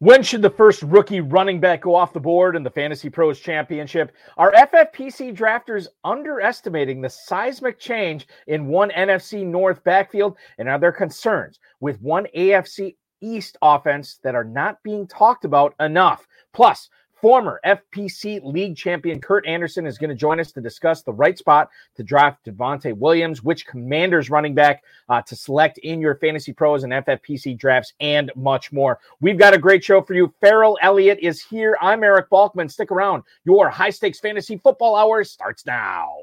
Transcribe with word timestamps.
When 0.00 0.22
should 0.22 0.40
the 0.40 0.48
first 0.48 0.82
rookie 0.82 1.20
running 1.20 1.60
back 1.60 1.82
go 1.82 1.94
off 1.94 2.14
the 2.14 2.20
board 2.20 2.56
in 2.56 2.62
the 2.62 2.70
Fantasy 2.70 3.10
Pros 3.10 3.38
Championship? 3.38 4.12
Are 4.38 4.50
FFPC 4.52 5.36
drafters 5.36 5.88
underestimating 6.04 7.02
the 7.02 7.10
seismic 7.10 7.78
change 7.78 8.26
in 8.46 8.66
one 8.66 8.88
NFC 8.92 9.44
North 9.44 9.84
backfield? 9.84 10.38
And 10.56 10.70
are 10.70 10.78
there 10.78 10.90
concerns 10.90 11.60
with 11.80 12.00
one 12.00 12.26
AFC 12.34 12.96
East 13.20 13.58
offense 13.60 14.18
that 14.24 14.34
are 14.34 14.42
not 14.42 14.82
being 14.82 15.06
talked 15.06 15.44
about 15.44 15.74
enough? 15.80 16.26
Plus, 16.54 16.88
Former 17.20 17.60
FPC 17.66 18.40
League 18.42 18.76
champion 18.76 19.20
Kurt 19.20 19.46
Anderson 19.46 19.86
is 19.86 19.98
going 19.98 20.08
to 20.08 20.16
join 20.16 20.40
us 20.40 20.52
to 20.52 20.60
discuss 20.60 21.02
the 21.02 21.12
right 21.12 21.36
spot 21.36 21.68
to 21.96 22.02
draft 22.02 22.46
Javonte 22.46 22.96
Williams, 22.96 23.42
which 23.42 23.66
commanders 23.66 24.30
running 24.30 24.54
back 24.54 24.82
uh, 25.10 25.20
to 25.22 25.36
select 25.36 25.76
in 25.78 26.00
your 26.00 26.14
fantasy 26.14 26.52
pros 26.52 26.82
and 26.82 26.92
FFPC 26.92 27.58
drafts, 27.58 27.92
and 28.00 28.30
much 28.36 28.72
more. 28.72 29.00
We've 29.20 29.38
got 29.38 29.52
a 29.52 29.58
great 29.58 29.84
show 29.84 30.00
for 30.00 30.14
you. 30.14 30.32
Ferrell 30.40 30.78
Elliott 30.80 31.18
is 31.20 31.42
here. 31.42 31.76
I'm 31.82 32.02
Eric 32.02 32.30
Balkman. 32.30 32.70
Stick 32.70 32.90
around. 32.90 33.22
Your 33.44 33.68
high 33.68 33.90
stakes 33.90 34.18
fantasy 34.18 34.56
football 34.56 34.96
hour 34.96 35.22
starts 35.24 35.66
now. 35.66 36.20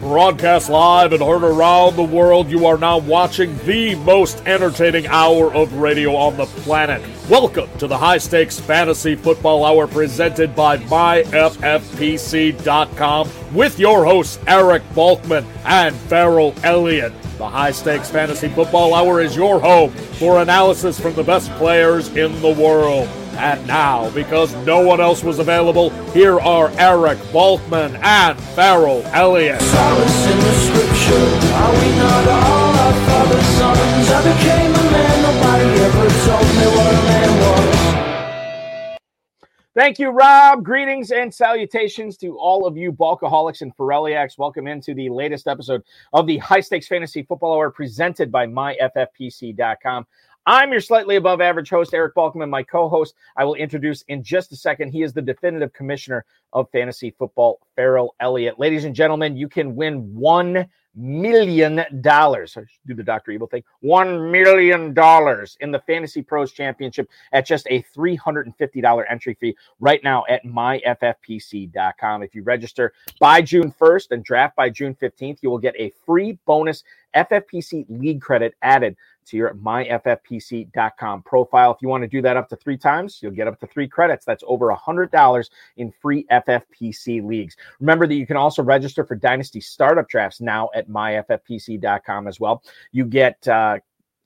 Broadcast 0.00 0.68
live 0.68 1.12
and 1.12 1.22
heard 1.22 1.44
around 1.44 1.94
the 1.94 2.02
world, 2.02 2.50
you 2.50 2.66
are 2.66 2.76
now 2.76 2.98
watching 2.98 3.56
the 3.58 3.94
most 3.94 4.44
entertaining 4.46 5.06
hour 5.06 5.54
of 5.54 5.72
radio 5.74 6.16
on 6.16 6.36
the 6.36 6.46
planet. 6.46 7.00
Welcome 7.28 7.70
to 7.78 7.86
the 7.86 7.96
High 7.96 8.18
Stakes 8.18 8.58
Fantasy 8.58 9.14
Football 9.14 9.64
Hour 9.64 9.86
presented 9.86 10.56
by 10.56 10.78
MyFFPC.com 10.78 11.30
with 13.54 13.78
your 13.78 14.04
hosts 14.04 14.40
Eric 14.48 14.82
Balkman 14.94 15.44
and 15.64 15.94
Ferrell 15.94 16.52
Elliott. 16.64 17.12
The 17.38 17.48
High 17.48 17.70
Stakes 17.70 18.10
Fantasy 18.10 18.48
Football 18.48 18.92
Hour 18.92 19.20
is 19.20 19.36
your 19.36 19.60
home 19.60 19.92
for 19.92 20.42
analysis 20.42 20.98
from 20.98 21.14
the 21.14 21.22
best 21.22 21.50
players 21.52 22.08
in 22.16 22.38
the 22.42 22.52
world. 22.52 23.08
And 23.40 23.66
now, 23.66 24.10
because 24.10 24.54
no 24.66 24.82
one 24.82 25.00
else 25.00 25.24
was 25.24 25.38
available, 25.38 25.88
here 26.12 26.38
are 26.40 26.68
Eric 26.76 27.16
Balkman 27.32 27.98
and 28.02 28.38
Ferrell 28.38 29.00
Elliott. 29.14 29.62
Solace 29.62 30.26
in 30.26 30.38
the 30.38 30.52
scripture, 30.52 31.54
are 31.54 31.72
we 31.72 31.96
not 31.96 32.28
all 32.28 32.74
our 32.76 32.92
father's 33.06 33.46
sons? 33.56 34.10
I 34.10 34.22
became 34.34 34.74
a 34.74 34.90
man, 34.92 35.22
nobody 35.22 35.80
ever 35.80 36.08
told 36.26 36.48
me 36.54 36.66
what 36.76 36.92
a 36.92 37.02
man 37.06 37.40
was. 37.40 37.90
Thank 39.74 39.98
you, 39.98 40.10
Rob. 40.10 40.62
Greetings 40.62 41.10
and 41.10 41.32
salutations 41.32 42.18
to 42.18 42.36
all 42.36 42.66
of 42.66 42.76
you 42.76 42.92
Balkaholics 42.92 43.62
and 43.62 43.74
Ferelliacs. 43.74 44.36
Welcome 44.36 44.66
into 44.66 44.92
the 44.92 45.08
latest 45.08 45.46
episode 45.46 45.82
of 46.12 46.26
the 46.26 46.36
High 46.38 46.60
Stakes 46.60 46.88
Fantasy 46.88 47.22
Football 47.22 47.54
Hour 47.54 47.70
presented 47.70 48.30
by 48.30 48.46
MyFFPC.com. 48.46 50.06
I'm 50.46 50.72
your 50.72 50.80
slightly 50.80 51.16
above 51.16 51.40
average 51.40 51.70
host, 51.70 51.94
Eric 51.94 52.14
Balkman, 52.14 52.50
my 52.50 52.62
co 52.62 52.88
host. 52.88 53.14
I 53.36 53.44
will 53.44 53.54
introduce 53.54 54.02
in 54.08 54.22
just 54.22 54.52
a 54.52 54.56
second. 54.56 54.90
He 54.90 55.02
is 55.02 55.12
the 55.12 55.22
definitive 55.22 55.72
commissioner 55.72 56.24
of 56.52 56.68
fantasy 56.70 57.14
football, 57.18 57.60
Ferrell 57.76 58.14
Elliott. 58.20 58.58
Ladies 58.58 58.84
and 58.84 58.94
gentlemen, 58.94 59.36
you 59.36 59.48
can 59.48 59.76
win 59.76 60.14
$1 60.18 60.68
million. 60.96 61.84
dollars. 62.02 62.56
do 62.86 62.94
the 62.94 63.02
Dr. 63.02 63.30
Evil 63.30 63.46
thing. 63.46 63.62
$1 63.84 64.30
million 64.30 64.94
in 65.60 65.70
the 65.70 65.78
Fantasy 65.86 66.22
Pros 66.22 66.52
Championship 66.52 67.08
at 67.32 67.46
just 67.46 67.66
a 67.70 67.84
$350 67.96 69.04
entry 69.08 69.34
fee 69.40 69.56
right 69.78 70.02
now 70.02 70.24
at 70.28 70.44
myffpc.com. 70.44 72.22
If 72.22 72.34
you 72.34 72.42
register 72.42 72.92
by 73.20 73.42
June 73.42 73.72
1st 73.72 74.10
and 74.12 74.24
draft 74.24 74.56
by 74.56 74.70
June 74.70 74.96
15th, 75.00 75.38
you 75.42 75.50
will 75.50 75.58
get 75.58 75.76
a 75.78 75.92
free 76.04 76.38
bonus 76.46 76.82
FFPC 77.16 77.86
league 77.88 78.20
credit 78.20 78.54
added 78.62 78.96
to 79.30 79.36
your 79.36 79.54
myffpc.com 79.54 81.22
profile. 81.22 81.72
If 81.72 81.82
you 81.82 81.88
want 81.88 82.02
to 82.02 82.08
do 82.08 82.22
that 82.22 82.36
up 82.36 82.48
to 82.50 82.56
three 82.56 82.76
times, 82.76 83.20
you'll 83.22 83.32
get 83.32 83.48
up 83.48 83.58
to 83.60 83.66
three 83.66 83.88
credits. 83.88 84.24
That's 84.24 84.44
over 84.46 84.70
a 84.70 84.76
$100 84.76 85.50
in 85.76 85.92
free 86.00 86.26
FFPC 86.30 87.24
leagues. 87.24 87.56
Remember 87.80 88.06
that 88.06 88.14
you 88.14 88.26
can 88.26 88.36
also 88.36 88.62
register 88.62 89.04
for 89.04 89.14
Dynasty 89.14 89.60
Startup 89.60 90.08
Drafts 90.08 90.40
now 90.40 90.68
at 90.74 90.88
myffpc.com 90.88 92.26
as 92.26 92.40
well. 92.40 92.62
You 92.92 93.04
get 93.04 93.46
uh, 93.48 93.78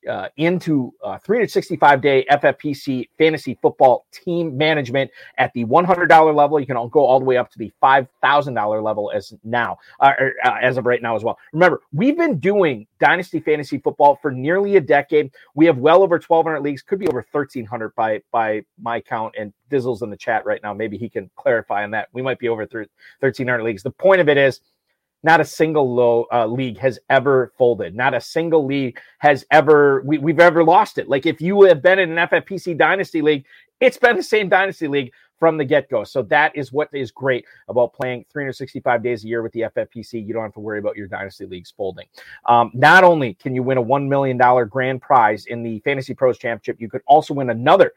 uh, 0.08 0.28
into 0.36 0.92
uh, 1.02 1.18
365 1.18 2.00
day 2.00 2.26
FFPC 2.30 3.08
fantasy 3.18 3.58
football 3.60 4.06
team 4.12 4.56
management 4.56 5.10
at 5.38 5.52
the 5.54 5.64
$100 5.64 6.34
level. 6.34 6.60
You 6.60 6.66
can 6.66 6.76
go 6.88 7.04
all 7.04 7.18
the 7.18 7.24
way 7.24 7.36
up 7.36 7.50
to 7.52 7.58
the 7.58 7.72
$5,000 7.82 8.82
level 8.82 9.12
as 9.14 9.34
now, 9.44 9.78
uh, 10.00 10.12
er, 10.20 10.34
uh, 10.44 10.56
as 10.60 10.76
of 10.76 10.86
right 10.86 11.02
now 11.02 11.16
as 11.16 11.24
well. 11.24 11.38
Remember, 11.52 11.80
we've 11.92 12.16
been 12.16 12.38
doing 12.38 12.86
dynasty 12.98 13.40
fantasy 13.40 13.78
football 13.78 14.16
for 14.20 14.30
nearly 14.30 14.76
a 14.76 14.80
decade. 14.80 15.30
We 15.54 15.66
have 15.66 15.78
well 15.78 16.02
over 16.02 16.16
1,200 16.16 16.60
leagues, 16.60 16.82
could 16.82 16.98
be 16.98 17.08
over 17.08 17.24
1,300 17.30 17.94
by 17.94 18.22
by 18.30 18.62
my 18.80 19.00
count. 19.00 19.34
And 19.38 19.52
Dizzle's 19.70 20.02
in 20.02 20.10
the 20.10 20.16
chat 20.16 20.44
right 20.46 20.62
now. 20.62 20.72
Maybe 20.72 20.96
he 20.96 21.08
can 21.08 21.30
clarify 21.36 21.84
on 21.84 21.90
that. 21.92 22.08
We 22.12 22.22
might 22.22 22.38
be 22.38 22.48
over 22.48 22.62
1,300 22.62 23.62
leagues. 23.62 23.82
The 23.82 23.90
point 23.90 24.20
of 24.20 24.28
it 24.28 24.36
is 24.36 24.60
not 25.24 25.40
a 25.40 25.44
single 25.44 25.92
low 25.92 26.26
uh, 26.32 26.46
league 26.46 26.78
has 26.78 26.98
ever 27.10 27.52
folded. 27.56 27.94
Not 27.94 28.14
a 28.14 28.20
single 28.20 28.64
league 28.64 28.98
has 29.18 29.44
ever 29.50 30.02
we, 30.02 30.18
we've 30.18 30.40
ever 30.40 30.62
lost 30.62 30.98
it. 30.98 31.08
Like 31.08 31.26
if 31.26 31.40
you 31.40 31.62
have 31.62 31.82
been 31.82 31.98
in 31.98 32.16
an 32.16 32.28
FFPC 32.28 32.76
dynasty 32.76 33.22
league, 33.22 33.44
it's 33.80 33.96
been 33.96 34.16
the 34.16 34.22
same 34.22 34.48
dynasty 34.48 34.86
league 34.86 35.12
from 35.38 35.56
the 35.58 35.64
get 35.64 35.90
go. 35.90 36.04
So 36.04 36.22
that 36.22 36.54
is 36.54 36.72
what 36.72 36.88
is 36.92 37.10
great 37.10 37.44
about 37.68 37.92
playing 37.92 38.24
365 38.32 39.02
days 39.02 39.24
a 39.24 39.28
year 39.28 39.42
with 39.42 39.52
the 39.52 39.62
FFPC. 39.62 40.24
You 40.24 40.32
don't 40.32 40.42
have 40.42 40.54
to 40.54 40.60
worry 40.60 40.78
about 40.78 40.96
your 40.96 41.08
dynasty 41.08 41.46
leagues 41.46 41.72
folding. 41.76 42.06
Um, 42.46 42.70
not 42.72 43.04
only 43.04 43.34
can 43.34 43.54
you 43.54 43.62
win 43.62 43.78
a 43.78 43.82
$1 43.82 44.06
million 44.06 44.38
grand 44.68 45.02
prize 45.02 45.46
in 45.46 45.62
the 45.62 45.80
Fantasy 45.80 46.14
Pros 46.14 46.38
Championship, 46.38 46.80
you 46.80 46.88
could 46.88 47.02
also 47.06 47.34
win 47.34 47.50
another 47.50 47.92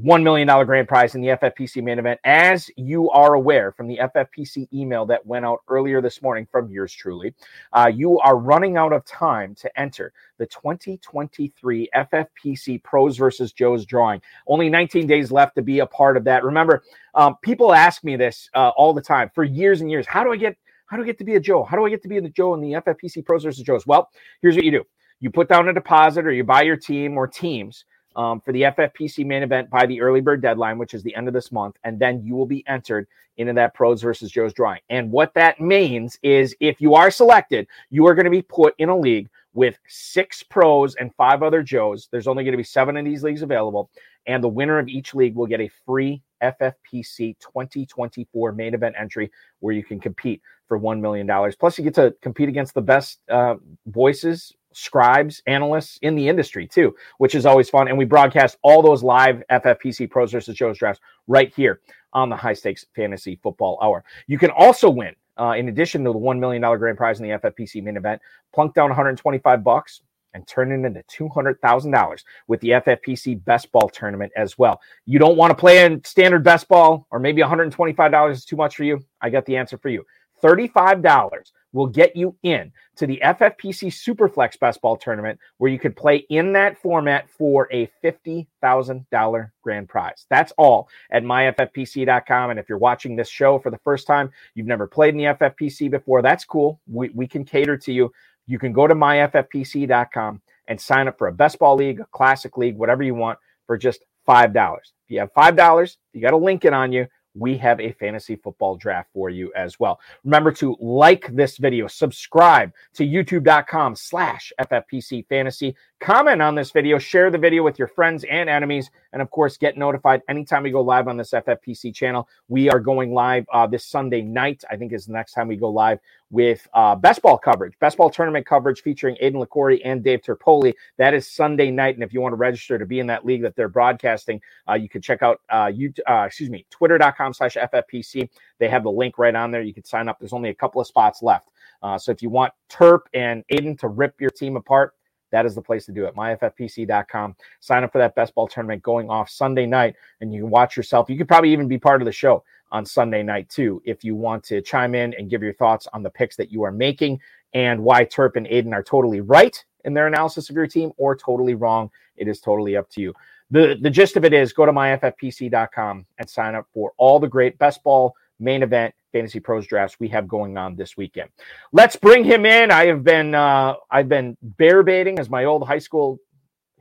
$1 0.00 0.22
million 0.22 0.48
grand 0.64 0.88
prize 0.88 1.14
in 1.14 1.20
the 1.20 1.28
FFPC 1.28 1.82
main 1.82 1.98
event. 1.98 2.18
As 2.24 2.70
you 2.76 3.10
are 3.10 3.34
aware 3.34 3.72
from 3.72 3.88
the 3.88 3.98
FFPC 3.98 4.68
email 4.72 5.04
that 5.06 5.24
went 5.26 5.44
out 5.44 5.60
earlier 5.68 6.00
this 6.00 6.22
morning 6.22 6.46
from 6.50 6.70
yours 6.70 6.92
truly, 6.92 7.34
uh, 7.74 7.90
you 7.94 8.18
are 8.20 8.38
running 8.38 8.78
out 8.78 8.92
of 8.92 9.04
time 9.04 9.54
to 9.56 9.78
enter 9.78 10.12
the 10.38 10.46
2023 10.46 11.90
FFPC 11.94 12.82
Pros 12.82 13.18
versus 13.18 13.52
Joe's 13.52 13.84
drawing. 13.84 14.22
Only 14.46 14.70
19 14.70 15.06
days 15.06 15.30
left 15.30 15.56
to 15.56 15.62
be 15.62 15.80
a 15.80 15.86
part 15.86 16.16
of 16.16 16.24
that. 16.24 16.42
Remember, 16.42 16.82
um, 17.14 17.36
people 17.42 17.74
ask 17.74 18.02
me 18.02 18.16
this 18.16 18.48
uh, 18.54 18.70
all 18.76 18.94
the 18.94 19.02
time 19.02 19.30
for 19.34 19.44
years 19.44 19.82
and 19.82 19.90
years. 19.90 20.06
How 20.06 20.24
do 20.24 20.32
I 20.32 20.36
get 20.36 20.56
how 20.86 20.98
do 20.98 21.04
I 21.04 21.06
get 21.06 21.16
to 21.18 21.24
be 21.24 21.36
a 21.36 21.40
Joe? 21.40 21.64
How 21.64 21.78
do 21.78 21.86
I 21.86 21.88
get 21.88 22.02
to 22.02 22.08
be 22.08 22.20
the 22.20 22.28
Joe 22.28 22.52
in 22.52 22.60
the 22.60 22.72
FFPC 22.72 23.24
Pros 23.24 23.44
versus 23.44 23.64
Joe's? 23.64 23.86
Well, 23.86 24.10
here's 24.42 24.56
what 24.56 24.64
you 24.64 24.70
do. 24.70 24.84
You 25.20 25.30
put 25.30 25.48
down 25.48 25.68
a 25.68 25.72
deposit 25.72 26.26
or 26.26 26.32
you 26.32 26.44
buy 26.44 26.62
your 26.62 26.76
team 26.76 27.16
or 27.16 27.26
teams 27.26 27.86
um, 28.16 28.40
for 28.40 28.52
the 28.52 28.62
FFPC 28.62 29.24
main 29.26 29.42
event 29.42 29.70
by 29.70 29.86
the 29.86 30.00
early 30.00 30.20
bird 30.20 30.42
deadline, 30.42 30.78
which 30.78 30.94
is 30.94 31.02
the 31.02 31.14
end 31.14 31.28
of 31.28 31.34
this 31.34 31.52
month, 31.52 31.76
and 31.84 31.98
then 31.98 32.22
you 32.22 32.34
will 32.34 32.46
be 32.46 32.66
entered 32.66 33.06
into 33.38 33.52
that 33.54 33.74
pros 33.74 34.02
versus 34.02 34.30
Joe's 34.30 34.52
drawing. 34.52 34.80
And 34.90 35.10
what 35.10 35.32
that 35.34 35.60
means 35.60 36.18
is 36.22 36.54
if 36.60 36.80
you 36.80 36.94
are 36.94 37.10
selected, 37.10 37.66
you 37.90 38.06
are 38.06 38.14
going 38.14 38.24
to 38.24 38.30
be 38.30 38.42
put 38.42 38.74
in 38.78 38.88
a 38.88 38.96
league 38.96 39.28
with 39.54 39.78
six 39.88 40.42
pros 40.42 40.94
and 40.96 41.14
five 41.14 41.42
other 41.42 41.62
Joes. 41.62 42.08
There's 42.10 42.26
only 42.26 42.44
going 42.44 42.52
to 42.52 42.58
be 42.58 42.62
seven 42.62 42.96
of 42.96 43.04
these 43.04 43.22
leagues 43.22 43.42
available, 43.42 43.90
and 44.26 44.42
the 44.42 44.48
winner 44.48 44.78
of 44.78 44.88
each 44.88 45.14
league 45.14 45.34
will 45.34 45.46
get 45.46 45.60
a 45.60 45.70
free 45.86 46.22
FFPC 46.42 47.38
2024 47.38 48.52
main 48.52 48.74
event 48.74 48.96
entry 48.98 49.30
where 49.60 49.74
you 49.74 49.84
can 49.84 50.00
compete 50.00 50.42
for 50.66 50.78
$1 50.78 51.00
million. 51.00 51.28
Plus, 51.58 51.78
you 51.78 51.84
get 51.84 51.94
to 51.94 52.14
compete 52.20 52.48
against 52.48 52.74
the 52.74 52.82
best 52.82 53.20
uh, 53.30 53.56
voices 53.86 54.52
scribes, 54.74 55.42
analysts 55.46 55.98
in 56.02 56.14
the 56.14 56.28
industry 56.28 56.66
too, 56.66 56.94
which 57.18 57.34
is 57.34 57.46
always 57.46 57.70
fun. 57.70 57.88
And 57.88 57.96
we 57.96 58.04
broadcast 58.04 58.56
all 58.62 58.82
those 58.82 59.02
live 59.02 59.42
FFPC 59.50 60.10
pros 60.10 60.32
versus 60.32 60.56
Joe's 60.56 60.78
drafts 60.78 61.00
right 61.26 61.52
here 61.54 61.80
on 62.12 62.28
the 62.28 62.36
High 62.36 62.52
Stakes 62.52 62.86
Fantasy 62.94 63.38
Football 63.42 63.78
Hour. 63.82 64.04
You 64.26 64.38
can 64.38 64.50
also 64.50 64.90
win, 64.90 65.14
uh, 65.38 65.54
in 65.56 65.68
addition 65.68 66.04
to 66.04 66.12
the 66.12 66.18
$1 66.18 66.38
million 66.38 66.62
grand 66.78 66.96
prize 66.96 67.20
in 67.20 67.28
the 67.28 67.38
FFPC 67.38 67.82
main 67.82 67.96
event, 67.96 68.20
plunk 68.54 68.74
down 68.74 68.90
125 68.90 69.64
bucks 69.64 70.02
and 70.34 70.46
turn 70.46 70.72
it 70.72 70.86
into 70.86 71.02
$200,000 71.04 72.24
with 72.48 72.60
the 72.60 72.70
FFPC 72.70 73.44
best 73.44 73.70
ball 73.72 73.88
tournament 73.88 74.32
as 74.36 74.58
well. 74.58 74.80
You 75.04 75.18
don't 75.18 75.36
want 75.36 75.50
to 75.50 75.54
play 75.54 75.84
in 75.84 76.02
standard 76.04 76.42
best 76.42 76.68
ball 76.68 77.06
or 77.10 77.18
maybe 77.18 77.42
$125 77.42 78.30
is 78.30 78.44
too 78.44 78.56
much 78.56 78.76
for 78.76 78.84
you. 78.84 79.00
I 79.20 79.30
got 79.30 79.44
the 79.46 79.56
answer 79.56 79.78
for 79.78 79.88
you. 79.88 80.04
$35 80.42 81.52
will 81.72 81.86
get 81.86 82.14
you 82.14 82.36
in 82.42 82.72
to 82.96 83.06
the 83.06 83.20
FFPC 83.24 83.88
Superflex 83.88 84.58
Best 84.58 84.80
Ball 84.80 84.96
Tournament, 84.96 85.38
where 85.58 85.70
you 85.70 85.78
could 85.78 85.96
play 85.96 86.26
in 86.28 86.52
that 86.52 86.76
format 86.78 87.28
for 87.30 87.68
a 87.72 87.90
$50,000 88.04 89.50
grand 89.62 89.88
prize. 89.88 90.26
That's 90.28 90.52
all 90.58 90.88
at 91.10 91.22
myffpc.com. 91.22 92.50
And 92.50 92.58
if 92.58 92.68
you're 92.68 92.78
watching 92.78 93.16
this 93.16 93.28
show 93.28 93.58
for 93.58 93.70
the 93.70 93.78
first 93.78 94.06
time, 94.06 94.30
you've 94.54 94.66
never 94.66 94.86
played 94.86 95.14
in 95.14 95.18
the 95.18 95.34
FFPC 95.34 95.90
before, 95.90 96.22
that's 96.22 96.44
cool. 96.44 96.80
We, 96.86 97.08
we 97.10 97.26
can 97.26 97.44
cater 97.44 97.76
to 97.78 97.92
you. 97.92 98.12
You 98.46 98.58
can 98.58 98.72
go 98.72 98.86
to 98.86 98.94
myffpc.com 98.94 100.42
and 100.68 100.80
sign 100.80 101.08
up 101.08 101.18
for 101.18 101.28
a 101.28 101.32
best 101.32 101.58
ball 101.58 101.76
league, 101.76 102.00
a 102.00 102.06
classic 102.12 102.56
league, 102.58 102.76
whatever 102.76 103.02
you 103.02 103.14
want 103.14 103.38
for 103.66 103.78
just 103.78 104.04
$5. 104.28 104.76
If 104.76 104.82
you 105.08 105.20
have 105.20 105.32
$5, 105.32 105.96
you 106.12 106.20
got 106.20 106.32
a 106.32 106.36
link 106.36 106.64
it 106.64 106.72
on 106.72 106.92
you 106.92 107.06
we 107.34 107.56
have 107.58 107.80
a 107.80 107.92
fantasy 107.92 108.36
football 108.36 108.76
draft 108.76 109.08
for 109.12 109.30
you 109.30 109.52
as 109.54 109.80
well. 109.80 110.00
Remember 110.24 110.52
to 110.52 110.76
like 110.80 111.34
this 111.34 111.56
video, 111.56 111.86
subscribe 111.86 112.72
to 112.94 113.04
youtube.com 113.06 113.96
slash 113.96 114.52
FFPC 114.60 115.26
fantasy, 115.28 115.74
comment 116.02 116.42
on 116.42 116.56
this 116.56 116.72
video, 116.72 116.98
share 116.98 117.30
the 117.30 117.38
video 117.38 117.62
with 117.62 117.78
your 117.78 117.86
friends 117.86 118.24
and 118.28 118.50
enemies, 118.50 118.90
and 119.12 119.22
of 119.22 119.30
course, 119.30 119.56
get 119.56 119.76
notified 119.78 120.20
anytime 120.28 120.64
we 120.64 120.70
go 120.72 120.80
live 120.80 121.06
on 121.06 121.16
this 121.16 121.30
FFPC 121.30 121.94
channel. 121.94 122.28
We 122.48 122.68
are 122.68 122.80
going 122.80 123.14
live 123.14 123.46
uh, 123.52 123.68
this 123.68 123.86
Sunday 123.86 124.20
night, 124.20 124.64
I 124.68 124.76
think 124.76 124.92
is 124.92 125.06
the 125.06 125.12
next 125.12 125.32
time 125.32 125.46
we 125.46 125.56
go 125.56 125.68
live 125.70 126.00
with 126.30 126.66
uh, 126.74 126.96
best 126.96 127.22
ball 127.22 127.38
coverage, 127.38 127.78
best 127.78 127.96
ball 127.96 128.10
tournament 128.10 128.46
coverage 128.46 128.82
featuring 128.82 129.16
Aiden 129.22 129.46
LaCorey 129.46 129.80
and 129.84 130.02
Dave 130.02 130.22
Terpoli. 130.22 130.74
That 130.98 131.14
is 131.14 131.28
Sunday 131.28 131.70
night. 131.70 131.94
And 131.94 132.02
if 132.02 132.12
you 132.12 132.20
want 132.20 132.32
to 132.32 132.36
register 132.36 132.78
to 132.78 132.86
be 132.86 132.98
in 132.98 133.06
that 133.06 133.24
league 133.24 133.42
that 133.42 133.54
they're 133.54 133.68
broadcasting, 133.68 134.40
uh, 134.68 134.74
you 134.74 134.88
can 134.88 135.02
check 135.02 135.22
out, 135.22 135.40
uh, 135.50 135.70
you, 135.72 135.92
uh, 136.08 136.24
excuse 136.26 136.50
me, 136.50 136.66
twitter.com 136.70 137.32
slash 137.32 137.54
FFPC. 137.54 138.28
They 138.58 138.68
have 138.68 138.82
the 138.82 138.90
link 138.90 139.18
right 139.18 139.36
on 139.36 139.52
there. 139.52 139.62
You 139.62 139.74
can 139.74 139.84
sign 139.84 140.08
up. 140.08 140.18
There's 140.18 140.32
only 140.32 140.50
a 140.50 140.54
couple 140.54 140.80
of 140.80 140.88
spots 140.88 141.22
left. 141.22 141.50
Uh, 141.80 141.96
so 141.96 142.10
if 142.10 142.22
you 142.22 142.30
want 142.30 142.52
Terp 142.68 143.00
and 143.14 143.44
Aiden 143.52 143.78
to 143.80 143.88
rip 143.88 144.20
your 144.20 144.30
team 144.30 144.56
apart, 144.56 144.94
that 145.32 145.44
is 145.44 145.54
the 145.54 145.62
place 145.62 145.84
to 145.86 145.92
do 145.92 146.04
it. 146.04 146.14
MyFFPC.com. 146.14 147.34
Sign 147.60 147.82
up 147.84 147.90
for 147.90 147.98
that 147.98 148.14
best 148.14 148.34
ball 148.34 148.46
tournament 148.46 148.82
going 148.82 149.10
off 149.10 149.28
Sunday 149.28 149.66
night, 149.66 149.96
and 150.20 150.32
you 150.32 150.42
can 150.42 150.50
watch 150.50 150.76
yourself. 150.76 151.10
You 151.10 151.18
could 151.18 151.28
probably 151.28 151.52
even 151.52 151.66
be 151.66 151.78
part 151.78 152.00
of 152.00 152.06
the 152.06 152.12
show 152.12 152.44
on 152.70 152.86
Sunday 152.86 153.22
night, 153.22 153.48
too, 153.48 153.82
if 153.84 154.02
you 154.02 154.14
want 154.14 154.44
to 154.44 154.62
chime 154.62 154.94
in 154.94 155.14
and 155.14 155.28
give 155.28 155.42
your 155.42 155.54
thoughts 155.54 155.86
on 155.92 156.02
the 156.02 156.10
picks 156.10 156.36
that 156.36 156.50
you 156.50 156.62
are 156.62 156.72
making 156.72 157.20
and 157.52 157.82
why 157.82 158.04
Terp 158.04 158.36
and 158.36 158.46
Aiden 158.46 158.72
are 158.72 158.82
totally 158.82 159.20
right 159.20 159.62
in 159.84 159.94
their 159.94 160.06
analysis 160.06 160.48
of 160.48 160.56
your 160.56 160.66
team 160.66 160.92
or 160.96 161.14
totally 161.14 161.54
wrong. 161.54 161.90
It 162.16 162.28
is 162.28 162.40
totally 162.40 162.76
up 162.76 162.88
to 162.90 163.00
you. 163.00 163.14
The, 163.50 163.76
the 163.80 163.90
gist 163.90 164.16
of 164.16 164.24
it 164.24 164.32
is 164.32 164.54
go 164.54 164.64
to 164.64 164.72
myffpc.com 164.72 166.06
and 166.18 166.30
sign 166.30 166.54
up 166.54 166.66
for 166.72 166.92
all 166.96 167.20
the 167.20 167.28
great 167.28 167.58
best 167.58 167.82
ball 167.82 168.14
main 168.40 168.62
event 168.62 168.94
fantasy 169.12 169.40
pros 169.40 169.66
drafts 169.66 170.00
we 170.00 170.08
have 170.08 170.26
going 170.26 170.56
on 170.56 170.74
this 170.74 170.96
weekend. 170.96 171.30
Let's 171.72 171.96
bring 171.96 172.24
him 172.24 172.46
in. 172.46 172.70
I 172.70 172.86
have 172.86 173.04
been 173.04 173.34
uh, 173.34 173.74
I've 173.90 174.08
been 174.08 174.36
bear 174.42 174.82
baiting, 174.82 175.18
as 175.18 175.30
my 175.30 175.44
old 175.44 175.66
high 175.66 175.78
school 175.78 176.18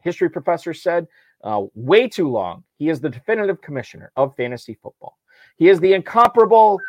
history 0.01 0.29
professor 0.29 0.73
said, 0.73 1.07
uh, 1.43 1.63
way 1.75 2.07
too 2.07 2.29
long. 2.29 2.63
He 2.77 2.89
is 2.89 2.99
the 2.99 3.09
definitive 3.09 3.61
commissioner 3.61 4.11
of 4.15 4.35
fantasy 4.35 4.77
football. 4.81 5.17
He 5.57 5.69
is 5.69 5.79
the 5.79 5.93
incomparable 5.93 6.79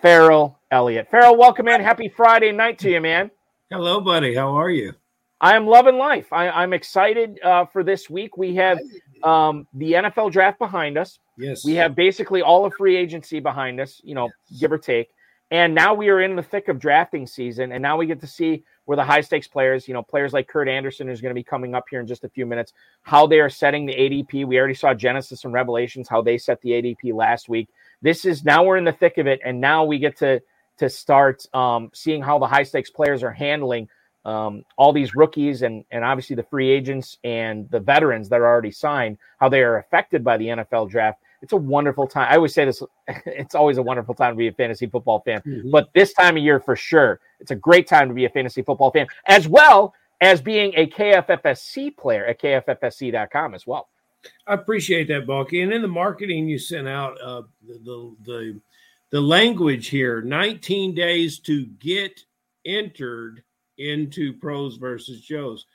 Ferrell 0.00 0.58
Elliott. 0.70 1.10
Ferrell, 1.10 1.36
welcome 1.36 1.66
in. 1.68 1.80
Happy 1.80 2.08
Friday 2.08 2.52
night 2.52 2.78
to 2.80 2.90
you, 2.90 3.00
man. 3.00 3.30
Hello, 3.70 4.00
buddy. 4.00 4.34
How 4.34 4.54
are 4.54 4.70
you? 4.70 4.92
I 5.40 5.56
am 5.56 5.66
loving 5.66 5.98
life. 5.98 6.32
I, 6.32 6.62
am 6.62 6.72
excited 6.72 7.40
uh, 7.42 7.66
for 7.66 7.82
this 7.82 8.08
week. 8.08 8.36
We 8.36 8.54
have 8.54 8.78
um, 9.24 9.66
the 9.74 9.92
NFL 9.92 10.32
draft 10.32 10.58
behind 10.58 10.98
us. 10.98 11.18
Yes. 11.36 11.64
We 11.64 11.74
have 11.74 11.94
basically 11.94 12.42
all 12.42 12.64
of 12.64 12.74
free 12.74 12.96
agency 12.96 13.40
behind 13.40 13.80
us, 13.80 14.00
you 14.04 14.14
know, 14.14 14.28
yes. 14.48 14.60
give 14.60 14.72
or 14.72 14.78
take. 14.78 15.10
And 15.50 15.74
now 15.74 15.94
we 15.94 16.08
are 16.08 16.20
in 16.20 16.36
the 16.36 16.42
thick 16.42 16.68
of 16.68 16.78
drafting 16.78 17.26
season. 17.26 17.72
And 17.72 17.82
now 17.82 17.96
we 17.96 18.06
get 18.06 18.20
to 18.20 18.26
see 18.26 18.64
where 18.86 18.96
the 18.96 19.04
high 19.04 19.20
stakes 19.20 19.46
players, 19.46 19.86
you 19.86 19.94
know, 19.94 20.02
players 20.02 20.32
like 20.32 20.48
Kurt 20.48 20.68
Anderson, 20.68 21.06
who's 21.06 21.20
going 21.20 21.30
to 21.30 21.38
be 21.38 21.44
coming 21.44 21.74
up 21.74 21.84
here 21.88 22.00
in 22.00 22.06
just 22.06 22.24
a 22.24 22.28
few 22.28 22.44
minutes, 22.44 22.72
how 23.02 23.26
they 23.26 23.40
are 23.40 23.50
setting 23.50 23.86
the 23.86 23.94
ADP. 23.94 24.46
We 24.46 24.58
already 24.58 24.74
saw 24.74 24.94
Genesis 24.94 25.44
and 25.44 25.52
Revelations, 25.52 26.08
how 26.08 26.22
they 26.22 26.38
set 26.38 26.60
the 26.60 26.70
ADP 26.70 27.14
last 27.14 27.48
week. 27.48 27.68
This 28.02 28.24
is 28.24 28.44
now 28.44 28.64
we're 28.64 28.76
in 28.76 28.84
the 28.84 28.92
thick 28.92 29.18
of 29.18 29.26
it. 29.26 29.40
And 29.44 29.60
now 29.60 29.84
we 29.84 29.98
get 29.98 30.16
to 30.18 30.40
to 30.78 30.88
start 30.88 31.46
um, 31.54 31.90
seeing 31.94 32.20
how 32.20 32.38
the 32.38 32.48
high 32.48 32.64
stakes 32.64 32.90
players 32.90 33.22
are 33.22 33.30
handling 33.30 33.88
um, 34.24 34.64
all 34.76 34.92
these 34.92 35.14
rookies 35.14 35.62
and 35.62 35.84
and 35.90 36.04
obviously 36.04 36.36
the 36.36 36.42
free 36.42 36.70
agents 36.70 37.18
and 37.24 37.70
the 37.70 37.80
veterans 37.80 38.28
that 38.30 38.40
are 38.40 38.46
already 38.46 38.70
signed, 38.70 39.18
how 39.38 39.48
they 39.48 39.62
are 39.62 39.78
affected 39.78 40.24
by 40.24 40.36
the 40.36 40.46
NFL 40.46 40.90
draft. 40.90 41.20
It's 41.42 41.52
a 41.52 41.56
wonderful 41.56 42.06
time. 42.06 42.28
I 42.30 42.36
always 42.36 42.54
say 42.54 42.64
this: 42.64 42.82
it's 43.26 43.54
always 43.54 43.76
a 43.76 43.82
wonderful 43.82 44.14
time 44.14 44.32
to 44.32 44.36
be 44.36 44.48
a 44.48 44.52
fantasy 44.52 44.86
football 44.86 45.20
fan, 45.20 45.42
mm-hmm. 45.42 45.70
but 45.70 45.90
this 45.94 46.12
time 46.14 46.36
of 46.36 46.42
year 46.42 46.58
for 46.58 46.74
sure, 46.74 47.20
it's 47.40 47.50
a 47.50 47.56
great 47.56 47.86
time 47.86 48.08
to 48.08 48.14
be 48.14 48.24
a 48.24 48.30
fantasy 48.30 48.62
football 48.62 48.90
fan, 48.90 49.06
as 49.26 49.46
well 49.46 49.94
as 50.20 50.40
being 50.40 50.72
a 50.76 50.86
KFFSC 50.86 51.96
player 51.96 52.24
at 52.24 52.40
KFFSC.com 52.40 53.54
as 53.54 53.66
well. 53.66 53.88
I 54.46 54.54
appreciate 54.54 55.08
that, 55.08 55.26
Balky. 55.26 55.60
And 55.60 55.72
in 55.72 55.82
the 55.82 55.88
marketing 55.88 56.48
you 56.48 56.58
sent 56.58 56.88
out, 56.88 57.20
uh, 57.20 57.42
the, 57.66 57.74
the 57.84 58.16
the 58.24 58.60
the 59.10 59.20
language 59.20 59.88
here: 59.88 60.22
19 60.22 60.94
days 60.94 61.38
to 61.40 61.66
get 61.66 62.24
entered 62.64 63.42
into 63.78 64.32
pros 64.34 64.76
versus 64.76 65.20
Joes. 65.20 65.66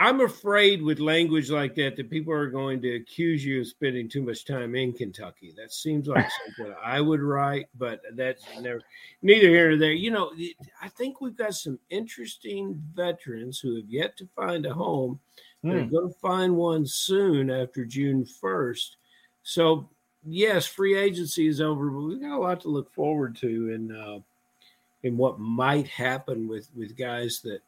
I'm 0.00 0.22
afraid 0.22 0.80
with 0.80 0.98
language 0.98 1.50
like 1.50 1.74
that 1.74 1.94
that 1.96 2.08
people 2.08 2.32
are 2.32 2.48
going 2.48 2.80
to 2.80 2.96
accuse 2.96 3.44
you 3.44 3.60
of 3.60 3.66
spending 3.66 4.08
too 4.08 4.22
much 4.22 4.46
time 4.46 4.74
in 4.74 4.94
Kentucky. 4.94 5.52
That 5.58 5.74
seems 5.74 6.08
like 6.08 6.26
something 6.56 6.74
I 6.82 7.02
would 7.02 7.20
write, 7.20 7.66
but 7.76 8.00
that's 8.14 8.42
never 8.58 8.80
neither 9.20 9.48
here 9.48 9.68
nor 9.68 9.78
there. 9.78 9.92
You 9.92 10.10
know, 10.10 10.32
I 10.80 10.88
think 10.88 11.20
we've 11.20 11.36
got 11.36 11.54
some 11.54 11.78
interesting 11.90 12.82
veterans 12.94 13.58
who 13.58 13.76
have 13.76 13.90
yet 13.90 14.16
to 14.16 14.28
find 14.34 14.64
a 14.64 14.72
home. 14.72 15.20
Mm. 15.62 15.70
They're 15.70 15.84
hmm. 15.84 15.94
going 15.94 16.08
to 16.08 16.18
find 16.20 16.56
one 16.56 16.86
soon 16.86 17.50
after 17.50 17.84
June 17.84 18.24
1st. 18.24 18.96
So, 19.42 19.90
yes, 20.26 20.64
free 20.64 20.96
agency 20.96 21.46
is 21.46 21.60
over, 21.60 21.90
but 21.90 22.00
we've 22.00 22.22
got 22.22 22.38
a 22.38 22.40
lot 22.40 22.62
to 22.62 22.68
look 22.68 22.90
forward 22.94 23.36
to. 23.36 23.74
And 23.74 23.92
uh, 23.94 24.20
in 25.02 25.16
what 25.16 25.38
might 25.38 25.88
happen 25.88 26.48
with 26.48 26.68
with 26.76 26.96
guys 26.96 27.40
that 27.40 27.60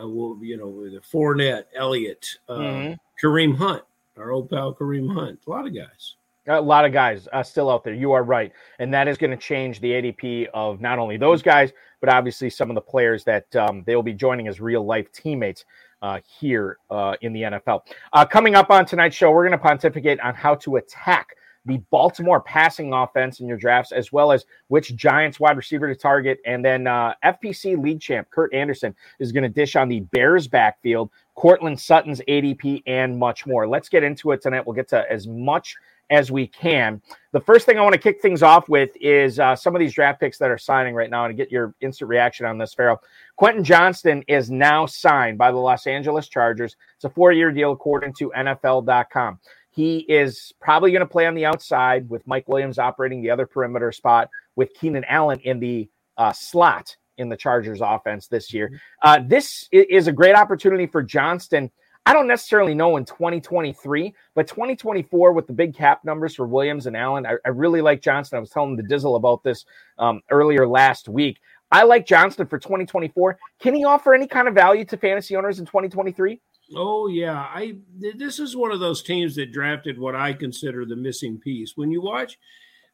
uh, 0.00 0.06
will 0.06 0.38
you 0.42 0.56
know 0.56 0.68
with 0.68 0.92
Fournette, 1.02 1.64
Elliott, 1.74 2.26
uh, 2.48 2.58
mm-hmm. 2.58 3.26
Kareem 3.26 3.56
Hunt, 3.56 3.82
our 4.16 4.30
old 4.30 4.50
pal 4.50 4.74
Kareem 4.74 5.12
Hunt, 5.12 5.40
a 5.46 5.50
lot 5.50 5.66
of 5.66 5.74
guys. 5.74 6.14
A 6.48 6.60
lot 6.60 6.84
of 6.84 6.92
guys 6.92 7.26
uh, 7.32 7.42
still 7.42 7.68
out 7.68 7.82
there. 7.82 7.92
You 7.92 8.12
are 8.12 8.22
right, 8.22 8.52
and 8.78 8.94
that 8.94 9.08
is 9.08 9.18
going 9.18 9.32
to 9.32 9.36
change 9.36 9.80
the 9.80 9.90
ADP 9.90 10.46
of 10.54 10.80
not 10.80 11.00
only 11.00 11.16
those 11.16 11.42
guys, 11.42 11.72
but 12.00 12.08
obviously 12.08 12.50
some 12.50 12.70
of 12.70 12.76
the 12.76 12.80
players 12.80 13.24
that 13.24 13.56
um, 13.56 13.82
they 13.84 13.96
will 13.96 14.04
be 14.04 14.12
joining 14.12 14.46
as 14.46 14.60
real 14.60 14.86
life 14.86 15.10
teammates 15.10 15.64
uh, 16.02 16.20
here 16.24 16.78
uh, 16.88 17.16
in 17.22 17.32
the 17.32 17.42
NFL. 17.42 17.80
Uh, 18.12 18.24
coming 18.24 18.54
up 18.54 18.70
on 18.70 18.86
tonight's 18.86 19.16
show, 19.16 19.32
we're 19.32 19.42
going 19.42 19.58
to 19.58 19.62
pontificate 19.62 20.20
on 20.20 20.34
how 20.34 20.54
to 20.54 20.76
attack 20.76 21.36
the 21.66 21.78
Baltimore 21.90 22.40
passing 22.40 22.92
offense 22.92 23.40
in 23.40 23.46
your 23.46 23.56
drafts, 23.56 23.92
as 23.92 24.12
well 24.12 24.32
as 24.32 24.46
which 24.68 24.94
Giants 24.96 25.38
wide 25.40 25.56
receiver 25.56 25.88
to 25.88 25.94
target. 25.94 26.38
And 26.46 26.64
then 26.64 26.86
uh, 26.86 27.14
FPC 27.24 27.82
league 27.82 28.00
champ 28.00 28.28
Kurt 28.30 28.54
Anderson 28.54 28.94
is 29.18 29.32
going 29.32 29.42
to 29.42 29.48
dish 29.48 29.76
on 29.76 29.88
the 29.88 30.00
Bears 30.00 30.48
backfield, 30.48 31.10
Courtland 31.34 31.78
Sutton's 31.78 32.20
ADP, 32.28 32.82
and 32.86 33.18
much 33.18 33.46
more. 33.46 33.68
Let's 33.68 33.88
get 33.88 34.02
into 34.02 34.32
it 34.32 34.40
tonight. 34.40 34.66
We'll 34.66 34.76
get 34.76 34.88
to 34.88 35.10
as 35.10 35.26
much 35.26 35.76
as 36.10 36.30
we 36.30 36.46
can. 36.46 37.02
The 37.32 37.40
first 37.40 37.66
thing 37.66 37.78
I 37.78 37.82
want 37.82 37.94
to 37.94 38.00
kick 38.00 38.22
things 38.22 38.42
off 38.42 38.68
with 38.68 38.90
is 39.00 39.40
uh, 39.40 39.56
some 39.56 39.74
of 39.74 39.80
these 39.80 39.92
draft 39.92 40.20
picks 40.20 40.38
that 40.38 40.50
are 40.50 40.58
signing 40.58 40.94
right 40.94 41.10
now 41.10 41.24
and 41.24 41.36
get 41.36 41.50
your 41.50 41.74
instant 41.80 42.08
reaction 42.08 42.46
on 42.46 42.58
this, 42.58 42.74
Ferrell. 42.74 43.02
Quentin 43.36 43.64
Johnston 43.64 44.22
is 44.28 44.50
now 44.50 44.86
signed 44.86 45.36
by 45.36 45.50
the 45.50 45.56
Los 45.56 45.86
Angeles 45.86 46.28
Chargers. 46.28 46.76
It's 46.94 47.04
a 47.04 47.10
four 47.10 47.32
year 47.32 47.50
deal 47.50 47.72
according 47.72 48.14
to 48.14 48.32
NFL.com. 48.36 49.40
He 49.76 49.98
is 50.08 50.54
probably 50.58 50.90
going 50.90 51.00
to 51.00 51.06
play 51.06 51.26
on 51.26 51.34
the 51.34 51.44
outside 51.44 52.08
with 52.08 52.26
Mike 52.26 52.48
Williams 52.48 52.78
operating 52.78 53.20
the 53.20 53.30
other 53.30 53.44
perimeter 53.44 53.92
spot 53.92 54.30
with 54.56 54.72
Keenan 54.72 55.04
Allen 55.04 55.38
in 55.40 55.60
the 55.60 55.86
uh, 56.16 56.32
slot 56.32 56.96
in 57.18 57.28
the 57.28 57.36
Chargers 57.36 57.82
offense 57.82 58.26
this 58.26 58.54
year. 58.54 58.68
Mm-hmm. 58.68 58.76
Uh, 59.02 59.20
this 59.28 59.68
is 59.70 60.06
a 60.06 60.12
great 60.12 60.34
opportunity 60.34 60.86
for 60.86 61.02
Johnston. 61.02 61.70
I 62.06 62.14
don't 62.14 62.26
necessarily 62.26 62.72
know 62.72 62.96
in 62.96 63.04
2023, 63.04 64.14
but 64.34 64.48
2024 64.48 65.34
with 65.34 65.46
the 65.46 65.52
big 65.52 65.74
cap 65.74 66.04
numbers 66.04 66.36
for 66.36 66.46
Williams 66.46 66.86
and 66.86 66.96
Allen, 66.96 67.26
I, 67.26 67.34
I 67.44 67.50
really 67.50 67.82
like 67.82 68.00
Johnston. 68.00 68.38
I 68.38 68.40
was 68.40 68.48
telling 68.48 68.76
the 68.76 68.82
Dizzle 68.82 69.16
about 69.16 69.42
this 69.42 69.66
um, 69.98 70.22
earlier 70.30 70.66
last 70.66 71.06
week. 71.06 71.38
I 71.70 71.82
like 71.82 72.06
Johnston 72.06 72.46
for 72.46 72.58
2024. 72.58 73.38
Can 73.60 73.74
he 73.74 73.84
offer 73.84 74.14
any 74.14 74.26
kind 74.26 74.48
of 74.48 74.54
value 74.54 74.86
to 74.86 74.96
fantasy 74.96 75.36
owners 75.36 75.58
in 75.58 75.66
2023? 75.66 76.40
Oh 76.74 77.06
yeah, 77.06 77.46
I 77.54 77.76
this 77.96 78.40
is 78.40 78.56
one 78.56 78.72
of 78.72 78.80
those 78.80 79.02
teams 79.02 79.36
that 79.36 79.52
drafted 79.52 79.98
what 79.98 80.16
I 80.16 80.32
consider 80.32 80.84
the 80.84 80.96
missing 80.96 81.38
piece. 81.38 81.76
When 81.76 81.90
you 81.92 82.02
watch 82.02 82.38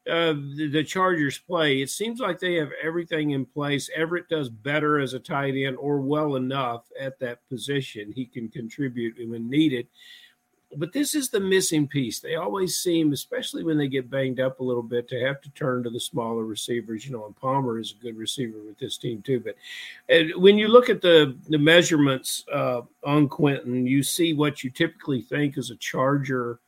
uh, 0.09 0.35
the, 0.57 0.69
the, 0.71 0.85
Chargers 0.85 1.39
play, 1.39 1.81
it 1.81 1.89
seems 1.89 2.19
like 2.19 2.39
they 2.39 2.55
have 2.57 2.71
everything 2.83 3.31
in 3.31 3.47
place. 3.47 3.89
Everett 3.95 4.29
does 4.29 4.49
better 4.49 4.99
as 4.99 5.15
a 5.15 5.21
tight 5.21 5.55
end 5.55 5.77
or 5.77 6.01
well 6.01 6.35
enough 6.35 6.89
at 6.99 7.21
that 7.21 7.49
position. 7.49 8.13
He 8.13 8.27
can 8.27 8.49
contribute 8.49 9.17
when 9.25 9.49
needed 9.49 9.87
but 10.77 10.93
this 10.93 11.15
is 11.15 11.29
the 11.29 11.41
missing 11.41 11.87
piece. 11.87 12.21
They 12.21 12.37
always 12.37 12.77
seem, 12.77 13.13
especially 13.13 13.65
when 13.65 13.79
they 13.79 13.89
get 13.89 14.11
banged 14.11 14.41
up 14.41 14.61
a 14.61 14.65
little 14.65 14.83
bit, 14.83 15.09
to 15.09 15.21
have 15.21 15.41
to 15.43 15.51
turn 15.51 15.83
to 15.83 15.91
the 15.91 16.01
smaller 16.01 16.45
receivers. 16.45 17.05
You 17.07 17.13
know, 17.13 17.27
and 17.27 17.37
Palmer 17.37 17.79
is 17.79 17.95
a 17.99 18.03
good 18.03 18.17
receiver 18.17 18.59
with 18.67 18.79
this 18.79 18.97
team 18.97 19.23
too. 19.23 19.41
But 19.41 19.57
when 20.37 20.59
you 20.59 20.69
look 20.69 20.89
at 20.89 21.03
the 21.03 21.37
the 21.49 21.59
measurements 21.59 22.45
uh, 22.53 22.83
on 23.05 23.29
Quentin, 23.29 23.87
you 23.87 24.03
see 24.03 24.33
what 24.33 24.65
you 24.65 24.71
typically 24.71 25.23
think 25.23 25.59
is 25.59 25.71
a 25.71 25.77
Charger 25.77 26.59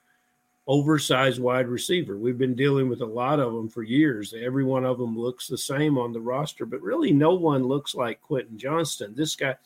oversized 0.66 1.40
wide 1.40 1.68
receiver. 1.68 2.16
We've 2.16 2.38
been 2.38 2.54
dealing 2.54 2.88
with 2.88 3.02
a 3.02 3.06
lot 3.06 3.38
of 3.38 3.52
them 3.52 3.68
for 3.68 3.82
years. 3.82 4.34
Every 4.34 4.64
one 4.64 4.84
of 4.84 4.98
them 4.98 5.18
looks 5.18 5.46
the 5.46 5.58
same 5.58 5.98
on 5.98 6.12
the 6.12 6.20
roster, 6.20 6.64
but 6.64 6.80
really 6.80 7.12
no 7.12 7.34
one 7.34 7.64
looks 7.64 7.94
like 7.94 8.22
Quentin 8.22 8.56
Johnston. 8.56 9.14
This 9.14 9.36
guy 9.36 9.56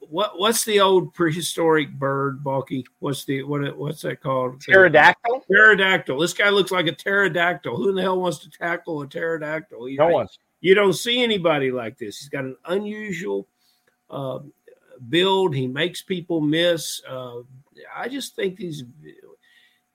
what 0.00 0.38
what's 0.38 0.64
the 0.64 0.80
old 0.80 1.14
prehistoric 1.14 1.92
bird, 1.92 2.42
Balky? 2.42 2.84
What's 2.98 3.24
the 3.24 3.42
what 3.42 3.76
what's 3.76 4.02
that 4.02 4.20
called? 4.20 4.60
Pterodactyl. 4.60 5.44
Pterodactyl. 5.48 6.18
This 6.18 6.34
guy 6.34 6.50
looks 6.50 6.70
like 6.70 6.86
a 6.86 6.92
pterodactyl. 6.92 7.76
Who 7.76 7.90
in 7.90 7.94
the 7.94 8.02
hell 8.02 8.20
wants 8.20 8.38
to 8.38 8.50
tackle 8.50 9.02
a 9.02 9.06
pterodactyl? 9.06 9.88
no 9.96 10.08
one. 10.08 10.28
You 10.60 10.74
don't 10.74 10.92
see 10.92 11.22
anybody 11.22 11.70
like 11.72 11.98
this. 11.98 12.18
He's 12.18 12.28
got 12.28 12.44
an 12.44 12.56
unusual 12.66 13.48
uh, 14.10 14.40
build. 15.08 15.54
He 15.54 15.66
makes 15.66 16.02
people 16.02 16.40
miss. 16.40 17.02
Uh, 17.08 17.40
I 17.94 18.08
just 18.08 18.36
think 18.36 18.58
he's 18.58 18.84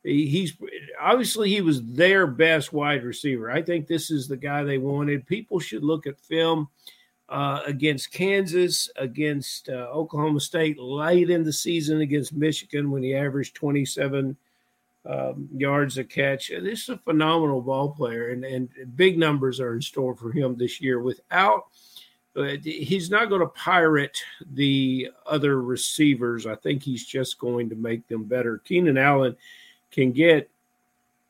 he's 0.04 0.54
obviously 1.00 1.50
he 1.50 1.62
was 1.62 1.84
their 1.84 2.28
best 2.28 2.74
wide 2.74 3.04
receiver. 3.04 3.52
I 3.52 3.62
think 3.62 3.88
this 3.88 4.10
is 4.10 4.28
the 4.28 4.38
guy 4.38 4.64
they 4.64 4.78
wanted. 4.78 5.28
People 5.28 5.60
should 5.60 5.84
look 5.84 6.08
at 6.08 6.20
film 6.20 6.70
uh, 7.30 7.62
against 7.66 8.12
Kansas, 8.12 8.90
against 8.96 9.70
uh, 9.70 9.90
Oklahoma 9.92 10.40
State, 10.40 10.80
late 10.80 11.30
in 11.30 11.44
the 11.44 11.54
season 11.54 12.02
against 12.02 12.34
Michigan 12.34 12.92
when 12.92 13.04
he 13.04 13.14
averaged 13.16 13.56
27 13.56 14.38
um, 15.06 15.50
yards 15.56 15.98
a 15.98 16.04
catch. 16.04 16.50
This 16.50 16.84
is 16.84 16.90
a 16.90 16.98
phenomenal 16.98 17.62
ball 17.62 17.90
player, 17.90 18.30
and, 18.30 18.44
and 18.44 18.70
big 18.96 19.18
numbers 19.18 19.60
are 19.60 19.74
in 19.74 19.82
store 19.82 20.16
for 20.16 20.32
him 20.32 20.56
this 20.56 20.82
year. 20.82 21.00
Without 21.00 21.68
uh, 22.38 22.56
he's 22.64 23.10
not 23.10 23.30
going 23.30 23.42
to 23.42 23.48
pirate 23.48 24.20
the 24.54 25.10
other 25.26 25.62
receivers. 25.62 26.46
I 26.46 26.56
think 26.56 26.84
he's 26.84 27.06
just 27.06 27.40
going 27.40 27.70
to 27.70 27.76
make 27.76 28.08
them 28.08 28.26
better. 28.26 28.60
Keenan 28.60 28.98
Allen 28.98 29.36
can 29.92 30.12
get 30.12 30.50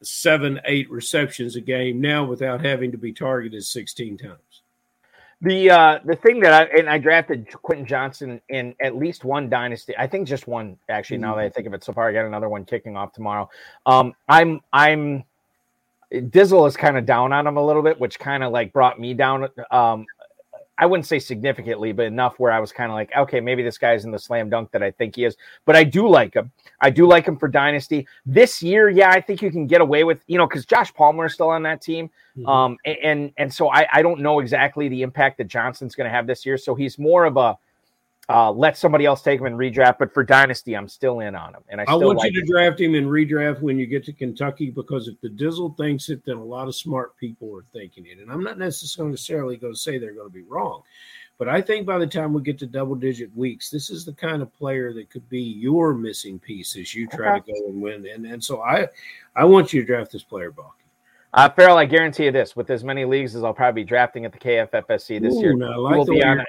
seven, 0.01 0.59
eight 0.65 0.89
receptions 0.91 1.55
a 1.55 1.61
game 1.61 2.01
now 2.01 2.25
without 2.25 2.63
having 2.63 2.91
to 2.91 2.97
be 2.97 3.13
targeted 3.13 3.63
16 3.63 4.17
times. 4.17 4.61
The 5.41 5.69
uh 5.69 5.99
the 6.03 6.15
thing 6.15 6.39
that 6.39 6.53
I 6.53 6.63
and 6.79 6.89
I 6.89 6.97
drafted 6.97 7.47
Quentin 7.61 7.85
Johnston 7.85 8.41
in 8.49 8.73
at 8.81 8.95
least 8.95 9.23
one 9.23 9.49
dynasty. 9.49 9.93
I 9.95 10.07
think 10.07 10.27
just 10.27 10.47
one 10.47 10.77
actually. 10.89 11.19
Now 11.19 11.35
that 11.35 11.41
I 11.41 11.49
think 11.49 11.67
of 11.67 11.73
it, 11.75 11.83
so 11.83 11.93
far 11.93 12.09
I 12.09 12.13
got 12.13 12.25
another 12.25 12.49
one 12.49 12.65
kicking 12.65 12.97
off 12.97 13.13
tomorrow. 13.13 13.47
Um, 13.85 14.13
I'm 14.27 14.61
I'm 14.73 15.23
Dizzle 16.11 16.67
is 16.67 16.77
kind 16.77 16.97
of 16.97 17.05
down 17.05 17.33
on 17.33 17.45
him 17.45 17.57
a 17.57 17.65
little 17.65 17.83
bit, 17.83 17.99
which 17.99 18.17
kind 18.17 18.43
of 18.43 18.51
like 18.51 18.73
brought 18.73 18.99
me 18.99 19.13
down. 19.13 19.47
Um, 19.71 20.05
I 20.79 20.85
wouldn't 20.85 21.07
say 21.07 21.19
significantly, 21.19 21.91
but 21.91 22.05
enough 22.05 22.39
where 22.39 22.51
I 22.51 22.59
was 22.59 22.71
kind 22.71 22.91
of 22.91 22.95
like, 22.95 23.11
okay, 23.17 23.39
maybe 23.39 23.63
this 23.63 23.77
guy's 23.77 24.05
in 24.05 24.11
the 24.11 24.19
slam 24.19 24.49
dunk 24.49 24.71
that 24.71 24.83
I 24.83 24.91
think 24.91 25.15
he 25.15 25.25
is. 25.25 25.35
But 25.65 25.75
I 25.75 25.83
do 25.83 26.07
like 26.07 26.35
him. 26.35 26.51
I 26.81 26.89
do 26.89 27.07
like 27.07 27.25
him 27.25 27.37
for 27.37 27.47
dynasty 27.47 28.07
this 28.25 28.61
year. 28.61 28.89
Yeah, 28.89 29.09
I 29.09 29.19
think 29.19 29.41
you 29.41 29.49
can 29.49 29.65
get 29.65 29.81
away 29.81 30.03
with 30.03 30.21
you 30.27 30.37
know 30.37 30.47
because 30.47 30.65
Josh 30.65 30.93
Palmer 30.93 31.25
is 31.25 31.33
still 31.33 31.49
on 31.49 31.63
that 31.63 31.81
team, 31.81 32.09
mm-hmm. 32.37 32.47
um, 32.47 32.77
and 32.85 33.31
and 33.37 33.53
so 33.53 33.69
I 33.69 33.87
I 33.91 34.01
don't 34.01 34.21
know 34.21 34.39
exactly 34.39 34.87
the 34.87 35.01
impact 35.01 35.39
that 35.39 35.47
Johnson's 35.47 35.95
going 35.95 36.05
to 36.05 36.15
have 36.15 36.27
this 36.27 36.45
year. 36.45 36.57
So 36.57 36.75
he's 36.75 36.99
more 36.99 37.25
of 37.25 37.37
a 37.37 37.57
uh, 38.29 38.51
let 38.51 38.77
somebody 38.77 39.05
else 39.05 39.21
take 39.21 39.39
him 39.39 39.45
and 39.45 39.57
redraft. 39.57 39.97
But 39.99 40.13
for 40.13 40.23
dynasty, 40.23 40.75
I'm 40.75 40.89
still 40.89 41.21
in 41.21 41.35
on 41.35 41.55
him, 41.55 41.61
and 41.69 41.81
I, 41.81 41.85
I 41.87 41.95
want 41.95 42.19
like 42.19 42.33
you 42.33 42.41
to 42.41 42.45
him. 42.45 42.53
draft 42.53 42.81
him 42.81 42.95
and 42.95 43.07
redraft 43.07 43.61
when 43.61 43.77
you 43.77 43.85
get 43.85 44.03
to 44.05 44.13
Kentucky 44.13 44.69
because 44.69 45.07
if 45.07 45.19
the 45.21 45.29
Dizzle 45.29 45.75
thinks 45.77 46.09
it, 46.09 46.23
then 46.25 46.37
a 46.37 46.43
lot 46.43 46.67
of 46.67 46.75
smart 46.75 47.15
people 47.17 47.55
are 47.55 47.65
thinking 47.73 48.05
it, 48.05 48.19
and 48.19 48.31
I'm 48.31 48.43
not 48.43 48.57
necessarily 48.57 49.57
going 49.57 49.73
to 49.73 49.79
say 49.79 49.97
they're 49.97 50.13
going 50.13 50.29
to 50.29 50.33
be 50.33 50.43
wrong. 50.43 50.83
But 51.37 51.47
I 51.47 51.61
think 51.61 51.85
by 51.85 51.99
the 51.99 52.07
time 52.07 52.33
we 52.33 52.41
get 52.41 52.57
to 52.59 52.65
double 52.65 52.95
digit 52.95 53.35
weeks, 53.35 53.69
this 53.69 53.91
is 53.91 54.05
the 54.05 54.13
kind 54.13 54.41
of 54.41 54.51
player 54.53 54.91
that 54.93 55.11
could 55.11 55.27
be 55.29 55.41
your 55.41 55.93
missing 55.93 56.39
piece 56.39 56.75
as 56.75 56.95
you 56.95 57.07
try 57.07 57.37
okay. 57.37 57.51
to 57.53 57.61
go 57.61 57.67
and 57.67 57.81
win. 57.81 58.07
And 58.07 58.25
and 58.25 58.43
so 58.43 58.61
I 58.61 58.87
I 59.35 59.45
want 59.45 59.71
you 59.71 59.81
to 59.81 59.85
draft 59.85 60.11
this 60.11 60.23
player, 60.23 60.51
Buck. 60.51 60.76
Uh, 61.37 61.47
Ferrell, 61.47 61.77
I 61.77 61.85
guarantee 61.85 62.25
you 62.25 62.31
this: 62.31 62.55
with 62.55 62.71
as 62.71 62.83
many 62.83 63.05
leagues 63.05 63.35
as 63.35 63.43
I'll 63.43 63.53
probably 63.53 63.83
be 63.83 63.87
drafting 63.87 64.25
at 64.25 64.31
the 64.31 64.39
KFFSC 64.39 65.21
this 65.21 65.35
Ooh, 65.35 65.39
year, 65.39 65.55
no, 65.55 65.81
like 65.81 65.93
he, 65.93 65.99
will 65.99 66.05
be 66.05 66.23
on, 66.23 66.45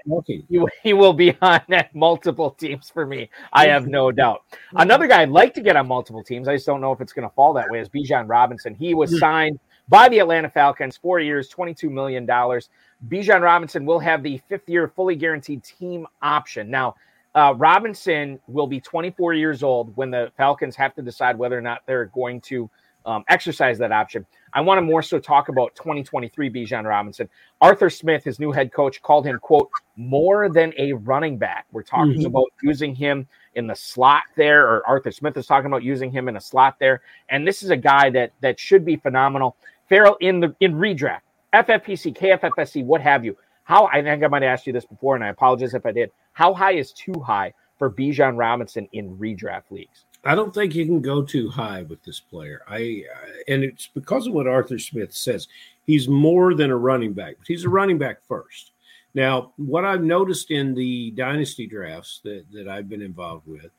he, 0.83 0.93
will 0.95 1.13
be 1.13 1.37
on 1.43 1.61
multiple 1.93 2.53
teams 2.53 2.89
for 2.89 3.05
me. 3.05 3.29
I 3.53 3.67
have 3.67 3.87
no 3.87 4.11
doubt. 4.13 4.45
Another 4.77 5.07
guy 5.07 5.21
I'd 5.21 5.29
like 5.29 5.53
to 5.55 5.61
get 5.61 5.77
on 5.77 5.87
multiple 5.87 6.25
teams. 6.25 6.49
I 6.49 6.55
just 6.55 6.65
don't 6.65 6.81
know 6.81 6.91
if 6.93 7.03
it's 7.03 7.13
going 7.13 7.29
to 7.29 7.35
fall 7.35 7.53
that 7.53 7.69
way. 7.69 7.81
Is 7.81 7.91
Bijan 7.91 8.31
Robinson? 8.31 8.75
He 8.75 8.95
was 8.95 9.11
hmm. 9.11 9.19
signed 9.19 9.61
by 9.91 10.09
the 10.09 10.21
Atlanta 10.21 10.49
Falcons, 10.49 10.97
four 10.97 11.21
years, 11.21 11.51
twenty-two 11.51 11.91
million 11.91 12.25
dollars. 12.25 12.71
Bijan 13.09 13.43
Robinson 13.43 13.85
will 13.85 13.99
have 13.99 14.23
the 14.23 14.41
fifth-year 14.49 14.89
fully 14.97 15.17
guaranteed 15.17 15.63
team 15.65 16.07
option. 16.23 16.71
Now, 16.71 16.95
uh, 17.35 17.53
Robinson 17.59 18.41
will 18.49 18.67
be 18.67 18.81
24 18.81 19.35
years 19.35 19.63
old 19.63 19.95
when 19.97 20.11
the 20.11 20.33
Falcons 20.39 20.75
have 20.77 20.95
to 20.95 21.03
decide 21.03 21.37
whether 21.37 21.59
or 21.59 21.61
not 21.61 21.83
they're 21.87 22.07
going 22.07 22.41
to 22.41 22.71
um, 23.05 23.25
exercise 23.29 23.79
that 23.79 23.93
option. 23.93 24.27
I 24.53 24.61
want 24.61 24.79
to 24.79 24.83
more 24.83 25.03
so 25.03 25.19
talk 25.19 25.49
about 25.49 25.75
2023 25.75 26.51
Bijan 26.51 26.85
Robinson. 26.85 27.29
Arthur 27.61 27.91
Smith, 27.91 28.25
his 28.25 28.39
new 28.39 28.53
head 28.53 28.73
coach, 28.73 29.03
called 29.03 29.27
him, 29.27 29.39
quote, 29.39 29.71
more 29.97 30.49
than 30.49 30.73
a 30.79 30.93
running 30.93 31.39
back. 31.39 31.67
We're 31.73 31.83
talking 31.83 32.15
mm-hmm. 32.15 32.27
about 32.27 32.47
using 32.63 32.95
him 32.95 33.27
in 33.55 33.67
the 33.67 33.75
slot 33.75 34.25
there, 34.37 34.67
or 34.67 34.87
Arthur 34.87 35.11
Smith 35.11 35.37
is 35.37 35.47
talking 35.47 35.67
about 35.67 35.83
using 35.83 36.11
him 36.11 36.29
in 36.29 36.37
a 36.37 36.41
slot 36.41 36.79
there. 36.79 37.03
And 37.29 37.47
this 37.47 37.63
is 37.63 37.71
a 37.71 37.77
guy 37.77 38.11
that 38.11 38.33
that 38.41 38.59
should 38.59 38.85
be 38.85 38.97
phenomenal. 38.97 39.57
Ferrell 39.89 40.17
in 40.21 40.41
the 40.41 40.55
in 40.61 40.75
redraft, 40.75 41.21
FFPC, 41.53 42.17
KFFSC, 42.17 42.85
what 42.85 43.01
have 43.01 43.25
you. 43.25 43.37
How 43.65 43.87
I 43.87 44.03
think 44.03 44.25
I 44.25 44.29
might 44.29 44.43
have 44.43 44.53
asked 44.53 44.67
you 44.67 44.73
this 44.73 44.87
before, 44.87 45.15
and 45.15 45.25
I 45.25 45.29
apologize 45.29 45.75
if 45.75 45.85
I 45.85 45.93
did. 45.93 46.11
How 46.33 46.55
high 46.55 46.73
is 46.73 46.93
too 46.93 47.21
high 47.21 47.53
for 47.79 47.91
Bijan 47.91 48.39
Robinson 48.39 48.89
in 48.93 49.17
redraft 49.19 49.71
leagues? 49.71 50.05
I 50.25 50.35
don't 50.35 50.53
think 50.53 50.75
you 50.75 50.85
can 50.85 51.01
go 51.01 51.23
too 51.23 51.49
high 51.49 51.83
with 51.83 52.03
this 52.03 52.21
player. 52.21 52.63
I 52.69 53.05
and 53.47 53.63
it's 53.63 53.89
because 53.95 54.27
of 54.27 54.35
what 54.35 54.47
Arthur 54.47 54.79
Smith 54.79 55.15
says. 55.15 55.49
He's 55.87 56.09
more 56.09 56.55
than 56.55 56.71
a 56.71 56.77
running 56.77 57.15
back, 57.15 57.37
but 57.39 57.47
he's 57.47 57.65
a 57.65 57.69
running 57.69 57.97
back 57.99 58.19
first. 58.29 58.73
Now, 59.15 59.53
what 59.57 59.85
I've 59.85 60.03
noticed 60.03 60.51
in 60.51 60.75
the 60.75 61.13
dynasty 61.13 61.67
drafts 61.67 62.21
that, 62.25 62.45
that 62.53 62.69
I've 62.69 62.89
been 62.89 63.01
involved 63.01 63.47
with 63.47 63.71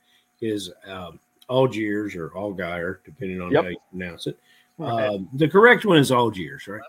is 0.41 0.71
um, 0.87 1.19
Algiers 1.49 2.15
or 2.15 2.29
Allgeier, 2.29 2.97
depending 3.05 3.41
on 3.41 3.51
yep. 3.51 3.63
how 3.63 3.69
you 3.69 3.77
pronounce 3.91 4.27
it. 4.27 4.39
Um, 4.79 5.29
the 5.33 5.47
correct 5.47 5.85
one 5.85 5.97
is 5.97 6.11
Algiers, 6.11 6.67
right? 6.67 6.81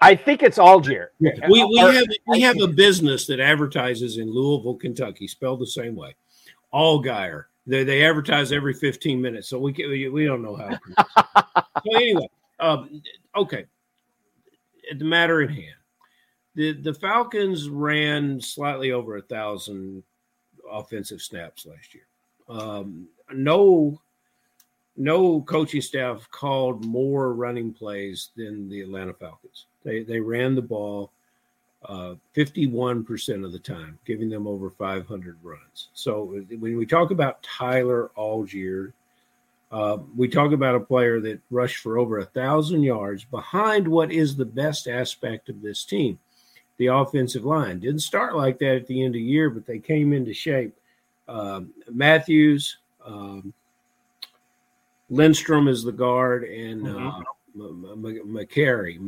I 0.00 0.14
think 0.14 0.42
it's 0.42 0.58
Algier. 0.58 1.12
Yeah. 1.18 1.32
We, 1.48 1.64
we 1.64 1.78
have 1.78 2.04
we 2.26 2.40
have 2.42 2.60
a 2.60 2.68
business 2.68 3.26
that 3.26 3.40
advertises 3.40 4.18
in 4.18 4.32
Louisville, 4.32 4.74
Kentucky, 4.74 5.26
spelled 5.26 5.60
the 5.60 5.66
same 5.66 5.96
way. 5.96 6.14
Allgeier. 6.72 7.44
They, 7.68 7.84
they 7.84 8.02
advertise 8.02 8.50
every 8.50 8.72
15 8.72 9.20
minutes, 9.20 9.46
so 9.46 9.58
we 9.58 9.74
can, 9.74 9.90
we 9.90 10.24
don't 10.24 10.42
know 10.42 10.56
how. 10.56 11.04
so 11.84 11.94
anyway, 11.94 12.28
um, 12.58 13.02
okay. 13.36 13.66
The 14.96 15.04
matter 15.04 15.42
at 15.42 15.50
hand, 15.50 15.76
the 16.54 16.72
the 16.72 16.94
Falcons 16.94 17.68
ran 17.68 18.40
slightly 18.40 18.90
over 18.90 19.18
a 19.18 19.22
thousand 19.22 20.02
offensive 20.70 21.20
snaps 21.20 21.66
last 21.66 21.94
year. 21.94 22.04
Um, 22.48 23.06
no, 23.34 24.00
no 24.96 25.42
coaching 25.42 25.82
staff 25.82 26.26
called 26.30 26.86
more 26.86 27.34
running 27.34 27.74
plays 27.74 28.30
than 28.34 28.70
the 28.70 28.80
Atlanta 28.80 29.12
Falcons. 29.12 29.66
They 29.84 30.04
they 30.04 30.20
ran 30.20 30.54
the 30.54 30.62
ball 30.62 31.12
uh, 31.84 32.14
51% 32.36 33.44
of 33.44 33.52
the 33.52 33.58
time, 33.58 33.98
giving 34.04 34.28
them 34.28 34.46
over 34.46 34.70
500 34.70 35.38
runs. 35.42 35.88
So 35.94 36.42
when 36.58 36.76
we 36.76 36.86
talk 36.86 37.10
about 37.10 37.42
Tyler 37.42 38.10
Allgeier, 38.16 38.92
uh, 39.70 39.98
we 40.16 40.28
talk 40.28 40.52
about 40.52 40.74
a 40.74 40.80
player 40.80 41.20
that 41.20 41.40
rushed 41.50 41.78
for 41.78 41.98
over 41.98 42.18
a 42.18 42.24
thousand 42.24 42.82
yards 42.82 43.24
behind 43.24 43.86
what 43.86 44.10
is 44.10 44.34
the 44.34 44.44
best 44.44 44.88
aspect 44.88 45.48
of 45.48 45.60
this 45.60 45.84
team, 45.84 46.18
the 46.78 46.86
offensive 46.86 47.44
line. 47.44 47.78
Didn't 47.78 48.00
start 48.00 48.34
like 48.34 48.58
that 48.58 48.76
at 48.76 48.86
the 48.86 49.04
end 49.04 49.14
of 49.14 49.18
the 49.18 49.22
year, 49.22 49.50
but 49.50 49.66
they 49.66 49.78
came 49.78 50.12
into 50.12 50.32
shape. 50.32 50.74
Um, 51.28 51.74
Matthews, 51.90 52.78
um, 53.04 53.52
Lindstrom 55.10 55.68
is 55.68 55.84
the 55.84 55.92
guard, 55.92 56.44
and 56.44 56.82
mm-hmm. 56.82 57.06
uh, 57.06 57.20
McGary, 57.58 58.98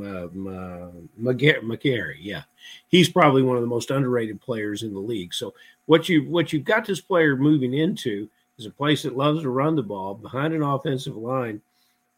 McGary, 1.63 2.17
yeah, 2.21 2.43
he's 2.89 3.09
probably 3.09 3.43
one 3.43 3.57
of 3.57 3.63
the 3.63 3.69
most 3.69 3.91
underrated 3.91 4.41
players 4.41 4.83
in 4.83 4.93
the 4.93 5.01
league. 5.01 5.33
So 5.33 5.55
what 5.87 6.09
you 6.09 6.29
what 6.29 6.53
you've 6.53 6.65
got 6.65 6.85
this 6.85 7.01
player 7.01 7.37
moving 7.37 7.75
into 7.75 8.29
is 8.59 8.67
a 8.67 8.71
place 8.71 9.03
that 9.03 9.17
loves 9.17 9.43
to 9.43 9.51
run 9.51 9.77
the 9.77 9.83
ball 9.83 10.15
behind 10.15 10.55
an 10.55 10.63
offensive 10.63 11.17
line 11.17 11.61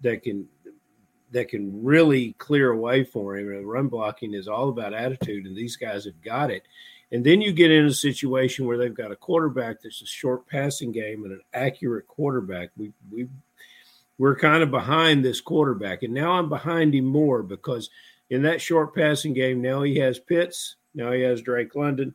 that 0.01 0.23
can 0.23 0.49
that 1.31 1.49
can 1.49 1.83
really 1.83 2.35
clear 2.35 2.73
away 2.73 3.05
for 3.05 3.37
him. 3.37 3.49
And 3.49 3.69
run 3.69 3.89
blocking 3.89 4.35
is 4.35 4.49
all 4.49 4.69
about 4.69 4.95
attitude, 4.95 5.47
and 5.47 5.57
these 5.57 5.77
guys 5.77 6.05
have 6.05 6.21
got 6.23 6.51
it. 6.51 6.65
And 7.11 7.25
then 7.25 7.43
you 7.43 7.53
get 7.53 7.71
in 7.71 7.85
a 7.85 7.93
situation 7.93 8.67
where 8.67 8.79
they've 8.79 8.95
got 8.95 9.13
a 9.13 9.17
quarterback 9.17 9.83
that's 9.83 10.01
a 10.01 10.07
short 10.07 10.47
passing 10.47 10.93
game 10.93 11.25
and 11.25 11.33
an 11.33 11.43
accurate 11.53 12.07
quarterback. 12.09 12.71
We 12.77 12.93
we 13.11 13.29
we're 14.23 14.37
kind 14.37 14.63
of 14.63 14.71
behind 14.71 15.25
this 15.25 15.41
quarterback. 15.41 16.05
And 16.05 16.15
now 16.15 16.31
I'm 16.31 16.49
behind 16.49 16.95
him 16.95 17.07
more 17.07 17.43
because 17.43 17.91
in 18.31 18.41
that 18.43 18.61
short 18.61 18.95
passing 18.95 19.33
game, 19.33 19.61
now 19.61 19.83
he 19.83 19.97
has 19.97 20.21
Pitts, 20.21 20.77
now 20.95 21.11
he 21.11 21.23
has 21.23 21.43
Drake 21.43 21.75
London, 21.75 22.15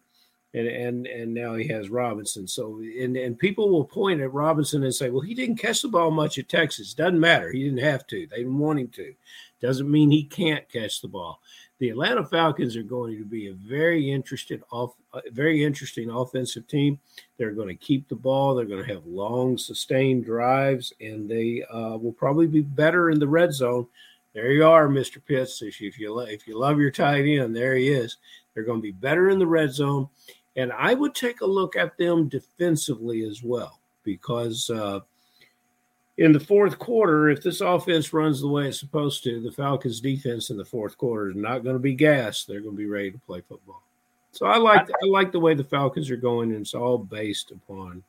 and 0.53 0.67
and 0.69 1.05
and 1.05 1.33
now 1.33 1.55
he 1.55 1.67
has 1.67 1.89
Robinson. 1.89 2.47
So 2.47 2.79
and 2.79 3.17
and 3.17 3.37
people 3.37 3.67
will 3.67 3.83
point 3.83 4.21
at 4.21 4.31
Robinson 4.31 4.85
and 4.85 4.95
say, 4.95 5.09
well, 5.09 5.19
he 5.19 5.33
didn't 5.33 5.57
catch 5.57 5.81
the 5.81 5.89
ball 5.89 6.09
much 6.09 6.37
at 6.37 6.47
Texas. 6.47 6.93
Doesn't 6.93 7.19
matter. 7.19 7.51
He 7.51 7.61
didn't 7.61 7.83
have 7.83 8.07
to. 8.07 8.25
They 8.25 8.37
didn't 8.37 8.57
want 8.57 8.79
him 8.79 8.87
to. 8.87 9.13
Doesn't 9.59 9.91
mean 9.91 10.09
he 10.09 10.23
can't 10.23 10.69
catch 10.69 11.01
the 11.01 11.09
ball 11.09 11.41
the 11.79 11.89
Atlanta 11.89 12.25
Falcons 12.25 12.75
are 12.75 12.83
going 12.83 13.17
to 13.17 13.25
be 13.25 13.47
a 13.47 13.53
very 13.53 14.09
interested 14.09 14.63
off, 14.71 14.95
very 15.31 15.63
interesting 15.63 16.09
offensive 16.09 16.67
team. 16.67 16.99
They're 17.37 17.51
going 17.51 17.67
to 17.67 17.75
keep 17.75 18.07
the 18.07 18.15
ball. 18.15 18.55
They're 18.55 18.65
going 18.65 18.83
to 18.83 18.93
have 18.93 19.05
long, 19.05 19.57
sustained 19.57 20.25
drives, 20.25 20.93
and 20.99 21.29
they 21.29 21.63
uh, 21.63 21.97
will 21.97 22.13
probably 22.13 22.47
be 22.47 22.61
better 22.61 23.09
in 23.09 23.19
the 23.19 23.27
red 23.27 23.53
zone. 23.53 23.87
There 24.33 24.51
you 24.51 24.65
are, 24.65 24.87
Mr. 24.87 25.23
Pitts. 25.23 25.61
If 25.61 25.81
you 25.81 25.87
if 25.87 25.99
you, 25.99 26.19
if 26.19 26.47
you 26.47 26.57
love 26.59 26.79
your 26.79 26.91
tight 26.91 27.25
end, 27.25 27.55
there 27.55 27.75
he 27.75 27.89
is. 27.89 28.17
They're 28.53 28.63
going 28.63 28.79
to 28.79 28.83
be 28.83 28.91
better 28.91 29.29
in 29.29 29.39
the 29.39 29.47
red 29.47 29.71
zone, 29.71 30.09
And 30.55 30.71
I 30.73 30.93
would 30.93 31.13
take 31.13 31.41
a 31.41 31.45
look 31.45 31.75
at 31.75 31.97
them 31.97 32.27
defensively 32.27 33.23
as 33.23 33.43
well, 33.43 33.79
because 34.03 34.69
uh, 34.69 35.01
in 36.17 36.31
the 36.31 36.39
fourth 36.39 36.79
quarter, 36.79 37.29
if 37.29 37.41
this 37.41 37.61
offense 37.61 38.11
runs 38.13 38.41
the 38.41 38.47
way 38.47 38.67
it's 38.67 38.79
supposed 38.79 39.23
to, 39.23 39.39
the 39.39 39.51
Falcons' 39.51 40.01
defense 40.01 40.49
in 40.49 40.57
the 40.57 40.65
fourth 40.65 40.97
quarter 40.97 41.29
is 41.29 41.35
not 41.35 41.63
going 41.63 41.75
to 41.75 41.79
be 41.79 41.93
gassed. 41.93 42.47
They're 42.47 42.61
going 42.61 42.75
to 42.75 42.77
be 42.77 42.87
ready 42.87 43.11
to 43.11 43.19
play 43.19 43.41
football. 43.41 43.83
So 44.31 44.45
I 44.45 44.57
like 44.57 44.87
I 44.89 45.05
like 45.07 45.31
the 45.31 45.39
way 45.39 45.53
the 45.53 45.63
Falcons 45.63 46.09
are 46.11 46.17
going, 46.17 46.51
and 46.51 46.61
it's 46.61 46.73
all 46.73 46.97
based 46.97 47.51
upon 47.51 48.03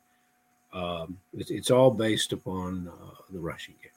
um, 0.73 1.17
it's, 1.33 1.51
it's 1.51 1.71
all 1.71 1.91
based 1.91 2.33
upon 2.33 2.87
uh, 2.87 3.15
the 3.31 3.39
rushing 3.39 3.75
game. 3.81 3.91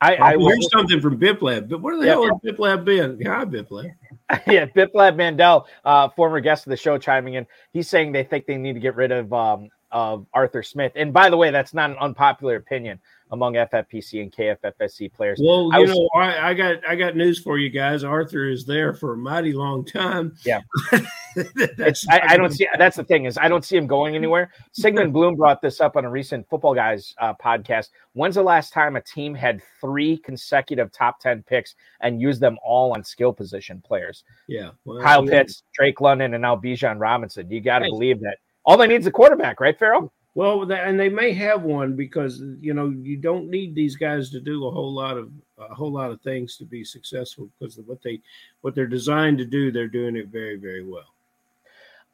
I, 0.00 0.16
I 0.16 0.36
here's 0.36 0.70
something 0.70 1.00
from 1.00 1.18
Biplab, 1.18 1.70
but 1.70 1.80
where 1.80 1.96
the 1.96 2.04
yeah, 2.04 2.12
hell 2.12 2.24
has 2.24 2.32
Biplab 2.44 2.84
been? 2.84 3.18
Hi, 3.24 3.44
Biplab. 3.46 3.94
yeah, 4.46 4.66
Biplab 4.66 5.16
Mandel, 5.16 5.66
uh, 5.86 6.10
former 6.10 6.40
guest 6.40 6.66
of 6.66 6.70
the 6.70 6.76
show, 6.76 6.98
chiming 6.98 7.34
in. 7.34 7.46
He's 7.72 7.88
saying 7.88 8.12
they 8.12 8.24
think 8.24 8.44
they 8.46 8.58
need 8.58 8.74
to 8.74 8.80
get 8.80 8.94
rid 8.94 9.10
of 9.10 9.32
um, 9.32 9.70
of 9.96 10.26
Arthur 10.34 10.62
Smith. 10.62 10.92
And 10.94 11.10
by 11.10 11.30
the 11.30 11.38
way, 11.38 11.50
that's 11.50 11.72
not 11.72 11.88
an 11.88 11.96
unpopular 11.96 12.56
opinion 12.56 13.00
among 13.30 13.54
FFPC 13.54 14.20
and 14.20 14.30
KFFSC 14.30 15.10
players. 15.10 15.40
Well, 15.42 15.70
you 15.72 15.80
was, 15.80 15.90
know, 15.90 16.10
I, 16.14 16.50
I, 16.50 16.54
got 16.54 16.76
I 16.86 16.94
got 16.96 17.16
news 17.16 17.38
for 17.38 17.56
you 17.56 17.70
guys. 17.70 18.04
Arthur 18.04 18.46
is 18.46 18.66
there 18.66 18.92
for 18.92 19.14
a 19.14 19.16
mighty 19.16 19.54
long 19.54 19.86
time. 19.86 20.36
Yeah, 20.44 20.60
I, 20.92 21.94
I, 22.10 22.36
don't 22.36 22.52
see. 22.52 22.68
That's 22.76 22.98
the 22.98 23.04
thing 23.04 23.24
is 23.24 23.38
I 23.38 23.48
don't 23.48 23.64
see 23.64 23.74
him 23.74 23.86
going 23.86 24.14
anywhere. 24.14 24.52
Sigmund 24.72 25.14
Bloom 25.14 25.34
brought 25.34 25.62
this 25.62 25.80
up 25.80 25.96
on 25.96 26.04
a 26.04 26.10
recent 26.10 26.46
Football 26.50 26.74
Guys 26.74 27.14
uh, 27.16 27.32
podcast. 27.32 27.88
When's 28.12 28.34
the 28.34 28.42
last 28.42 28.74
time 28.74 28.96
a 28.96 29.00
team 29.00 29.34
had 29.34 29.62
three 29.80 30.18
consecutive 30.18 30.92
top 30.92 31.20
ten 31.20 31.42
picks 31.42 31.74
and 32.02 32.20
used 32.20 32.42
them 32.42 32.58
all 32.62 32.92
on 32.92 33.02
skill 33.02 33.32
position 33.32 33.82
players? 33.82 34.24
Yeah, 34.46 34.72
well, 34.84 35.00
Kyle 35.00 35.26
Pitts, 35.26 35.62
Drake 35.72 36.02
London, 36.02 36.34
and 36.34 36.42
now 36.42 36.54
Bijan 36.54 37.00
Robinson. 37.00 37.50
You 37.50 37.62
got 37.62 37.78
to 37.78 37.86
believe 37.86 38.20
that 38.20 38.36
all 38.66 38.76
they 38.76 38.86
need 38.86 39.00
is 39.00 39.06
a 39.06 39.12
quarterback, 39.12 39.60
right, 39.60 39.78
Ferrell? 39.78 40.12
Well, 40.34 40.70
and 40.70 41.00
they 41.00 41.08
may 41.08 41.32
have 41.32 41.62
one 41.62 41.96
because 41.96 42.42
you 42.60 42.74
know 42.74 42.90
you 42.90 43.16
don't 43.16 43.48
need 43.48 43.74
these 43.74 43.96
guys 43.96 44.28
to 44.30 44.40
do 44.40 44.66
a 44.66 44.70
whole 44.70 44.92
lot 44.92 45.16
of 45.16 45.30
a 45.58 45.74
whole 45.74 45.90
lot 45.90 46.10
of 46.10 46.20
things 46.20 46.58
to 46.58 46.66
be 46.66 46.84
successful 46.84 47.48
because 47.58 47.78
what 47.86 48.02
they 48.02 48.20
what 48.60 48.74
they're 48.74 48.86
designed 48.86 49.38
to 49.38 49.46
do, 49.46 49.72
they're 49.72 49.88
doing 49.88 50.14
it 50.14 50.28
very 50.28 50.56
very 50.56 50.84
well. 50.84 51.15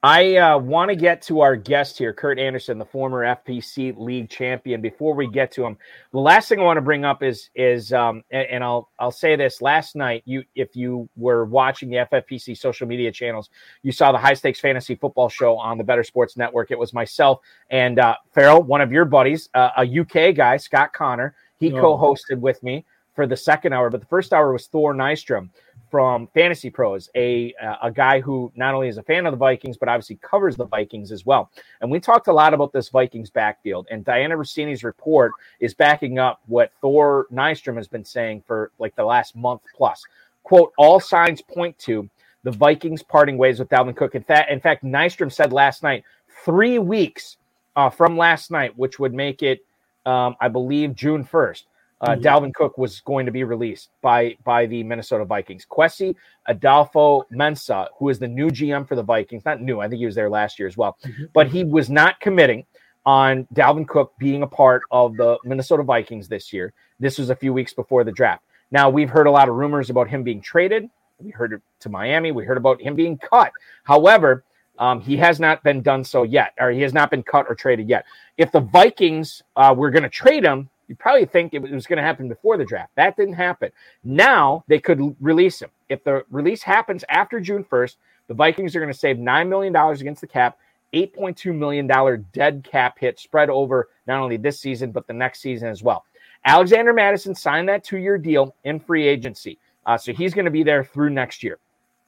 I 0.04 0.34
uh, 0.36 0.58
want 0.58 0.88
to 0.88 0.96
get 0.96 1.22
to 1.22 1.42
our 1.42 1.54
guest 1.54 1.96
here, 1.96 2.12
Kurt 2.12 2.36
Anderson, 2.36 2.76
the 2.76 2.84
former 2.84 3.24
FPC 3.24 3.96
league 3.96 4.28
champion. 4.28 4.80
Before 4.80 5.14
we 5.14 5.28
get 5.28 5.52
to 5.52 5.64
him, 5.64 5.76
the 6.10 6.18
last 6.18 6.48
thing 6.48 6.58
I 6.58 6.64
want 6.64 6.76
to 6.76 6.82
bring 6.82 7.04
up 7.04 7.22
is 7.22 7.50
is 7.54 7.92
um, 7.92 8.24
and, 8.32 8.48
and, 8.48 8.64
I'll 8.64 8.90
I'll 8.98 9.12
say 9.12 9.36
this: 9.36 9.62
last 9.62 9.94
night, 9.94 10.24
you 10.26 10.42
if 10.56 10.74
you 10.74 11.08
were 11.14 11.44
watching 11.44 11.88
the 11.88 11.98
FFPC 11.98 12.58
social 12.58 12.88
media 12.88 13.12
channels, 13.12 13.48
you 13.84 13.92
saw 13.92 14.10
the 14.10 14.18
High 14.18 14.34
Stakes 14.34 14.58
Fantasy 14.58 14.96
Football 14.96 15.28
Show 15.28 15.56
on 15.56 15.78
the 15.78 15.84
Better 15.84 16.02
Sports 16.02 16.36
Network. 16.36 16.72
It 16.72 16.78
was 16.78 16.92
myself 16.92 17.38
and 17.70 18.00
uh, 18.00 18.16
Farrell, 18.32 18.60
one 18.60 18.80
of 18.80 18.90
your 18.90 19.04
buddies, 19.04 19.50
uh, 19.54 19.70
a 19.78 20.00
UK 20.00 20.34
guy, 20.34 20.56
Scott 20.56 20.92
Connor. 20.92 21.36
He 21.60 21.72
oh. 21.72 21.80
co-hosted 21.80 22.40
with 22.40 22.60
me 22.64 22.84
for 23.14 23.28
the 23.28 23.36
second 23.36 23.72
hour, 23.72 23.88
but 23.88 24.00
the 24.00 24.06
first 24.06 24.32
hour 24.32 24.52
was 24.52 24.66
Thor 24.66 24.94
Nystrom 24.94 25.50
from 25.92 26.26
Fantasy 26.28 26.70
Pros, 26.70 27.10
a 27.14 27.54
a 27.82 27.90
guy 27.90 28.18
who 28.18 28.50
not 28.56 28.74
only 28.74 28.88
is 28.88 28.96
a 28.96 29.02
fan 29.02 29.26
of 29.26 29.32
the 29.32 29.36
Vikings 29.36 29.76
but 29.76 29.90
obviously 29.90 30.18
covers 30.22 30.56
the 30.56 30.64
Vikings 30.64 31.12
as 31.12 31.26
well. 31.26 31.50
And 31.82 31.90
we 31.90 32.00
talked 32.00 32.28
a 32.28 32.32
lot 32.32 32.54
about 32.54 32.72
this 32.72 32.88
Vikings 32.88 33.28
backfield, 33.28 33.86
and 33.90 34.02
Dianna 34.02 34.38
Russini's 34.38 34.84
report 34.84 35.32
is 35.60 35.74
backing 35.74 36.18
up 36.18 36.40
what 36.46 36.72
Thor 36.80 37.26
Nystrom 37.30 37.76
has 37.76 37.88
been 37.88 38.06
saying 38.06 38.42
for 38.46 38.72
like 38.78 38.96
the 38.96 39.04
last 39.04 39.36
month 39.36 39.60
plus. 39.76 40.02
"Quote: 40.44 40.72
All 40.78 40.98
signs 40.98 41.42
point 41.42 41.78
to 41.80 42.08
the 42.42 42.52
Vikings 42.52 43.02
parting 43.02 43.36
ways 43.36 43.58
with 43.58 43.68
Dalvin 43.68 43.94
Cook." 43.94 44.14
In 44.14 44.22
fact, 44.22 44.50
in 44.50 44.60
fact, 44.60 44.82
Nystrom 44.82 45.30
said 45.30 45.52
last 45.52 45.82
night, 45.82 46.04
three 46.42 46.78
weeks 46.78 47.36
uh, 47.76 47.90
from 47.90 48.16
last 48.16 48.50
night, 48.50 48.72
which 48.78 48.98
would 48.98 49.12
make 49.12 49.42
it, 49.42 49.60
um, 50.06 50.36
I 50.40 50.48
believe, 50.48 50.94
June 50.94 51.22
first 51.22 51.66
uh, 52.02 52.10
mm-hmm. 52.10 52.22
Dalvin 52.22 52.54
Cook 52.54 52.76
was 52.76 53.00
going 53.00 53.26
to 53.26 53.32
be 53.32 53.44
released 53.44 53.90
by 54.02 54.36
by 54.44 54.66
the 54.66 54.82
Minnesota 54.82 55.24
Vikings. 55.24 55.66
Kwesi 55.70 56.14
Adofo-Mensah, 56.48 57.88
who 57.98 58.08
is 58.08 58.18
the 58.18 58.28
new 58.28 58.50
GM 58.50 58.86
for 58.86 58.96
the 58.96 59.02
Vikings, 59.02 59.44
not 59.44 59.60
new, 59.60 59.80
I 59.80 59.88
think 59.88 60.00
he 60.00 60.06
was 60.06 60.14
there 60.14 60.28
last 60.28 60.58
year 60.58 60.68
as 60.68 60.76
well, 60.76 60.98
mm-hmm. 61.04 61.24
but 61.32 61.46
he 61.46 61.64
was 61.64 61.88
not 61.88 62.20
committing 62.20 62.66
on 63.06 63.46
Dalvin 63.54 63.86
Cook 63.86 64.12
being 64.18 64.42
a 64.42 64.46
part 64.46 64.82
of 64.90 65.16
the 65.16 65.38
Minnesota 65.44 65.82
Vikings 65.82 66.28
this 66.28 66.52
year. 66.52 66.72
This 67.00 67.18
was 67.18 67.30
a 67.30 67.36
few 67.36 67.52
weeks 67.52 67.72
before 67.72 68.04
the 68.04 68.12
draft. 68.12 68.44
Now 68.70 68.90
we've 68.90 69.10
heard 69.10 69.26
a 69.26 69.30
lot 69.30 69.48
of 69.48 69.54
rumors 69.54 69.90
about 69.90 70.08
him 70.08 70.22
being 70.22 70.40
traded. 70.40 70.88
We 71.18 71.30
heard 71.30 71.52
it 71.52 71.62
to 71.80 71.88
Miami. 71.88 72.32
We 72.32 72.44
heard 72.44 72.56
about 72.56 72.80
him 72.80 72.96
being 72.96 73.18
cut. 73.18 73.52
However, 73.84 74.44
um, 74.78 75.00
he 75.00 75.16
has 75.18 75.38
not 75.38 75.62
been 75.62 75.82
done 75.82 76.02
so 76.02 76.22
yet, 76.22 76.54
or 76.58 76.70
he 76.70 76.80
has 76.80 76.92
not 76.92 77.10
been 77.10 77.22
cut 77.22 77.46
or 77.48 77.54
traded 77.54 77.88
yet. 77.88 78.04
If 78.38 78.50
the 78.50 78.60
Vikings 78.60 79.42
uh, 79.54 79.74
were 79.76 79.90
going 79.90 80.02
to 80.02 80.08
trade 80.08 80.44
him, 80.44 80.70
you 80.92 80.96
probably 80.96 81.24
think 81.24 81.54
it 81.54 81.62
was 81.62 81.86
going 81.86 81.96
to 81.96 82.02
happen 82.02 82.28
before 82.28 82.58
the 82.58 82.66
draft. 82.66 82.92
That 82.96 83.16
didn't 83.16 83.32
happen. 83.32 83.72
Now 84.04 84.62
they 84.68 84.78
could 84.78 85.16
release 85.20 85.62
him. 85.62 85.70
If 85.88 86.04
the 86.04 86.22
release 86.30 86.62
happens 86.62 87.02
after 87.08 87.40
June 87.40 87.64
1st, 87.64 87.96
the 88.28 88.34
Vikings 88.34 88.76
are 88.76 88.80
going 88.80 88.92
to 88.92 88.98
save 88.98 89.16
$9 89.16 89.48
million 89.48 89.74
against 89.74 90.20
the 90.20 90.26
cap, 90.26 90.58
$8.2 90.92 91.54
million 91.54 91.86
dead 92.34 92.62
cap 92.62 92.98
hit 92.98 93.18
spread 93.18 93.48
over 93.48 93.88
not 94.06 94.20
only 94.20 94.36
this 94.36 94.60
season, 94.60 94.92
but 94.92 95.06
the 95.06 95.14
next 95.14 95.40
season 95.40 95.68
as 95.68 95.82
well. 95.82 96.04
Alexander 96.44 96.92
Mattison 96.92 97.34
signed 97.34 97.70
that 97.70 97.84
two 97.84 97.96
year 97.96 98.18
deal 98.18 98.54
in 98.64 98.78
free 98.78 99.08
agency. 99.08 99.58
Uh, 99.86 99.96
so 99.96 100.12
he's 100.12 100.34
going 100.34 100.44
to 100.44 100.50
be 100.50 100.62
there 100.62 100.84
through 100.84 101.08
next 101.08 101.42
year 101.42 101.58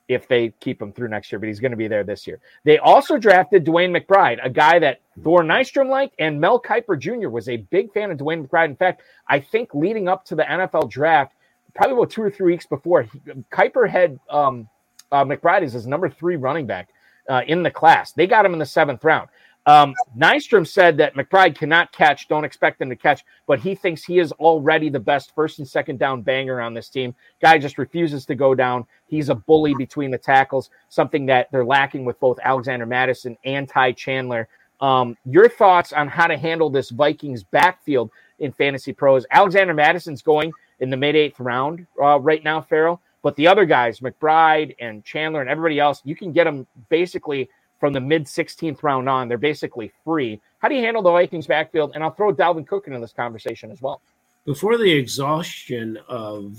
if 0.09 0.29
they 0.29 0.51
keep 0.61 0.81
him 0.81 0.93
through 0.93 1.09
next 1.09 1.33
year, 1.33 1.39
but 1.39 1.47
he's 1.47 1.61
going 1.61 1.71
to 1.71 1.77
be 1.77 1.89
there 1.89 2.05
this 2.05 2.27
year. 2.27 2.41
They 2.65 2.79
also 2.79 3.17
drafted 3.17 3.65
DeWayne 3.65 3.97
McBride, 3.97 4.39
a 4.45 4.51
guy 4.51 4.79
that 4.79 5.01
Thor 5.23 5.43
Nystrom 5.43 5.89
liked, 5.89 6.15
and 6.19 6.41
Mel 6.41 6.61
Kiper 6.61 6.99
Jr. 6.99 7.29
was 7.29 7.49
a 7.49 7.57
big 7.57 7.93
fan 7.93 8.11
of 8.11 8.19
DeWayne 8.19 8.47
McBride. 8.47 8.67
In 8.67 8.77
fact, 8.77 9.03
I 9.29 9.41
think 9.41 9.75
leading 9.75 10.09
up 10.09 10.25
to 10.27 10.35
the 10.35 10.43
NFL 10.43 10.91
draft, 10.91 11.35
probably 11.75 11.97
about 11.97 12.11
two 12.11 12.23
or 12.23 12.31
three 12.31 12.53
weeks 12.53 12.67
before, 12.67 13.03
he, 13.03 13.19
Kiper 13.51 13.89
had 13.89 14.19
um, 14.29 14.69
uh, 15.11 15.25
McBride 15.25 15.63
as 15.63 15.73
his 15.73 15.87
number 15.87 16.11
three 16.11 16.37
running 16.37 16.67
back 16.67 16.91
uh, 17.29 17.43
in 17.47 17.63
the 17.63 17.71
class. 17.71 18.13
They 18.13 18.27
got 18.27 18.45
him 18.45 18.53
in 18.53 18.59
the 18.59 18.67
seventh 18.67 19.03
round. 19.05 19.29
Um, 19.67 19.95
Nystrom 20.17 20.67
said 20.67 20.99
that 20.99 21.15
McBride 21.15 21.57
cannot 21.57 21.91
catch, 21.91 22.29
don't 22.29 22.45
expect 22.45 22.83
him 22.83 22.91
to 22.91 22.97
catch, 22.97 23.25
but 23.47 23.59
he 23.59 23.75
thinks 23.75 24.05
he 24.05 24.19
is 24.19 24.31
already 24.33 24.91
the 24.91 25.01
best 25.01 25.35
first 25.35 25.59
and 25.59 25.67
second 25.67 25.99
down 25.99 26.21
banger 26.21 26.61
on 26.61 26.75
this 26.75 26.91
team. 26.91 27.15
Guy 27.41 27.57
just 27.57 27.79
refuses 27.79 28.27
to 28.27 28.35
go 28.35 28.55
down. 28.55 28.87
He's 29.07 29.31
a 29.31 29.35
bully 29.35 29.75
between 29.75 30.11
the 30.11 30.19
tackles, 30.19 30.71
something 30.91 31.25
that 31.27 31.51
they're 31.51 31.65
lacking 31.65 32.05
with 32.05 32.21
both 32.21 32.39
Alexander 32.43 32.85
Mattison 32.85 33.39
and 33.45 33.67
Ty 33.67 33.93
Chandler. 33.93 34.49
Um, 34.81 35.17
your 35.25 35.49
thoughts 35.49 35.95
on 35.95 36.09
how 36.09 36.27
to 36.27 36.37
handle 36.37 36.69
this 36.69 36.91
Vikings 36.91 37.43
backfield 37.43 38.11
in 38.41 38.53
fantasy 38.53 38.93
pros? 38.93 39.25
Alexander 39.31 39.73
Mattison's 39.73 40.21
going 40.21 40.53
in 40.81 40.91
the 40.91 40.97
mid 40.97 41.17
eighth 41.17 41.41
round 41.41 41.87
uh, 42.03 42.21
right 42.21 42.45
now, 42.45 42.61
Farrell, 42.61 43.01
but 43.23 43.35
the 43.37 43.47
other 43.47 43.65
guys, 43.65 44.01
McBride 44.01 44.75
and 44.79 45.03
Chandler 45.05 45.41
and 45.41 45.49
everybody 45.49 45.81
else, 45.81 46.03
you 46.05 46.15
can 46.15 46.33
get 46.33 46.45
them 46.45 46.67
basically– 46.91 47.49
from 47.79 47.93
the 47.93 48.01
mid 48.01 48.25
16th 48.25 48.83
round 48.83 49.09
on. 49.09 49.29
They're 49.29 49.39
basically 49.39 49.93
free. 50.05 50.41
How 50.59 50.69
do 50.69 50.75
you 50.75 50.83
handle 50.83 51.03
the 51.03 51.11
Vikings 51.11 51.47
backfield? 51.47 51.93
And 51.95 52.03
I'll 52.03 52.13
throw 52.13 52.33
Dalvin 52.33 52.67
Cook 52.67 52.87
into 52.87 52.99
this 52.99 53.13
conversation 53.13 53.71
as 53.71 53.83
well. 53.83 54.01
Before 54.45 54.77
the 54.77 54.93
exhaustion 54.93 55.99
of 56.09 56.59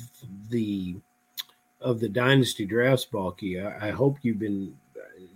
the 0.50 0.96
of 1.82 2.00
the 2.00 2.10
dynasty 2.10 2.66
drafts, 2.66 3.06
Balky, 3.06 3.62
I, 3.62 3.90
I 3.90 3.92
hope 3.92 4.18
you've 4.22 4.40
been 4.40 4.76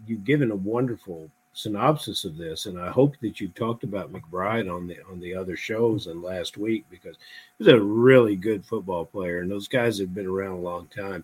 you've 0.08 0.24
given 0.24 0.52
a 0.52 0.56
wonderful 0.56 1.30
synopsis 1.54 2.24
of 2.26 2.38
this, 2.38 2.65
and 2.65 2.80
I 2.80 2.89
hope 2.89 3.15
that 3.22 3.39
you've 3.39 3.54
talked 3.54 3.84
about 3.84 4.12
McBride 4.12 4.74
on 4.74 4.88
the 4.88 4.98
on 5.10 5.20
the 5.20 5.36
other 5.36 5.56
shows 5.56 6.08
and 6.08 6.24
last 6.24 6.58
week 6.58 6.86
because 6.89 7.18
he's 7.58 7.68
a 7.68 7.80
really 7.80 8.36
good 8.36 8.65
football 8.65 9.06
player, 9.06 9.42
and 9.42 9.52
those 9.52 9.68
guys 9.68 10.00
have 10.00 10.15
been 10.15 10.28
around 10.28 10.54
a 10.54 10.62
long 10.62 10.88
time 10.88 11.24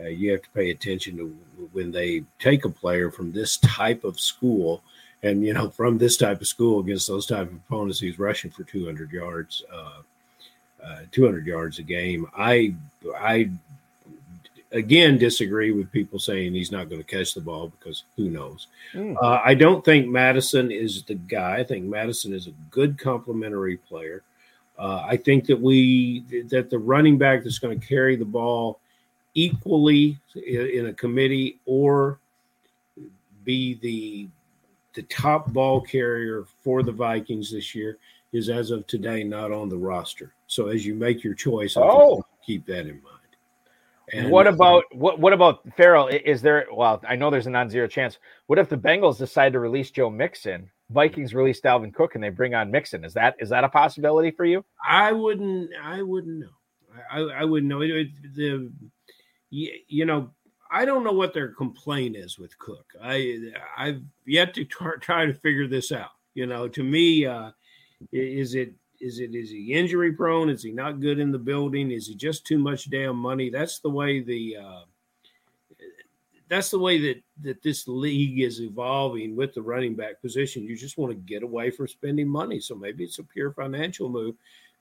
uh, 0.00 0.08
you 0.08 0.30
have 0.30 0.42
to 0.42 0.50
pay 0.50 0.70
attention 0.70 1.16
to 1.16 1.26
when 1.72 1.90
they 1.90 2.22
take 2.38 2.64
a 2.64 2.70
player 2.70 3.10
from 3.10 3.32
this 3.32 3.56
type 3.58 4.04
of 4.04 4.18
school 4.20 4.82
and 5.22 5.44
you 5.44 5.52
know 5.52 5.68
from 5.70 5.98
this 5.98 6.16
type 6.16 6.40
of 6.40 6.46
school 6.46 6.80
against 6.80 7.08
those 7.08 7.26
type 7.26 7.48
of 7.48 7.54
opponents 7.54 8.00
he's 8.00 8.18
rushing 8.18 8.50
for 8.50 8.62
200 8.64 9.10
yards 9.10 9.64
uh, 9.72 10.02
uh, 10.84 11.00
200 11.12 11.46
yards 11.46 11.78
a 11.78 11.82
game. 11.82 12.26
I 12.36 12.74
i 13.18 13.50
again 14.72 15.18
disagree 15.18 15.72
with 15.72 15.90
people 15.90 16.18
saying 16.18 16.52
he's 16.52 16.70
not 16.70 16.88
going 16.88 17.02
to 17.02 17.16
catch 17.16 17.34
the 17.34 17.40
ball 17.40 17.68
because 17.68 18.04
who 18.16 18.30
knows? 18.30 18.68
Mm. 18.94 19.16
i 19.22 19.54
don't 19.54 19.84
think 19.84 20.08
Mattison 20.08 20.70
is 20.70 21.02
the 21.02 21.14
guy. 21.14 21.56
I 21.56 21.64
think 21.64 21.84
Mattison 21.84 22.32
is 22.32 22.46
a 22.46 22.52
good 22.70 22.98
complementary 22.98 23.76
player. 23.76 24.22
Uh, 24.78 25.02
i 25.04 25.16
think 25.16 25.46
that 25.46 25.60
we 25.60 26.20
that 26.48 26.70
the 26.70 26.78
running 26.78 27.18
back 27.18 27.42
that's 27.42 27.58
going 27.58 27.78
to 27.78 27.86
carry 27.86 28.14
the 28.14 28.24
ball 28.24 28.78
equally 29.34 30.18
in 30.34 30.86
a 30.86 30.92
committee 30.92 31.60
or 31.64 32.18
be 33.44 33.74
the 33.74 34.28
the 34.94 35.02
top 35.04 35.52
ball 35.52 35.80
carrier 35.80 36.44
for 36.64 36.82
the 36.82 36.90
Vikings 36.90 37.52
this 37.52 37.74
year 37.74 37.98
is 38.32 38.48
as 38.48 38.70
of 38.70 38.86
today 38.86 39.22
not 39.22 39.52
on 39.52 39.68
the 39.68 39.76
roster. 39.76 40.34
So 40.46 40.68
as 40.68 40.84
you 40.84 40.94
make 40.94 41.22
your 41.22 41.34
choice, 41.34 41.76
oh. 41.76 42.24
keep 42.44 42.66
that 42.66 42.80
in 42.80 43.00
mind. 43.02 43.18
And 44.12 44.30
what 44.30 44.46
uh, 44.46 44.52
about 44.52 44.84
what? 44.92 45.18
What 45.18 45.32
about 45.32 45.60
Ferrell? 45.76 46.08
Is 46.08 46.40
there? 46.40 46.66
Well, 46.72 47.00
I 47.06 47.16
know 47.16 47.30
there's 47.30 47.46
a 47.46 47.50
non-zero 47.50 47.86
chance. 47.86 48.18
What 48.46 48.58
if 48.58 48.68
the 48.68 48.76
Bengals 48.76 49.18
decide 49.18 49.52
to 49.52 49.60
release 49.60 49.90
Joe 49.90 50.10
Mixon? 50.10 50.70
Vikings 50.90 51.34
release 51.34 51.60
Dalvin 51.60 51.92
Cook 51.92 52.14
and 52.14 52.24
they 52.24 52.30
bring 52.30 52.54
on 52.54 52.70
Mixon. 52.70 53.04
Is 53.04 53.12
that 53.14 53.36
is 53.38 53.50
that 53.50 53.64
a 53.64 53.68
possibility 53.68 54.30
for 54.30 54.46
you? 54.46 54.64
I 54.86 55.12
wouldn't. 55.12 55.70
I 55.82 56.02
wouldn't 56.02 56.38
know. 56.38 56.48
I, 57.10 57.20
I 57.20 57.44
wouldn't 57.44 57.68
know. 57.68 57.82
It, 57.82 57.90
it, 57.90 58.34
the 58.34 58.72
you 59.50 60.04
know 60.04 60.30
I 60.70 60.84
don't 60.84 61.04
know 61.04 61.12
what 61.12 61.32
their 61.32 61.48
complaint 61.48 62.16
is 62.16 62.38
with 62.38 62.58
Cook. 62.58 62.86
I 63.02 63.52
I've 63.76 64.02
yet 64.26 64.54
to 64.54 64.64
try, 64.64 64.92
try 65.00 65.26
to 65.26 65.34
figure 65.34 65.66
this 65.66 65.92
out. 65.92 66.10
You 66.34 66.46
know, 66.46 66.68
to 66.68 66.82
me, 66.82 67.26
uh, 67.26 67.50
is 68.12 68.54
it 68.54 68.74
is 69.00 69.20
it 69.20 69.34
is 69.34 69.50
he 69.50 69.72
injury 69.72 70.12
prone? 70.12 70.50
Is 70.50 70.62
he 70.62 70.72
not 70.72 71.00
good 71.00 71.18
in 71.18 71.32
the 71.32 71.38
building? 71.38 71.90
Is 71.90 72.06
he 72.06 72.14
just 72.14 72.46
too 72.46 72.58
much 72.58 72.90
damn 72.90 73.16
money? 73.16 73.50
That's 73.50 73.80
the 73.80 73.90
way 73.90 74.20
the 74.20 74.56
uh, 74.56 74.82
that's 76.48 76.70
the 76.70 76.78
way 76.78 76.98
that 77.00 77.22
that 77.42 77.62
this 77.62 77.88
league 77.88 78.40
is 78.40 78.60
evolving 78.60 79.36
with 79.36 79.54
the 79.54 79.62
running 79.62 79.94
back 79.94 80.20
position. 80.20 80.64
You 80.64 80.76
just 80.76 80.98
want 80.98 81.12
to 81.12 81.16
get 81.16 81.42
away 81.42 81.70
from 81.70 81.88
spending 81.88 82.28
money. 82.28 82.60
So 82.60 82.74
maybe 82.74 83.04
it's 83.04 83.18
a 83.18 83.24
pure 83.24 83.52
financial 83.52 84.08
move. 84.08 84.34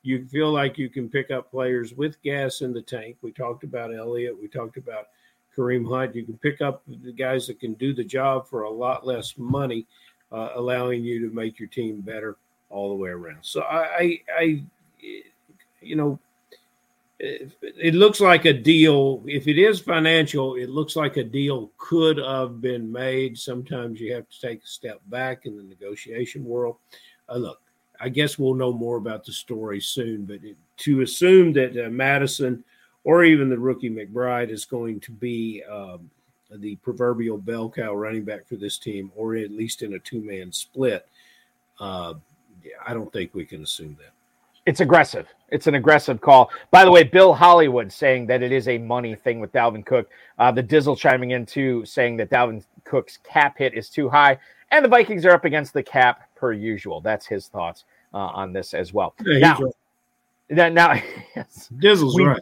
You 0.07 0.25
feel 0.25 0.53
like 0.53 0.77
you 0.77 0.87
can 0.87 1.09
pick 1.09 1.31
up 1.31 1.51
players 1.51 1.93
with 1.93 2.21
gas 2.21 2.61
in 2.61 2.71
the 2.71 2.81
tank. 2.81 3.17
We 3.21 3.33
talked 3.33 3.65
about 3.65 3.93
Elliott. 3.93 4.41
We 4.41 4.47
talked 4.47 4.77
about 4.77 5.09
Kareem 5.53 5.85
Hunt. 5.85 6.15
You 6.15 6.23
can 6.23 6.37
pick 6.37 6.61
up 6.61 6.81
the 6.87 7.11
guys 7.11 7.45
that 7.47 7.59
can 7.59 7.73
do 7.73 7.93
the 7.93 8.05
job 8.05 8.47
for 8.47 8.63
a 8.63 8.69
lot 8.69 9.05
less 9.05 9.37
money, 9.37 9.85
uh, 10.31 10.51
allowing 10.55 11.03
you 11.03 11.27
to 11.27 11.35
make 11.35 11.59
your 11.59 11.67
team 11.67 11.99
better 11.99 12.37
all 12.69 12.87
the 12.87 12.95
way 12.95 13.09
around. 13.09 13.39
So 13.41 13.63
I, 13.63 13.83
I, 13.97 14.21
I 14.39 14.63
you 15.81 15.97
know, 15.97 16.17
it, 17.19 17.93
looks 17.93 18.21
like 18.21 18.45
a 18.45 18.53
deal. 18.53 19.21
If 19.25 19.49
it 19.49 19.59
is 19.59 19.81
financial, 19.81 20.55
it 20.55 20.69
looks 20.69 20.95
like 20.95 21.17
a 21.17 21.23
deal 21.25 21.69
could 21.77 22.17
have 22.17 22.61
been 22.61 22.89
made. 22.89 23.37
Sometimes 23.37 23.99
you 23.99 24.13
have 24.13 24.29
to 24.29 24.39
take 24.39 24.63
a 24.63 24.67
step 24.67 25.01
back 25.07 25.45
in 25.45 25.57
the 25.57 25.63
negotiation 25.63 26.45
world. 26.45 26.77
Uh, 27.27 27.35
look, 27.35 27.59
I 27.99 28.09
guess 28.09 28.37
we'll 28.37 28.53
know 28.53 28.73
more 28.73 28.97
about 28.97 29.25
the 29.25 29.31
story 29.31 29.81
soon, 29.81 30.25
but 30.25 30.43
it, 30.43 30.55
to 30.77 31.01
assume 31.01 31.53
that 31.53 31.85
uh, 31.85 31.89
Mattison 31.89 32.63
or 33.03 33.23
even 33.23 33.49
the 33.49 33.57
rookie 33.57 33.89
McBride 33.89 34.49
is 34.49 34.65
going 34.65 34.99
to 34.99 35.11
be 35.11 35.63
um, 35.63 36.09
the 36.51 36.75
proverbial 36.77 37.37
bell 37.37 37.69
cow 37.69 37.93
running 37.93 38.23
back 38.23 38.47
for 38.47 38.55
this 38.55 38.77
team, 38.77 39.11
or 39.15 39.35
at 39.35 39.51
least 39.51 39.81
in 39.81 39.93
a 39.93 39.99
two 39.99 40.21
man 40.21 40.51
split, 40.51 41.07
uh, 41.79 42.13
I 42.85 42.93
don't 42.93 43.11
think 43.11 43.33
we 43.33 43.45
can 43.45 43.63
assume 43.63 43.97
that. 43.99 44.11
It's 44.65 44.81
aggressive. 44.81 45.27
It's 45.49 45.67
an 45.67 45.75
aggressive 45.75 46.19
call. 46.19 46.51
By 46.71 46.83
the 46.83 46.91
way, 46.91 47.03
Bill 47.03 47.33
Hollywood 47.33 47.91
saying 47.91 48.27
that 48.27 48.43
it 48.43 48.51
is 48.51 48.67
a 48.67 48.77
money 48.77 49.15
thing 49.15 49.39
with 49.39 49.53
Dalvin 49.53 49.85
Cook. 49.85 50.09
Uh, 50.37 50.51
the 50.51 50.61
Dizzle 50.61 50.97
chiming 50.97 51.31
in 51.31 51.45
too, 51.45 51.85
saying 51.85 52.17
that 52.17 52.29
Dalvin 52.29 52.61
Cook's 52.83 53.17
cap 53.23 53.57
hit 53.57 53.73
is 53.73 53.89
too 53.89 54.09
high, 54.09 54.37
and 54.71 54.83
the 54.83 54.89
Vikings 54.89 55.25
are 55.25 55.31
up 55.31 55.45
against 55.45 55.73
the 55.73 55.81
cap 55.81 56.26
per 56.37 56.53
usual. 56.53 57.01
That's 57.01 57.25
his 57.25 57.47
thoughts 57.47 57.85
uh, 58.13 58.17
on 58.17 58.53
this 58.53 58.73
as 58.73 58.93
well. 58.93 59.15
Yeah, 59.25 59.57
now, 60.49 60.63
right. 60.63 60.73
now, 60.73 60.93
yes, 61.35 61.69
Dizzle's 61.77 62.15
we, 62.15 62.23
right. 62.23 62.41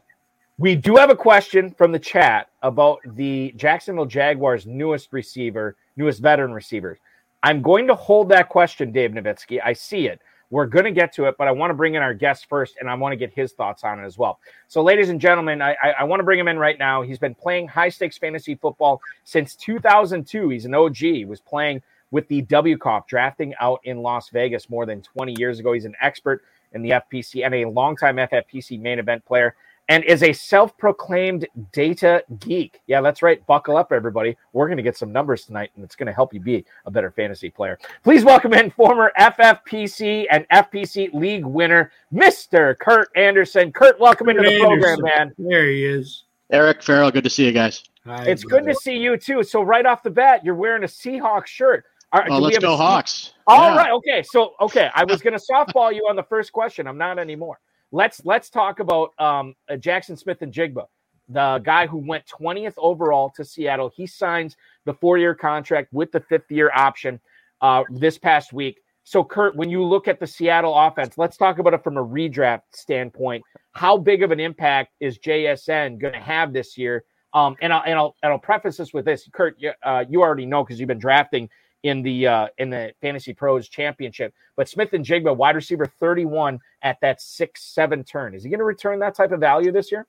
We 0.57 0.75
do 0.75 0.95
have 0.95 1.09
a 1.09 1.15
question 1.15 1.71
from 1.71 1.91
the 1.91 1.99
chat 1.99 2.49
about 2.61 2.99
the 3.15 3.53
Jacksonville 3.57 4.05
Jaguars' 4.05 4.65
newest 4.65 5.11
receiver, 5.11 5.75
newest 5.97 6.21
veteran 6.21 6.53
receivers. 6.53 6.97
I'm 7.43 7.61
going 7.61 7.87
to 7.87 7.95
hold 7.95 8.29
that 8.29 8.49
question, 8.49 8.91
Dave 8.91 9.11
Nowitzki. 9.11 9.59
I 9.63 9.73
see 9.73 10.07
it. 10.07 10.21
We're 10.51 10.65
going 10.67 10.85
to 10.85 10.91
get 10.91 11.11
to 11.15 11.25
it, 11.25 11.35
but 11.37 11.47
I 11.47 11.51
want 11.51 11.71
to 11.71 11.73
bring 11.73 11.95
in 11.95 12.01
our 12.01 12.13
guest 12.13 12.47
first, 12.47 12.75
and 12.79 12.89
I 12.89 12.93
want 12.93 13.11
to 13.11 13.17
get 13.17 13.33
his 13.33 13.51
thoughts 13.51 13.83
on 13.83 13.99
it 13.99 14.05
as 14.05 14.17
well. 14.17 14.39
So, 14.67 14.81
ladies 14.81 15.09
and 15.09 15.19
gentlemen, 15.19 15.61
I, 15.61 15.75
I, 15.83 15.89
I 15.99 16.03
want 16.03 16.19
to 16.19 16.23
bring 16.23 16.39
him 16.39 16.47
in 16.47 16.57
right 16.57 16.79
now. 16.79 17.01
He's 17.01 17.19
been 17.19 17.35
playing 17.35 17.67
high 17.67 17.89
stakes 17.89 18.17
fantasy 18.17 18.55
football 18.55 19.01
since 19.25 19.55
2002. 19.55 20.49
He's 20.49 20.65
an 20.65 20.73
OG. 20.73 20.95
He 20.95 21.25
was 21.25 21.41
playing 21.41 21.81
with 22.11 22.27
the 22.27 22.43
WCOFF, 22.43 23.07
drafting 23.07 23.53
out 23.59 23.79
in 23.83 24.01
Las 24.01 24.29
Vegas 24.29 24.69
more 24.69 24.85
than 24.85 25.01
20 25.01 25.35
years 25.37 25.59
ago. 25.59 25.73
He's 25.73 25.85
an 25.85 25.95
expert 26.01 26.43
in 26.73 26.81
the 26.81 26.91
FPC 26.91 27.45
and 27.45 27.55
a 27.55 27.65
longtime 27.65 28.17
FFPC 28.17 28.79
main 28.79 28.99
event 28.99 29.25
player 29.25 29.55
and 29.89 30.03
is 30.03 30.23
a 30.23 30.33
self 30.33 30.77
proclaimed 30.77 31.47
data 31.71 32.23
geek. 32.39 32.81
Yeah, 32.87 33.01
that's 33.01 33.21
right. 33.21 33.45
Buckle 33.45 33.77
up, 33.77 33.91
everybody. 33.91 34.35
We're 34.53 34.67
going 34.67 34.77
to 34.77 34.83
get 34.83 34.97
some 34.97 35.11
numbers 35.11 35.45
tonight, 35.45 35.71
and 35.75 35.83
it's 35.83 35.95
going 35.95 36.07
to 36.07 36.13
help 36.13 36.33
you 36.33 36.39
be 36.39 36.65
a 36.85 36.91
better 36.91 37.11
fantasy 37.11 37.49
player. 37.49 37.77
Please 38.03 38.23
welcome 38.23 38.53
in 38.53 38.71
former 38.71 39.11
FFPC 39.19 40.25
and 40.31 40.47
FPC 40.49 41.13
league 41.13 41.45
winner, 41.45 41.91
Mr. 42.13 42.77
Kurt 42.77 43.09
Anderson. 43.15 43.71
Kurt, 43.71 43.99
welcome 43.99 44.27
Kurt 44.27 44.37
into 44.37 44.49
the 44.49 44.55
Anderson. 44.55 44.79
program, 44.79 45.11
man. 45.17 45.33
There 45.37 45.67
he 45.67 45.85
is. 45.85 46.23
Eric 46.51 46.83
Ferrell, 46.83 47.11
good 47.11 47.23
to 47.23 47.29
see 47.29 47.45
you 47.45 47.51
guys. 47.51 47.83
Hi, 48.05 48.23
it's 48.25 48.43
brother. 48.43 48.63
good 48.63 48.73
to 48.73 48.79
see 48.79 48.97
you 48.97 49.17
too. 49.17 49.43
So, 49.43 49.61
right 49.61 49.85
off 49.85 50.03
the 50.03 50.11
bat, 50.11 50.45
you're 50.45 50.55
wearing 50.55 50.83
a 50.83 50.87
Seahawks 50.87 51.47
shirt. 51.47 51.85
Are, 52.15 52.25
oh, 52.29 52.39
let's 52.39 52.59
go 52.59 52.77
Hawks. 52.77 53.33
All 53.45 53.71
yeah. 53.71 53.75
right. 53.75 53.91
Okay. 53.91 54.23
So, 54.23 54.53
okay. 54.61 54.89
I 54.95 55.03
was 55.03 55.21
going 55.23 55.37
to 55.37 55.45
softball 55.51 55.93
you 55.93 56.07
on 56.09 56.15
the 56.15 56.23
first 56.23 56.53
question. 56.53 56.87
I'm 56.87 56.97
not 56.97 57.19
anymore. 57.19 57.59
Let's 57.91 58.23
let's 58.23 58.49
talk 58.49 58.79
about 58.79 59.11
um, 59.19 59.53
uh, 59.69 59.73
Jaxon 59.73 60.17
Smith-Njigba, 60.17 60.85
the 61.27 61.61
guy 61.63 61.87
who 61.87 61.97
went 61.97 62.23
20th 62.25 62.73
overall 62.77 63.31
to 63.35 63.43
Seattle. 63.43 63.91
He 63.93 64.07
signs 64.07 64.55
the 64.85 64.93
four-year 64.93 65.35
contract 65.35 65.91
with 65.91 66.13
the 66.13 66.21
fifth-year 66.21 66.71
option 66.73 67.19
uh, 67.59 67.83
this 67.89 68.17
past 68.17 68.53
week. 68.53 68.79
So, 69.03 69.21
Kurt, 69.21 69.57
when 69.57 69.69
you 69.69 69.83
look 69.83 70.07
at 70.07 70.21
the 70.21 70.25
Seattle 70.25 70.73
offense, 70.73 71.17
let's 71.17 71.35
talk 71.35 71.59
about 71.59 71.73
it 71.73 71.83
from 71.83 71.97
a 71.97 72.03
redraft 72.03 72.61
standpoint. 72.71 73.43
How 73.73 73.97
big 73.97 74.23
of 74.23 74.31
an 74.31 74.39
impact 74.39 74.93
is 75.01 75.19
JSN 75.19 75.99
going 75.99 76.13
to 76.13 76.19
have 76.19 76.53
this 76.53 76.77
year? 76.77 77.03
Um, 77.33 77.57
and 77.61 77.73
I'll 77.73 77.83
and 77.85 77.99
I'll 77.99 78.15
and 78.23 78.31
I'll 78.31 78.39
preface 78.39 78.77
this 78.77 78.93
with 78.93 79.03
this, 79.03 79.27
Kurt. 79.33 79.57
Uh, 79.83 80.05
you 80.09 80.21
already 80.21 80.45
know 80.45 80.63
because 80.63 80.79
you've 80.79 80.87
been 80.87 80.97
drafting 80.97 81.49
in 81.85 82.01
the 82.01 82.25
uh, 82.25 82.47
in 82.57 82.71
the 82.71 82.93
Fantasy 82.99 83.31
Pros 83.31 83.69
Championship. 83.69 84.33
But 84.57 84.67
Smith-Njigba, 84.67 85.37
wide 85.37 85.55
receiver 85.55 85.85
31 85.85 86.59
at 86.81 86.97
that 87.01 87.21
six 87.21 87.63
seven 87.63 88.03
turn. 88.03 88.33
Is 88.33 88.43
he 88.43 88.49
going 88.49 88.59
to 88.59 88.65
return 88.65 88.99
that 88.99 89.13
type 89.15 89.31
of 89.31 89.39
value 89.39 89.71
this 89.71 89.91
year? 89.91 90.07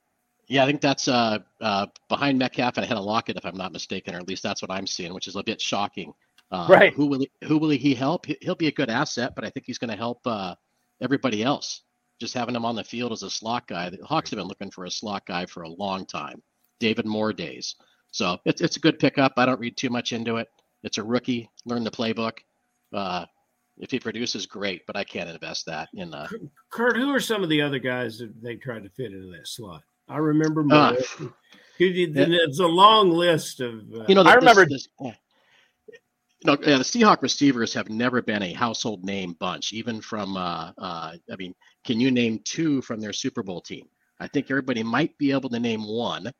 Yeah, 0.48 0.62
I 0.62 0.66
think 0.66 0.80
that's 0.80 1.06
uh, 1.06 1.38
uh, 1.60 1.86
behind 2.08 2.38
Metcalf 2.38 2.78
and 2.78 2.84
ahead 2.84 2.96
of 2.96 3.04
Lockett, 3.04 3.36
if 3.36 3.44
I'm 3.44 3.56
not 3.56 3.72
mistaken, 3.72 4.14
or 4.14 4.18
at 4.18 4.28
least 4.28 4.42
that's 4.42 4.62
what 4.62 4.70
I'm 4.70 4.86
seeing, 4.86 5.12
which 5.12 5.26
is 5.26 5.36
a 5.36 5.42
bit 5.42 5.60
shocking. 5.60 6.14
Uh, 6.50 6.66
right? 6.70 6.94
Who 6.94 7.06
will 7.06 7.20
he, 7.20 7.30
who 7.44 7.58
will 7.58 7.70
he 7.70 7.94
help? 7.94 8.26
He'll 8.40 8.54
be 8.54 8.68
a 8.68 8.72
good 8.72 8.88
asset, 8.88 9.34
but 9.34 9.44
I 9.44 9.50
think 9.50 9.66
he's 9.66 9.78
going 9.78 9.90
to 9.90 9.96
help 9.96 10.20
uh, 10.24 10.54
everybody 11.02 11.42
else. 11.42 11.82
Just 12.20 12.32
having 12.32 12.54
him 12.54 12.64
on 12.64 12.76
the 12.76 12.84
field 12.84 13.12
as 13.12 13.22
a 13.22 13.30
slot 13.30 13.66
guy. 13.66 13.90
The 13.90 13.98
Hawks 14.06 14.30
have 14.30 14.38
been 14.38 14.46
looking 14.46 14.70
for 14.70 14.86
a 14.86 14.90
slot 14.90 15.26
guy 15.26 15.44
for 15.44 15.64
a 15.64 15.68
long 15.68 16.06
time. 16.06 16.40
David 16.80 17.04
Moore 17.06 17.32
days. 17.32 17.74
So 18.12 18.38
it's 18.46 18.62
it's 18.62 18.76
a 18.76 18.80
good 18.80 18.98
pickup. 18.98 19.32
I 19.36 19.44
don't 19.44 19.60
read 19.60 19.76
too 19.76 19.90
much 19.90 20.12
into 20.12 20.36
it. 20.36 20.48
It's 20.82 20.98
a 20.98 21.02
rookie. 21.02 21.48
Learn 21.64 21.84
the 21.84 21.90
playbook. 21.90 22.38
Uh, 22.92 23.26
if 23.78 23.90
he 23.90 23.98
produces, 23.98 24.46
great, 24.46 24.86
but 24.86 24.96
I 24.96 25.04
can't 25.04 25.28
invest 25.28 25.66
that 25.66 25.88
in. 25.94 26.14
Uh, 26.14 26.26
Kurt, 26.70 26.96
who 26.96 27.14
are 27.14 27.20
some 27.20 27.42
of 27.42 27.48
the 27.48 27.60
other 27.60 27.78
guys 27.78 28.18
that 28.18 28.42
they 28.42 28.56
tried 28.56 28.84
to 28.84 28.90
fit 28.90 29.12
into 29.12 29.30
that 29.32 29.46
slot? 29.46 29.82
I 30.08 30.18
remember. 30.18 30.64
Uh, 30.70 30.94
it's 31.78 32.58
a 32.60 32.66
long 32.66 33.10
list 33.10 33.60
of. 33.60 33.82
Uh, 33.94 34.04
you 34.08 34.14
know, 34.14 34.22
I 34.22 34.34
remember. 34.34 34.64
This, 34.64 34.88
this, 35.00 35.14
you 36.40 36.52
know, 36.52 36.56
yeah, 36.62 36.78
the 36.78 36.84
Seahawk 36.84 37.22
receivers 37.22 37.74
have 37.74 37.88
never 37.88 38.22
been 38.22 38.42
a 38.42 38.52
household 38.52 39.04
name 39.04 39.34
bunch, 39.40 39.72
even 39.72 40.00
from. 40.00 40.36
Uh, 40.36 40.72
uh, 40.78 41.16
I 41.30 41.36
mean, 41.36 41.54
can 41.84 42.00
you 42.00 42.10
name 42.10 42.40
two 42.44 42.80
from 42.82 43.00
their 43.00 43.12
Super 43.12 43.42
Bowl 43.42 43.60
team? 43.60 43.86
I 44.20 44.28
think 44.28 44.50
everybody 44.50 44.82
might 44.82 45.16
be 45.18 45.32
able 45.32 45.50
to 45.50 45.60
name 45.60 45.86
one. 45.86 46.32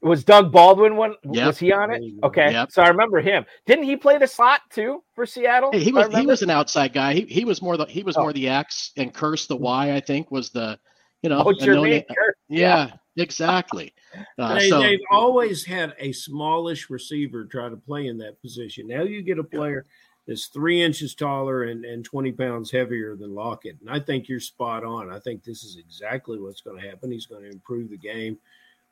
Was 0.00 0.22
Doug 0.22 0.52
Baldwin 0.52 0.96
one? 0.96 1.14
Yep. 1.32 1.46
Was 1.46 1.58
he 1.58 1.72
on 1.72 1.92
it? 1.92 2.02
Mm-hmm. 2.02 2.24
Okay, 2.24 2.52
yep. 2.52 2.70
so 2.70 2.82
I 2.82 2.88
remember 2.88 3.20
him. 3.20 3.44
Didn't 3.66 3.84
he 3.84 3.96
play 3.96 4.18
the 4.18 4.26
slot 4.26 4.60
too 4.70 5.02
for 5.14 5.26
Seattle? 5.26 5.70
Hey, 5.72 5.80
he 5.80 5.92
was 5.92 6.14
he 6.14 6.26
was 6.26 6.42
an 6.42 6.50
outside 6.50 6.92
guy. 6.92 7.14
He, 7.14 7.22
he 7.22 7.44
was 7.44 7.60
more 7.60 7.76
the 7.76 7.86
he 7.86 8.02
was 8.02 8.16
oh. 8.16 8.22
more 8.22 8.32
the 8.32 8.48
X 8.48 8.92
and 8.96 9.12
Kearse 9.12 9.48
the 9.48 9.54
mm-hmm. 9.54 9.64
Y. 9.64 9.94
I 9.94 10.00
think 10.00 10.30
was 10.30 10.50
the 10.50 10.78
you 11.22 11.28
know. 11.28 11.40
Oh, 11.40 11.52
Jermaine 11.52 12.04
yeah, 12.48 12.74
uh, 12.76 12.90
yeah, 13.16 13.22
exactly. 13.22 13.92
Uh, 14.38 14.54
they, 14.54 14.68
so, 14.68 14.80
they've 14.80 15.00
always 15.10 15.64
had 15.64 15.94
a 15.98 16.12
smallish 16.12 16.90
receiver 16.90 17.44
try 17.44 17.68
to 17.68 17.76
play 17.76 18.06
in 18.06 18.18
that 18.18 18.40
position. 18.40 18.86
Now 18.86 19.02
you 19.02 19.22
get 19.22 19.38
a 19.38 19.44
player 19.44 19.84
that's 20.28 20.46
three 20.46 20.82
inches 20.82 21.14
taller 21.14 21.64
and, 21.64 21.84
and 21.84 22.04
20 22.04 22.32
pounds 22.32 22.70
heavier 22.70 23.16
than 23.16 23.34
Lockett. 23.34 23.78
And 23.80 23.90
I 23.90 23.98
think 23.98 24.28
you're 24.28 24.40
spot 24.40 24.84
on. 24.84 25.10
I 25.10 25.18
think 25.18 25.42
this 25.42 25.64
is 25.64 25.78
exactly 25.78 26.38
what's 26.38 26.60
going 26.60 26.80
to 26.80 26.88
happen. 26.88 27.10
He's 27.10 27.26
going 27.26 27.42
to 27.42 27.50
improve 27.50 27.90
the 27.90 27.96
game 27.96 28.38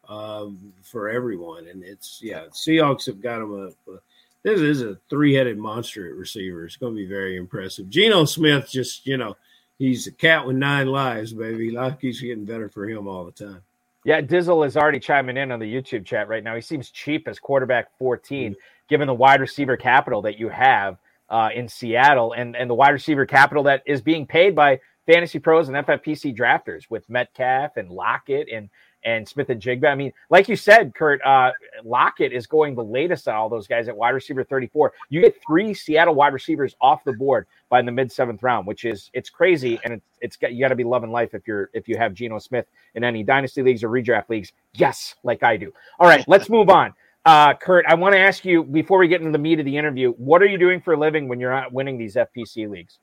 um, 0.08 0.72
for 0.82 1.08
everyone. 1.08 1.68
And 1.68 1.82
it's 1.82 2.20
yeah, 2.22 2.44
Seahawks 2.50 3.06
have 3.06 3.20
got 3.20 3.42
him 3.42 3.52
a, 3.52 3.92
a 3.92 3.98
this 4.42 4.60
is 4.60 4.82
a 4.82 4.96
three-headed 5.10 5.58
monster 5.58 6.06
at 6.08 6.14
receiver. 6.14 6.64
It's 6.64 6.76
going 6.76 6.94
to 6.94 6.96
be 6.96 7.06
very 7.06 7.36
impressive. 7.36 7.90
Geno 7.90 8.24
Smith 8.24 8.68
just 8.70 9.06
you 9.06 9.16
know 9.16 9.36
he's 9.78 10.06
a 10.06 10.12
cat 10.12 10.46
with 10.46 10.56
nine 10.56 10.86
lives, 10.86 11.32
baby. 11.32 11.70
Life 11.70 12.00
keeps 12.00 12.20
getting 12.20 12.44
better 12.44 12.68
for 12.68 12.88
him 12.88 13.08
all 13.08 13.24
the 13.24 13.32
time. 13.32 13.62
Yeah, 14.04 14.20
Dizzle 14.20 14.64
is 14.64 14.76
already 14.76 15.00
chiming 15.00 15.36
in 15.36 15.50
on 15.50 15.58
the 15.58 15.66
YouTube 15.66 16.04
chat 16.04 16.28
right 16.28 16.44
now. 16.44 16.54
He 16.54 16.60
seems 16.60 16.90
cheap 16.90 17.26
as 17.26 17.40
quarterback 17.40 17.88
14, 17.98 18.52
mm-hmm. 18.52 18.58
given 18.88 19.08
the 19.08 19.14
wide 19.14 19.40
receiver 19.40 19.76
capital 19.76 20.22
that 20.22 20.38
you 20.38 20.48
have 20.48 20.98
uh, 21.28 21.48
in 21.52 21.68
Seattle 21.68 22.32
and, 22.32 22.54
and 22.54 22.70
the 22.70 22.74
wide 22.74 22.90
receiver 22.90 23.26
capital 23.26 23.64
that 23.64 23.82
is 23.84 24.00
being 24.00 24.24
paid 24.24 24.54
by 24.54 24.78
fantasy 25.06 25.40
pros 25.40 25.68
and 25.68 25.76
FFPC 25.76 26.36
drafters 26.36 26.84
with 26.88 27.08
Metcalf 27.08 27.76
and 27.76 27.90
Lockett 27.90 28.48
and 28.48 28.68
and 29.06 29.26
Smith-Njigba. 29.26 29.88
I 29.88 29.94
mean, 29.94 30.12
like 30.28 30.48
you 30.48 30.56
said, 30.56 30.94
Kurt, 30.94 31.24
uh, 31.24 31.52
Lockett 31.84 32.32
is 32.32 32.46
going 32.46 32.74
the 32.74 32.84
latest 32.84 33.28
on 33.28 33.36
all 33.36 33.48
those 33.48 33.68
guys 33.68 33.88
at 33.88 33.96
wide 33.96 34.10
receiver 34.10 34.42
34. 34.42 34.92
You 35.08 35.22
get 35.22 35.40
three 35.46 35.72
Seattle 35.72 36.14
wide 36.14 36.34
receivers 36.34 36.74
off 36.80 37.04
the 37.04 37.12
board 37.12 37.46
by 37.70 37.80
the 37.80 37.92
mid 37.92 38.10
seventh 38.10 38.42
round, 38.42 38.66
which 38.66 38.84
is 38.84 39.10
it's 39.14 39.30
crazy, 39.30 39.78
and 39.84 39.94
it's, 39.94 40.06
it's 40.20 40.36
got 40.36 40.52
you 40.52 40.60
got 40.60 40.68
to 40.68 40.74
be 40.74 40.84
loving 40.84 41.12
life 41.12 41.34
if 41.34 41.46
you're 41.46 41.70
if 41.72 41.88
you 41.88 41.96
have 41.96 42.14
Geno 42.14 42.38
Smith 42.40 42.66
in 42.96 43.04
any 43.04 43.22
dynasty 43.22 43.62
leagues 43.62 43.84
or 43.84 43.88
redraft 43.88 44.28
leagues. 44.28 44.52
Yes, 44.74 45.14
like 45.22 45.42
I 45.42 45.56
do. 45.56 45.72
All 46.00 46.08
right, 46.08 46.24
let's 46.26 46.50
move 46.50 46.68
on. 46.68 46.92
Uh, 47.24 47.54
Kurt, 47.54 47.86
I 47.86 47.94
want 47.94 48.14
to 48.14 48.18
ask 48.18 48.44
you 48.44 48.64
before 48.64 48.98
we 48.98 49.08
get 49.08 49.20
into 49.20 49.32
the 49.32 49.38
meat 49.38 49.58
of 49.58 49.64
the 49.64 49.76
interview, 49.76 50.12
what 50.12 50.42
are 50.42 50.46
you 50.46 50.58
doing 50.58 50.80
for 50.80 50.94
a 50.94 50.98
living 50.98 51.28
when 51.28 51.40
you're 51.40 51.50
not 51.50 51.72
winning 51.72 51.96
these 51.96 52.16
FPC 52.16 52.68
leagues? 52.68 52.98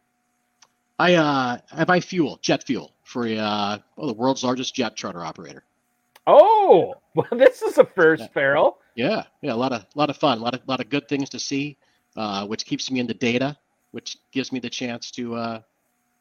I 1.00 1.16
uh, 1.16 1.58
I 1.72 1.86
buy 1.86 2.02
fuel, 2.02 2.39
jet 2.42 2.63
fuel, 2.66 2.92
for 3.04 3.26
a, 3.26 3.38
uh, 3.38 3.78
well, 3.96 4.08
the 4.08 4.13
world's 4.13 4.44
largest 4.44 4.76
jet 4.76 4.96
charter 4.96 5.24
operator. 5.24 5.63
Oh, 6.28 6.96
well, 7.16 7.28
this 7.32 7.62
is 7.62 7.78
a 7.78 7.86
first, 7.86 8.22
yeah. 8.22 8.28
Ferrell. 8.34 8.78
Yeah, 8.96 9.24
yeah, 9.42 9.54
a 9.54 9.56
lot 9.56 9.74
of 9.74 9.82
a 9.82 9.98
lot 9.98 10.10
of 10.10 10.18
fun, 10.18 10.38
a 10.38 10.42
lot 10.42 10.54
of 10.54 10.62
lot 10.68 10.80
of 10.80 10.90
good 10.90 11.08
things 11.08 11.30
to 11.30 11.40
see, 11.40 11.78
uh, 12.16 12.46
which 12.46 12.66
keeps 12.66 12.92
me 12.92 13.00
in 13.00 13.08
the 13.08 13.14
data, 13.14 13.58
which 13.92 14.18
gives 14.32 14.52
me 14.52 14.60
the 14.60 14.70
chance 14.70 15.12
to 15.12 15.36
uh, 15.36 15.60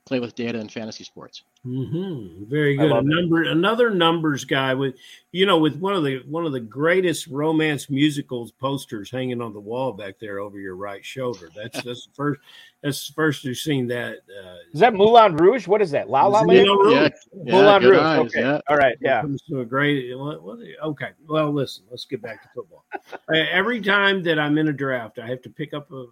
play 0.05 0.21
with 0.21 0.35
data 0.35 0.59
in 0.59 0.69
fantasy 0.69 1.05
sports. 1.05 1.43
Mm-hmm. 1.65 2.51
Very 2.51 2.77
good. 2.77 2.91
A 2.91 3.03
number, 3.03 3.45
another 3.45 3.91
numbers 3.91 4.45
guy 4.45 4.75
with, 4.75 4.97
you 5.31 5.47
know, 5.47 5.59
with 5.59 5.77
one 5.77 5.95
of 5.95 6.03
the 6.03 6.23
one 6.29 6.45
of 6.45 6.53
the 6.53 6.61
greatest 6.61 7.29
romance 7.29 7.89
musicals 7.89 8.51
posters 8.51 9.11
hanging 9.11 9.41
on 9.41 9.53
the 9.53 9.61
wall 9.61 9.93
back 9.93 10.17
there 10.21 10.41
over 10.41 10.59
your 10.59 10.75
right 10.75 11.05
shoulder. 11.05 11.51
That's 11.55 11.83
that's 11.85 12.07
the 12.07 12.13
first. 12.15 12.41
That's 12.83 13.07
the 13.07 13.13
first 13.13 13.45
we've 13.45 13.57
seen 13.57 13.87
that. 13.89 14.17
Uh, 14.29 14.57
is 14.73 14.81
that 14.81 14.93
Moulin 14.93 15.37
Rouge? 15.37 15.69
What 15.69 15.81
is 15.81 15.93
that? 15.93 16.11
La 16.11 16.27
La 16.27 16.41
Land. 16.41 16.67
Yeah, 16.91 17.09
yeah, 17.45 17.53
Moulin 17.53 17.83
Rouge. 17.85 17.99
Eyes, 17.99 18.19
okay. 18.27 18.41
Yeah. 18.41 18.61
All 18.69 18.77
right. 18.77 18.97
Yeah. 19.01 19.23
To 19.51 19.61
a 19.61 19.65
great. 19.65 20.19
What, 20.19 20.43
what, 20.43 20.59
okay. 20.83 21.11
Well, 21.29 21.53
listen. 21.53 21.85
Let's 21.91 22.07
get 22.07 22.21
back 22.21 22.43
to 22.43 22.49
football. 22.53 22.85
uh, 22.93 23.37
every 23.53 23.81
time 23.81 24.25
that 24.25 24.41
I'm 24.41 24.59
in 24.59 24.67
a 24.67 24.73
draft, 24.73 25.21
I 25.21 25.29
have 25.29 25.43
to 25.43 25.49
pick 25.49 25.75
up 25.75 25.93
a, 25.93 25.95
a, 25.95 26.01
a 26.01 26.07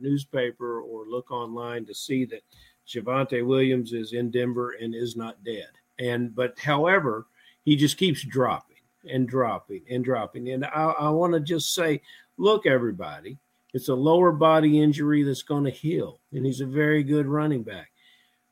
newspaper 0.00 0.80
or 0.80 1.04
look 1.06 1.30
online 1.30 1.84
to 1.84 1.94
see 1.94 2.24
that 2.24 2.40
Javonte 2.88 3.44
Williams 3.46 3.92
is 3.92 4.12
in 4.12 4.30
Denver 4.30 4.72
and 4.80 4.94
is 4.94 5.16
not 5.16 5.42
dead. 5.44 5.68
And 5.98 6.34
but 6.34 6.58
however, 6.58 7.26
he 7.64 7.76
just 7.76 7.96
keeps 7.96 8.22
dropping 8.22 8.76
and 9.08 9.28
dropping 9.28 9.82
and 9.90 10.04
dropping. 10.04 10.50
And 10.50 10.64
I, 10.64 10.94
I 10.98 11.08
want 11.10 11.34
to 11.34 11.40
just 11.40 11.74
say, 11.74 12.00
look, 12.36 12.66
everybody, 12.66 13.38
it's 13.74 13.88
a 13.88 13.94
lower 13.94 14.32
body 14.32 14.80
injury 14.80 15.22
that's 15.22 15.42
going 15.42 15.64
to 15.64 15.70
heal, 15.70 16.20
and 16.32 16.46
he's 16.46 16.60
a 16.60 16.66
very 16.66 17.02
good 17.02 17.26
running 17.26 17.62
back. 17.62 17.90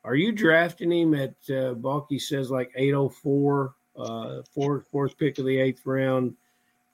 Are 0.03 0.15
you 0.15 0.31
drafting 0.31 0.91
him 0.91 1.13
at 1.13 1.35
uh, 1.49 1.73
Balky 1.73 2.19
says 2.19 2.49
like 2.51 2.71
804, 2.75 3.75
uh, 3.97 4.41
fourth, 4.53 4.87
fourth 4.89 5.17
pick 5.17 5.37
of 5.37 5.45
the 5.45 5.57
eighth 5.57 5.81
round, 5.85 6.35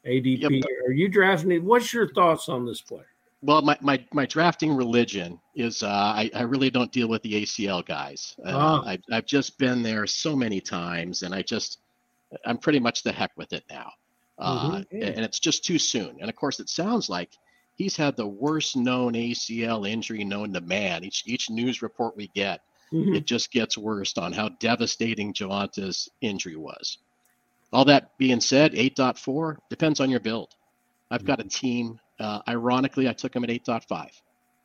ADP? 0.05 0.41
Yep. 0.41 0.63
Are 0.87 0.93
you 0.93 1.09
drafting 1.09 1.51
him? 1.51 1.65
What's 1.65 1.93
your 1.93 2.11
thoughts 2.11 2.49
on 2.49 2.65
this 2.65 2.81
player? 2.81 3.12
Well, 3.43 3.61
my, 3.61 3.77
my, 3.81 4.03
my 4.13 4.25
drafting 4.25 4.73
religion 4.73 5.39
is 5.53 5.83
uh, 5.83 5.87
I, 5.87 6.31
I 6.33 6.43
really 6.43 6.69
don't 6.69 6.91
deal 6.91 7.09
with 7.09 7.21
the 7.23 7.43
ACL 7.43 7.85
guys. 7.85 8.35
Uh, 8.45 8.51
oh. 8.51 8.87
I, 8.87 8.97
I've 9.11 9.25
just 9.25 9.57
been 9.57 9.83
there 9.83 10.07
so 10.07 10.35
many 10.35 10.61
times, 10.61 11.23
and 11.23 11.35
I 11.35 11.41
just 11.41 11.79
I'm 12.45 12.57
pretty 12.57 12.79
much 12.79 13.03
the 13.03 13.11
heck 13.11 13.31
with 13.35 13.53
it 13.53 13.63
now. 13.69 13.91
Uh, 14.39 14.71
mm-hmm. 14.71 14.95
And 14.95 15.19
it's 15.19 15.39
just 15.39 15.63
too 15.63 15.77
soon. 15.77 16.17
And 16.19 16.29
of 16.29 16.35
course, 16.35 16.59
it 16.59 16.69
sounds 16.69 17.09
like 17.09 17.31
he's 17.75 17.95
had 17.95 18.15
the 18.15 18.25
worst 18.25 18.75
known 18.75 19.13
ACL 19.13 19.87
injury 19.87 20.23
known 20.23 20.53
to 20.53 20.61
man. 20.61 21.03
Each 21.03 21.23
each 21.25 21.49
news 21.49 21.81
report 21.81 22.17
we 22.17 22.29
get, 22.29 22.61
mm-hmm. 22.91 23.13
it 23.13 23.25
just 23.25 23.51
gets 23.51 23.77
worse 23.77 24.17
on 24.17 24.31
how 24.33 24.49
devastating 24.59 25.33
Javonte's 25.33 26.09
injury 26.21 26.55
was. 26.55 26.97
All 27.71 27.85
that 27.85 28.17
being 28.17 28.39
said, 28.39 28.73
8.4 28.73 29.57
depends 29.69 29.99
on 29.99 30.09
your 30.09 30.19
build. 30.19 30.49
I've 31.09 31.25
got 31.25 31.39
a 31.39 31.43
team 31.43 31.99
uh, 32.19 32.41
ironically, 32.47 33.09
I 33.09 33.13
took 33.13 33.35
him 33.35 33.43
at 33.43 33.49
8.5 33.49 34.09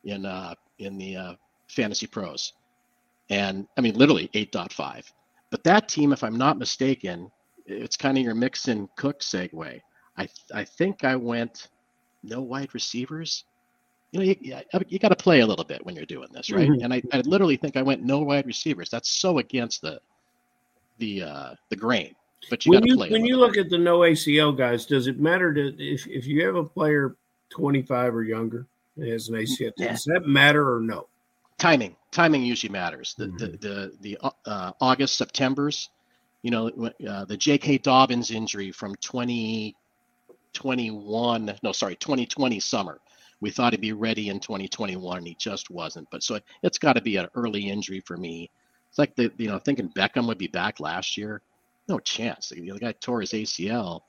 in 0.05 0.25
uh, 0.25 0.53
in 0.79 0.97
the 0.97 1.15
uh, 1.15 1.33
Fantasy 1.67 2.07
Pros, 2.07 2.53
and 3.29 3.67
I 3.77 3.81
mean 3.81 3.95
literally 3.95 4.29
8.5. 4.33 5.11
But 5.49 5.63
that 5.63 5.89
team, 5.89 6.13
if 6.13 6.23
I'm 6.23 6.37
not 6.37 6.57
mistaken, 6.57 7.31
it's 7.65 7.97
kind 7.97 8.17
of 8.17 8.23
your 8.23 8.35
Mixon 8.35 8.87
Cook 8.95 9.19
segue. 9.19 9.81
I 10.17 10.29
I 10.53 10.63
think 10.63 11.03
I 11.03 11.15
went 11.15 11.69
no 12.23 12.41
wide 12.41 12.73
receivers. 12.73 13.45
You 14.11 14.19
know, 14.19 14.25
you, 14.25 14.35
you 14.87 14.97
got 14.97 15.09
to 15.09 15.15
play 15.15 15.41
a 15.41 15.45
little 15.45 15.65
bit 15.65 15.85
when 15.85 15.95
you're 15.95 16.05
doing 16.05 16.29
this, 16.31 16.49
right? 16.49 16.67
Mm-hmm. 16.67 16.83
And 16.83 16.91
I, 16.91 17.03
I 17.13 17.21
literally 17.21 17.57
think 17.57 17.77
I 17.77 17.83
went 17.83 18.01
no 18.01 18.19
wide 18.19 18.47
receivers. 18.47 18.89
That's 18.89 19.09
so 19.09 19.37
against 19.37 19.81
the 19.81 20.01
the 20.97 21.23
uh, 21.23 21.55
the 21.69 21.75
grain. 21.75 22.15
But 22.49 22.65
you 22.65 22.71
when 22.71 22.85
you 22.85 22.97
when 22.97 23.25
you 23.25 23.37
look 23.37 23.57
at 23.57 23.69
the 23.69 23.77
no 23.77 23.99
ACL 23.99 24.57
guys, 24.57 24.85
does 24.85 25.07
it 25.07 25.19
matter 25.19 25.53
to 25.53 25.75
if 25.77 26.07
if 26.07 26.25
you 26.25 26.45
have 26.45 26.55
a 26.55 26.63
player 26.63 27.15
25 27.49 28.15
or 28.15 28.23
younger 28.23 28.65
as 29.01 29.29
an 29.29 29.35
ACL. 29.35 29.71
Yeah. 29.77 29.91
Does 29.91 30.03
that 30.05 30.25
matter 30.25 30.75
or 30.75 30.81
no? 30.81 31.07
Timing. 31.57 31.95
Timing 32.11 32.43
usually 32.43 32.71
matters. 32.71 33.15
The 33.17 33.27
mm-hmm. 33.27 33.37
the 33.37 33.93
the, 34.01 34.01
the 34.01 34.17
uh, 34.45 34.71
August 34.81 35.17
September's, 35.17 35.89
you 36.41 36.51
know, 36.51 36.69
uh, 37.07 37.23
the 37.25 37.37
J.K. 37.37 37.77
Dobbins 37.79 38.29
injury 38.31 38.71
from 38.71 38.95
2021. 38.95 41.55
No, 41.61 41.71
sorry, 41.71 41.95
2020 41.95 42.59
summer. 42.59 42.99
We 43.41 43.51
thought 43.51 43.73
he'd 43.73 43.81
be 43.81 43.93
ready 43.93 44.29
in 44.29 44.39
2021. 44.39 45.25
He 45.25 45.35
just 45.35 45.69
wasn't. 45.69 46.07
But 46.11 46.23
so 46.23 46.35
it, 46.35 46.43
has 46.63 46.77
got 46.77 46.93
to 46.93 47.01
be 47.01 47.17
an 47.17 47.27
early 47.35 47.69
injury 47.69 47.99
for 48.01 48.17
me. 48.17 48.49
It's 48.89 48.97
like 48.97 49.15
the 49.15 49.31
you 49.37 49.49
know 49.49 49.59
thinking 49.59 49.89
Beckham 49.89 50.27
would 50.27 50.37
be 50.37 50.47
back 50.47 50.79
last 50.79 51.17
year. 51.17 51.41
No 51.87 51.99
chance. 51.99 52.49
The, 52.49 52.71
the 52.71 52.79
guy 52.79 52.91
tore 52.93 53.21
his 53.21 53.33
ACL 53.33 54.01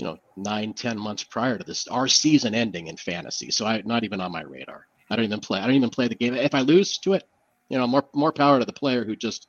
you 0.00 0.06
know 0.06 0.18
nine 0.36 0.72
ten 0.72 0.98
months 0.98 1.22
prior 1.22 1.58
to 1.58 1.64
this 1.64 1.86
our 1.88 2.08
season 2.08 2.54
ending 2.54 2.86
in 2.86 2.96
fantasy. 2.96 3.50
So 3.50 3.66
i 3.66 3.82
not 3.84 4.02
even 4.04 4.20
on 4.20 4.32
my 4.32 4.42
radar. 4.42 4.86
I 5.10 5.16
don't 5.16 5.24
even 5.24 5.40
play 5.40 5.60
i 5.60 5.66
don't 5.66 5.76
even 5.76 5.90
play 5.90 6.08
the 6.08 6.14
game. 6.14 6.34
If 6.34 6.54
i 6.54 6.60
lose 6.60 6.98
to 6.98 7.12
it 7.12 7.28
you 7.68 7.78
know 7.78 7.86
more 7.86 8.04
more 8.14 8.32
power 8.32 8.58
to 8.58 8.64
the 8.64 8.72
player 8.72 9.04
who 9.04 9.16
just 9.16 9.48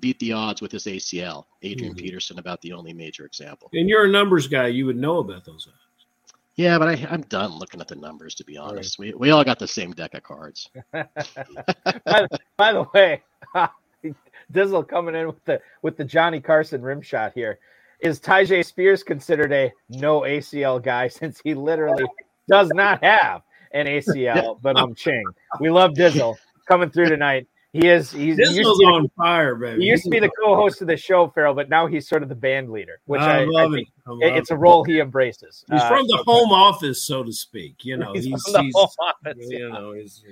beat 0.00 0.18
the 0.18 0.32
odds 0.32 0.60
with 0.60 0.72
his 0.72 0.84
acl 0.84 1.44
adrian 1.62 1.94
mm-hmm. 1.94 2.02
peterson 2.02 2.38
about 2.38 2.60
the 2.62 2.72
only 2.72 2.92
major 2.92 3.24
example. 3.24 3.70
And 3.72 3.88
you're 3.88 4.06
a 4.06 4.10
numbers 4.10 4.48
guy 4.48 4.68
you 4.68 4.86
would 4.86 4.96
know 4.96 5.18
about 5.18 5.44
those 5.44 5.68
odds. 5.68 6.06
Yeah 6.56 6.78
but 6.78 6.88
I, 6.88 7.06
i'm 7.10 7.22
done 7.22 7.52
looking 7.58 7.80
at 7.80 7.88
the 7.88 7.96
numbers 7.96 8.34
to 8.36 8.44
be 8.44 8.56
honest. 8.56 8.98
Right. 8.98 9.14
we, 9.14 9.28
we 9.28 9.30
all 9.30 9.44
got 9.44 9.58
the 9.58 9.68
same 9.68 9.92
deck 9.92 10.14
of 10.14 10.22
cards. 10.22 10.68
By, 10.92 12.26
by 12.56 12.72
the 12.72 12.86
way 12.94 13.22
dizzle 14.52 14.86
coming 14.86 15.14
in 15.14 15.26
with 15.28 15.44
the 15.44 15.60
with 15.82 15.96
the 15.96 16.04
johnny 16.04 16.40
carson 16.40 16.82
rim 16.82 17.00
shot 17.00 17.32
here 17.34 17.58
is 18.02 18.20
Tyjae 18.20 18.64
Spears 18.64 19.02
considered 19.02 19.52
a 19.52 19.72
no 19.88 20.20
ACL 20.22 20.82
guy 20.82 21.08
since 21.20 21.40
he 21.42 21.54
literally 21.54 22.04
does 22.48 22.68
not 22.74 23.02
have 23.02 23.42
an 23.72 23.86
ACL? 23.86 24.58
But 24.60 24.78
I'm 24.78 24.94
Ching. 24.94 25.24
We 25.60 25.70
love 25.70 25.92
Dizzle 25.92 26.36
coming 26.68 26.90
through 26.90 27.08
tonight. 27.08 27.46
He 27.72 27.88
is 27.88 28.10
he's 28.10 28.36
Dizzle's 28.36 28.78
he 28.78 28.84
on 28.84 29.08
fire, 29.16 29.54
baby. 29.54 29.84
He 29.84 29.88
used 29.88 30.04
to 30.04 30.10
be 30.10 30.20
the 30.20 30.30
co-host 30.44 30.82
of 30.82 30.88
the 30.88 30.96
show, 30.98 31.28
Ferrell, 31.28 31.54
but 31.54 31.70
now 31.70 31.86
he's 31.86 32.06
sort 32.06 32.22
of 32.22 32.28
the 32.28 32.34
band 32.34 32.70
leader, 32.70 33.00
which 33.06 33.22
I, 33.22 33.42
I 33.42 33.44
love 33.46 33.72
I 33.72 33.78
it. 33.78 33.86
I 34.06 34.36
it's 34.36 34.50
it. 34.50 34.54
a 34.54 34.56
role 34.58 34.84
he 34.84 35.00
embraces. 35.00 35.64
He's 35.70 35.80
uh, 35.80 35.88
from 35.88 36.06
the 36.06 36.22
home 36.26 36.50
office, 36.50 37.06
so 37.06 37.22
to 37.22 37.32
speak. 37.32 37.82
You 37.82 37.96
know, 37.96 38.12
he's, 38.12 38.24
he's, 38.24 38.44
he's 38.44 38.74
office, 38.74 39.36
you 39.38 39.58
yeah. 39.58 39.68
know, 39.68 39.92
he's 39.92 40.22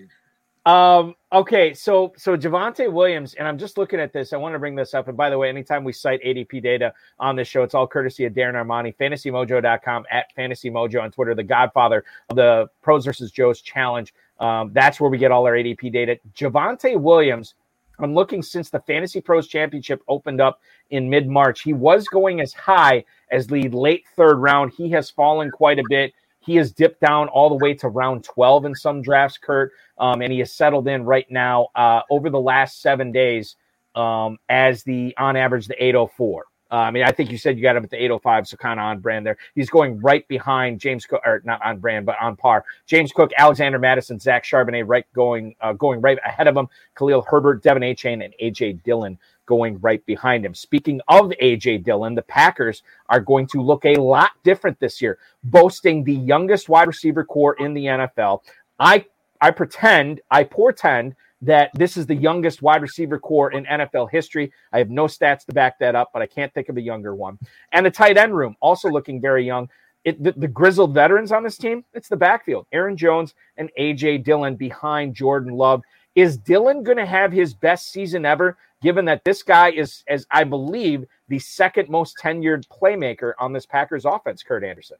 um, 0.66 1.14
okay, 1.32 1.72
so 1.72 2.12
so 2.16 2.36
Javonte 2.36 2.92
Williams, 2.92 3.34
and 3.34 3.48
I'm 3.48 3.56
just 3.56 3.78
looking 3.78 3.98
at 3.98 4.12
this. 4.12 4.32
I 4.32 4.36
want 4.36 4.54
to 4.54 4.58
bring 4.58 4.74
this 4.74 4.92
up. 4.92 5.08
And 5.08 5.16
by 5.16 5.30
the 5.30 5.38
way, 5.38 5.48
anytime 5.48 5.84
we 5.84 5.92
cite 5.92 6.22
ADP 6.22 6.62
data 6.62 6.92
on 7.18 7.34
this 7.34 7.48
show, 7.48 7.62
it's 7.62 7.74
all 7.74 7.86
courtesy 7.86 8.26
of 8.26 8.34
Darren 8.34 8.54
Armani, 8.54 8.94
fantasymojo.com 8.96 10.04
at 10.10 10.26
fantasymojo 10.36 11.02
on 11.02 11.10
Twitter, 11.10 11.34
the 11.34 11.42
godfather 11.42 12.04
of 12.28 12.36
the 12.36 12.68
pros 12.82 13.06
versus 13.06 13.32
Joes 13.32 13.62
challenge. 13.62 14.12
Um, 14.38 14.70
that's 14.74 15.00
where 15.00 15.10
we 15.10 15.18
get 15.18 15.32
all 15.32 15.46
our 15.46 15.54
ADP 15.54 15.92
data. 15.92 16.18
Javonte 16.34 17.00
Williams, 17.00 17.54
I'm 17.98 18.14
looking 18.14 18.42
since 18.42 18.68
the 18.68 18.80
Fantasy 18.80 19.20
Pros 19.20 19.48
Championship 19.48 20.02
opened 20.08 20.40
up 20.40 20.60
in 20.90 21.08
mid 21.08 21.26
March. 21.26 21.62
He 21.62 21.72
was 21.72 22.06
going 22.08 22.40
as 22.40 22.52
high 22.52 23.04
as 23.30 23.46
the 23.46 23.68
late 23.70 24.04
third 24.14 24.36
round. 24.36 24.72
He 24.76 24.90
has 24.90 25.10
fallen 25.10 25.50
quite 25.50 25.78
a 25.78 25.84
bit. 25.88 26.12
He 26.40 26.56
has 26.56 26.72
dipped 26.72 27.00
down 27.00 27.28
all 27.28 27.48
the 27.48 27.62
way 27.62 27.74
to 27.74 27.88
round 27.88 28.24
12 28.24 28.64
in 28.64 28.74
some 28.74 29.02
drafts, 29.02 29.38
Kurt, 29.38 29.72
um, 29.98 30.22
and 30.22 30.32
he 30.32 30.38
has 30.40 30.52
settled 30.52 30.88
in 30.88 31.04
right 31.04 31.30
now 31.30 31.68
uh, 31.74 32.00
over 32.10 32.30
the 32.30 32.40
last 32.40 32.80
seven 32.80 33.12
days 33.12 33.56
um, 33.94 34.38
as 34.48 34.82
the 34.82 35.14
on 35.18 35.36
average 35.36 35.66
the 35.66 35.82
804. 35.82 36.46
Uh, 36.72 36.76
I 36.76 36.90
mean, 36.92 37.02
I 37.02 37.10
think 37.10 37.32
you 37.32 37.38
said 37.38 37.56
you 37.56 37.62
got 37.62 37.76
him 37.76 37.82
at 37.82 37.90
the 37.90 37.96
805, 37.96 38.46
so 38.46 38.56
kind 38.56 38.78
of 38.78 38.84
on 38.84 39.00
brand 39.00 39.26
there. 39.26 39.36
He's 39.56 39.68
going 39.68 40.00
right 40.00 40.26
behind 40.28 40.78
James 40.78 41.04
Cook, 41.04 41.20
or 41.24 41.42
not 41.44 41.60
on 41.64 41.78
brand, 41.78 42.06
but 42.06 42.16
on 42.20 42.36
par. 42.36 42.64
James 42.86 43.10
Cook, 43.12 43.32
Alexander 43.36 43.78
Mattison, 43.78 44.20
Zach 44.20 44.44
Charbonnet, 44.44 44.84
right 44.86 45.04
going 45.12 45.56
uh, 45.60 45.72
going 45.72 46.00
right 46.00 46.18
ahead 46.24 46.46
of 46.46 46.56
him. 46.56 46.68
Khalil 46.96 47.22
Herbert, 47.22 47.64
De'Von 47.64 47.82
Achane, 47.82 48.24
and 48.24 48.34
AJ 48.40 48.84
Dillon 48.84 49.18
going 49.50 49.80
right 49.80 50.06
behind 50.06 50.46
him. 50.46 50.54
Speaking 50.54 51.00
of 51.08 51.32
AJ 51.42 51.82
Dillon, 51.82 52.14
the 52.14 52.22
Packers 52.22 52.84
are 53.08 53.20
going 53.20 53.48
to 53.48 53.60
look 53.60 53.84
a 53.84 53.96
lot 53.96 54.30
different 54.44 54.78
this 54.78 55.02
year, 55.02 55.18
boasting 55.42 56.04
the 56.04 56.14
youngest 56.14 56.68
wide 56.68 56.86
receiver 56.86 57.24
core 57.24 57.56
in 57.58 57.74
the 57.74 57.86
NFL. 57.86 58.42
I 58.78 59.04
I 59.40 59.50
pretend, 59.50 60.20
I 60.30 60.44
portend 60.44 61.16
that 61.42 61.70
this 61.74 61.96
is 61.96 62.06
the 62.06 62.14
youngest 62.14 62.62
wide 62.62 62.82
receiver 62.82 63.18
core 63.18 63.52
in 63.52 63.64
NFL 63.64 64.10
history. 64.10 64.52
I 64.72 64.78
have 64.78 64.90
no 64.90 65.06
stats 65.06 65.46
to 65.46 65.52
back 65.52 65.78
that 65.80 65.94
up, 65.94 66.10
but 66.12 66.22
I 66.22 66.26
can't 66.26 66.52
think 66.52 66.68
of 66.68 66.76
a 66.76 66.82
younger 66.82 67.14
one. 67.14 67.38
And 67.72 67.84
the 67.84 67.90
tight 67.90 68.18
end 68.18 68.36
room 68.36 68.56
also 68.60 68.88
looking 68.88 69.20
very 69.20 69.44
young. 69.44 69.68
It, 70.04 70.22
the, 70.22 70.32
the, 70.32 70.48
grizzled 70.48 70.94
veterans 70.94 71.30
on 71.30 71.42
this 71.42 71.58
team, 71.58 71.84
it's 71.92 72.08
the 72.08 72.16
backfield. 72.16 72.66
Aaron 72.72 72.96
Jones 72.96 73.34
and 73.58 73.70
AJ 73.78 74.24
Dillon 74.24 74.56
behind 74.56 75.14
Jordan 75.14 75.52
Love. 75.52 75.82
Is 76.14 76.38
Dillon 76.38 76.82
going 76.82 76.96
to 76.96 77.06
have 77.06 77.32
his 77.32 77.54
best 77.54 77.92
season 77.92 78.24
ever, 78.24 78.56
given 78.82 79.04
that 79.06 79.24
this 79.24 79.42
guy 79.42 79.70
is, 79.70 80.02
as 80.08 80.26
I 80.30 80.44
believe, 80.44 81.04
the 81.28 81.38
second 81.38 81.88
most 81.88 82.16
tenured 82.22 82.66
playmaker 82.68 83.32
on 83.38 83.52
this 83.52 83.66
Packers 83.66 84.04
offense, 84.04 84.42
Kurt 84.42 84.64
Anderson? 84.64 84.96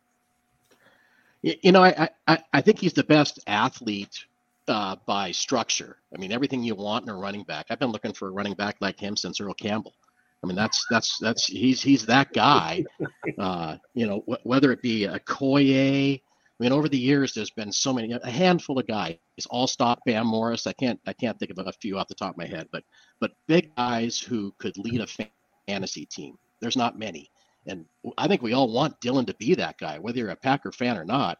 You 1.43 1.73
know, 1.73 1.83
I, 1.83 2.09
I, 2.27 2.39
I 2.53 2.61
think 2.61 2.79
he's 2.79 2.93
the 2.93 3.05
best 3.05 3.41
athlete 3.47 4.27
uh, 4.69 4.97
by 5.07 5.31
structure. 5.31 5.97
I 6.15 6.19
mean, 6.19 6.33
everything 6.33 6.63
you 6.63 6.75
want 6.75 7.05
in 7.05 7.11
a 7.11 7.17
running 7.17 7.45
back. 7.45 7.67
I've 7.71 7.79
been 7.79 7.93
looking 7.93 8.13
for 8.13 8.29
a 8.29 8.31
running 8.31 8.55
back 8.55 8.77
like 8.81 9.01
him 9.01 9.17
since 9.17 9.41
Earl 9.41 9.55
Campbell. 9.55 9.95
I 10.43 10.47
mean, 10.47 10.57
that's 10.57 10.87
that's 10.91 11.19
that's 11.19 11.47
he's 11.47 11.83
he's 11.83 12.07
that 12.07 12.33
guy. 12.33 12.85
Uh, 13.39 13.77
you 13.95 14.07
know, 14.07 14.23
wh- 14.27 14.45
whether 14.45 14.73
it 14.73 14.83
be 14.83 15.05
a 15.05 15.19
Koye. 15.21 16.21
I 16.61 16.63
mean, 16.63 16.73
over 16.73 16.91
the 16.91 16.99
years, 16.99 17.33
there's 17.33 17.51
been 17.51 17.73
so 17.73 17.91
many, 17.91 18.13
a 18.13 18.31
handful 18.31 18.79
of 18.79 18.87
guys. 18.87 19.17
Alstott 19.51 19.97
Bam 20.05 20.27
Morris. 20.27 20.67
I 20.67 20.75
can't 20.75 21.01
I 21.07 21.15
can't 21.15 21.39
think 21.39 21.51
of 21.51 21.67
a 21.67 21.73
few 21.73 21.97
off 21.99 22.09
the 22.09 22.15
top 22.15 22.33
of 22.33 22.37
my 22.37 22.45
head, 22.45 22.69
but 22.71 22.85
but 23.19 23.33
big 23.47 23.75
guys 23.77 24.19
who 24.19 24.55
could 24.59 24.77
lead 24.77 25.01
a 25.01 25.31
fantasy 25.67 26.05
team. 26.05 26.37
There's 26.61 26.77
not 26.77 26.99
many, 26.99 27.31
and 27.67 27.87
I 28.19 28.29
think 28.29 28.43
we 28.43 28.53
all 28.53 28.71
want 28.71 29.01
Dylan 29.01 29.27
to 29.29 29.35
be 29.35 29.55
that 29.55 29.79
guy, 29.79 29.99
whether 29.99 30.19
you're 30.19 30.31
a 30.31 30.37
Packer 30.37 30.71
fan 30.71 30.99
or 30.99 31.05
not. 31.07 31.39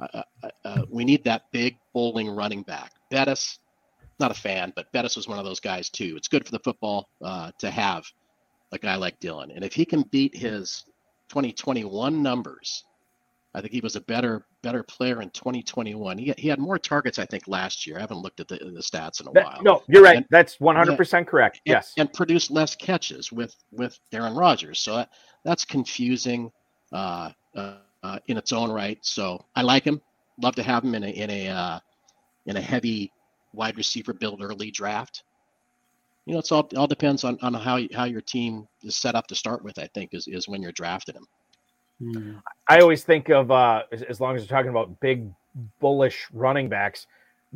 Uh, 0.00 0.22
uh, 0.42 0.48
uh, 0.64 0.82
we 0.88 1.04
need 1.04 1.22
that 1.24 1.52
big 1.52 1.76
bowling 1.92 2.30
running 2.30 2.62
back. 2.62 2.92
Bettis, 3.10 3.58
not 4.18 4.30
a 4.30 4.34
fan, 4.34 4.72
but 4.74 4.90
Bettis 4.92 5.16
was 5.16 5.28
one 5.28 5.38
of 5.38 5.44
those 5.44 5.60
guys 5.60 5.90
too. 5.90 6.14
It's 6.16 6.28
good 6.28 6.46
for 6.46 6.50
the 6.50 6.60
football 6.60 7.10
uh, 7.22 7.52
to 7.58 7.70
have 7.70 8.04
a 8.72 8.78
guy 8.78 8.96
like 8.96 9.20
Dylan. 9.20 9.54
and 9.54 9.62
if 9.62 9.74
he 9.74 9.84
can 9.84 10.02
beat 10.10 10.34
his 10.34 10.86
2021 11.28 12.22
numbers, 12.22 12.84
I 13.54 13.60
think 13.60 13.72
he 13.72 13.80
was 13.80 13.96
a 13.96 14.00
better 14.00 14.46
better 14.62 14.82
player 14.82 15.20
in 15.20 15.30
2021. 15.30 16.18
He, 16.18 16.32
he 16.38 16.48
had 16.48 16.58
more 16.58 16.78
targets, 16.78 17.18
I 17.18 17.26
think, 17.26 17.46
last 17.48 17.86
year. 17.86 17.98
I 17.98 18.00
haven't 18.00 18.18
looked 18.18 18.40
at 18.40 18.48
the, 18.48 18.56
the 18.56 18.80
stats 18.80 19.20
in 19.20 19.28
a 19.28 19.32
that, 19.32 19.44
while. 19.44 19.62
No, 19.62 19.82
you're 19.88 20.02
right. 20.02 20.16
And, 20.16 20.26
that's 20.30 20.56
100% 20.56 21.12
yeah, 21.12 21.22
correct. 21.24 21.60
And, 21.66 21.72
yes, 21.74 21.92
and 21.98 22.10
produced 22.12 22.50
less 22.50 22.74
catches 22.74 23.30
with 23.30 23.54
with 23.70 23.98
Aaron 24.12 24.34
Rodgers. 24.34 24.80
So 24.80 24.96
that, 24.96 25.10
that's 25.44 25.64
confusing. 25.64 26.50
Uh, 26.92 27.30
uh, 27.54 27.76
uh, 28.02 28.18
in 28.26 28.36
its 28.36 28.52
own 28.52 28.70
right. 28.70 28.98
So 29.02 29.44
I 29.54 29.62
like 29.62 29.84
him. 29.84 30.00
Love 30.40 30.54
to 30.56 30.62
have 30.62 30.84
him 30.84 30.94
in 30.94 31.04
a 31.04 31.08
in 31.08 31.30
a 31.30 31.48
uh, 31.48 31.80
in 32.46 32.56
a 32.56 32.60
heavy 32.60 33.12
wide 33.52 33.76
receiver 33.76 34.12
build 34.12 34.42
early 34.42 34.70
draft. 34.70 35.24
You 36.26 36.34
know, 36.34 36.38
it's 36.38 36.52
all 36.52 36.68
all 36.76 36.86
depends 36.86 37.24
on, 37.24 37.38
on 37.42 37.54
how 37.54 37.80
how 37.94 38.04
your 38.04 38.20
team 38.20 38.66
is 38.82 38.96
set 38.96 39.14
up 39.14 39.26
to 39.28 39.34
start 39.34 39.62
with. 39.62 39.78
I 39.78 39.88
think 39.94 40.14
is 40.14 40.26
is 40.26 40.48
when 40.48 40.62
you're 40.62 40.72
drafting 40.72 41.14
him. 41.14 41.26
Hmm. 42.02 42.32
I 42.68 42.80
always 42.80 43.04
think 43.04 43.28
of 43.28 43.50
uh, 43.50 43.84
as, 43.92 44.02
as 44.02 44.20
long 44.20 44.34
as 44.34 44.42
you're 44.42 44.56
talking 44.56 44.70
about 44.70 44.98
big 45.00 45.28
bullish 45.80 46.26
running 46.32 46.68
backs, 46.68 47.06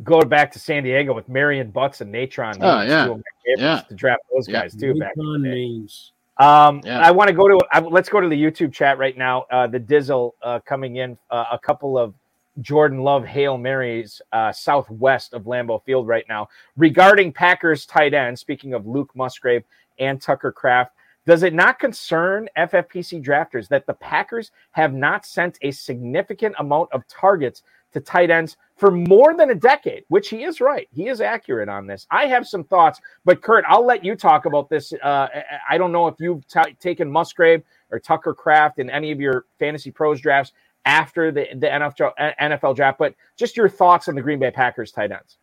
go 0.05 0.21
back 0.23 0.53
to 0.53 0.59
San 0.59 0.85
Diego 0.85 1.15
with 1.15 1.29
Marion 1.29 1.71
Butts 1.71 2.01
and 2.01 2.15
Natrone. 2.15 2.59
Oh 2.61 2.83
yeah, 2.83 3.15
yeah. 3.57 3.81
to 3.89 3.95
draft 3.95 4.23
those 4.33 4.47
guys 4.47 4.75
yeah. 4.75 4.93
too. 4.93 4.99
Back 4.99 5.17
names. 5.17 6.13
Um, 6.39 6.83
yeah. 6.85 7.01
I 7.01 7.11
want 7.11 7.29
to 7.29 7.35
go 7.35 7.49
to 7.49 7.59
uh, 7.73 7.81
let's 7.81 8.09
go 8.09 8.21
to 8.21 8.29
the 8.29 8.41
YouTube 8.41 8.73
chat 8.73 8.99
right 8.99 9.17
now. 9.17 9.47
Uh, 9.51 9.67
the 9.67 9.81
Dizzle 9.81 10.33
uh, 10.43 10.61
coming 10.61 10.97
in 10.97 11.17
uh, 11.31 11.47
a 11.53 11.59
couple 11.59 11.99
of 11.99 12.15
Jordan 12.61 13.01
Love 13.01 13.25
Hail 13.25 13.59
Marys 13.59 14.21
uh, 14.33 14.53
southwest 14.53 15.33
of 15.33 15.45
Lambeau 15.45 15.83
Field 15.85 16.07
right 16.07 16.25
now 16.29 16.49
regarding 16.77 17.33
Packers 17.33 17.87
tight 17.87 18.15
end. 18.15 18.39
Speaking 18.39 18.75
of 18.75 18.87
Luke 18.87 19.11
Musgrave 19.15 19.65
and 19.99 20.21
Tucker 20.21 20.53
Kraft, 20.53 20.93
does 21.27 21.43
it 21.43 21.53
not 21.53 21.79
concern 21.79 22.49
FFPC 22.57 23.23
drafters 23.23 23.69
that 23.69 23.87
the 23.87 23.95
Packers 23.95 24.53
have 24.71 24.95
not 24.95 25.27
sent 25.27 25.59
a 25.63 25.73
significant 25.73 26.55
amount 26.59 26.89
of 26.93 27.07
targets 27.09 27.63
to 27.93 28.01
tight 28.01 28.31
ends 28.31 28.57
for 28.77 28.91
more 28.91 29.35
than 29.35 29.51
a 29.51 29.55
decade, 29.55 30.05
which 30.09 30.29
he 30.29 30.45
is 30.45 30.61
right. 30.61 30.89
He 30.93 31.09
is 31.09 31.21
accurate 31.21 31.69
on 31.69 31.87
this. 31.87 32.07
I 32.11 32.27
have 32.27 32.47
some 32.47 32.63
thoughts, 32.65 33.01
but 33.25 33.41
Kurt, 33.43 33.65
I'll 33.67 33.87
let 33.87 34.05
you 34.05 34.15
talk 34.15 34.45
about 34.45 34.69
this. 34.69 34.93
Uh, 35.03 35.29
I 35.69 35.79
don't 35.79 35.93
know 35.93 36.07
if 36.07 36.17
you've 36.19 36.47
t- 36.47 36.75
taken 36.79 37.11
Musgrave 37.11 37.63
or 37.91 37.99
Tucker 37.99 38.35
Kraft 38.35 38.79
in 38.79 38.91
any 38.91 39.13
of 39.13 39.21
your 39.21 39.47
fantasy 39.59 39.91
pros 39.91 40.21
drafts 40.21 40.53
after 40.85 41.33
the, 41.33 41.47
the 41.55 41.67
NFL, 41.67 42.13
NFL 42.41 42.77
draft, 42.77 42.99
but 42.99 43.15
just 43.37 43.57
your 43.57 43.69
thoughts 43.69 44.09
on 44.09 44.15
the 44.15 44.23
Green 44.23 44.39
Bay 44.39 44.51
Packers 44.51 44.93
tight 44.93 45.11
ends. 45.11 45.39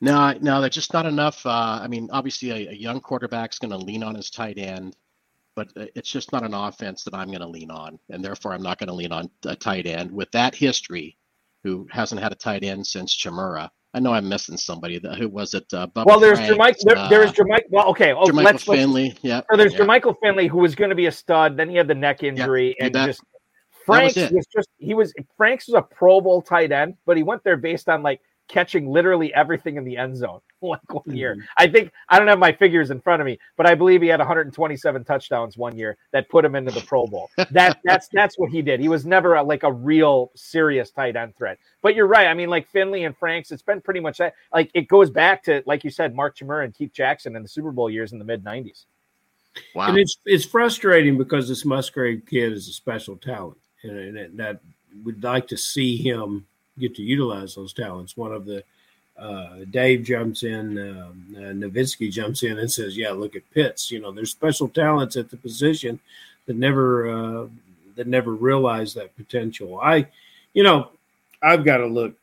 No, 0.00 0.32
no, 0.40 0.60
that's 0.60 0.74
just 0.74 0.94
not 0.94 1.06
enough. 1.06 1.44
Uh, 1.44 1.80
I 1.82 1.86
mean, 1.86 2.08
obviously, 2.10 2.50
a, 2.50 2.70
a 2.70 2.74
young 2.74 3.00
quarterback's 3.00 3.58
going 3.58 3.70
to 3.70 3.76
lean 3.76 4.02
on 4.02 4.14
his 4.14 4.30
tight 4.30 4.58
end, 4.58 4.96
but 5.54 5.68
uh, 5.76 5.86
it's 5.94 6.10
just 6.10 6.32
not 6.32 6.42
an 6.42 6.54
offense 6.54 7.04
that 7.04 7.14
I'm 7.14 7.28
going 7.28 7.40
to 7.40 7.46
lean 7.46 7.70
on, 7.70 7.98
and 8.08 8.24
therefore, 8.24 8.52
I'm 8.54 8.62
not 8.62 8.78
going 8.78 8.88
to 8.88 8.94
lean 8.94 9.12
on 9.12 9.30
a 9.44 9.54
tight 9.54 9.86
end 9.86 10.10
with 10.10 10.30
that 10.32 10.54
history 10.54 11.16
who 11.62 11.86
hasn't 11.90 12.20
had 12.20 12.32
a 12.32 12.36
tight 12.36 12.64
end 12.64 12.86
since 12.86 13.14
Chmura. 13.14 13.68
I 13.92 14.00
know 14.00 14.12
I'm 14.12 14.28
missing 14.28 14.56
somebody. 14.56 14.98
That, 14.98 15.18
who 15.18 15.28
was 15.28 15.52
it? 15.52 15.66
Uh, 15.72 15.86
Bubba 15.88 16.06
well, 16.06 16.20
there's 16.20 16.38
Jermichael. 16.38 16.84
There, 16.84 16.96
uh, 16.96 17.08
there 17.08 17.22
is 17.22 17.32
Jermichael. 17.32 17.70
Well, 17.70 17.88
okay. 17.88 18.12
Oh, 18.12 18.24
Jermichael 18.24 18.44
let's, 18.44 18.64
Finley. 18.64 19.16
Yeah. 19.20 19.42
So 19.50 19.56
there's 19.56 19.74
yeah. 19.74 19.80
Jermichael 19.80 20.14
Finley, 20.22 20.46
who 20.46 20.58
was 20.58 20.74
going 20.74 20.90
to 20.90 20.96
be 20.96 21.06
a 21.06 21.12
stud. 21.12 21.56
Then 21.56 21.68
he 21.68 21.76
had 21.76 21.88
the 21.88 21.94
neck 21.94 22.22
injury, 22.22 22.76
and 22.80 22.94
just 22.94 23.20
Franks 23.84 24.16
was, 24.16 24.30
was, 24.30 24.46
just 24.46 24.68
he 24.78 24.94
was 24.94 25.12
Franks 25.36 25.66
was 25.66 25.74
a 25.74 25.82
Pro 25.82 26.20
Bowl 26.20 26.40
tight 26.40 26.70
end, 26.70 26.94
but 27.04 27.16
he 27.16 27.24
went 27.24 27.42
there 27.42 27.56
based 27.56 27.88
on 27.88 28.02
like 28.02 28.20
catching 28.50 28.90
literally 28.90 29.32
everything 29.32 29.76
in 29.76 29.84
the 29.84 29.96
end 29.96 30.16
zone 30.16 30.40
like 30.62 30.92
one 30.92 31.02
mm-hmm. 31.04 31.14
year. 31.14 31.46
I 31.56 31.68
think 31.68 31.92
I 32.08 32.18
don't 32.18 32.28
have 32.28 32.38
my 32.38 32.52
figures 32.52 32.90
in 32.90 33.00
front 33.00 33.22
of 33.22 33.26
me, 33.26 33.38
but 33.56 33.66
I 33.66 33.74
believe 33.74 34.02
he 34.02 34.08
had 34.08 34.20
127 34.20 35.04
touchdowns 35.04 35.56
one 35.56 35.76
year 35.78 35.96
that 36.12 36.28
put 36.28 36.44
him 36.44 36.54
into 36.54 36.70
the 36.70 36.80
Pro 36.82 37.06
Bowl. 37.06 37.30
That 37.50 37.80
that's 37.84 38.08
that's 38.12 38.38
what 38.38 38.50
he 38.50 38.62
did. 38.62 38.80
He 38.80 38.88
was 38.88 39.04
never 39.04 39.34
a, 39.34 39.42
like 39.42 39.64
a 39.64 39.72
real 39.72 40.30
serious 40.36 40.90
tight 40.90 41.16
end 41.16 41.36
threat. 41.36 41.58
But 41.82 41.94
you're 41.94 42.06
right. 42.06 42.26
I 42.26 42.34
mean, 42.34 42.48
like 42.48 42.68
Finley 42.68 43.04
and 43.04 43.16
Franks, 43.16 43.50
it's 43.50 43.62
been 43.62 43.80
pretty 43.80 44.00
much 44.00 44.18
that. 44.18 44.34
Like 44.52 44.70
it 44.74 44.86
goes 44.88 45.10
back 45.10 45.42
to 45.44 45.62
like 45.66 45.82
you 45.82 45.90
said, 45.90 46.14
Mark 46.14 46.36
Chmura 46.36 46.64
and 46.64 46.74
Keith 46.74 46.92
Jackson 46.92 47.34
in 47.34 47.42
the 47.42 47.48
Super 47.48 47.72
Bowl 47.72 47.90
years 47.90 48.12
in 48.12 48.18
the 48.18 48.24
mid 48.24 48.44
90s. 48.44 48.84
Wow. 49.74 49.88
And 49.88 49.98
it's 49.98 50.18
it's 50.26 50.44
frustrating 50.44 51.18
because 51.18 51.48
this 51.48 51.64
Musgrave 51.64 52.22
kid 52.26 52.52
is 52.52 52.68
a 52.68 52.72
special 52.72 53.16
talent, 53.16 53.58
and, 53.82 54.16
and 54.16 54.38
that 54.38 54.60
we'd 55.02 55.22
like 55.22 55.48
to 55.48 55.56
see 55.56 55.96
him 55.96 56.46
get 56.78 56.94
to 56.96 57.02
utilize 57.02 57.54
those 57.54 57.72
talents. 57.72 58.16
One 58.16 58.32
of 58.32 58.44
the 58.46 58.62
uh, 59.18 59.64
Dave 59.70 60.02
jumps 60.02 60.44
in, 60.44 60.78
um, 60.78 61.36
uh, 61.36 62.08
jumps 62.08 62.42
in 62.42 62.58
and 62.58 62.70
says, 62.70 62.96
"Yeah, 62.96 63.10
look 63.10 63.36
at 63.36 63.50
Pitts. 63.50 63.90
You 63.90 64.00
know, 64.00 64.12
there's 64.12 64.30
special 64.30 64.68
talents 64.68 65.16
at 65.16 65.30
the 65.30 65.36
position 65.36 66.00
that 66.46 66.56
never 66.56 67.10
uh, 67.10 67.46
that 67.96 68.06
never 68.06 68.34
realize 68.34 68.94
that 68.94 69.14
potential." 69.16 69.78
I, 69.80 70.06
you 70.54 70.62
know, 70.62 70.90
I've 71.42 71.64
got 71.64 71.78
to 71.78 71.86
look 71.86 72.14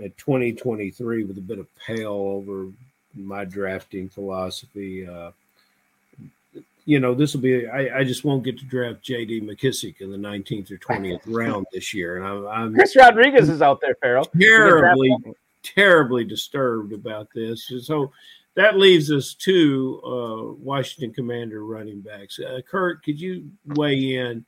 at 0.00 0.16
2023 0.18 1.24
with 1.24 1.38
a 1.38 1.40
bit 1.40 1.58
of 1.58 1.66
pale 1.76 2.12
over 2.12 2.68
my 3.14 3.44
drafting 3.44 4.08
philosophy. 4.08 5.06
Uh, 5.06 5.32
you 6.88 6.98
know, 6.98 7.14
this 7.14 7.34
will 7.34 7.42
be, 7.42 7.66
I, 7.66 7.98
I, 7.98 8.02
just 8.02 8.24
won't 8.24 8.42
get 8.42 8.58
to 8.60 8.64
draft 8.64 9.02
J.D. 9.02 9.42
McKissic 9.42 10.00
in 10.00 10.10
the 10.10 10.16
19th 10.16 10.70
or 10.70 10.78
20th 10.78 11.20
round 11.26 11.66
this 11.70 11.92
year. 11.92 12.16
And 12.16 12.26
I'm, 12.26 12.46
I'm 12.46 12.74
Chris 12.74 12.96
Rodriguez 12.96 13.50
is 13.50 13.60
out 13.60 13.82
there, 13.82 13.94
Ferrell. 14.00 14.24
Terribly, 14.40 15.14
terribly 15.62 16.24
disturbed 16.24 16.94
about 16.94 17.28
this. 17.34 17.70
So 17.82 18.10
that 18.54 18.78
leaves 18.78 19.12
us 19.12 19.34
two 19.34 20.00
uh, 20.02 20.54
Washington 20.54 21.12
Commander 21.12 21.62
running 21.62 22.00
backs. 22.00 22.38
Uh, 22.38 22.62
Kurt, 22.66 23.02
could 23.04 23.20
you 23.20 23.50
weigh 23.66 24.14
in? 24.14 24.46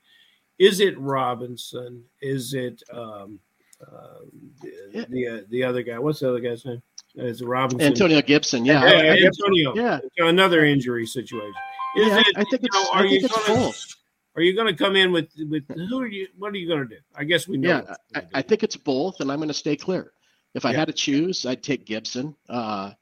Is 0.58 0.80
it 0.80 0.98
Robinson? 0.98 2.02
Is 2.22 2.54
it 2.54 2.82
um, 2.90 3.38
uh, 3.86 4.24
the, 4.62 5.06
the, 5.10 5.28
uh, 5.28 5.40
the 5.50 5.62
other 5.62 5.82
guy? 5.82 5.98
What's 5.98 6.20
the 6.20 6.30
other 6.30 6.40
guy's 6.40 6.64
name? 6.64 6.80
Is 7.16 7.42
it 7.42 7.46
Robinson? 7.46 7.86
Antonio 7.86 8.22
Gibson. 8.22 8.64
Yeah. 8.64 8.82
yeah 8.82 9.26
Antonio. 9.26 9.74
Yeah. 9.74 9.98
Another 10.16 10.64
injury 10.64 11.04
situation. 11.04 11.52
Is 11.96 12.06
yeah, 12.06 12.18
it, 12.20 12.26
I 12.36 12.44
think 12.44 12.62
it's, 12.62 12.74
know, 12.74 12.90
are 12.92 12.98
I 12.98 13.08
think 13.08 13.12
you 13.12 13.26
it's 13.26 13.46
gonna, 13.46 13.60
both. 13.60 13.86
Are 14.36 14.42
you 14.42 14.54
going 14.54 14.68
to 14.68 14.74
come 14.74 14.94
in 14.96 15.12
with 15.12 15.28
with 15.38 15.64
who 15.68 16.00
are 16.00 16.06
you? 16.06 16.28
What 16.38 16.52
are 16.52 16.56
you 16.56 16.68
going 16.68 16.88
to 16.88 16.94
do? 16.96 17.00
I 17.14 17.24
guess 17.24 17.48
we 17.48 17.56
know. 17.56 17.68
Yeah, 17.86 17.94
I, 18.14 18.38
I, 18.38 18.42
think 18.42 18.62
it's 18.62 18.76
both, 18.76 19.20
and 19.20 19.30
I'm 19.30 19.38
going 19.38 19.48
to 19.48 19.54
stay 19.54 19.76
clear. 19.76 20.12
If 20.54 20.64
I 20.64 20.70
yeah. 20.70 20.78
had 20.78 20.88
to 20.88 20.92
choose, 20.92 21.44
I'd 21.46 21.62
take 21.62 21.84
Gibson. 21.84 22.36
Uh, 22.48 22.92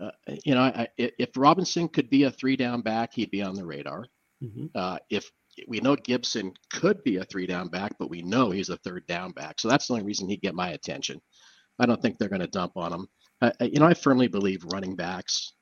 uh, 0.00 0.10
you 0.44 0.54
know, 0.54 0.62
I, 0.62 0.88
if 0.96 1.30
Robinson 1.36 1.88
could 1.88 2.08
be 2.08 2.24
a 2.24 2.30
three 2.30 2.56
down 2.56 2.82
back, 2.82 3.12
he'd 3.14 3.30
be 3.30 3.42
on 3.42 3.54
the 3.54 3.64
radar. 3.64 4.06
Mm-hmm. 4.42 4.66
Uh, 4.74 4.98
if 5.10 5.30
we 5.68 5.80
know 5.80 5.96
Gibson 5.96 6.52
could 6.72 7.02
be 7.04 7.16
a 7.16 7.24
three 7.24 7.46
down 7.46 7.68
back, 7.68 7.96
but 7.98 8.10
we 8.10 8.22
know 8.22 8.50
he's 8.50 8.70
a 8.70 8.76
third 8.78 9.06
down 9.06 9.32
back, 9.32 9.60
so 9.60 9.68
that's 9.68 9.86
the 9.86 9.94
only 9.94 10.04
reason 10.04 10.28
he'd 10.28 10.42
get 10.42 10.54
my 10.54 10.70
attention. 10.70 11.20
I 11.78 11.86
don't 11.86 12.00
think 12.00 12.18
they're 12.18 12.28
going 12.28 12.40
to 12.40 12.46
dump 12.46 12.76
on 12.76 12.92
him. 12.92 13.06
Uh, 13.40 13.50
you 13.60 13.80
know, 13.80 13.86
I 13.86 13.94
firmly 13.94 14.28
believe 14.28 14.64
running 14.64 14.96
backs, 14.96 15.52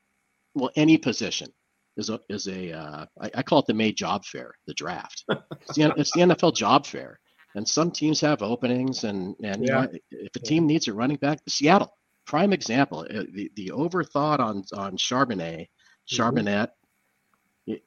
well, 0.55 0.71
any 0.77 0.99
position, 0.99 1.49
is 1.97 2.11
a 2.11 2.21
is 2.29 2.47
a 2.49 2.73
uh, 2.73 3.07
I, 3.21 3.31
I 3.37 3.43
call 3.43 3.61
it 3.61 3.67
the 3.67 3.75
May 3.75 3.93
job 3.93 4.25
fair, 4.25 4.55
the 4.67 4.75
draft. 4.75 5.25
It's 5.63 5.77
the, 5.77 5.95
it's 5.97 6.13
the 6.13 6.21
NFL 6.23 6.57
job 6.57 6.87
fair, 6.87 7.21
and 7.55 7.67
some 7.67 7.91
teams 7.91 8.21
have 8.21 8.43
openings, 8.43 9.05
and 9.05 9.35
and 9.43 9.65
yeah. 9.67 9.83
you 9.83 9.93
know, 9.93 9.99
if 10.11 10.35
a 10.35 10.41
team 10.41 10.67
needs 10.67 10.89
a 10.89 10.95
running 10.95 11.19
back, 11.19 11.39
Seattle, 11.49 11.97
prime 12.27 12.53
example. 12.53 13.01
Uh, 13.01 13.25
the 13.33 13.51
the 13.57 13.69
overthought 13.75 14.41
on 14.41 14.65
on 14.75 14.97
Charbonnet, 14.97 15.69
mm-hmm. 15.69 16.23
Charbonnet. 16.23 16.69
Mm-hmm. 16.69 17.73
It, 17.73 17.83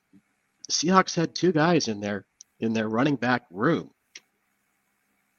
Seahawks 0.71 1.15
had 1.15 1.35
two 1.35 1.51
guys 1.51 1.87
in 1.87 1.99
their 1.99 2.25
in 2.59 2.73
their 2.73 2.89
running 2.89 3.15
back 3.15 3.43
room. 3.51 3.91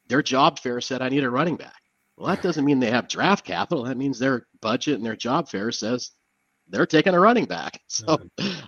Their 0.08 0.22
job 0.22 0.58
fair 0.58 0.80
said, 0.80 1.02
"I 1.02 1.08
need 1.08 1.24
a 1.24 1.30
running 1.30 1.56
back." 1.56 1.80
Well, 2.16 2.28
that 2.28 2.42
doesn't 2.42 2.64
mean 2.64 2.80
they 2.80 2.90
have 2.90 3.08
draft 3.08 3.44
capital. 3.44 3.84
That 3.84 3.98
means 3.98 4.18
their 4.18 4.46
budget 4.60 4.96
and 4.96 5.04
their 5.04 5.16
job 5.16 5.48
fair 5.48 5.70
says 5.70 6.12
they're 6.68 6.86
taking 6.86 7.14
a 7.14 7.20
running 7.20 7.46
back. 7.46 7.80
So 7.88 8.18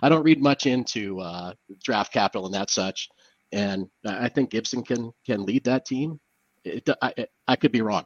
I 0.01 0.09
don't 0.09 0.23
read 0.23 0.41
much 0.41 0.65
into 0.65 1.19
uh, 1.19 1.53
draft 1.83 2.11
capital 2.11 2.45
and 2.45 2.55
that 2.55 2.71
such. 2.71 3.09
And 3.51 3.87
I 4.05 4.27
think 4.27 4.49
Gibson 4.49 4.83
can 4.83 5.11
can 5.25 5.45
lead 5.45 5.63
that 5.65 5.85
team. 5.85 6.19
It, 6.63 6.87
I, 7.01 7.27
I 7.47 7.55
could 7.55 7.71
be 7.71 7.81
wrong. 7.81 8.05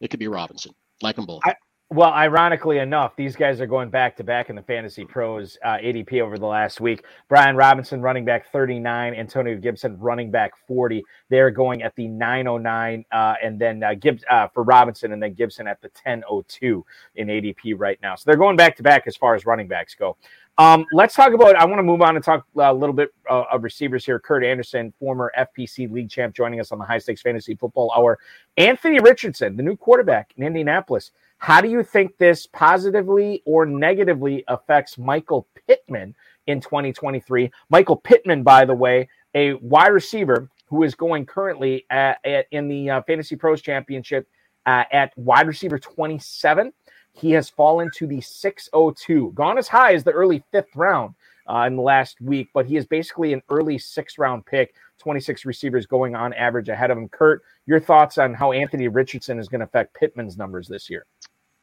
It 0.00 0.08
could 0.08 0.20
be 0.20 0.28
Robinson. 0.28 0.72
Like 1.02 1.16
them 1.16 1.26
both. 1.26 1.40
I, 1.44 1.54
well, 1.92 2.12
ironically 2.12 2.78
enough, 2.78 3.16
these 3.16 3.34
guys 3.34 3.60
are 3.60 3.66
going 3.66 3.90
back 3.90 4.16
to 4.16 4.22
back 4.22 4.48
in 4.48 4.54
the 4.54 4.62
Fantasy 4.62 5.04
Pros 5.04 5.58
uh, 5.64 5.78
ADP 5.78 6.20
over 6.20 6.38
the 6.38 6.46
last 6.46 6.80
week. 6.80 7.04
Brian 7.28 7.56
Robinson, 7.56 8.00
running 8.00 8.24
back 8.24 8.46
39, 8.52 9.12
Antonio 9.14 9.56
Gibson, 9.56 9.98
running 9.98 10.30
back 10.30 10.52
40. 10.68 11.02
They're 11.30 11.50
going 11.50 11.82
at 11.82 11.96
the 11.96 12.06
909, 12.06 13.04
uh, 13.10 13.34
and 13.42 13.58
then 13.58 13.82
uh, 13.82 13.94
Gibbs 13.94 14.22
uh, 14.30 14.46
for 14.54 14.62
Robinson, 14.62 15.12
and 15.12 15.20
then 15.20 15.34
Gibson 15.34 15.66
at 15.66 15.80
the 15.80 15.88
1002 16.04 16.86
in 17.16 17.26
ADP 17.26 17.74
right 17.76 17.98
now. 18.00 18.14
So 18.14 18.22
they're 18.26 18.38
going 18.38 18.56
back 18.56 18.76
to 18.76 18.84
back 18.84 19.08
as 19.08 19.16
far 19.16 19.34
as 19.34 19.44
running 19.44 19.66
backs 19.66 19.96
go. 19.96 20.16
Um, 20.58 20.86
let's 20.92 21.14
talk 21.14 21.32
about. 21.32 21.56
I 21.56 21.64
want 21.64 21.78
to 21.80 21.82
move 21.82 22.02
on 22.02 22.14
and 22.14 22.24
talk 22.24 22.46
uh, 22.56 22.70
a 22.70 22.74
little 22.74 22.94
bit 22.94 23.08
uh, 23.28 23.44
of 23.50 23.64
receivers 23.64 24.04
here. 24.04 24.20
Kurt 24.20 24.44
Anderson, 24.44 24.92
former 25.00 25.32
FPC 25.36 25.90
league 25.90 26.10
champ, 26.10 26.36
joining 26.36 26.60
us 26.60 26.70
on 26.70 26.78
the 26.78 26.84
High 26.84 26.98
Stakes 26.98 27.22
Fantasy 27.22 27.56
Football 27.56 27.92
Hour. 27.96 28.20
Anthony 28.58 29.00
Richardson, 29.00 29.56
the 29.56 29.62
new 29.62 29.76
quarterback 29.76 30.32
in 30.36 30.44
Indianapolis. 30.44 31.10
How 31.40 31.62
do 31.62 31.70
you 31.70 31.82
think 31.82 32.18
this 32.18 32.46
positively 32.46 33.42
or 33.46 33.64
negatively 33.64 34.44
affects 34.46 34.98
Michael 34.98 35.48
Pittman 35.66 36.14
in 36.46 36.60
2023? 36.60 37.50
Michael 37.70 37.96
Pittman, 37.96 38.42
by 38.42 38.66
the 38.66 38.74
way, 38.74 39.08
a 39.34 39.54
wide 39.54 39.88
receiver 39.88 40.50
who 40.66 40.82
is 40.82 40.94
going 40.94 41.24
currently 41.24 41.86
at, 41.88 42.18
at, 42.26 42.44
in 42.50 42.68
the 42.68 42.90
uh, 42.90 43.02
Fantasy 43.02 43.36
Pros 43.36 43.62
Championship 43.62 44.28
uh, 44.66 44.84
at 44.92 45.16
wide 45.16 45.46
receiver 45.46 45.78
27. 45.78 46.74
He 47.14 47.30
has 47.30 47.48
fallen 47.48 47.90
to 47.96 48.06
the 48.06 48.20
602, 48.20 49.32
gone 49.34 49.56
as 49.56 49.66
high 49.66 49.94
as 49.94 50.04
the 50.04 50.12
early 50.12 50.44
fifth 50.52 50.76
round 50.76 51.14
uh, 51.48 51.64
in 51.66 51.74
the 51.74 51.82
last 51.82 52.20
week, 52.20 52.50
but 52.52 52.66
he 52.66 52.76
is 52.76 52.84
basically 52.84 53.32
an 53.32 53.40
early 53.48 53.78
sixth 53.78 54.18
round 54.18 54.44
pick. 54.44 54.74
26 54.98 55.46
receivers 55.46 55.86
going 55.86 56.14
on 56.14 56.34
average 56.34 56.68
ahead 56.68 56.90
of 56.90 56.98
him. 56.98 57.08
Kurt, 57.08 57.42
your 57.64 57.80
thoughts 57.80 58.18
on 58.18 58.34
how 58.34 58.52
Anthony 58.52 58.88
Richardson 58.88 59.38
is 59.38 59.48
going 59.48 59.60
to 59.60 59.64
affect 59.64 59.94
Pittman's 59.94 60.36
numbers 60.36 60.68
this 60.68 60.90
year? 60.90 61.06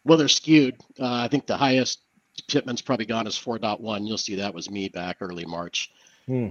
Well, 0.07 0.17
they're 0.17 0.29
skewed. 0.29 0.77
Uh, 0.97 1.13
I 1.13 1.27
think 1.27 1.47
the 1.47 1.57
highest 1.57 1.99
Pittman's 2.47 2.81
probably 2.81 3.05
gone 3.05 3.27
is 3.27 3.35
4.1. 3.35 4.07
You'll 4.07 4.17
see 4.17 4.35
that 4.35 4.53
was 4.53 4.71
me 4.71 4.87
back 4.87 5.17
early 5.19 5.45
March. 5.45 5.91
Hmm. 6.27 6.49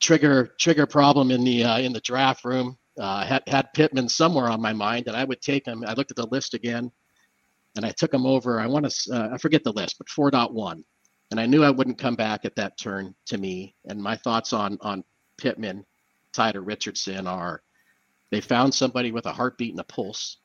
trigger 0.00 0.54
trigger 0.58 0.86
problem 0.86 1.30
in 1.30 1.44
the 1.44 1.64
uh, 1.64 1.78
in 1.78 1.92
the 1.92 2.00
draft 2.00 2.44
room. 2.44 2.78
Uh, 2.98 3.24
had 3.24 3.42
had 3.46 3.72
Pittman 3.74 4.08
somewhere 4.08 4.48
on 4.48 4.62
my 4.62 4.72
mind, 4.72 5.06
and 5.06 5.16
I 5.16 5.24
would 5.24 5.42
take 5.42 5.66
him. 5.66 5.84
I 5.86 5.92
looked 5.92 6.10
at 6.10 6.16
the 6.16 6.26
list 6.28 6.54
again, 6.54 6.90
and 7.76 7.84
I 7.84 7.90
took 7.90 8.12
him 8.12 8.24
over. 8.24 8.58
I 8.58 8.66
want 8.66 8.90
to 8.90 9.14
uh, 9.14 9.34
I 9.34 9.38
forget 9.38 9.64
the 9.64 9.72
list, 9.72 9.98
but 9.98 10.08
4.1, 10.08 10.82
and 11.30 11.40
I 11.40 11.46
knew 11.46 11.62
I 11.62 11.70
wouldn't 11.70 11.98
come 11.98 12.16
back 12.16 12.44
at 12.44 12.56
that 12.56 12.78
turn 12.78 13.14
to 13.26 13.38
me. 13.38 13.74
And 13.86 14.02
my 14.02 14.16
thoughts 14.16 14.52
on 14.52 14.78
on 14.80 15.04
Pittman, 15.36 15.84
tied 16.32 16.52
to 16.52 16.62
Richardson, 16.62 17.26
are 17.26 17.62
they 18.30 18.40
found 18.40 18.74
somebody 18.74 19.12
with 19.12 19.26
a 19.26 19.32
heartbeat 19.32 19.72
and 19.72 19.80
a 19.80 19.84
pulse 19.84 20.38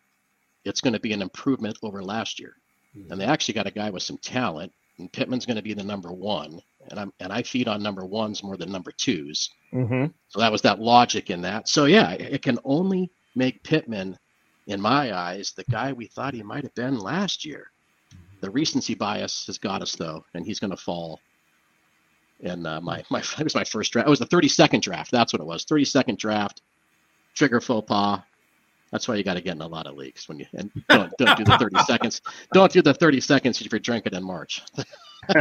it's 0.65 0.81
going 0.81 0.93
to 0.93 0.99
be 0.99 1.13
an 1.13 1.21
improvement 1.21 1.77
over 1.83 2.03
last 2.03 2.39
year. 2.39 2.55
Mm-hmm. 2.95 3.11
And 3.11 3.21
they 3.21 3.25
actually 3.25 3.55
got 3.55 3.67
a 3.67 3.71
guy 3.71 3.89
with 3.89 4.03
some 4.03 4.17
talent, 4.17 4.71
and 4.99 5.11
Pittman's 5.11 5.45
going 5.45 5.57
to 5.57 5.63
be 5.63 5.73
the 5.73 5.83
number 5.83 6.11
one. 6.11 6.59
And 6.89 6.99
I'm 6.99 7.13
and 7.19 7.31
I 7.31 7.43
feed 7.43 7.67
on 7.67 7.81
number 7.81 8.05
ones 8.05 8.43
more 8.43 8.57
than 8.57 8.71
number 8.71 8.91
2s 8.91 9.49
mm-hmm. 9.73 10.05
So 10.27 10.39
that 10.39 10.51
was 10.51 10.61
that 10.63 10.79
logic 10.79 11.29
in 11.29 11.41
that. 11.41 11.69
So 11.69 11.85
yeah, 11.85 12.11
it 12.11 12.41
can 12.41 12.59
only 12.65 13.09
make 13.35 13.63
Pittman, 13.63 14.17
in 14.67 14.79
my 14.79 15.15
eyes, 15.15 15.51
the 15.55 15.63
guy 15.65 15.93
we 15.93 16.07
thought 16.07 16.33
he 16.33 16.43
might 16.43 16.63
have 16.63 16.75
been 16.75 16.97
last 16.97 17.45
year. 17.45 17.71
The 18.41 18.49
recency 18.49 18.93
bias 18.93 19.45
has 19.47 19.57
got 19.57 19.81
us 19.81 19.95
though, 19.95 20.25
and 20.33 20.45
he's 20.45 20.59
going 20.59 20.71
to 20.71 20.77
fall. 20.77 21.19
And 22.43 22.67
uh, 22.67 22.81
my 22.81 23.03
my 23.09 23.19
it 23.39 23.43
was 23.43 23.55
my 23.55 23.63
first 23.63 23.93
draft. 23.93 24.07
It 24.07 24.09
was 24.09 24.19
the 24.19 24.25
32nd 24.25 24.81
draft. 24.81 25.11
That's 25.11 25.33
what 25.33 25.41
it 25.41 25.45
was. 25.45 25.65
32nd 25.65 26.17
draft. 26.17 26.61
Trigger 27.35 27.61
faux 27.61 27.87
pas 27.87 28.21
that's 28.93 29.07
why 29.07 29.15
you 29.15 29.23
got 29.23 29.33
to 29.33 29.41
get 29.41 29.55
in 29.55 29.61
a 29.61 29.67
lot 29.67 29.87
of 29.87 29.95
leaks 29.95 30.29
when 30.29 30.37
you 30.37 30.45
and 30.53 30.69
don't 30.87 31.11
don't 31.17 31.35
do 31.35 31.43
the 31.43 31.57
thirty 31.57 31.79
seconds. 31.87 32.21
Don't 32.53 32.71
do 32.71 32.83
the 32.83 32.93
thirty 32.93 33.19
seconds 33.19 33.59
if 33.59 33.71
you're 33.71 33.79
drinking 33.79 34.13
in 34.13 34.23
March. 34.23 34.61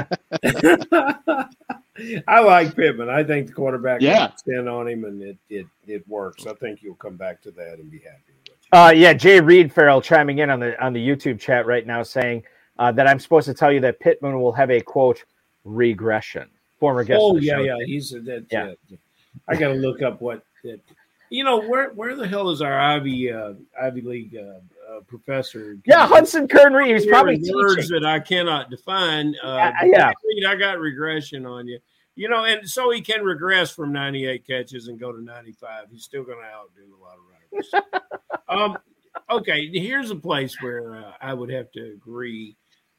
I 2.26 2.40
like 2.40 2.74
Pittman. 2.74 3.10
I 3.10 3.22
think 3.22 3.48
the 3.48 3.52
quarterback 3.52 4.00
yeah. 4.00 4.30
stand 4.36 4.70
on 4.70 4.88
him 4.88 5.04
and 5.04 5.20
it, 5.22 5.36
it 5.50 5.66
it 5.86 6.08
works. 6.08 6.46
I 6.46 6.54
think 6.54 6.82
you'll 6.82 6.94
come 6.94 7.16
back 7.16 7.42
to 7.42 7.50
that 7.50 7.78
and 7.78 7.90
be 7.90 7.98
happy 7.98 8.32
with 8.48 8.56
you. 8.72 8.78
Uh, 8.78 8.90
yeah, 8.90 9.12
Jay 9.12 9.38
Reed 9.38 9.70
Ferrell 9.70 10.00
chiming 10.00 10.38
in 10.38 10.48
on 10.48 10.58
the 10.58 10.82
on 10.82 10.94
the 10.94 11.06
YouTube 11.06 11.38
chat 11.38 11.66
right 11.66 11.86
now 11.86 12.02
saying 12.02 12.42
uh, 12.78 12.90
that 12.92 13.06
I'm 13.06 13.18
supposed 13.18 13.44
to 13.48 13.54
tell 13.54 13.70
you 13.70 13.80
that 13.80 14.00
Pittman 14.00 14.40
will 14.40 14.52
have 14.52 14.70
a 14.70 14.80
quote 14.80 15.22
regression. 15.64 16.48
Former 16.80 17.04
guest. 17.04 17.20
Oh 17.22 17.36
yeah, 17.36 17.56
show. 17.56 17.62
yeah. 17.62 17.76
He's 17.84 18.10
that. 18.12 18.46
Yeah. 18.50 18.72
Uh, 18.92 18.96
I 19.46 19.56
got 19.56 19.68
to 19.68 19.74
look 19.74 20.00
up 20.00 20.22
what 20.22 20.42
that 20.64 20.80
you 21.32 21.44
know 21.44 21.60
where 21.60 21.90
where 21.90 22.14
the 22.14 22.28
hell 22.28 22.50
is 22.50 22.60
our 22.60 22.78
Ivy 22.78 23.32
uh, 23.32 23.54
Ivy 23.80 24.02
League 24.02 24.36
uh, 24.36 24.60
uh, 24.92 25.00
professor? 25.06 25.78
Yeah, 25.86 26.06
Hudson 26.06 26.46
Kern 26.46 26.74
Reeves 26.74 27.06
probably 27.06 27.42
words 27.52 27.88
that 27.88 28.04
I 28.04 28.20
cannot 28.20 28.68
define. 28.68 29.34
Uh, 29.42 29.72
yeah, 29.84 30.12
I 30.46 30.56
got 30.56 30.78
regression 30.78 31.46
on 31.46 31.66
you. 31.66 31.78
You 32.14 32.28
know, 32.28 32.44
and 32.44 32.68
so 32.68 32.90
he 32.90 33.00
can 33.00 33.24
regress 33.24 33.70
from 33.70 33.90
98 33.90 34.46
catches 34.46 34.88
and 34.88 35.00
go 35.00 35.12
to 35.12 35.22
95. 35.22 35.86
He's 35.90 36.02
still 36.02 36.24
going 36.24 36.40
to 36.40 36.44
outdo 36.44 36.94
a 36.94 37.00
lot 37.02 37.16
of 37.16 37.80
riders. 37.80 38.02
um, 38.50 38.78
okay, 39.30 39.70
here's 39.72 40.10
a 40.10 40.16
place 40.16 40.54
where 40.60 40.96
uh, 40.96 41.12
I 41.22 41.32
would 41.32 41.50
have 41.50 41.72
to 41.72 41.92
agree 41.92 42.54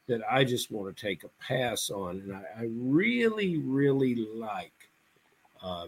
that 0.08 0.20
I 0.28 0.42
just 0.42 0.72
want 0.72 0.94
to 0.94 1.00
take 1.00 1.22
a 1.22 1.28
pass 1.40 1.90
on, 1.90 2.18
and 2.18 2.32
I, 2.32 2.42
I 2.62 2.68
really, 2.68 3.58
really 3.58 4.16
like 4.16 4.90
uh, 5.62 5.86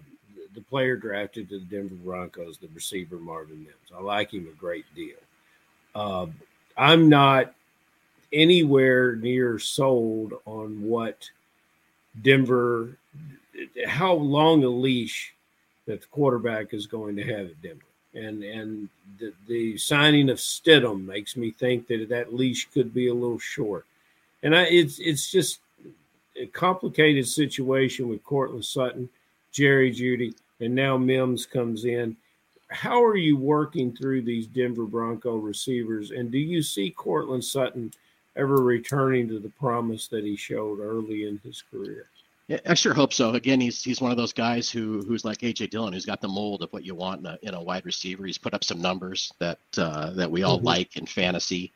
the 0.54 0.60
player 0.60 0.96
drafted 0.96 1.48
to 1.48 1.58
the 1.58 1.64
Denver 1.64 1.94
Broncos, 1.94 2.58
the 2.58 2.68
receiver 2.74 3.16
Marvin 3.16 3.58
Mims. 3.58 3.92
I 3.96 4.00
like 4.00 4.32
him 4.32 4.48
a 4.50 4.58
great 4.58 4.84
deal. 4.94 5.16
Uh, 5.94 6.26
I'm 6.76 7.08
not 7.08 7.54
anywhere 8.32 9.16
near 9.16 9.58
sold 9.58 10.34
on 10.44 10.82
what 10.82 11.30
Denver, 12.22 12.98
how 13.86 14.12
long 14.14 14.64
a 14.64 14.68
leash 14.68 15.34
that 15.86 16.00
the 16.00 16.06
quarterback 16.08 16.74
is 16.74 16.86
going 16.86 17.16
to 17.16 17.22
have 17.22 17.46
at 17.46 17.62
Denver. 17.62 17.82
And 18.14 18.42
and 18.42 18.88
the, 19.18 19.32
the 19.46 19.76
signing 19.76 20.30
of 20.30 20.38
Stidham 20.38 21.04
makes 21.04 21.36
me 21.36 21.50
think 21.50 21.86
that 21.88 22.08
that 22.08 22.34
leash 22.34 22.68
could 22.70 22.94
be 22.94 23.08
a 23.08 23.14
little 23.14 23.38
short. 23.38 23.84
And 24.42 24.56
I, 24.56 24.62
it's 24.64 24.98
it's 24.98 25.30
just 25.30 25.60
a 26.34 26.46
complicated 26.46 27.28
situation 27.28 28.08
with 28.08 28.24
Courtland 28.24 28.64
Sutton, 28.64 29.08
Jerry 29.56 29.90
Jeudy, 29.90 30.34
and 30.60 30.74
now 30.74 30.98
Mims 30.98 31.46
comes 31.46 31.86
in. 31.86 32.14
How 32.68 33.02
are 33.02 33.16
you 33.16 33.38
working 33.38 33.96
through 33.96 34.20
these 34.22 34.46
Denver 34.46 34.84
Bronco 34.84 35.36
receivers? 35.36 36.10
And 36.10 36.30
do 36.30 36.36
you 36.36 36.60
see 36.60 36.90
Courtland 36.90 37.42
Sutton 37.42 37.90
ever 38.36 38.56
returning 38.56 39.28
to 39.28 39.38
the 39.38 39.48
promise 39.48 40.08
that 40.08 40.24
he 40.24 40.36
showed 40.36 40.80
early 40.80 41.26
in 41.26 41.40
his 41.42 41.62
career? 41.62 42.10
Yeah, 42.48 42.58
I 42.66 42.74
sure 42.74 42.92
hope 42.92 43.14
so. 43.14 43.30
Again, 43.30 43.58
he's 43.58 43.82
he's 43.82 44.02
one 44.02 44.10
of 44.10 44.18
those 44.18 44.34
guys 44.34 44.70
who 44.70 45.02
who's 45.02 45.24
like 45.24 45.38
AJ 45.38 45.70
Dillon, 45.70 45.94
who's 45.94 46.04
got 46.04 46.20
the 46.20 46.28
mold 46.28 46.62
of 46.62 46.70
what 46.74 46.84
you 46.84 46.94
want 46.94 47.20
in 47.20 47.26
a, 47.26 47.38
in 47.42 47.54
a 47.54 47.62
wide 47.62 47.86
receiver. 47.86 48.26
He's 48.26 48.38
put 48.38 48.52
up 48.52 48.62
some 48.62 48.82
numbers 48.82 49.32
that 49.38 49.58
uh, 49.78 50.10
that 50.10 50.30
we 50.30 50.42
all 50.42 50.58
mm-hmm. 50.58 50.66
like 50.66 50.96
in 50.96 51.06
fantasy. 51.06 51.72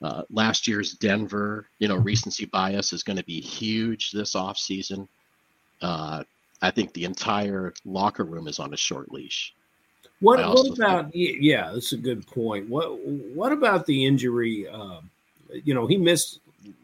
Uh, 0.00 0.22
last 0.30 0.66
year's 0.66 0.94
Denver, 0.94 1.66
you 1.78 1.86
know, 1.86 1.96
recency 1.96 2.46
bias 2.46 2.94
is 2.94 3.02
going 3.02 3.18
to 3.18 3.24
be 3.24 3.40
huge 3.40 4.10
this 4.10 4.34
offseason. 4.34 5.06
Uh, 5.82 6.24
I 6.62 6.70
think 6.70 6.92
the 6.92 7.04
entire 7.04 7.74
locker 7.84 8.24
room 8.24 8.48
is 8.48 8.58
on 8.58 8.74
a 8.74 8.76
short 8.76 9.12
leash. 9.12 9.54
What, 10.20 10.38
what 10.38 10.78
about? 10.78 11.12
Think, 11.12 11.38
yeah, 11.40 11.70
that's 11.72 11.92
a 11.92 11.96
good 11.96 12.26
point. 12.26 12.68
What 12.68 12.98
What 13.06 13.52
about 13.52 13.86
the 13.86 14.04
injury? 14.04 14.68
Uh, 14.68 15.00
you 15.64 15.74
know, 15.74 15.86
he 15.86 15.96
missed 15.96 16.40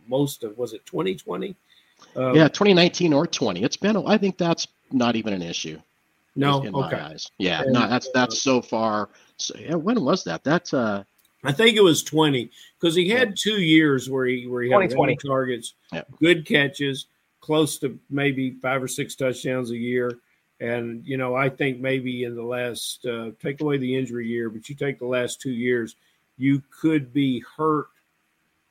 most 0.09 0.43
of 0.43 0.57
was 0.57 0.73
it 0.73 0.85
2020? 0.87 1.55
Uh, 2.17 2.33
yeah, 2.33 2.49
2019 2.49 3.13
or 3.13 3.27
20. 3.27 3.63
It's 3.63 3.77
been. 3.77 3.97
I 4.07 4.17
think 4.17 4.39
that's 4.39 4.67
not 4.91 5.17
even 5.17 5.33
an 5.33 5.43
issue. 5.43 5.81
No, 6.35 6.63
in 6.63 6.75
okay. 6.75 6.97
my 6.97 7.07
eyes. 7.11 7.31
Yeah, 7.39 7.63
and, 7.63 7.73
no, 7.73 7.89
that's 7.89 8.11
that's 8.13 8.37
uh, 8.37 8.39
so 8.39 8.63
far. 8.63 9.11
So, 9.39 9.55
yeah, 9.59 9.75
when 9.75 10.03
was 10.03 10.25
that? 10.25 10.45
That's 10.45 10.73
uh. 10.75 11.05
I 11.45 11.53
think 11.53 11.77
it 11.77 11.83
was 11.83 12.03
20 12.03 12.51
because 12.81 12.97
he 12.97 13.09
had 13.09 13.37
two 13.37 13.61
years 13.61 14.11
where 14.11 14.27
he 14.27 14.47
where 14.47 14.63
he 14.63 14.71
had 14.71 14.91
20 14.91 15.17
targets, 15.17 15.75
yeah. 15.93 16.03
good 16.19 16.45
catches, 16.45 17.07
close 17.47 17.79
to 17.79 17.99
maybe 18.11 18.51
five 18.51 18.83
or 18.83 18.89
six 18.89 19.15
touchdowns 19.15 19.71
a 19.71 19.77
year. 19.77 20.19
And, 20.59 21.07
you 21.07 21.17
know, 21.17 21.35
I 21.35 21.49
think 21.49 21.81
maybe 21.81 22.25
in 22.25 22.35
the 22.35 22.43
last, 22.43 23.05
uh, 23.07 23.31
take 23.41 23.61
away 23.61 23.79
the 23.79 23.95
injury 23.97 24.27
year, 24.27 24.51
but 24.51 24.69
you 24.69 24.75
take 24.75 24.99
the 24.99 25.07
last 25.07 25.41
two 25.41 25.51
years, 25.51 25.97
you 26.39 26.63
could 26.81 27.13
be 27.13 27.45
hurt 27.57 27.89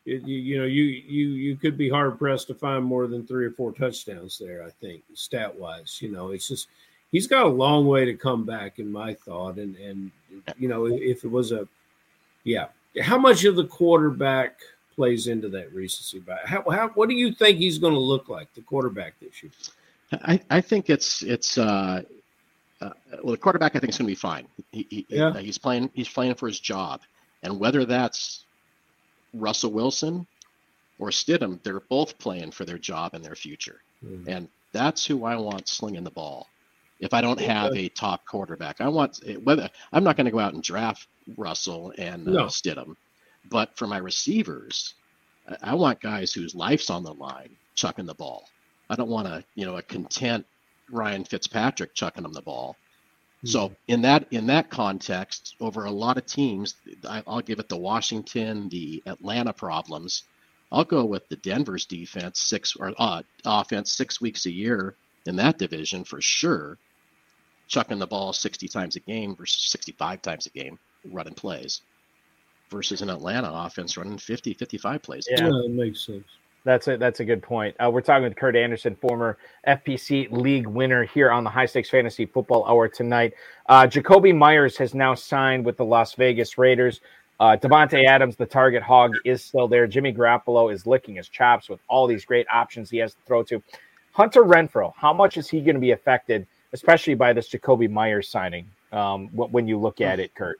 it, 0.05 0.21
you, 0.21 0.37
you 0.37 0.59
know, 0.59 0.65
you 0.65 0.83
you 0.83 1.29
you 1.29 1.55
could 1.55 1.77
be 1.77 1.89
hard 1.89 2.19
pressed 2.19 2.47
to 2.47 2.53
find 2.53 2.85
more 2.85 3.07
than 3.07 3.25
three 3.25 3.45
or 3.45 3.51
four 3.51 3.71
touchdowns 3.71 4.37
there. 4.37 4.63
I 4.63 4.69
think 4.69 5.01
stat 5.15 5.57
wise, 5.57 5.99
you 5.99 6.11
know, 6.11 6.29
it's 6.29 6.47
just 6.47 6.67
he's 7.11 7.27
got 7.27 7.45
a 7.45 7.49
long 7.49 7.87
way 7.87 8.05
to 8.05 8.13
come 8.13 8.45
back, 8.45 8.77
in 8.77 8.91
my 8.91 9.15
thought. 9.15 9.57
And 9.57 9.75
and 9.77 10.11
you 10.59 10.67
know, 10.67 10.85
if 10.85 11.23
it 11.23 11.31
was 11.31 11.51
a, 11.51 11.67
yeah, 12.43 12.67
how 13.01 13.17
much 13.17 13.45
of 13.45 13.55
the 13.55 13.65
quarterback 13.65 14.59
plays 14.95 15.27
into 15.27 15.49
that 15.49 15.73
recency 15.73 16.19
bias? 16.19 16.41
How, 16.45 16.63
how 16.69 16.89
what 16.89 17.09
do 17.09 17.15
you 17.15 17.31
think 17.31 17.57
he's 17.57 17.77
going 17.77 17.93
to 17.93 17.99
look 17.99 18.29
like, 18.29 18.53
the 18.53 18.61
quarterback 18.61 19.19
this 19.19 19.43
year? 19.43 19.51
I, 20.11 20.39
I 20.49 20.61
think 20.61 20.89
it's 20.89 21.21
it's 21.23 21.57
uh, 21.57 22.03
uh, 22.81 22.89
well 23.23 23.31
the 23.31 23.37
quarterback 23.37 23.75
I 23.75 23.79
think 23.79 23.91
is 23.91 23.97
going 23.97 24.07
to 24.07 24.11
be 24.11 24.15
fine. 24.15 24.47
He, 24.71 24.85
he, 24.89 25.05
Yeah. 25.09 25.37
he's 25.39 25.57
playing 25.57 25.89
he's 25.93 26.09
playing 26.09 26.35
for 26.35 26.47
his 26.47 26.59
job, 26.59 27.01
and 27.43 27.59
whether 27.59 27.85
that's 27.85 28.45
Russell 29.33 29.71
Wilson 29.71 30.25
or 30.99 31.09
Stidham, 31.09 31.61
they're 31.63 31.81
both 31.81 32.17
playing 32.19 32.51
for 32.51 32.63
their 32.63 32.77
job 32.77 33.13
and 33.15 33.23
their 33.25 33.35
future, 33.35 33.81
Mhm. 34.05 34.27
and 34.27 34.47
that's 34.71 35.05
who 35.05 35.25
I 35.25 35.35
want 35.35 35.67
slinging 35.67 36.03
the 36.03 36.11
ball. 36.11 36.47
If 37.01 37.13
I 37.13 37.19
don't 37.19 37.39
have 37.41 37.75
a 37.75 37.89
top 37.89 38.25
quarterback, 38.25 38.79
I 38.79 38.87
want 38.87 39.19
whether 39.43 39.69
I'm 39.91 40.03
not 40.05 40.15
going 40.15 40.25
to 40.25 40.31
go 40.31 40.39
out 40.39 40.53
and 40.53 40.63
draft 40.63 41.07
Russell 41.35 41.93
and 41.97 42.25
uh, 42.27 42.31
No. 42.31 42.45
Stidham, 42.45 42.95
but 43.49 43.77
for 43.77 43.87
my 43.87 43.97
receivers, 43.97 44.93
I- 45.61 45.75
want 45.75 46.01
guys 46.01 46.33
whose 46.33 46.55
life's 46.55 46.89
on 46.89 47.03
the 47.03 47.13
line 47.13 47.55
chucking 47.75 48.05
the 48.05 48.15
ball. 48.15 48.49
I 48.89 48.95
don't 48.95 49.09
want 49.09 49.27
a 49.27 49.43
you 49.55 49.65
know 49.65 49.77
a 49.77 49.81
content 49.81 50.45
Ryan 50.89 51.23
Fitzpatrick 51.23 51.93
chucking 51.93 52.23
them 52.23 52.33
the 52.33 52.41
ball. 52.41 52.75
So 53.43 53.75
in 53.87 54.01
that 54.03 54.27
in 54.31 54.47
that 54.47 54.69
context, 54.69 55.55
over 55.59 55.85
a 55.85 55.91
lot 55.91 56.17
of 56.17 56.25
teams, 56.25 56.75
I, 57.07 57.21
I'll 57.27 57.41
give 57.41 57.59
it 57.59 57.69
the 57.69 57.77
Washington, 57.77 58.69
the 58.69 59.03
Atlanta 59.05 59.53
problems. 59.53 60.23
I'll 60.71 60.83
go 60.83 61.05
with 61.05 61.27
the 61.29 61.35
Denver's 61.35 61.85
defense 61.85 62.39
six 62.39 62.75
or 62.75 62.93
uh, 62.97 63.21
offense 63.45 63.91
six 63.91 64.19
weeks 64.19 64.45
a 64.47 64.51
year 64.51 64.95
in 65.27 65.35
that 65.35 65.59
division 65.59 66.03
for 66.03 66.21
sure, 66.21 66.77
chucking 67.67 67.99
the 67.99 68.07
ball 68.07 68.33
sixty 68.33 68.67
times 68.67 68.95
a 68.95 68.99
game 68.99 69.35
versus 69.35 69.63
sixty-five 69.69 70.21
times 70.23 70.47
a 70.47 70.49
game 70.49 70.79
running 71.11 71.35
plays, 71.35 71.81
versus 72.75 73.01
an 73.01 73.09
Atlanta 73.09 73.49
offense 73.53 73.95
running 73.95 74.17
50, 74.17 74.53
55 74.53 75.01
plays. 75.01 75.27
Yeah. 75.31 75.43
Yeah, 75.43 75.47
that 75.47 75.69
makes 75.69 76.05
sense. 76.05 76.25
That's 76.65 76.87
a 76.87 76.97
that's 76.97 77.19
a 77.19 77.25
good 77.25 77.43
point. 77.43 77.75
Uh, 77.79 77.91
we're 77.91 78.01
talking 78.01 78.23
with 78.23 78.35
Kurt 78.35 78.55
Anderson, 78.55 78.95
former 78.95 79.37
FPC 79.67 80.31
league 80.31 80.65
winner, 80.65 81.03
here 81.03 81.31
on 81.31 81.43
the 81.43 81.49
High 81.49 81.67
Stakes 81.67 81.91
Fantasy 81.91 82.25
Football 82.25 82.65
Hour 82.65 82.87
tonight. 82.87 83.33
Uh, 83.67 83.83
Jakobi 83.83 84.35
Meyers 84.35 84.75
has 84.77 84.95
now 84.95 85.13
signed 85.13 85.63
with 85.63 85.77
the 85.77 85.85
Las 85.85 86.15
Vegas 86.15 86.57
Raiders. 86.57 87.01
Uh, 87.39 87.55
Davante 87.55 88.03
Adams, 88.05 88.35
the 88.35 88.47
target 88.47 88.81
hog, 88.81 89.13
is 89.25 89.43
still 89.43 89.67
there. 89.67 89.85
Jimmy 89.85 90.11
Garoppolo 90.11 90.73
is 90.73 90.87
licking 90.87 91.15
his 91.15 91.29
chops 91.29 91.69
with 91.69 91.79
all 91.87 92.07
these 92.07 92.25
great 92.25 92.47
options 92.51 92.89
he 92.89 92.97
has 92.97 93.13
to 93.13 93.19
throw 93.27 93.43
to. 93.43 93.61
Hunter 94.13 94.43
Renfrow, 94.43 94.91
how 94.95 95.13
much 95.13 95.37
is 95.37 95.47
he 95.47 95.61
going 95.61 95.75
to 95.75 95.81
be 95.81 95.91
affected, 95.91 96.47
especially 96.73 97.13
by 97.13 97.31
this 97.31 97.47
Jakobi 97.47 97.89
Meyers 97.89 98.27
signing? 98.27 98.67
Um, 98.91 99.27
when 99.27 99.67
you 99.67 99.77
look 99.77 100.01
at 100.01 100.19
it, 100.19 100.33
Kurt. 100.33 100.59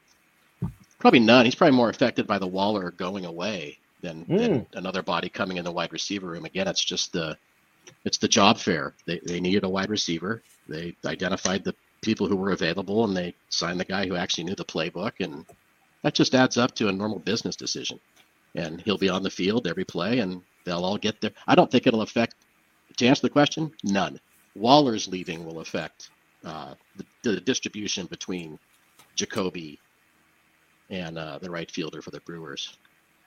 Probably 1.00 1.20
none. 1.20 1.46
He's 1.46 1.56
probably 1.56 1.78
more 1.78 1.90
affected 1.90 2.26
by 2.26 2.40
the 2.40 2.48
Waller 2.48 2.92
going 2.92 3.26
away 3.26 3.78
than, 4.02 4.26
than 4.28 4.68
another 4.74 5.02
body 5.02 5.30
coming 5.30 5.58
in 5.58 5.66
the 5.66 5.72
wide 5.72 5.92
receiver 5.94 6.28
room. 6.28 6.46
Again, 6.46 6.68
it's 6.68 6.84
just 6.84 7.12
the 7.14 7.38
it's 8.04 8.18
the 8.18 8.28
job 8.28 8.58
fair. 8.58 8.94
They 9.06 9.20
they 9.26 9.40
needed 9.40 9.64
a 9.64 9.70
wide 9.70 9.90
receiver. 9.90 10.42
They 10.68 10.96
identified 11.06 11.64
the 11.64 11.76
people 12.02 12.28
who 12.28 12.36
were 12.36 12.52
available 12.52 13.04
and 13.06 13.16
they 13.16 13.34
signed 13.50 13.80
the 13.80 13.86
guy 13.86 14.08
who 14.08 14.16
actually 14.16 14.44
knew 14.46 14.56
the 14.56 14.66
playbook 14.66 15.14
and 15.20 15.46
that 16.04 16.14
just 16.14 16.36
adds 16.36 16.58
up 16.58 16.76
to 16.76 16.88
a 16.88 16.92
normal 16.92 17.20
business 17.20 17.56
decision. 17.56 18.00
And 18.54 18.82
he'll 18.82 18.98
be 18.98 19.10
on 19.10 19.24
the 19.24 19.30
field 19.30 19.68
every 19.68 19.86
play 19.86 20.20
and 20.20 20.42
they'll 20.66 20.86
all 20.86 20.98
get 20.98 21.20
there. 21.20 21.32
I 21.48 21.56
don't 21.56 21.70
think 21.72 21.88
it'll 21.88 22.02
affect 22.02 22.36
to 22.98 23.08
answer 23.08 23.24
the 23.24 23.30
question, 23.30 23.72
none. 23.84 24.20
Waller's 24.56 25.08
leaving 25.08 25.46
will 25.46 25.60
affect 25.60 26.10
uh, 26.46 26.76
the, 26.96 27.06
the 27.24 27.42
distribution 27.42 28.06
between 28.06 28.58
Jakobi 29.18 29.80
and 30.90 31.18
uh, 31.18 31.40
the 31.40 31.50
right 31.50 31.70
fielder 31.70 32.02
for 32.02 32.12
the 32.12 32.20
Brewers. 32.22 32.78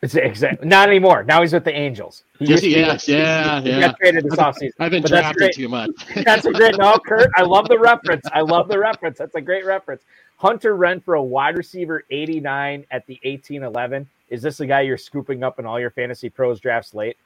It's 0.03 0.15
exactly 0.15 0.69
not 0.69 0.89
anymore. 0.89 1.25
Now 1.25 1.41
he's 1.43 1.53
with 1.53 1.65
the 1.65 1.75
Angels. 1.75 2.23
He 2.39 2.47
Yes, 2.47 2.61
to 2.61 2.67
be 2.67 2.73
yeah, 3.13 3.61
he 3.61 3.71
yeah. 3.71 3.81
got 3.81 3.97
traded 3.99 4.25
this 4.25 4.37
offseason. 4.37 4.71
I've 4.79 4.93
been 4.93 5.03
But 5.03 5.11
that's 5.11 5.23
drafting 5.23 5.39
great. 5.39 5.55
too 5.55 5.69
much. 5.69 5.91
That's 6.25 6.47
a 6.47 6.53
great 6.53 6.79
no, 6.79 6.99
Kurt. 6.99 7.31
I 7.37 7.43
love 7.43 7.69
the 7.69 7.79
reference. 7.79 8.25
I 8.33 8.43
love 8.43 8.69
the 8.69 8.79
reference. 8.79 9.19
That's 9.19 9.35
a 9.35 9.41
great 9.41 9.65
reference. 9.67 10.03
Hunter 10.37 10.77
Renfrow, 10.77 11.19
a 11.19 11.23
wide 11.23 11.57
receiver 11.57 12.05
89 12.11 12.87
at 12.93 13.07
the 13.07 13.15
1811. 13.25 14.09
Is 14.29 14.43
this 14.43 14.59
the 14.59 14.67
guy 14.67 14.83
you're 14.83 14.99
scooping 14.99 15.43
up 15.43 15.59
in 15.59 15.67
all 15.67 15.81
your 15.81 15.91
fantasy 15.91 16.29
pros 16.31 16.61
drafts 16.61 16.95
late? 16.95 17.17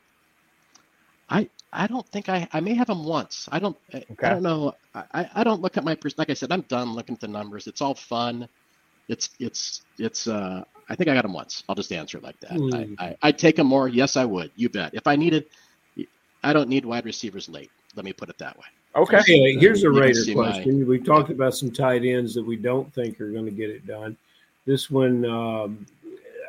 I 1.28 1.48
I 1.72 1.86
don't 1.86 2.08
think 2.08 2.28
I 2.28 2.48
I 2.52 2.60
may 2.60 2.74
have 2.74 2.88
him 2.88 3.04
once. 3.04 3.48
I 3.52 3.58
don't 3.58 3.76
I, 3.92 4.04
Okay. 4.12 4.26
I 4.26 4.30
don't 4.30 4.42
know. 4.42 4.74
I, 4.94 5.04
I- 5.34 5.44
don't 5.44 5.60
look 5.60 5.76
at 5.76 5.84
my 5.84 5.96
like 6.16 6.30
I 6.30 6.34
said. 6.34 6.52
I'm 6.52 6.62
done 6.62 6.94
looking 6.94 7.14
at 7.14 7.20
the 7.20 7.28
numbers. 7.28 7.66
It's 7.66 7.80
all 7.82 7.94
fun. 7.94 8.48
It's 9.08 9.30
it's 9.38 9.82
it's. 9.98 10.26
uh 10.28 10.64
I 10.88 10.94
think 10.94 11.08
I 11.08 11.14
got 11.14 11.24
him 11.24 11.32
once. 11.32 11.64
I'll 11.68 11.74
just 11.74 11.92
answer 11.92 12.18
it 12.18 12.24
like 12.24 12.38
that. 12.40 12.52
Hmm. 12.52 12.74
I, 12.98 13.06
I 13.06 13.16
I'd 13.22 13.38
take 13.38 13.58
him 13.58 13.66
more. 13.66 13.88
Yes, 13.88 14.16
I 14.16 14.24
would. 14.24 14.50
You 14.56 14.68
bet. 14.68 14.94
If 14.94 15.06
I 15.06 15.16
needed, 15.16 15.46
I 16.42 16.52
don't 16.52 16.68
need 16.68 16.84
wide 16.84 17.04
receivers 17.04 17.48
late. 17.48 17.70
Let 17.94 18.04
me 18.04 18.12
put 18.12 18.28
it 18.28 18.38
that 18.38 18.56
way. 18.58 18.64
Okay. 18.96 19.18
Okay, 19.18 19.54
here's 19.54 19.80
a 19.84 19.86
You 19.86 19.92
can 19.92 20.00
Raider 20.00 20.14
see 20.22 20.34
my- 20.34 20.50
question. 20.52 20.86
We 20.86 20.98
talked 20.98 21.30
about 21.30 21.54
some 21.54 21.70
tight 21.70 22.04
ends 22.04 22.34
that 22.34 22.44
we 22.44 22.56
don't 22.56 22.92
think 22.94 23.20
are 23.20 23.30
going 23.30 23.44
to 23.46 23.50
get 23.50 23.70
it 23.70 23.86
done. 23.86 24.16
This 24.66 24.90
one, 24.90 25.24
um, 25.24 25.86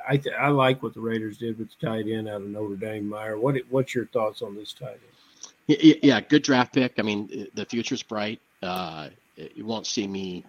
I 0.07 0.17
th- 0.17 0.35
I 0.37 0.49
like 0.49 0.83
what 0.83 0.93
the 0.93 0.99
Raiders 0.99 1.37
did 1.37 1.57
with 1.57 1.69
the 1.79 1.85
tight 1.87 2.07
end 2.07 2.27
out 2.27 2.41
of 2.41 2.47
Notre 2.47 2.75
Dame. 2.75 3.07
Mayer, 3.09 3.37
what 3.39 3.55
what's 3.69 3.95
your 3.95 4.07
thoughts 4.07 4.41
on 4.41 4.55
this 4.55 4.73
tight 4.73 4.89
end? 4.89 5.47
Y- 5.69 5.77
y- 5.81 5.99
Yeah, 6.03 6.19
good 6.21 6.43
draft 6.43 6.73
pick. 6.73 6.93
I 6.97 7.01
mean, 7.01 7.29
i- 7.33 7.47
the 7.53 7.65
future's 7.65 8.03
bright. 8.03 8.41
Uh, 8.61 9.09
you 9.55 9.65
won't 9.65 9.87
see 9.87 10.05
me, 10.07 10.43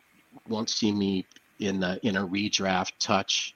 won't 0.48 0.68
see 0.70 0.90
me 0.90 1.24
in 1.58 1.80
the 1.80 1.98
in 2.06 2.16
a 2.16 2.26
redraft 2.26 2.92
touch. 2.98 3.54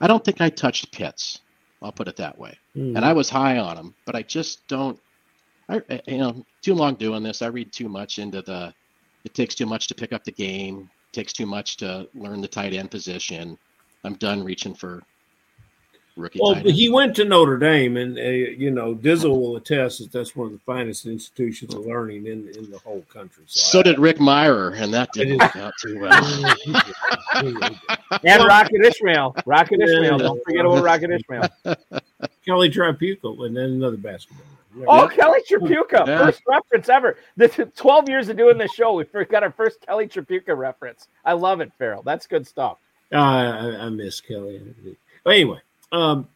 I 0.00 0.06
don't 0.06 0.24
think 0.24 0.40
I 0.40 0.48
touched 0.50 0.92
Pitts. 0.92 1.40
I'll 1.82 1.92
put 1.92 2.08
it 2.08 2.16
that 2.16 2.38
way. 2.38 2.58
Hmm. 2.74 2.96
And 2.96 3.04
I 3.04 3.12
was 3.12 3.30
high 3.30 3.58
on 3.58 3.76
him, 3.76 3.94
but 4.04 4.14
I 4.14 4.22
just 4.22 4.66
don't. 4.68 4.98
I 5.68 5.80
I- 5.90 6.02
you 6.06 6.18
know 6.18 6.44
too 6.62 6.74
long 6.74 6.94
doing 6.94 7.22
this. 7.22 7.42
I 7.42 7.46
read 7.46 7.72
too 7.72 7.88
much 7.88 8.18
into 8.18 8.42
the. 8.42 8.74
It 9.24 9.34
takes 9.34 9.54
too 9.54 9.66
much 9.66 9.86
to 9.88 9.94
pick 9.94 10.12
up 10.12 10.24
the 10.24 10.32
game. 10.32 10.90
Takes 11.12 11.32
too 11.32 11.46
much 11.46 11.76
to 11.78 12.08
learn 12.14 12.40
the 12.40 12.48
tight 12.48 12.72
end 12.72 12.90
position. 12.90 13.58
I'm 14.04 14.14
done 14.14 14.42
reaching 14.44 14.74
for 14.74 15.02
rookie 16.20 16.38
Well, 16.42 16.54
tight 16.54 16.66
he 16.66 16.88
went 16.88 17.16
to 17.16 17.24
Notre 17.24 17.56
Dame, 17.58 17.96
and 17.96 18.18
uh, 18.18 18.22
you 18.22 18.70
know 18.70 18.94
Dizzle 18.94 19.30
will 19.40 19.56
attest 19.56 19.98
that 20.00 20.12
that's 20.12 20.36
one 20.36 20.46
of 20.48 20.52
the 20.52 20.58
finest 20.60 21.06
institutions 21.06 21.74
of 21.74 21.86
learning 21.86 22.26
in 22.26 22.48
in 22.56 22.70
the 22.70 22.78
whole 22.78 23.04
country. 23.12 23.44
So 23.46 23.80
I- 23.80 23.82
did 23.82 23.98
Rick 23.98 24.18
Mirer, 24.18 24.72
and 24.80 24.92
that 24.94 25.10
didn't 25.12 25.38
did. 25.38 25.40
work 25.40 25.56
out 25.56 25.72
too 25.80 25.98
well. 26.00 26.54
And 28.24 28.44
Rocket 28.44 28.84
Ismail. 28.84 29.36
Rocket 29.46 29.80
Ismail. 29.80 30.18
Don't 30.18 30.44
forget 30.44 30.64
about 30.66 30.82
Rocket 30.82 31.10
Ismail. 31.12 31.48
Kelly 32.44 32.70
Tripucka, 32.70 33.46
and 33.46 33.56
then 33.56 33.64
another 33.70 33.96
basketball. 33.96 34.44
Oh, 34.86 35.08
Kelly 35.08 35.40
Tripucka. 35.48 36.06
Yeah. 36.06 36.24
First 36.26 36.42
reference 36.46 36.88
ever. 36.88 37.16
The 37.36 37.48
t- 37.48 37.64
12 37.64 38.08
years 38.08 38.28
of 38.28 38.36
doing 38.36 38.58
this 38.58 38.72
show, 38.72 38.92
we 38.94 39.04
got 39.24 39.42
our 39.42 39.50
first 39.50 39.80
Kelly 39.86 40.06
Tripucka 40.06 40.56
reference. 40.56 41.08
I 41.24 41.32
love 41.32 41.60
it, 41.60 41.72
Ferrell. 41.78 42.02
That's 42.02 42.26
good 42.26 42.46
stuff. 42.46 42.78
Uh, 43.12 43.16
I, 43.16 43.86
I 43.86 43.88
miss 43.88 44.20
Kelly. 44.20 44.60
But 45.24 45.30
anyway, 45.34 45.60
um, 45.92 46.28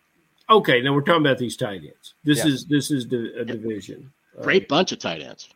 okay. 0.50 0.80
Now 0.82 0.92
we're 0.94 1.02
talking 1.02 1.22
about 1.22 1.38
these 1.38 1.56
tight 1.56 1.82
ends. 1.82 2.14
This 2.24 2.38
Yeah. 2.38 2.52
is 2.52 2.64
this 2.66 2.90
is 2.90 3.06
the, 3.08 3.32
a 3.40 3.44
division. 3.44 4.12
Uh, 4.38 4.42
Great 4.42 4.68
bunch 4.68 4.92
of 4.92 4.98
tight 4.98 5.22
ends. 5.22 5.48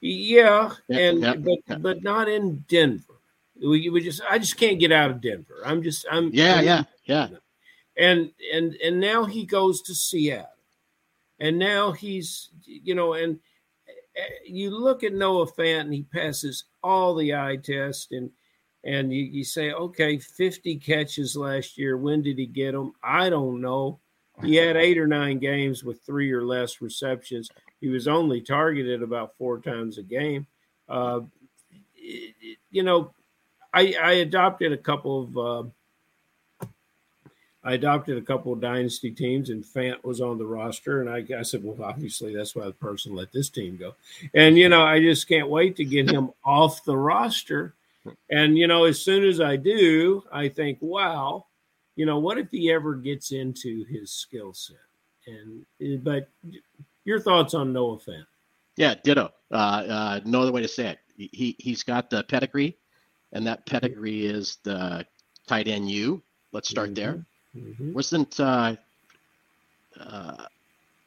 yeah, 0.00 0.72
Yeah, 0.88 0.98
and 0.98 1.20
yeah, 1.20 1.34
but 1.36 1.82
but 1.82 2.02
not 2.02 2.28
in 2.28 2.64
Denver. 2.68 3.14
We, 3.60 3.88
we 3.88 4.00
just 4.02 4.20
I 4.28 4.38
just 4.38 4.56
can't 4.56 4.78
get 4.80 4.92
out 4.92 5.10
of 5.10 5.20
Denver. 5.20 5.62
I'm 5.64 5.82
just 5.82 6.04
I'm 6.10 6.30
Yeah, 6.32 6.54
I'm- 6.56 6.64
yeah, 6.64 6.82
yeah. 7.06 7.28
and 7.96 8.30
and 8.52 8.74
and 8.84 9.00
now 9.00 9.24
he 9.24 9.44
goes 9.46 9.80
to 9.82 9.94
Seattle, 9.94 10.48
and 11.38 11.58
now 11.58 11.92
he's 11.92 12.50
you 12.66 12.94
know 12.94 13.14
and 13.14 13.38
uh, 14.18 14.22
you 14.46 14.70
look 14.70 15.02
at 15.02 15.12
Noah 15.14 15.46
Fant 15.50 15.82
and 15.82 15.94
he 15.94 16.02
passes 16.02 16.64
all 16.82 17.14
the 17.14 17.34
eye 17.34 17.56
test 17.56 18.12
and 18.12 18.30
and 18.84 19.12
you, 19.12 19.22
you 19.22 19.44
say 19.44 19.72
okay 19.72 20.18
50 20.18 20.76
catches 20.76 21.36
last 21.36 21.78
year 21.78 21.96
when 21.96 22.22
did 22.22 22.38
he 22.38 22.46
get 22.46 22.72
them 22.72 22.92
I 23.02 23.30
don't 23.30 23.60
know 23.60 23.98
he 24.42 24.56
had 24.56 24.76
eight 24.76 24.98
or 24.98 25.06
nine 25.06 25.38
games 25.38 25.84
with 25.84 26.02
three 26.02 26.32
or 26.32 26.44
less 26.44 26.80
receptions 26.80 27.50
he 27.80 27.88
was 27.88 28.08
only 28.08 28.40
targeted 28.40 29.02
about 29.02 29.36
four 29.38 29.58
times 29.58 29.98
a 29.98 30.02
game 30.02 30.46
uh, 30.88 31.20
you 32.70 32.82
know 32.82 33.12
I 33.72 33.94
I 34.00 34.12
adopted 34.12 34.72
a 34.72 34.76
couple 34.76 35.22
of 35.22 35.38
uh, 35.38 35.68
I 37.64 37.72
adopted 37.72 38.18
a 38.18 38.22
couple 38.22 38.52
of 38.52 38.60
dynasty 38.60 39.10
teams, 39.10 39.48
and 39.48 39.64
Fant 39.64 40.04
was 40.04 40.20
on 40.20 40.36
the 40.36 40.44
roster. 40.44 41.00
And 41.00 41.08
I, 41.08 41.38
I 41.38 41.42
said, 41.42 41.64
well, 41.64 41.82
obviously 41.82 42.36
that's 42.36 42.54
why 42.54 42.66
the 42.66 42.72
person 42.72 43.14
let 43.14 43.32
this 43.32 43.48
team 43.48 43.78
go. 43.78 43.94
And 44.34 44.58
you 44.58 44.68
know, 44.68 44.82
I 44.82 45.00
just 45.00 45.26
can't 45.26 45.48
wait 45.48 45.76
to 45.76 45.84
get 45.84 46.10
him 46.10 46.30
off 46.44 46.84
the 46.84 46.96
roster. 46.96 47.72
And 48.30 48.58
you 48.58 48.66
know, 48.66 48.84
as 48.84 49.00
soon 49.00 49.24
as 49.24 49.40
I 49.40 49.56
do, 49.56 50.22
I 50.32 50.48
think, 50.48 50.78
wow, 50.80 51.46
you 51.96 52.06
know, 52.06 52.18
what 52.18 52.38
if 52.38 52.50
he 52.50 52.70
ever 52.70 52.94
gets 52.94 53.32
into 53.32 53.84
his 53.84 54.12
skill 54.12 54.52
set? 54.52 54.76
And 55.26 55.64
eh, 55.80 55.96
but 56.02 56.28
your 57.04 57.20
thoughts 57.20 57.54
on 57.54 57.72
Noah 57.72 57.98
Fant? 57.98 58.26
Yeah, 58.76 58.94
ditto. 59.02 59.32
Uh, 59.50 59.54
uh, 59.54 60.20
no 60.24 60.42
other 60.42 60.52
way 60.52 60.62
to 60.62 60.68
say 60.68 60.88
it. 60.88 60.98
He 61.16 61.54
he's 61.58 61.82
got 61.82 62.10
the 62.10 62.24
pedigree, 62.24 62.76
and 63.32 63.46
that 63.46 63.66
pedigree 63.66 64.26
is 64.26 64.58
the 64.64 65.06
tight 65.46 65.68
end 65.68 65.90
you. 65.90 66.22
Let's 66.52 66.68
start 66.68 66.94
mm-hmm. 66.94 66.94
there. 66.94 67.26
Mm-hmm. 67.56 67.92
Wasn't 67.92 68.40
uh, 68.40 68.76
uh, 70.00 70.46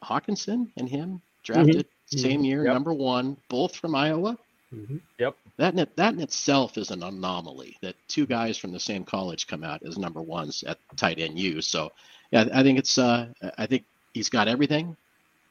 Hockenson 0.02 0.68
and 0.76 0.88
him 0.88 1.20
drafted 1.42 1.86
mm-hmm. 1.86 2.18
same 2.18 2.44
year, 2.44 2.64
yep. 2.64 2.72
number 2.74 2.92
one, 2.92 3.36
both 3.48 3.76
from 3.76 3.94
Iowa? 3.94 4.38
Mm-hmm. 4.74 4.98
Yep. 5.18 5.36
That 5.56 5.74
in, 5.74 5.86
that 5.96 6.14
in 6.14 6.20
itself 6.20 6.76
is 6.76 6.90
an 6.90 7.02
anomaly 7.02 7.76
that 7.80 7.96
two 8.06 8.26
guys 8.26 8.58
from 8.58 8.72
the 8.72 8.80
same 8.80 9.04
college 9.04 9.46
come 9.46 9.64
out 9.64 9.82
as 9.82 9.96
number 9.96 10.20
ones 10.20 10.62
at 10.66 10.78
tight 10.96 11.18
end 11.18 11.38
U. 11.38 11.62
So, 11.62 11.90
yeah, 12.30 12.46
I 12.52 12.62
think 12.62 12.78
it's 12.78 12.98
uh, 12.98 13.28
I 13.56 13.66
think 13.66 13.84
he's 14.12 14.28
got 14.28 14.46
everything, 14.46 14.96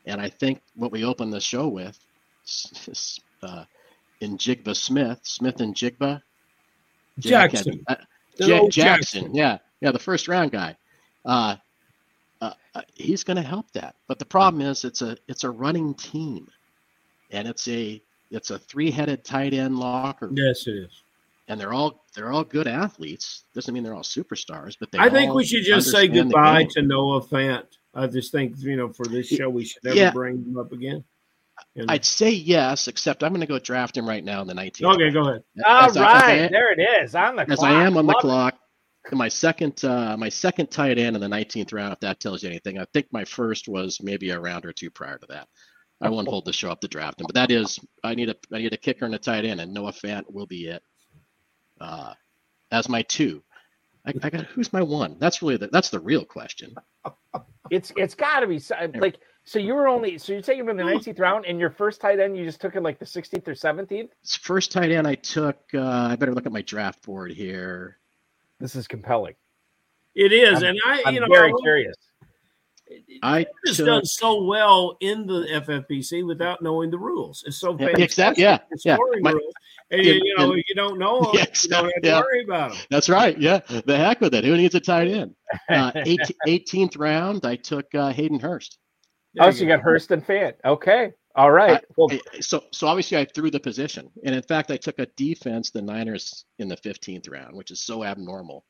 and 0.05 0.21
I 0.21 0.29
think 0.29 0.61
what 0.75 0.91
we 0.91 1.03
open 1.03 1.31
the 1.31 1.41
show 1.41 1.67
with 1.67 1.97
is 2.45 3.19
uh, 3.41 3.65
Njigba 4.21 4.75
Smith, 4.75 5.19
Smith 5.23 5.61
and 5.61 5.73
Jigba, 5.73 6.21
Jaxon, 7.19 7.81
uh, 7.87 7.95
Jaxon. 8.39 8.69
Jaxon, 8.69 9.29
yeah, 9.33 9.57
yeah, 9.81 9.91
the 9.91 9.99
first 9.99 10.27
round 10.27 10.51
guy. 10.51 10.75
Uh, 11.25 11.55
uh, 12.39 12.53
uh 12.75 12.81
he's 12.93 13.23
going 13.23 13.37
to 13.37 13.43
help 13.43 13.71
that, 13.71 13.95
but 14.07 14.19
the 14.19 14.25
problem 14.25 14.61
is 14.61 14.85
it's 14.85 15.01
a 15.01 15.17
it's 15.27 15.43
a 15.43 15.49
running 15.49 15.95
team, 15.95 16.47
and 17.31 17.47
it's 17.47 17.67
a 17.67 17.99
it's 18.31 18.49
a 18.49 18.59
three-headed 18.59 19.23
tight 19.23 19.53
end 19.53 19.79
locker. 19.79 20.29
Yes, 20.33 20.67
it 20.67 20.75
is. 20.75 21.03
And 21.47 21.59
they're 21.59 21.73
all 21.73 22.03
they're 22.13 22.31
all 22.31 22.43
good 22.43 22.67
athletes. 22.67 23.43
Doesn't 23.53 23.73
mean 23.73 23.83
they're 23.83 23.93
all 23.93 24.01
superstars, 24.01 24.75
but 24.79 24.91
they. 24.91 24.99
I 24.99 25.09
think 25.09 25.33
we 25.33 25.45
should 25.45 25.63
just 25.63 25.89
say 25.91 26.07
goodbye 26.07 26.67
to 26.71 26.81
Noah 26.81 27.21
Fant. 27.21 27.63
I 27.93 28.07
just 28.07 28.31
think 28.31 28.55
you 28.57 28.75
know 28.75 28.91
for 28.91 29.05
this 29.05 29.27
show 29.27 29.49
we 29.49 29.63
should 29.63 29.83
never 29.83 29.95
yeah. 29.95 30.11
bring 30.11 30.43
him 30.43 30.57
up 30.57 30.71
again. 30.71 31.03
You 31.73 31.85
know? 31.85 31.93
I'd 31.93 32.05
say 32.05 32.31
yes, 32.31 32.87
except 32.87 33.23
I'm 33.23 33.31
going 33.31 33.41
to 33.41 33.47
go 33.47 33.59
draft 33.59 33.97
him 33.97 34.07
right 34.07 34.23
now 34.23 34.41
in 34.41 34.47
the 34.47 34.53
19th. 34.53 34.95
Okay, 34.95 35.11
go 35.11 35.29
ahead. 35.29 35.43
All 35.65 35.91
right, 35.93 36.43
I, 36.43 36.47
there 36.49 36.71
it 36.71 37.03
is 37.03 37.15
on 37.15 37.35
the 37.35 37.49
as 37.49 37.59
clock. 37.59 37.71
I 37.71 37.83
am 37.83 37.97
on 37.97 38.05
Love 38.05 38.15
the 38.15 38.21
clock. 38.21 38.55
My 39.11 39.29
second, 39.29 39.83
uh, 39.85 40.17
my 40.17 40.27
second 40.27 40.69
tight 40.69 40.97
end 40.97 41.15
in 41.15 41.21
the 41.21 41.29
19th 41.29 41.73
round. 41.73 41.93
If 41.93 41.99
that 42.01 42.19
tells 42.19 42.43
you 42.43 42.49
anything, 42.49 42.77
I 42.77 42.85
think 42.93 43.07
my 43.11 43.23
first 43.23 43.67
was 43.67 43.99
maybe 44.01 44.31
a 44.31 44.39
round 44.39 44.65
or 44.65 44.73
two 44.73 44.91
prior 44.91 45.17
to 45.17 45.25
that. 45.27 45.47
I 46.01 46.09
won't 46.09 46.27
hold 46.27 46.45
the 46.45 46.53
show 46.53 46.69
up 46.69 46.81
to 46.81 46.87
draft 46.87 47.19
him, 47.19 47.25
but 47.27 47.35
that 47.35 47.51
is 47.51 47.79
I 48.03 48.13
need 48.13 48.29
a 48.29 48.35
I 48.53 48.59
need 48.59 48.73
a 48.73 48.77
kicker 48.77 49.05
and 49.05 49.15
a 49.15 49.19
tight 49.19 49.45
end, 49.45 49.59
and 49.59 49.73
Noah 49.73 49.91
Fant 49.91 50.31
will 50.31 50.45
be 50.45 50.67
it. 50.67 50.83
Uh, 51.79 52.13
as 52.71 52.89
my 52.89 53.01
two, 53.03 53.43
I, 54.05 54.13
I 54.23 54.29
got 54.29 54.45
who's 54.45 54.71
my 54.71 54.81
one? 54.81 55.17
That's 55.19 55.41
really 55.41 55.57
the, 55.57 55.67
that's 55.67 55.89
the 55.89 55.99
real 55.99 56.23
question. 56.23 56.75
It's 57.71 57.91
it's 57.97 58.15
got 58.15 58.41
to 58.41 58.47
be 58.47 58.61
like 58.99 59.17
so. 59.43 59.59
You 59.59 59.73
were 59.73 59.87
only 59.87 60.17
so 60.17 60.33
you're 60.33 60.41
taking 60.41 60.63
him 60.63 60.69
in 60.69 60.77
the 60.77 60.83
19th 60.83 61.19
round, 61.19 61.45
and 61.45 61.59
your 61.59 61.69
first 61.69 61.99
tight 61.99 62.19
end 62.19 62.37
you 62.37 62.45
just 62.45 62.61
took 62.61 62.73
him 62.73 62.83
like 62.83 62.99
the 62.99 63.05
16th 63.05 63.47
or 63.47 63.53
17th. 63.53 64.09
First 64.41 64.71
tight 64.71 64.91
end 64.91 65.07
I 65.07 65.15
took. 65.15 65.57
Uh, 65.73 65.81
I 65.81 66.15
better 66.15 66.33
look 66.33 66.45
at 66.45 66.51
my 66.51 66.61
draft 66.61 67.03
board 67.03 67.31
here. 67.31 67.97
This 68.59 68.75
is 68.75 68.87
compelling. 68.87 69.35
It 70.15 70.31
is, 70.31 70.59
I'm, 70.59 70.69
and 70.69 70.79
I 70.85 71.03
I'm 71.05 71.13
you 71.13 71.19
know 71.19 71.27
very 71.29 71.53
curious. 71.61 71.95
I 73.23 73.45
has 73.65 73.77
done 73.77 74.05
so 74.05 74.43
well 74.43 74.97
in 74.99 75.27
the 75.27 75.47
FFPC 75.51 76.25
without 76.25 76.61
knowing 76.61 76.91
the 76.91 76.97
rules. 76.97 77.43
It's 77.45 77.57
so 77.57 77.75
yeah, 77.79 77.87
exactly. 77.97 78.43
Yeah, 78.43 78.59
yeah. 78.85 78.97
My, 79.21 79.31
rules. 79.31 79.53
And, 79.91 80.01
in, 80.01 80.23
you 80.23 80.35
know, 80.37 80.51
in, 80.51 80.63
you 80.67 80.75
don't 80.75 80.99
know 80.99 81.21
them, 81.23 81.31
yeah, 81.33 81.45
you 81.61 81.69
don't 81.69 81.85
have 81.85 82.01
to 82.03 82.07
yeah. 82.07 82.19
worry 82.19 82.43
about 82.43 82.71
them. 82.71 82.79
That's 82.89 83.09
right. 83.09 83.37
Yeah, 83.37 83.59
the 83.85 83.97
heck 83.97 84.21
with 84.21 84.33
it. 84.33 84.43
Who 84.43 84.55
needs 84.57 84.75
a 84.75 84.79
tight 84.79 85.07
end? 85.07 85.33
Uh, 85.69 85.91
18th 85.93 86.99
round, 86.99 87.45
I 87.45 87.55
took 87.55 87.93
uh, 87.95 88.11
Hayden 88.11 88.39
Hurst. 88.39 88.77
oh, 89.39 89.49
so 89.49 89.61
you 89.61 89.67
got 89.67 89.79
Hurst 89.79 90.11
and 90.11 90.25
Fant. 90.25 90.55
Okay. 90.65 91.13
All 91.35 91.51
right. 91.51 91.85
well, 91.95 92.09
so 92.41 92.63
so 92.71 92.87
obviously 92.87 93.17
I 93.17 93.25
threw 93.25 93.49
the 93.49 93.59
position, 93.59 94.09
and 94.25 94.35
in 94.35 94.41
fact 94.41 94.71
I 94.71 94.77
took 94.77 94.99
a 94.99 95.05
defense, 95.15 95.71
the 95.71 95.81
Niners, 95.81 96.45
in 96.59 96.67
the 96.67 96.75
15th 96.77 97.31
round, 97.31 97.55
which 97.55 97.71
is 97.71 97.81
so 97.81 98.03
abnormal. 98.03 98.65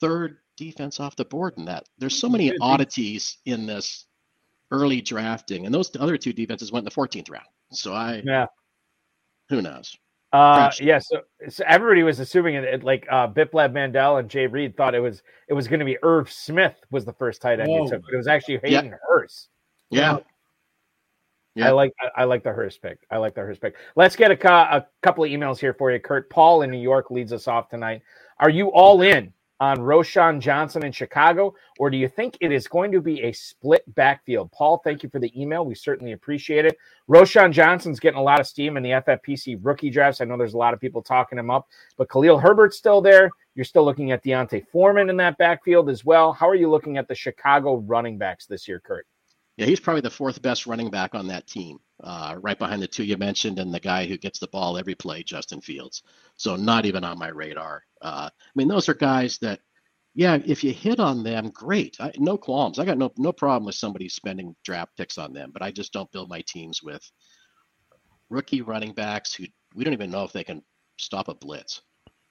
Third 0.00 0.38
defense 0.58 1.00
off 1.00 1.16
the 1.16 1.24
board 1.24 1.54
in 1.56 1.64
that. 1.66 1.88
There's 1.98 2.18
so 2.18 2.28
many 2.28 2.52
oddities 2.60 3.38
in 3.46 3.64
this 3.64 4.06
early 4.70 5.00
drafting, 5.00 5.64
and 5.64 5.74
those 5.74 5.90
other 5.98 6.18
two 6.18 6.32
defenses 6.32 6.72
went 6.72 6.82
in 6.82 6.84
the 6.84 6.90
14th 6.90 7.30
round. 7.30 7.46
So 7.70 7.94
I, 7.94 8.22
yeah, 8.24 8.46
who 9.48 9.62
knows? 9.62 9.96
Uh, 10.32 10.70
yeah. 10.80 10.98
So, 10.98 11.22
so 11.48 11.64
everybody 11.66 12.02
was 12.02 12.20
assuming 12.20 12.56
it, 12.56 12.64
it 12.64 12.84
like 12.84 13.06
uh, 13.10 13.28
Biplab 13.28 13.72
Mandel 13.72 14.18
and 14.18 14.28
Jay 14.28 14.46
Reed 14.46 14.76
thought 14.76 14.94
it 14.94 15.00
was 15.00 15.22
it 15.48 15.54
was 15.54 15.68
going 15.68 15.78
to 15.78 15.86
be 15.86 15.96
Irv 16.02 16.30
Smith 16.30 16.74
was 16.90 17.04
the 17.04 17.14
first 17.14 17.40
tight 17.40 17.60
end 17.60 17.70
oh. 17.70 17.88
took, 17.88 18.02
but 18.02 18.12
it 18.12 18.16
was 18.16 18.26
actually 18.26 18.58
Hayden 18.62 18.86
yeah. 18.86 18.96
Hurst. 19.08 19.48
Yeah. 19.90 20.18
Yeah. 21.54 21.68
I 21.68 21.70
like 21.70 21.92
I 22.16 22.24
like 22.24 22.44
the 22.44 22.52
Hurst 22.52 22.82
pick. 22.82 22.98
I 23.10 23.16
like 23.16 23.34
the 23.34 23.40
Hurst 23.40 23.60
pick. 23.60 23.74
Let's 23.96 24.16
get 24.16 24.30
a, 24.30 24.76
a 24.76 24.86
couple 25.02 25.24
of 25.24 25.30
emails 25.30 25.58
here 25.58 25.74
for 25.74 25.90
you, 25.90 25.98
Kurt. 25.98 26.28
Paul 26.30 26.62
in 26.62 26.70
New 26.70 26.80
York 26.80 27.10
leads 27.10 27.32
us 27.32 27.48
off 27.48 27.68
tonight. 27.68 28.02
Are 28.38 28.50
you 28.50 28.68
all 28.68 29.00
in 29.02 29.32
on 29.60 29.78
Roschon 29.78 30.40
Johnson 30.40 30.84
in 30.84 30.92
Chicago, 30.92 31.54
or 31.78 31.90
do 31.90 31.96
you 31.96 32.08
think 32.08 32.36
it 32.40 32.52
is 32.52 32.68
going 32.68 32.92
to 32.92 33.00
be 33.00 33.22
a 33.22 33.32
split 33.32 33.82
backfield? 33.94 34.52
Paul, 34.52 34.80
thank 34.84 35.02
you 35.02 35.08
for 35.08 35.18
the 35.18 35.32
email. 35.40 35.64
We 35.64 35.74
certainly 35.74 36.12
appreciate 36.12 36.64
it. 36.64 36.78
Roschon 37.08 37.52
Johnson's 37.52 38.00
getting 38.00 38.20
a 38.20 38.22
lot 38.22 38.40
of 38.40 38.46
steam 38.46 38.76
in 38.76 38.82
the 38.82 38.90
FFPC 38.90 39.58
rookie 39.62 39.90
drafts. 39.90 40.20
I 40.20 40.24
know 40.24 40.36
there's 40.36 40.54
a 40.54 40.58
lot 40.58 40.74
of 40.74 40.80
people 40.80 41.02
talking 41.02 41.38
him 41.38 41.50
up, 41.50 41.66
but 41.96 42.10
Khalil 42.10 42.38
Herbert's 42.38 42.76
still 42.76 43.00
there. 43.00 43.30
You're 43.54 43.64
still 43.64 43.84
looking 43.84 44.12
at 44.12 44.22
D'Onta 44.22 44.64
Foreman 44.70 45.10
in 45.10 45.16
that 45.16 45.36
backfield 45.38 45.90
as 45.90 46.04
well. 46.04 46.32
How 46.32 46.48
are 46.48 46.54
you 46.54 46.70
looking 46.70 46.96
at 46.96 47.08
the 47.08 47.14
Chicago 47.14 47.78
running 47.78 48.16
backs 48.16 48.46
this 48.46 48.68
year, 48.68 48.80
Kurt? 48.80 49.06
Yeah, 49.56 49.66
he's 49.66 49.80
probably 49.80 50.02
the 50.02 50.10
fourth 50.10 50.40
best 50.40 50.68
running 50.68 50.88
back 50.88 51.16
on 51.16 51.26
that 51.26 51.48
team, 51.48 51.80
uh, 52.02 52.36
right 52.40 52.58
behind 52.58 52.80
the 52.80 52.86
two 52.86 53.04
you 53.04 53.16
mentioned 53.16 53.58
and 53.58 53.72
the 53.72 53.80
guy 53.80 54.06
who 54.06 54.16
gets 54.16 54.38
the 54.38 54.48
ball 54.48 54.78
every 54.78 54.94
play, 54.94 55.22
Justin 55.22 55.60
Fields. 55.60 56.02
So 56.36 56.56
not 56.56 56.86
even 56.86 57.04
on 57.04 57.18
my 57.18 57.28
radar. 57.28 57.82
Uh, 58.00 58.30
I 58.32 58.50
mean, 58.54 58.68
those 58.68 58.88
are 58.88 58.94
guys 58.94 59.38
that, 59.38 59.60
yeah, 60.14 60.38
if 60.46 60.64
you 60.64 60.72
hit 60.72 61.00
on 61.00 61.22
them, 61.22 61.50
great. 61.50 61.96
I, 62.00 62.12
no 62.18 62.36
qualms. 62.36 62.78
I 62.78 62.84
got 62.84 62.98
no 62.98 63.12
no 63.18 63.32
problem 63.32 63.66
with 63.66 63.74
somebody 63.74 64.08
spending 64.08 64.54
draft 64.64 64.96
picks 64.96 65.18
on 65.18 65.32
them, 65.32 65.50
but 65.52 65.62
I 65.62 65.70
just 65.70 65.92
don't 65.92 66.10
build 66.10 66.28
my 66.28 66.42
teams 66.46 66.82
with 66.82 67.02
rookie 68.30 68.62
running 68.62 68.92
backs 68.92 69.34
who 69.34 69.44
we 69.74 69.84
don't 69.84 69.92
even 69.92 70.10
know 70.10 70.24
if 70.24 70.32
they 70.32 70.44
can 70.44 70.62
stop 70.98 71.28
a 71.28 71.34
blitz, 71.34 71.82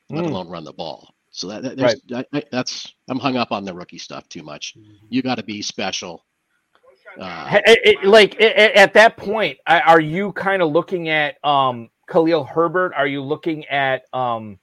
let 0.09 0.25
mm. 0.25 0.27
alone 0.27 0.49
run 0.49 0.63
the 0.63 0.73
ball. 0.73 1.13
So 1.31 1.47
that, 1.47 1.63
that 1.63 1.79
right. 1.79 1.97
I, 2.13 2.37
I, 2.37 2.43
that's 2.51 2.93
I'm 3.09 3.19
hung 3.19 3.37
up 3.37 3.51
on 3.51 3.63
the 3.63 3.73
rookie 3.73 3.99
stuff 3.99 4.27
too 4.27 4.43
much. 4.43 4.75
Mm-hmm. 4.77 5.05
You 5.09 5.21
got 5.21 5.35
to 5.35 5.43
be 5.43 5.61
special 5.61 6.25
uh, 7.19 7.59
it, 7.65 7.79
it, 7.83 8.07
like 8.07 8.35
it, 8.39 8.55
at 8.75 8.93
that 8.93 9.17
point, 9.17 9.57
are 9.65 9.99
you 9.99 10.31
kind 10.33 10.61
of 10.61 10.71
looking 10.71 11.09
at 11.09 11.43
um, 11.43 11.89
Khalil 12.09 12.43
Herbert? 12.43 12.93
Are 12.95 13.07
you 13.07 13.21
looking 13.21 13.65
at 13.65 14.03
um, 14.13 14.59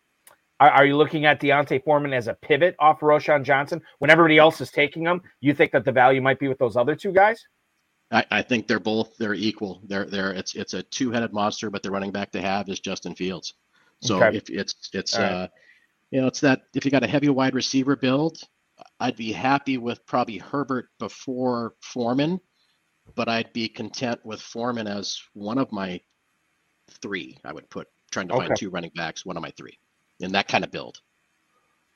are, 0.60 0.70
are, 0.70 0.86
you 0.86 0.96
looking 0.96 1.24
at 1.26 1.40
D'Onta 1.40 1.82
Foreman 1.84 2.12
as 2.12 2.28
a 2.28 2.34
pivot 2.34 2.76
off 2.78 3.00
Roschon 3.00 3.42
Johnson 3.44 3.82
when 3.98 4.10
everybody 4.10 4.38
else 4.38 4.60
is 4.60 4.70
taking 4.70 5.04
them? 5.04 5.20
You 5.40 5.54
think 5.54 5.72
that 5.72 5.84
the 5.84 5.92
value 5.92 6.22
might 6.22 6.38
be 6.38 6.48
with 6.48 6.58
those 6.58 6.76
other 6.76 6.94
two 6.94 7.12
guys? 7.12 7.44
I, 8.10 8.24
I 8.30 8.42
think 8.42 8.68
they're 8.68 8.78
both 8.78 9.16
they're 9.18 9.34
equal. 9.34 9.80
They're 9.84 10.06
they're 10.06 10.32
it's 10.32 10.54
it's 10.54 10.74
a 10.74 10.82
two 10.82 11.10
headed 11.10 11.32
monster, 11.32 11.70
but 11.70 11.82
the 11.82 11.90
running 11.90 12.12
back 12.12 12.30
to 12.32 12.40
have 12.40 12.68
is 12.68 12.80
Justin 12.80 13.14
Fields. 13.14 13.54
So 14.00 14.22
okay. 14.22 14.36
if 14.36 14.48
it's 14.50 14.90
it's 14.92 15.18
right. 15.18 15.24
uh, 15.24 15.48
you 16.10 16.20
know 16.20 16.28
it's 16.28 16.40
that 16.40 16.62
if 16.74 16.84
you 16.84 16.90
got 16.90 17.02
a 17.02 17.08
heavy 17.08 17.28
wide 17.28 17.54
receiver 17.54 17.96
build, 17.96 18.38
I'd 19.00 19.16
be 19.16 19.32
happy 19.32 19.78
with 19.78 20.04
probably 20.06 20.38
Herbert 20.38 20.88
before 20.98 21.74
Foreman, 21.80 22.40
but 23.14 23.28
I'd 23.28 23.52
be 23.52 23.68
content 23.68 24.20
with 24.24 24.40
Foreman 24.40 24.86
as 24.86 25.20
one 25.34 25.58
of 25.58 25.70
my 25.72 26.00
three. 27.02 27.38
I 27.44 27.52
would 27.52 27.68
put 27.70 27.88
trying 28.10 28.28
to 28.28 28.34
okay. 28.34 28.46
find 28.46 28.58
two 28.58 28.70
running 28.70 28.92
backs, 28.94 29.24
one 29.24 29.36
of 29.36 29.42
my 29.42 29.52
three, 29.56 29.78
in 30.20 30.32
that 30.32 30.48
kind 30.48 30.64
of 30.64 30.70
build. 30.70 31.00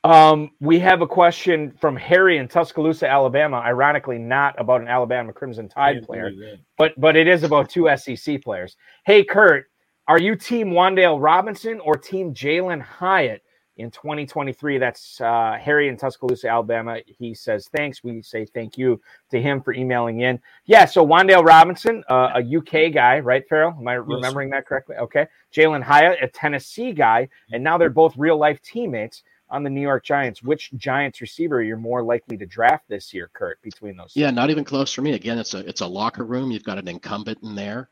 Um, 0.04 0.50
we 0.60 0.78
have 0.78 1.02
a 1.02 1.06
question 1.06 1.72
from 1.80 1.96
Harry 1.96 2.38
in 2.38 2.46
Tuscaloosa, 2.46 3.08
Alabama. 3.08 3.56
Ironically, 3.56 4.18
not 4.18 4.54
about 4.58 4.80
an 4.80 4.88
Alabama 4.88 5.32
Crimson 5.32 5.68
Tide 5.68 6.04
player, 6.04 6.30
but 6.76 6.98
but 6.98 7.16
it 7.16 7.26
is 7.26 7.42
about 7.42 7.68
two 7.68 7.88
SEC 7.96 8.42
players. 8.42 8.76
Hey, 9.04 9.24
Kurt, 9.24 9.66
are 10.06 10.20
you 10.20 10.36
Team 10.36 10.70
Wan'Dale 10.70 11.20
Robinson 11.20 11.80
or 11.80 11.96
Team 11.96 12.32
Jalin 12.32 12.80
Hyatt? 12.80 13.42
In 13.78 13.90
2023. 13.90 14.78
That's 14.78 15.20
uh, 15.20 15.56
Harry 15.60 15.88
in 15.88 15.96
Tuscaloosa, 15.96 16.48
Alabama. 16.48 16.98
He 17.06 17.32
says 17.32 17.68
thanks. 17.74 18.02
We 18.02 18.22
say 18.22 18.44
thank 18.44 18.76
you 18.76 19.00
to 19.30 19.40
him 19.40 19.62
for 19.62 19.72
emailing 19.72 20.20
in. 20.20 20.40
Yeah, 20.66 20.84
so 20.84 21.06
Wan'Dale 21.06 21.44
Robinson, 21.44 22.02
uh, 22.08 22.32
a 22.34 22.56
UK 22.56 22.92
guy, 22.92 23.20
right, 23.20 23.48
Ferrell? 23.48 23.74
Am 23.78 23.86
I 23.86 23.94
yes. 23.94 24.02
remembering 24.06 24.50
that 24.50 24.66
correctly? 24.66 24.96
Okay. 24.96 25.26
Jalin 25.52 25.82
Hyatt, 25.82 26.18
a 26.22 26.28
Tennessee 26.28 26.92
guy, 26.92 27.28
and 27.52 27.62
now 27.62 27.78
they're 27.78 27.88
both 27.88 28.16
real 28.16 28.36
life 28.36 28.60
teammates 28.62 29.22
on 29.50 29.62
the 29.62 29.70
New 29.70 29.80
York 29.80 30.04
Giants. 30.04 30.42
Which 30.42 30.72
Giants 30.76 31.20
receiver 31.20 31.62
you're 31.62 31.76
more 31.76 32.02
likely 32.02 32.36
to 32.36 32.46
draft 32.46 32.84
this 32.88 33.14
year, 33.14 33.30
Kurt? 33.32 33.62
Between 33.62 33.96
those, 33.96 34.12
yeah, 34.14 34.30
not 34.30 34.50
even 34.50 34.64
close 34.64 34.92
for 34.92 35.02
me. 35.02 35.12
Again, 35.12 35.38
it's 35.38 35.54
a 35.54 35.66
it's 35.68 35.80
a 35.80 35.86
locker 35.86 36.24
room. 36.24 36.50
You've 36.50 36.64
got 36.64 36.78
an 36.78 36.88
incumbent 36.88 37.38
in 37.42 37.54
there 37.54 37.88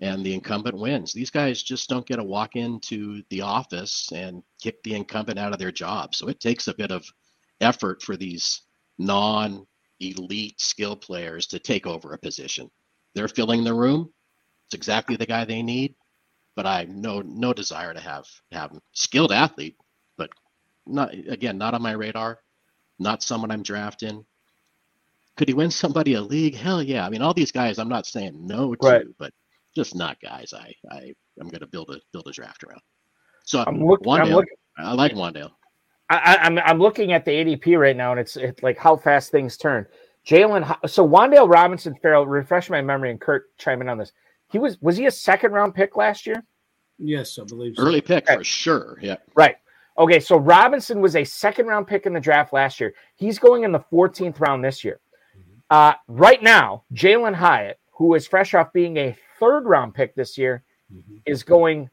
and 0.00 0.24
the 0.24 0.34
incumbent 0.34 0.76
wins. 0.78 1.12
These 1.12 1.30
guys 1.30 1.62
just 1.62 1.88
don't 1.88 2.06
get 2.06 2.16
to 2.16 2.24
walk 2.24 2.56
into 2.56 3.22
the 3.30 3.42
office 3.42 4.10
and 4.12 4.42
kick 4.60 4.82
the 4.82 4.94
incumbent 4.94 5.38
out 5.38 5.52
of 5.52 5.58
their 5.58 5.72
job. 5.72 6.14
So 6.14 6.28
it 6.28 6.40
takes 6.40 6.68
a 6.68 6.74
bit 6.74 6.92
of 6.92 7.04
effort 7.60 8.02
for 8.02 8.16
these 8.16 8.62
non 8.98 9.66
elite 10.00 10.60
skill 10.60 10.96
players 10.96 11.46
to 11.48 11.58
take 11.58 11.86
over 11.86 12.12
a 12.12 12.18
position. 12.18 12.70
They're 13.14 13.28
filling 13.28 13.64
the 13.64 13.74
room. 13.74 14.12
It's 14.66 14.74
exactly 14.74 15.16
the 15.16 15.26
guy 15.26 15.44
they 15.44 15.62
need. 15.62 15.94
But 16.54 16.66
I 16.66 16.80
have 16.80 16.88
no 16.88 17.20
no 17.22 17.52
desire 17.52 17.94
to 17.94 18.00
have 18.00 18.26
have 18.50 18.72
him. 18.72 18.80
skilled 18.92 19.32
athlete, 19.32 19.76
but 20.16 20.30
not 20.86 21.14
again 21.14 21.56
not 21.56 21.74
on 21.74 21.82
my 21.82 21.92
radar. 21.92 22.40
Not 22.98 23.22
someone 23.22 23.52
I'm 23.52 23.62
drafting. 23.62 24.24
Could 25.36 25.46
he 25.46 25.54
win 25.54 25.70
somebody 25.70 26.14
a 26.14 26.20
league? 26.20 26.56
Hell 26.56 26.82
yeah! 26.82 27.06
I 27.06 27.10
mean, 27.10 27.22
all 27.22 27.32
these 27.32 27.52
guys. 27.52 27.78
I'm 27.78 27.88
not 27.88 28.06
saying 28.06 28.44
no 28.44 28.74
to, 28.74 28.86
right. 28.88 29.06
but 29.18 29.32
just 29.74 29.94
not 29.94 30.20
guys. 30.20 30.52
I 30.52 30.72
I 30.90 31.12
I'm 31.40 31.48
going 31.48 31.60
to 31.60 31.66
build 31.66 31.90
a 31.90 32.00
build 32.12 32.26
a 32.28 32.32
draft 32.32 32.64
around. 32.64 32.80
So 33.44 33.64
I'm, 33.66 33.82
look, 33.82 34.02
Wan'Dale, 34.02 34.20
I'm 34.20 34.30
looking, 34.30 34.56
I 34.76 34.92
like 34.92 35.12
Wan'Dale. 35.12 35.50
I, 36.10 36.36
am 36.46 36.58
I'm, 36.58 36.64
I'm 36.66 36.78
looking 36.78 37.12
at 37.12 37.24
the 37.24 37.30
ADP 37.30 37.78
right 37.78 37.96
now, 37.96 38.10
and 38.10 38.20
it's, 38.20 38.36
it's 38.36 38.62
like 38.62 38.78
how 38.78 38.96
fast 38.96 39.30
things 39.30 39.56
turn. 39.56 39.86
Jalin, 40.26 40.76
so 40.86 41.06
Wan'Dale 41.06 41.48
Robinson 41.48 41.94
Ferrell, 42.02 42.26
refresh 42.26 42.68
my 42.68 42.82
memory, 42.82 43.10
and 43.10 43.20
Kurt 43.20 43.56
chime 43.56 43.80
in 43.80 43.88
on 43.88 43.96
this. 43.96 44.12
He 44.50 44.58
was 44.58 44.80
was 44.80 44.96
he 44.96 45.06
a 45.06 45.10
second 45.10 45.52
round 45.52 45.74
pick 45.74 45.96
last 45.96 46.26
year? 46.26 46.44
Yes, 46.98 47.38
I 47.38 47.44
believe 47.44 47.74
so. 47.76 47.82
Early 47.82 48.00
pick 48.00 48.26
for 48.26 48.44
sure. 48.44 48.98
Yeah. 49.00 49.16
Right. 49.34 49.56
Okay, 49.98 50.20
so 50.20 50.36
Robinson 50.36 51.00
was 51.00 51.16
a 51.16 51.24
second 51.24 51.66
round 51.66 51.86
pick 51.86 52.06
in 52.06 52.12
the 52.12 52.20
draft 52.20 52.52
last 52.52 52.80
year. 52.80 52.94
He's 53.16 53.38
going 53.38 53.64
in 53.64 53.72
the 53.72 53.82
14th 53.92 54.40
round 54.40 54.64
this 54.64 54.84
year. 54.84 55.00
Mm-hmm. 55.36 55.58
Uh, 55.70 55.94
right 56.06 56.42
now, 56.42 56.84
Jalin 56.94 57.34
Hyatt, 57.34 57.78
who 57.92 58.14
is 58.14 58.26
fresh 58.26 58.54
off 58.54 58.72
being 58.72 58.96
a 58.96 59.16
third 59.40 59.64
round 59.64 59.94
pick 59.94 60.14
this 60.14 60.38
year, 60.38 60.62
mm-hmm. 60.92 61.16
is 61.26 61.42
going 61.42 61.90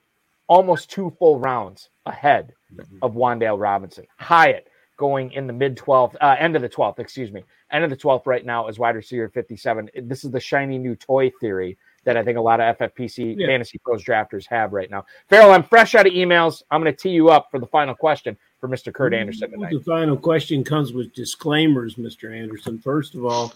almost 0.48 0.90
two 0.90 1.16
full 1.18 1.40
rounds 1.40 1.90
ahead 2.06 2.54
mm-hmm. 2.74 2.98
of 3.02 3.14
Wan'Dale 3.14 3.60
Robinson. 3.60 4.06
Hyatt 4.18 4.68
going 4.98 5.32
in 5.32 5.48
the 5.48 5.54
mid 5.54 5.78
12th, 5.78 6.16
uh, 6.22 6.36
end 6.40 6.56
of 6.56 6.62
the 6.62 6.70
12th, 6.70 7.00
excuse 7.00 7.32
me, 7.32 7.44
end 7.72 7.84
of 7.84 7.90
the 7.90 7.98
12th 7.98 8.26
right 8.26 8.46
now 8.46 8.68
is 8.68 8.80
wide 8.80 8.96
receiver 8.96 9.30
57. 9.30 9.90
This 10.04 10.24
is 10.24 10.32
the 10.32 10.40
shiny 10.40 10.78
new 10.78 10.96
toy 10.96 11.32
theory 11.42 11.78
that 12.06 12.16
I 12.16 12.24
think 12.24 12.38
a 12.38 12.42
lot 12.42 12.62
of 12.62 12.78
FFPC 12.78 13.36
yeah. 13.38 13.48
fantasy 13.48 13.80
pros 13.80 14.04
drafters 14.04 14.46
have 14.48 14.74
right 14.74 14.90
now. 14.90 15.06
Ferrell, 15.28 15.52
I'm 15.52 15.64
fresh 15.64 15.96
out 15.96 16.08
of 16.08 16.14
emails. 16.14 16.62
I'm 16.72 16.82
going 16.82 16.94
to 16.94 16.98
tee 16.98 17.10
you 17.10 17.30
up 17.30 17.48
for 17.52 17.60
the 17.60 17.68
final 17.68 17.96
question 17.96 18.38
for 18.66 18.74
Mr. 18.74 18.94
Kurt 18.94 19.14
Anderson 19.14 19.52
tonight. 19.52 19.74
The 19.74 19.80
final 19.80 20.18
question 20.18 20.64
comes 20.64 20.94
with 20.94 21.14
disclaimers, 21.14 21.96
Mr. 21.96 22.36
Anderson. 22.36 22.80
First 22.80 23.16
of 23.16 23.26
all, 23.26 23.54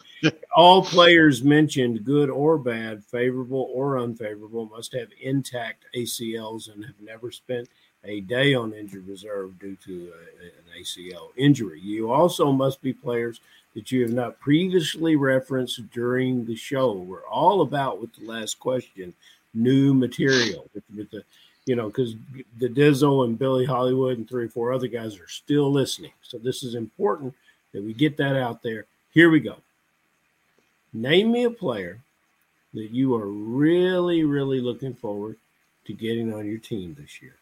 all 0.56 0.84
players 0.84 1.44
mentioned, 1.44 2.04
good 2.04 2.30
or 2.30 2.58
bad, 2.58 3.04
favorable 3.06 3.70
or 3.74 3.98
unfavorable, 3.98 4.66
must 4.66 4.94
have 4.94 5.10
intact 5.22 5.86
ACLs 5.96 6.74
and 6.74 6.86
have 6.86 7.00
never 7.02 7.32
spent 7.32 7.70
a 8.06 8.22
day 8.22 8.54
on 8.54 8.74
injured 8.74 9.08
reserve 9.08 9.60
due 9.60 9.76
to 9.86 10.12
uh, 10.14 10.44
a, 10.44 10.46
an 10.46 10.84
ACL 10.84 11.30
injury. 11.36 11.82
You 11.82 12.12
also 12.12 12.52
must 12.52 12.82
be 12.82 12.94
players– 12.94 13.42
that 13.76 13.92
you 13.92 14.02
have 14.02 14.12
not 14.12 14.40
previously 14.40 15.16
referenced 15.16 15.90
during 15.92 16.46
the 16.46 16.56
show. 16.56 16.94
We're 16.94 17.28
all 17.28 17.62
about 17.62 18.02
with 18.02 18.14
the 18.16 18.26
last 18.26 18.60
question, 18.60 19.14
new 19.54 19.94
material 19.94 20.70
with, 20.74 20.84
with 20.96 21.12
the, 21.12 21.24
you 21.70 21.76
know, 21.76 21.86
because 21.86 22.16
the 22.58 22.68
Dizzle 22.68 23.26
and 23.26 23.38
Billy 23.38 23.64
Hollywood 23.64 24.18
and 24.18 24.28
three 24.28 24.46
or 24.46 24.50
four 24.50 24.74
other 24.74 24.88
guys 24.88 25.20
are 25.20 25.28
still 25.28 25.72
listening. 25.72 26.14
So 26.24 26.40
this 26.40 26.64
is 26.64 26.74
important 26.74 27.36
that 27.74 27.84
we 27.84 27.94
get 27.94 28.18
that 28.18 28.36
out 28.36 28.64
there. 28.64 28.88
Here 29.12 29.30
we 29.30 29.40
go. 29.40 29.58
Name 30.94 31.32
me 31.32 31.44
a 31.44 31.52
player 31.52 32.00
that 32.74 32.90
you 32.90 33.14
are 33.14 33.28
really, 33.28 34.24
really 34.24 34.60
looking 34.60 34.96
forward 34.96 35.38
to 35.86 35.94
getting 35.94 36.34
on 36.34 36.48
your 36.48 36.58
team 36.58 36.96
this 37.00 37.22
year. 37.22 37.36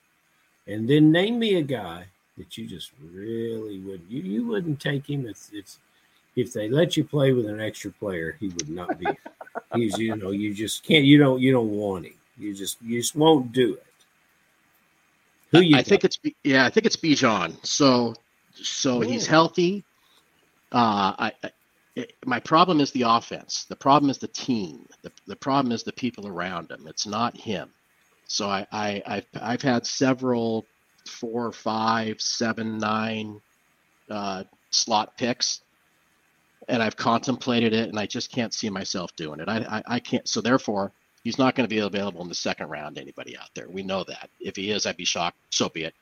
And 0.67 0.89
then 0.89 1.09
name 1.09 1.39
me 1.39 1.55
a 1.55 1.63
guy 1.63 2.07
that 2.37 2.57
you 2.57 2.67
just 2.67 2.91
really 3.13 3.79
wouldn't 3.79 4.11
you, 4.11 4.23
you 4.23 4.45
wouldn't 4.45 4.81
take 4.81 5.09
him 5.09 5.25
if 5.25 5.47
it's 5.53 5.77
if 6.35 6.51
they 6.51 6.67
let 6.67 6.97
you 6.97 7.05
play 7.05 7.31
with 7.31 7.45
an 7.45 7.61
extra 7.61 7.91
player, 7.91 8.35
he 8.41 8.49
would 8.49 8.67
not 8.67 8.99
be. 8.99 9.07
he's 9.73 9.97
you 9.97 10.17
know 10.17 10.31
you 10.31 10.53
just 10.53 10.83
can't 10.83 11.05
you 11.05 11.17
don't 11.17 11.39
you 11.39 11.53
don't 11.53 11.71
want 11.71 12.07
him. 12.07 12.13
You 12.37 12.53
just 12.53 12.75
you 12.81 12.99
just 12.99 13.15
won't 13.15 13.53
do 13.53 13.75
it. 13.75 13.86
Who 15.51 15.61
you? 15.61 15.75
I 15.75 15.79
got? 15.79 15.87
think 15.87 16.05
it's 16.05 16.19
yeah. 16.43 16.65
I 16.65 16.69
think 16.69 16.85
it's 16.85 16.97
Bijan. 16.97 17.65
So 17.65 18.15
so 18.53 18.97
Ooh. 18.97 19.01
he's 19.01 19.25
healthy. 19.25 19.83
Uh, 20.71 21.13
I, 21.17 21.31
I 21.43 21.51
it, 21.95 22.13
my 22.25 22.39
problem 22.39 22.79
is 22.79 22.91
the 22.91 23.03
offense. 23.03 23.65
The 23.69 23.75
problem 23.75 24.09
is 24.11 24.19
the 24.19 24.27
team. 24.27 24.87
The, 25.01 25.11
the 25.25 25.35
problem 25.35 25.71
is 25.71 25.83
the 25.83 25.93
people 25.93 26.27
around 26.27 26.71
him. 26.71 26.85
It's 26.87 27.07
not 27.07 27.35
him. 27.35 27.69
So 28.27 28.47
I, 28.49 28.67
I 28.71 29.01
I've 29.05 29.25
I've 29.41 29.61
had 29.61 29.87
several 29.87 30.65
four, 31.07 31.51
five, 31.51 32.21
seven, 32.21 32.77
nine 32.77 33.41
uh, 34.09 34.43
slot 34.69 35.17
picks 35.17 35.61
and 36.67 36.83
I've 36.83 36.97
contemplated 36.97 37.73
it, 37.73 37.89
and 37.89 37.97
I 37.99 38.05
just 38.05 38.31
can't 38.31 38.53
see 38.53 38.69
myself 38.69 39.15
doing 39.15 39.39
it. 39.39 39.47
I, 39.47 39.57
I, 39.57 39.83
I 39.95 39.99
can't. 39.99 40.27
So 40.27 40.41
therefore, 40.41 40.91
he's 41.23 41.37
not 41.37 41.55
going 41.55 41.67
to 41.67 41.73
be 41.73 41.79
available 41.79 42.21
in 42.21 42.29
the 42.29 42.35
second 42.35 42.69
round. 42.69 42.97
anybody 42.97 43.37
out 43.37 43.49
there? 43.55 43.69
We 43.69 43.83
know 43.83 44.03
that. 44.05 44.29
If 44.39 44.55
he 44.55 44.71
is, 44.71 44.85
I'd 44.85 44.97
be 44.97 45.05
shocked. 45.05 45.37
So 45.49 45.69
be 45.69 45.83
it. 45.83 45.93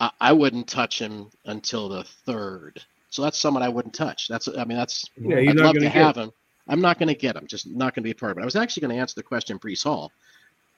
I, 0.00 0.10
I 0.20 0.32
wouldn't 0.32 0.68
touch 0.68 0.98
him 1.00 1.30
until 1.46 1.88
the 1.88 2.04
third. 2.04 2.82
So 3.10 3.22
that's 3.22 3.38
someone 3.38 3.62
I 3.62 3.68
wouldn't 3.68 3.94
touch. 3.94 4.28
That's 4.28 4.48
I 4.48 4.64
mean 4.64 4.78
that's 4.78 5.04
yeah, 5.16 5.36
I'd 5.36 5.56
love 5.56 5.74
to 5.76 5.88
have 5.88 6.16
him. 6.16 6.30
I'm 6.68 6.80
not 6.80 6.98
going 6.98 7.08
to 7.08 7.14
get 7.14 7.34
him. 7.34 7.46
Just 7.48 7.66
not 7.66 7.94
going 7.94 8.02
to 8.02 8.06
be 8.06 8.12
a 8.12 8.14
part 8.14 8.32
of 8.32 8.38
it. 8.38 8.42
I 8.42 8.44
was 8.44 8.54
actually 8.54 8.82
going 8.82 8.94
to 8.94 9.00
answer 9.00 9.14
the 9.16 9.24
question, 9.24 9.58
Breece 9.58 9.82
Hall, 9.82 10.12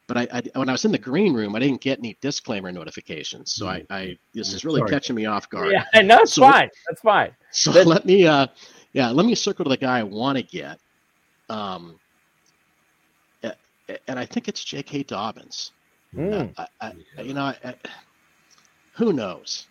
but 0.06 0.16
I, 0.16 0.28
I, 0.32 0.58
when 0.58 0.68
I 0.68 0.72
was 0.72 0.84
in 0.84 0.92
the 0.92 0.98
green 0.98 1.34
room, 1.34 1.54
I 1.54 1.58
didn't 1.58 1.80
get 1.80 1.98
any 1.98 2.16
disclaimer 2.20 2.72
notifications. 2.72 3.52
So 3.52 3.68
I, 3.68 3.84
I 3.90 4.18
this 4.34 4.52
is 4.52 4.64
really 4.64 4.80
Sorry. 4.80 4.90
catching 4.90 5.16
me 5.16 5.26
off 5.26 5.48
guard. 5.50 5.72
Yeah, 5.72 6.00
no, 6.00 6.16
that's 6.16 6.34
so, 6.34 6.42
fine. 6.42 6.70
That's 6.88 7.00
fine. 7.02 7.30
So 7.50 7.70
let 7.70 8.04
me, 8.04 8.26
uh, 8.26 8.46
yeah, 8.94 9.10
let 9.10 9.26
me 9.26 9.34
circle 9.34 9.64
to 9.64 9.68
the 9.68 9.76
guy 9.76 10.00
I 10.00 10.02
want 10.02 10.38
to 10.38 10.42
get. 10.42 10.78
Um, 11.48 11.98
and 14.06 14.18
I 14.18 14.26
think 14.26 14.48
it's 14.48 14.62
J.K. 14.62 15.04
Dobbins. 15.04 15.72
Mm. 16.14 16.52
Uh, 16.56 16.66
I, 16.80 16.92
I, 17.16 17.22
you 17.22 17.34
know, 17.34 17.42
I, 17.42 17.74
who 18.94 19.12
knows? 19.12 19.66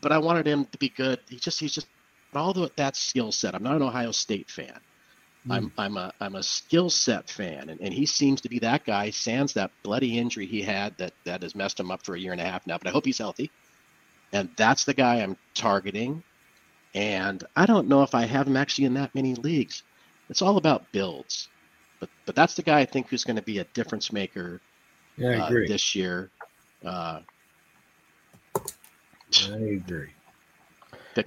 But 0.00 0.12
I 0.12 0.18
wanted 0.18 0.46
him 0.46 0.66
to 0.66 0.78
be 0.78 0.88
good. 0.88 1.20
He 1.28 1.36
just, 1.36 1.60
he's 1.60 1.74
just 1.74 1.86
all 2.34 2.52
the, 2.52 2.70
that 2.76 2.96
skill 2.96 3.32
set. 3.32 3.54
I'm 3.54 3.62
not 3.62 3.76
an 3.76 3.82
Ohio 3.82 4.12
State 4.12 4.50
fan. 4.50 4.80
Mm. 5.46 5.52
I'm 5.52 5.72
I'm 5.78 5.96
a 5.96 6.12
I'm 6.20 6.34
a 6.34 6.42
skill 6.42 6.90
set 6.90 7.30
fan, 7.30 7.70
and, 7.70 7.80
and 7.80 7.94
he 7.94 8.04
seems 8.04 8.42
to 8.42 8.48
be 8.48 8.58
that 8.58 8.84
guy. 8.84 9.10
Sans 9.10 9.52
that 9.54 9.70
bloody 9.82 10.18
injury 10.18 10.46
he 10.46 10.60
had 10.60 10.96
that 10.98 11.14
that 11.24 11.42
has 11.42 11.54
messed 11.54 11.80
him 11.80 11.90
up 11.90 12.04
for 12.04 12.14
a 12.14 12.20
year 12.20 12.32
and 12.32 12.40
a 12.40 12.44
half 12.44 12.66
now. 12.66 12.76
But 12.76 12.88
I 12.88 12.90
hope 12.90 13.06
he's 13.06 13.18
healthy, 13.18 13.50
and 14.32 14.50
that's 14.56 14.84
the 14.84 14.94
guy 14.94 15.22
I'm 15.22 15.36
targeting. 15.54 16.22
And 16.94 17.42
I 17.56 17.66
don't 17.66 17.88
know 17.88 18.02
if 18.02 18.14
I 18.14 18.26
have 18.26 18.48
him 18.48 18.56
actually 18.56 18.84
in 18.84 18.94
that 18.94 19.14
many 19.14 19.34
leagues. 19.34 19.82
It's 20.28 20.42
all 20.42 20.56
about 20.56 20.90
builds, 20.92 21.48
but 22.00 22.08
but 22.26 22.34
that's 22.34 22.54
the 22.54 22.62
guy 22.62 22.80
I 22.80 22.84
think 22.84 23.08
who's 23.08 23.24
going 23.24 23.36
to 23.36 23.42
be 23.42 23.58
a 23.58 23.64
difference 23.64 24.12
maker 24.12 24.60
yeah, 25.16 25.44
uh, 25.44 25.50
this 25.50 25.94
year. 25.94 26.30
Uh, 26.84 27.20
I 29.48 29.56
agree. 29.56 30.10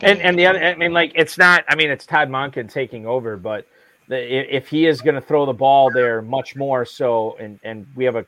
And 0.01 0.19
and 0.21 0.37
the 0.37 0.47
other, 0.47 0.63
I 0.63 0.75
mean, 0.75 0.91
like 0.91 1.11
it's 1.15 1.37
not. 1.37 1.63
I 1.69 1.75
mean, 1.75 1.89
it's 1.89 2.05
Todd 2.05 2.29
Monken 2.29 2.71
taking 2.71 3.05
over, 3.05 3.37
but 3.37 3.67
if 4.09 4.67
he 4.67 4.85
is 4.85 5.01
going 5.01 5.15
to 5.15 5.21
throw 5.21 5.45
the 5.45 5.53
ball 5.53 5.91
there 5.91 6.21
much 6.21 6.55
more 6.55 6.85
so, 6.85 7.37
and 7.39 7.59
and 7.63 7.85
we 7.95 8.05
have 8.05 8.15
a 8.15 8.25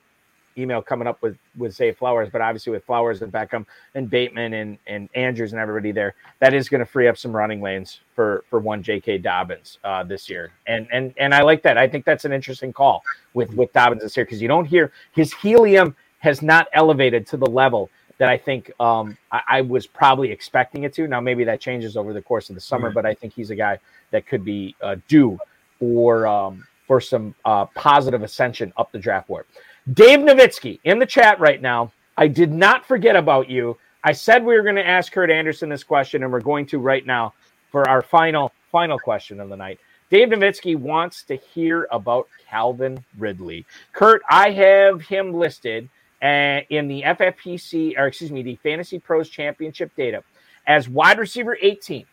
email 0.57 0.81
coming 0.81 1.07
up 1.07 1.21
with 1.21 1.37
with 1.57 1.73
Zay 1.73 1.91
Flowers, 1.91 2.29
but 2.31 2.41
obviously 2.41 2.71
with 2.71 2.83
Flowers 2.85 3.21
and 3.21 3.31
Beckham 3.31 3.65
and 3.93 4.09
Bateman 4.09 4.53
and 4.53 4.77
and 4.87 5.09
Andrews 5.15 5.53
and 5.53 5.61
everybody 5.61 5.91
there, 5.91 6.15
that 6.39 6.53
is 6.53 6.69
going 6.69 6.79
to 6.79 6.85
free 6.85 7.07
up 7.07 7.17
some 7.17 7.35
running 7.35 7.61
lanes 7.61 7.99
for 8.15 8.43
for 8.49 8.59
one 8.59 8.83
J.K. 8.83 9.19
Dobbins 9.19 9.79
uh, 9.83 10.03
this 10.03 10.29
year, 10.29 10.51
and 10.67 10.87
and 10.91 11.13
and 11.17 11.33
I 11.33 11.41
like 11.41 11.61
that. 11.63 11.77
I 11.77 11.87
think 11.87 12.05
that's 12.05 12.25
an 12.25 12.33
interesting 12.33 12.73
call 12.73 13.03
with 13.33 13.53
with 13.53 13.71
Dobbins 13.73 14.01
this 14.01 14.15
year 14.17 14.25
because 14.25 14.41
you 14.41 14.47
don't 14.47 14.65
hear 14.65 14.91
his 15.13 15.33
helium 15.33 15.95
has 16.19 16.41
not 16.41 16.67
elevated 16.73 17.27
to 17.27 17.37
the 17.37 17.45
level 17.45 17.89
that 18.17 18.29
I 18.29 18.37
think 18.37 18.71
um, 18.79 19.17
I, 19.31 19.41
I, 19.47 19.61
was 19.61 19.85
probably 19.85 20.31
expecting 20.31 20.83
it 20.83 20.93
to. 20.93 21.07
Now 21.07 21.19
maybe 21.19 21.43
that 21.43 21.59
changes 21.59 21.97
over 21.97 22.13
the 22.13 22.21
course 22.21 22.49
of 22.49 22.55
the 22.55 22.61
summer, 22.61 22.87
right. 22.87 22.95
but 22.95 23.05
I 23.05 23.13
think 23.13 23.33
he's 23.33 23.49
a 23.49 23.55
guy 23.55 23.77
that 24.11 24.25
could 24.25 24.45
be 24.45 24.75
uh, 24.81 24.95
due 25.07 25.37
for 25.79 26.25
um, 26.25 26.65
for 26.87 27.01
some 27.01 27.35
uh, 27.45 27.65
positive 27.65 28.23
ascension 28.23 28.71
up 28.77 28.91
the 28.91 28.99
draft 28.99 29.27
board. 29.27 29.45
Dave 29.93 30.19
Nowitzki 30.19 30.79
in 30.83 30.97
the 30.97 31.05
chat 31.05 31.39
right 31.39 31.61
now. 31.61 31.91
I 32.17 32.27
did 32.27 32.51
not 32.51 32.85
forget 32.85 33.15
about 33.15 33.49
you. 33.49 33.77
I 34.03 34.13
said 34.13 34.43
we 34.43 34.55
were 34.55 34.63
going 34.63 34.75
to 34.75 34.87
ask 34.87 35.11
Kurt 35.11 35.29
Anderson 35.29 35.69
this 35.69 35.83
question, 35.83 36.23
and 36.23 36.31
we're 36.31 36.39
going 36.39 36.65
to 36.67 36.79
right 36.79 37.05
now 37.05 37.33
for 37.71 37.87
our 37.87 38.01
final 38.01 38.51
final 38.71 38.97
question 38.97 39.39
of 39.39 39.49
the 39.49 39.55
night. 39.55 39.79
Dave 40.09 40.29
Nowitzki 40.29 40.75
wants 40.75 41.23
to 41.23 41.35
hear 41.35 41.87
about 41.91 42.27
Calvin 42.49 43.03
Ridley. 43.17 43.65
Kurt, 43.93 44.21
I 44.29 44.51
have 44.51 45.01
him 45.01 45.33
listed 45.33 45.89
uh, 46.21 46.61
in 46.69 46.87
the 46.87 47.03
FFPC, 47.03 47.97
or 47.97 48.07
excuse 48.07 48.31
me, 48.31 48.43
the 48.43 48.55
Fantasy 48.57 48.99
Pros 48.99 49.29
Championship 49.29 49.95
data 49.95 50.23
as 50.67 50.89
wide 50.89 51.19
receiver 51.19 51.57
18, 51.61 52.05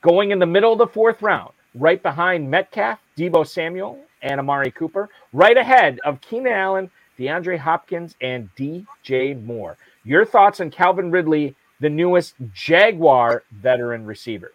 going 0.00 0.32
in 0.32 0.38
the 0.38 0.46
middle 0.46 0.72
of 0.72 0.78
the 0.78 0.86
fourth 0.86 1.22
round 1.22 1.52
right 1.74 2.02
behind 2.02 2.50
Metcalf, 2.50 2.98
Deebo 3.16 3.46
Samuel, 3.46 3.98
and 4.22 4.38
Amari 4.38 4.70
Cooper, 4.70 5.08
right 5.32 5.56
ahead 5.56 6.00
of 6.04 6.20
Keenan 6.20 6.52
Allen, 6.52 6.90
DeAndre 7.22 7.56
Hopkins, 7.56 8.16
and 8.20 8.48
DJ 8.56 9.40
Moore. 9.44 9.76
Your 10.04 10.24
thoughts 10.24 10.60
on 10.60 10.70
Calvin 10.70 11.10
Ridley, 11.10 11.54
the 11.80 11.88
newest 11.88 12.34
Jaguar 12.52 13.44
veteran 13.52 14.04
receiver? 14.04 14.52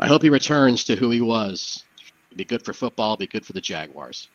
I 0.00 0.08
hope 0.08 0.22
he 0.22 0.30
returns 0.30 0.82
to 0.84 0.96
who 0.96 1.10
he 1.10 1.20
was. 1.20 1.84
be 2.34 2.44
good 2.44 2.64
for 2.64 2.72
football, 2.72 3.16
be 3.16 3.28
good 3.28 3.46
for 3.46 3.52
the 3.52 3.60
Jaguars. 3.60 4.28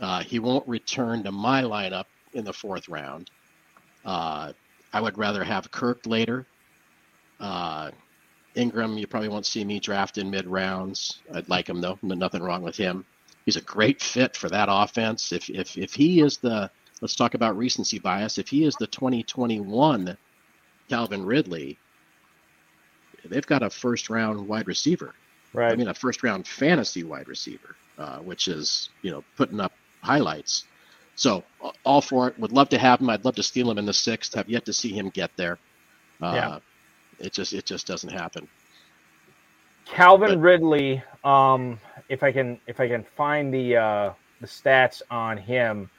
Uh, 0.00 0.22
he 0.22 0.38
won't 0.38 0.66
return 0.68 1.24
to 1.24 1.32
my 1.32 1.62
lineup 1.62 2.04
in 2.34 2.44
the 2.44 2.52
fourth 2.52 2.88
round. 2.88 3.30
Uh, 4.04 4.52
I 4.92 5.00
would 5.00 5.18
rather 5.18 5.42
have 5.42 5.70
Kirk 5.72 6.06
later. 6.06 6.46
Uh, 7.40 7.90
Engram, 8.54 8.98
you 8.98 9.08
probably 9.08 9.28
won't 9.28 9.46
see 9.46 9.64
me 9.64 9.80
draft 9.80 10.18
in 10.18 10.30
mid 10.30 10.46
rounds. 10.46 11.20
I'd 11.34 11.48
like 11.48 11.68
him 11.68 11.80
though. 11.80 11.98
Nothing 12.02 12.42
wrong 12.42 12.62
with 12.62 12.76
him. 12.76 13.04
He's 13.44 13.56
a 13.56 13.62
great 13.62 14.02
fit 14.02 14.36
for 14.36 14.48
that 14.48 14.68
offense. 14.70 15.32
If 15.32 15.48
if 15.50 15.76
if 15.78 15.94
he 15.94 16.20
is 16.20 16.38
the 16.38 16.70
let's 17.00 17.16
talk 17.16 17.34
about 17.34 17.56
recency 17.56 17.98
bias. 17.98 18.38
If 18.38 18.48
he 18.48 18.64
is 18.64 18.76
the 18.76 18.86
2021 18.86 20.16
Calvin 20.88 21.24
Ridley, 21.24 21.78
they've 23.24 23.46
got 23.46 23.62
a 23.62 23.70
first 23.70 24.10
round 24.10 24.46
wide 24.46 24.66
receiver. 24.66 25.14
Right. 25.52 25.72
I 25.72 25.76
mean, 25.76 25.88
a 25.88 25.94
first 25.94 26.22
round 26.22 26.46
fantasy 26.46 27.02
wide 27.02 27.28
receiver, 27.28 27.76
uh, 27.98 28.18
which 28.18 28.48
is 28.48 28.90
you 29.02 29.10
know 29.10 29.24
putting 29.36 29.60
up 29.60 29.72
highlights. 30.02 30.64
So 31.16 31.44
all 31.84 32.00
for 32.00 32.28
it. 32.28 32.38
Would 32.38 32.52
love 32.52 32.68
to 32.70 32.78
have 32.78 33.00
him. 33.00 33.10
I'd 33.10 33.24
love 33.24 33.34
to 33.36 33.42
steal 33.42 33.70
him 33.70 33.78
in 33.78 33.86
the 33.86 33.92
sixth. 33.92 34.34
Have 34.34 34.48
yet 34.48 34.64
to 34.66 34.72
see 34.72 34.92
him 34.92 35.10
get 35.10 35.30
there. 35.36 35.58
Uh, 36.20 36.32
yeah. 36.34 36.58
It 37.18 37.32
just 37.32 37.52
it 37.52 37.66
just 37.66 37.86
doesn't 37.86 38.10
happen. 38.10 38.48
Calvin 39.84 40.30
but, 40.30 40.38
Ridley. 40.38 41.02
Um, 41.24 41.78
if 42.08 42.22
I 42.22 42.32
can 42.32 42.58
if 42.66 42.80
I 42.80 42.88
can 42.88 43.04
find 43.16 43.52
the 43.52 43.76
uh, 43.76 44.12
the 44.40 44.46
stats 44.46 45.02
on 45.10 45.36
him, 45.36 45.90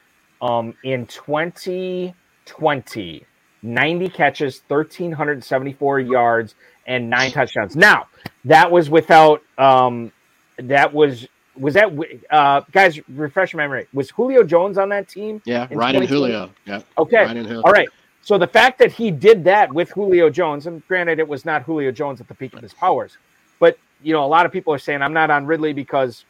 um, 0.42 0.74
in 0.84 1.06
2020, 1.06 3.26
90 3.62 4.10
catches, 4.10 4.64
1,374 4.68 6.00
yards, 6.00 6.56
and 6.88 7.08
nine 7.10 7.32
touchdowns. 7.32 7.76
Now, 7.76 8.08
that 8.46 8.72
was 8.72 8.90
without, 8.90 9.44
um, 9.58 10.12
that 10.58 10.94
was, 10.94 11.28
was 11.56 11.74
that, 11.76 11.92
uh, 12.32 12.62
guys, 12.72 13.00
refresh 13.10 13.54
my 13.54 13.64
memory. 13.64 13.88
Was 13.94 14.10
Julio 14.10 14.44
Jones 14.44 14.78
on 14.78 14.90
that 14.90 15.08
team? 15.08 15.42
Yeah, 15.46 15.68
Ryan 15.72 15.98
and 15.98 16.08
Julio. 16.08 16.50
Yeah. 16.66 16.82
Okay. 16.98 17.28
Julio. 17.28 17.62
All 17.62 17.72
right. 17.72 17.90
So 18.24 18.38
the 18.38 18.48
fact 18.48 18.78
that 18.80 18.92
he 18.92 19.12
did 19.12 19.44
that 19.46 19.74
with 19.74 19.90
Julio 19.92 20.30
Jones, 20.30 20.68
and 20.68 20.86
granted, 20.88 21.20
it 21.20 21.28
was 21.28 21.44
not 21.44 21.64
Julio 21.64 21.92
Jones 21.92 22.22
at 22.22 22.28
the 22.28 22.36
peak 22.36 22.54
of 22.54 22.62
his 22.62 22.74
powers, 22.74 23.18
but, 23.62 23.78
you 24.02 24.12
know, 24.12 24.26
a 24.26 24.28
lot 24.28 24.48
of 24.48 24.52
people 24.52 24.74
are 24.74 24.80
saying, 24.80 25.04
I'm 25.04 25.14
not 25.14 25.30
on 25.30 25.46
Ridley 25.46 25.72
because 25.72 26.26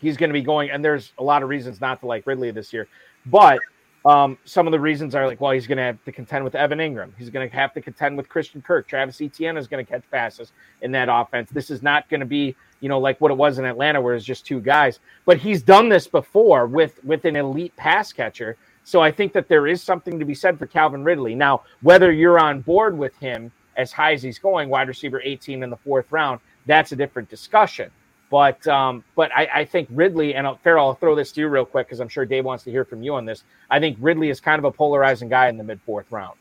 he's 0.00 0.16
going 0.16 0.30
to 0.30 0.34
be 0.34 0.42
going, 0.42 0.68
and 0.68 0.84
there's 0.84 1.12
a 1.16 1.22
lot 1.22 1.44
of 1.44 1.48
reasons 1.48 1.80
not 1.80 2.00
to 2.00 2.06
like 2.06 2.26
Ridley 2.26 2.50
this 2.50 2.72
year. 2.72 2.88
But 3.24 3.60
um, 4.04 4.36
some 4.44 4.66
of 4.66 4.72
the 4.72 4.80
reasons 4.80 5.14
are 5.14 5.28
like, 5.28 5.40
well, 5.40 5.52
he's 5.52 5.68
going 5.68 5.78
to 5.78 5.84
have 5.84 6.04
to 6.06 6.10
contend 6.10 6.42
with 6.42 6.56
Evan 6.56 6.80
Engram. 6.80 7.12
He's 7.16 7.30
going 7.30 7.48
to 7.48 7.56
have 7.56 7.72
to 7.74 7.80
contend 7.80 8.16
with 8.16 8.28
Christian 8.28 8.62
Kirk. 8.62 8.88
Travis 8.88 9.20
Etienne 9.20 9.56
is 9.56 9.68
going 9.68 9.84
to 9.84 9.88
catch 9.88 10.02
passes 10.10 10.50
in 10.82 10.90
that 10.90 11.08
offense. 11.08 11.50
This 11.50 11.70
is 11.70 11.82
not 11.82 12.08
going 12.08 12.20
to 12.20 12.26
be, 12.26 12.56
you 12.80 12.88
know, 12.88 12.98
like 12.98 13.20
what 13.20 13.30
it 13.30 13.36
was 13.36 13.60
in 13.60 13.64
Atlanta, 13.64 14.00
where 14.00 14.16
it's 14.16 14.24
just 14.24 14.44
two 14.44 14.60
guys. 14.60 14.98
But 15.26 15.38
he's 15.38 15.62
done 15.62 15.88
this 15.88 16.08
before 16.08 16.66
with 16.66 17.02
with 17.04 17.24
an 17.26 17.36
elite 17.36 17.76
pass 17.76 18.12
catcher. 18.12 18.56
So 18.82 19.00
I 19.00 19.12
think 19.12 19.32
that 19.34 19.46
there 19.46 19.68
is 19.68 19.80
something 19.84 20.18
to 20.18 20.24
be 20.24 20.34
said 20.34 20.58
for 20.58 20.66
Calvin 20.66 21.04
Ridley. 21.04 21.36
Now, 21.36 21.62
whether 21.82 22.10
you're 22.10 22.40
on 22.40 22.62
board 22.62 22.98
with 22.98 23.16
him 23.18 23.52
as 23.80 23.92
high 23.92 24.12
as 24.12 24.22
he's 24.22 24.38
going, 24.38 24.68
wide 24.68 24.88
receiver 24.88 25.20
18 25.22 25.62
in 25.62 25.70
the 25.70 25.76
fourth 25.76 26.10
round, 26.12 26.40
that's 26.66 26.92
a 26.92 26.96
different 26.96 27.28
discussion. 27.28 27.90
But 28.30 28.64
um, 28.68 29.02
but 29.16 29.32
I, 29.34 29.48
I, 29.52 29.64
think 29.64 29.88
Ridley 29.90 30.36
and 30.36 30.46
Ferrell, 30.62 30.86
I'll 30.86 30.94
throw 30.94 31.16
this 31.16 31.32
to 31.32 31.40
you 31.40 31.48
real 31.48 31.64
quick 31.64 31.88
because 31.88 31.98
I'm 31.98 32.08
sure 32.08 32.24
Dave 32.24 32.44
wants 32.44 32.62
to 32.62 32.70
hear 32.70 32.84
from 32.84 33.02
you 33.02 33.16
on 33.16 33.24
this. 33.24 33.42
I 33.68 33.80
think 33.80 33.96
Ridley 34.00 34.30
is 34.30 34.40
kind 34.40 34.60
of 34.60 34.64
a 34.64 34.70
polarizing 34.70 35.28
guy 35.28 35.48
in 35.48 35.56
the 35.56 35.64
mid 35.64 35.80
fourth 35.80 36.12
round. 36.12 36.38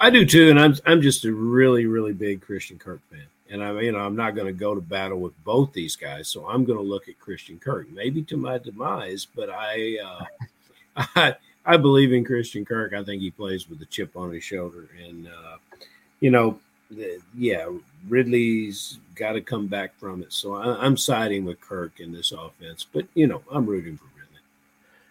I 0.00 0.10
do 0.10 0.26
too, 0.26 0.50
and 0.50 0.58
I'm 0.58 0.74
I'm 0.84 1.02
just 1.02 1.24
a 1.24 1.32
really 1.32 1.86
really 1.86 2.12
big 2.12 2.40
Christian 2.40 2.78
Kirk 2.78 3.00
fan, 3.10 3.26
and 3.48 3.62
I 3.62 3.80
you 3.80 3.92
know 3.92 4.00
I'm 4.00 4.16
not 4.16 4.34
going 4.34 4.48
to 4.48 4.52
go 4.52 4.74
to 4.74 4.80
battle 4.80 5.20
with 5.20 5.32
both 5.44 5.72
these 5.72 5.94
guys, 5.94 6.26
so 6.26 6.48
I'm 6.48 6.64
going 6.64 6.78
to 6.78 6.84
look 6.84 7.08
at 7.08 7.20
Christian 7.20 7.60
Kirk, 7.60 7.88
maybe 7.92 8.22
to 8.24 8.36
my 8.36 8.58
demise, 8.58 9.24
but 9.24 9.50
I 9.50 9.98
uh, 10.04 10.24
I 11.14 11.36
I 11.64 11.76
believe 11.76 12.12
in 12.12 12.24
Christian 12.24 12.64
Kirk. 12.64 12.92
I 12.92 13.04
think 13.04 13.22
he 13.22 13.30
plays 13.30 13.68
with 13.68 13.80
a 13.82 13.86
chip 13.86 14.16
on 14.16 14.32
his 14.32 14.42
shoulder, 14.42 14.88
and 15.06 15.28
uh, 15.28 15.56
you 16.24 16.30
know 16.30 16.58
yeah, 17.36 17.68
Ridley's 18.08 18.98
got 19.14 19.32
to 19.32 19.40
come 19.40 19.66
back 19.66 19.98
from 19.98 20.22
it. 20.22 20.32
So 20.32 20.54
I, 20.54 20.86
am 20.86 20.96
siding 20.96 21.44
with 21.44 21.60
Kirk 21.60 22.00
in 22.00 22.12
this 22.12 22.32
offense, 22.32 22.86
but 22.90 23.06
you 23.14 23.26
know, 23.26 23.42
I'm 23.50 23.66
rooting 23.66 23.96
for 23.96 24.04
Ridley. 24.16 24.40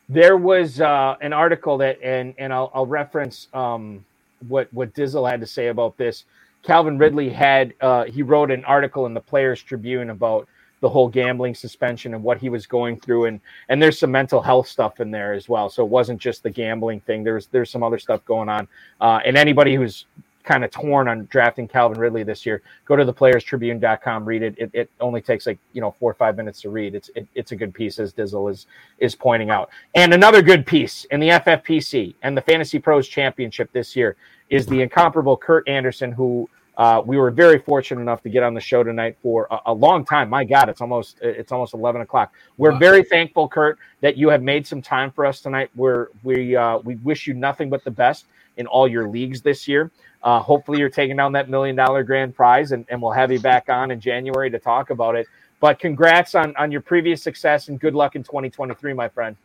There 0.10 0.38
was 0.38 0.82
uh, 0.82 1.16
an 1.22 1.34
article 1.34 1.78
that, 1.80 2.00
and 2.02 2.34
and 2.38 2.54
I'll, 2.54 2.72
I'll 2.74 2.86
reference 2.86 3.48
um, 3.54 4.06
what 4.48 4.74
what 4.74 4.94
Dizzle 4.94 5.30
had 5.30 5.42
to 5.42 5.48
say 5.48 5.68
about 5.68 5.98
this. 5.98 6.26
Calvin 6.64 6.98
Ridley 6.98 7.30
had 7.30 7.74
uh, 7.82 8.06
he 8.06 8.22
wrote 8.22 8.52
an 8.52 8.64
article 8.66 9.06
in 9.06 9.14
the 9.14 9.22
Players 9.22 9.62
Tribune 9.62 10.10
about 10.10 10.48
the 10.80 10.90
whole 10.90 11.08
gambling 11.08 11.56
suspension 11.56 12.14
and 12.14 12.22
what 12.22 12.38
he 12.38 12.50
was 12.50 12.68
going 12.68 13.00
through 13.00 13.24
and 13.24 13.40
and 13.70 13.82
there's 13.82 13.98
some 13.98 14.12
mental 14.12 14.42
health 14.42 14.68
stuff 14.68 15.00
in 15.00 15.12
there 15.12 15.32
as 15.32 15.48
well 15.48 15.70
so 15.70 15.82
it 15.82 15.88
wasn't 15.88 16.20
just 16.20 16.44
the 16.44 16.50
gambling 16.50 17.00
thing 17.00 17.24
there's 17.24 17.48
there's 17.48 17.70
some 17.70 17.84
other 17.84 17.98
stuff 17.98 18.24
going 18.26 18.50
on 18.50 18.68
uh, 19.00 19.22
and 19.24 19.38
anybody 19.38 19.76
who's 19.76 20.04
kind 20.44 20.64
of 20.64 20.72
torn 20.72 21.08
on 21.08 21.26
drafting 21.30 21.68
Calvin 21.68 21.98
Ridley 21.98 22.24
this 22.24 22.46
year, 22.46 22.62
go 22.86 22.96
to 22.96 23.06
the 23.06 23.14
playerstribune.com, 23.14 24.26
read 24.26 24.44
it. 24.44 24.56
It, 24.58 24.70
it 24.74 24.90
only 25.00 25.22
takes 25.22 25.48
like, 25.48 25.60
you 25.72 25.82
know, 25.82 25.96
four 26.00 26.12
or 26.12 26.16
five 26.16 26.36
minutes 26.36 26.62
to 26.62 26.70
read. 26.70 26.96
It's, 26.96 27.10
it, 27.16 27.28
it's 27.34 27.52
a 27.52 27.56
good 27.56 27.74
piece 27.74 28.00
as 28.00 28.14
Dizzle 28.14 28.52
is, 28.52 28.68
is 29.00 29.16
pointing 29.16 29.50
out. 29.50 29.70
And 29.96 30.14
another 30.14 30.42
good 30.42 30.66
piece 30.66 31.06
in 31.06 31.20
the 31.20 31.30
FFPC 31.30 32.16
and 32.22 32.36
the 32.36 32.42
Fantasy 32.42 32.80
Pros 32.80 33.08
Championship 33.08 33.72
this 33.72 33.96
year 33.96 34.16
is 34.50 34.66
the 34.66 34.82
incomparable 34.82 35.38
Kurt 35.38 35.68
Anderson, 35.68 36.12
who 36.12 36.50
uh, 36.78 37.02
we 37.06 37.18
were 37.18 37.30
very 37.30 37.60
fortunate 37.60 38.02
enough 38.02 38.24
to 38.24 38.30
get 38.30 38.42
on 38.42 38.54
the 38.54 38.62
show 38.62 38.84
tonight 38.84 39.16
for 39.22 39.48
a, 39.52 39.60
a, 39.68 39.74
long 39.74 40.04
time. 40.04 40.30
My 40.30 40.44
God, 40.44 40.70
it's 40.70 40.82
almost 40.82 41.18
it's 41.22 41.52
almost 41.52 41.76
eleven 41.76 42.02
o'clock. 42.02 42.34
We're 42.58 42.72
wow. 42.72 42.80
very 42.80 43.04
thankful, 43.04 43.48
Kurt, 43.48 43.78
that 44.02 44.18
you 44.18 44.30
have 44.30 44.42
made 44.42 44.66
some 44.66 44.82
time 44.82 45.12
for 45.12 45.26
us 45.26 45.40
tonight. 45.40 45.70
We're 45.76 46.08
we 46.24 46.56
uh, 46.56 46.80
we 46.80 46.96
wish 46.96 47.28
you 47.28 47.36
nothing 47.36 47.70
but 47.70 47.84
the 47.84 47.92
best 47.92 48.26
in 48.58 48.68
all 48.68 48.88
your 48.88 49.08
leagues 49.08 49.42
this 49.42 49.68
year. 49.68 49.92
Uh, 50.24 50.40
hopefully, 50.40 50.80
you're 50.80 50.90
taking 50.90 51.18
down 51.18 51.34
that 51.34 51.50
million 51.50 51.76
dollar 51.76 52.04
grand 52.04 52.36
prize, 52.36 52.72
and, 52.72 52.86
and 52.90 53.02
we'll 53.02 53.12
have 53.12 53.32
you 53.32 53.40
back 53.40 53.70
on 53.70 53.92
in 53.92 54.00
January 54.00 54.50
to 54.50 54.60
talk 54.60 54.90
about 54.90 55.16
it. 55.16 55.28
But 55.60 55.80
congrats 55.80 56.36
on, 56.36 56.56
on 56.58 56.72
your 56.72 56.82
previous 56.82 57.22
success 57.22 57.70
and 57.70 57.80
good 57.80 57.96
luck 57.96 58.16
in 58.16 58.24
2023, 58.24 58.94
my 58.94 59.08
friend. 59.08 59.36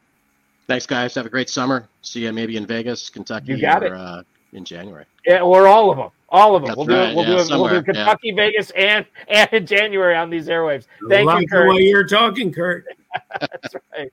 Thanks, 0.67 0.85
guys. 0.85 1.15
Have 1.15 1.27
a 1.27 1.31
great 1.31 1.49
summer. 1.49 1.89
See 2.03 2.25
you 2.25 2.33
maybe 2.33 2.57
in 2.57 2.67
Vegas, 2.67 3.09
Kentucky, 3.09 3.53
you 3.53 3.61
got 3.61 3.83
or 3.83 3.87
it. 3.87 3.93
Uh, 3.93 4.23
in 4.53 4.65
January. 4.65 5.05
Yeah, 5.27 5.41
or 5.41 5.67
all 5.67 5.91
of 5.91 5.97
them. 5.97 6.11
All 6.31 6.57
of 6.57 6.65
them. 6.65 6.75
we'll, 6.77 6.87
right. 6.87 7.11
do, 7.11 7.17
we'll, 7.17 7.27
yeah, 7.27 7.45
do 7.45 7.61
we'll 7.61 7.69
do 7.69 7.83
Kentucky, 7.83 8.29
yeah. 8.29 8.35
Vegas, 8.35 8.71
and 8.71 9.07
and 9.29 9.49
in 9.53 9.67
January 9.67 10.15
on 10.15 10.29
these 10.29 10.49
airwaves. 10.49 10.87
Thank 11.09 11.27
like 11.27 11.43
you, 11.43 11.49
Kurt. 11.49 11.71
The 11.71 11.75
way 11.75 11.83
you're 11.83 12.07
talking, 12.07 12.53
Kurt. 12.53 12.85
That's 13.41 13.75
right. 13.97 14.13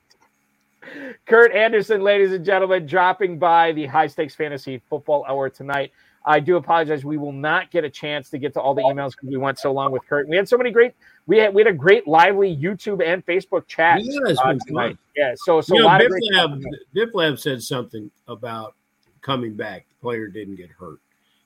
Kurt 1.26 1.52
Anderson, 1.52 2.02
ladies 2.02 2.32
and 2.32 2.44
gentlemen, 2.44 2.86
dropping 2.86 3.38
by 3.38 3.72
the 3.72 3.86
high 3.86 4.06
stakes 4.06 4.34
fantasy 4.34 4.80
football 4.88 5.24
hour 5.28 5.48
tonight. 5.48 5.92
I 6.24 6.40
do 6.40 6.56
apologize. 6.56 7.04
We 7.04 7.18
will 7.18 7.32
not 7.32 7.70
get 7.70 7.84
a 7.84 7.90
chance 7.90 8.30
to 8.30 8.38
get 8.38 8.52
to 8.54 8.60
all 8.60 8.74
the 8.74 8.82
emails 8.82 9.12
because 9.12 9.28
we 9.28 9.36
went 9.36 9.60
so 9.60 9.72
long 9.72 9.92
with 9.92 10.04
Kurt. 10.08 10.28
We 10.28 10.36
had 10.36 10.48
so 10.48 10.58
many 10.58 10.72
great. 10.72 10.92
We 11.26 11.38
had 11.38 11.54
we 11.54 11.62
had 11.62 11.72
a 11.72 11.76
great 11.76 12.08
lively 12.08 12.54
YouTube 12.54 13.04
and 13.04 13.24
Facebook 13.24 13.68
chat 13.68 14.00
yeah, 14.02 14.34
uh, 14.42 14.54
tonight. 14.66 14.98
Yeah, 15.16 15.34
so 15.36 15.60
so 15.60 15.76
you 15.76 15.82
know, 15.82 15.98
Biff 15.98 16.10
Lab, 16.32 16.62
Biff 16.92 17.14
Lab 17.14 17.38
said 17.38 17.62
something 17.62 18.10
about 18.26 18.74
coming 19.20 19.54
back. 19.54 19.86
The 19.88 19.94
player 20.02 20.26
didn't 20.26 20.56
get 20.56 20.70
hurt, 20.70 20.98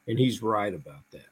and 0.08 0.18
he's 0.18 0.42
right 0.42 0.72
about 0.72 1.02
that. 1.12 1.28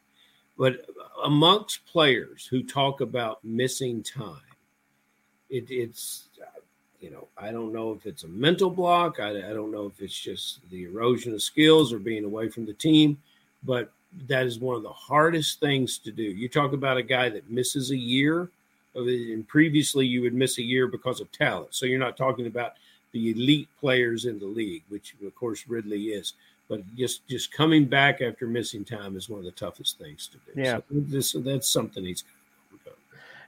But 0.58 0.84
amongst 1.24 1.86
players 1.86 2.46
who 2.46 2.62
talk 2.62 3.00
about 3.00 3.42
missing 3.42 4.02
time, 4.02 4.40
it, 5.48 5.70
it's 5.70 6.27
you 7.00 7.10
know, 7.10 7.28
I 7.36 7.52
don't 7.52 7.72
know 7.72 7.92
if 7.92 8.06
it's 8.06 8.24
a 8.24 8.28
mental 8.28 8.70
block. 8.70 9.20
I, 9.20 9.30
I, 9.30 9.52
don't 9.52 9.70
know 9.70 9.86
if 9.86 10.02
it's 10.02 10.18
just 10.18 10.58
the 10.70 10.84
erosion 10.84 11.32
of 11.32 11.42
skills 11.42 11.92
or 11.92 11.98
being 11.98 12.24
away 12.24 12.48
from 12.48 12.66
the 12.66 12.72
team 12.72 13.18
but 13.64 13.90
that 14.26 14.46
is 14.46 14.58
one 14.58 14.76
of 14.76 14.82
the 14.82 14.88
hardest 14.88 15.60
things 15.60 15.98
to 15.98 16.10
do. 16.10 16.22
You 16.22 16.48
talk 16.48 16.72
about 16.72 16.96
a 16.96 17.02
guy 17.02 17.28
that 17.28 17.50
misses 17.50 17.90
a 17.90 17.96
year, 17.96 18.50
and 18.94 19.46
previously 19.46 20.06
you 20.06 20.22
would 20.22 20.34
miss 20.34 20.58
a 20.58 20.62
year 20.62 20.86
because 20.86 21.20
of 21.20 21.30
talent. 21.30 21.74
So 21.74 21.86
you're 21.86 21.98
not 21.98 22.16
talking 22.16 22.46
about 22.46 22.74
the 23.12 23.30
elite 23.30 23.68
players 23.80 24.24
in 24.24 24.38
the 24.38 24.46
league, 24.46 24.82
which 24.88 25.14
of 25.24 25.34
course 25.34 25.64
Ridley 25.68 26.06
is. 26.06 26.34
But 26.68 26.82
just 26.96 27.26
just 27.28 27.52
coming 27.52 27.86
back 27.86 28.20
after 28.20 28.46
missing 28.46 28.84
time 28.84 29.16
is 29.16 29.28
one 29.28 29.38
of 29.38 29.44
the 29.46 29.52
toughest 29.52 29.98
things 29.98 30.28
to 30.28 30.38
do. 30.52 30.60
Yeah, 30.60 30.76
so 30.76 30.82
this, 30.90 31.32
that's 31.32 31.68
something 31.68 32.04
he's 32.04 32.24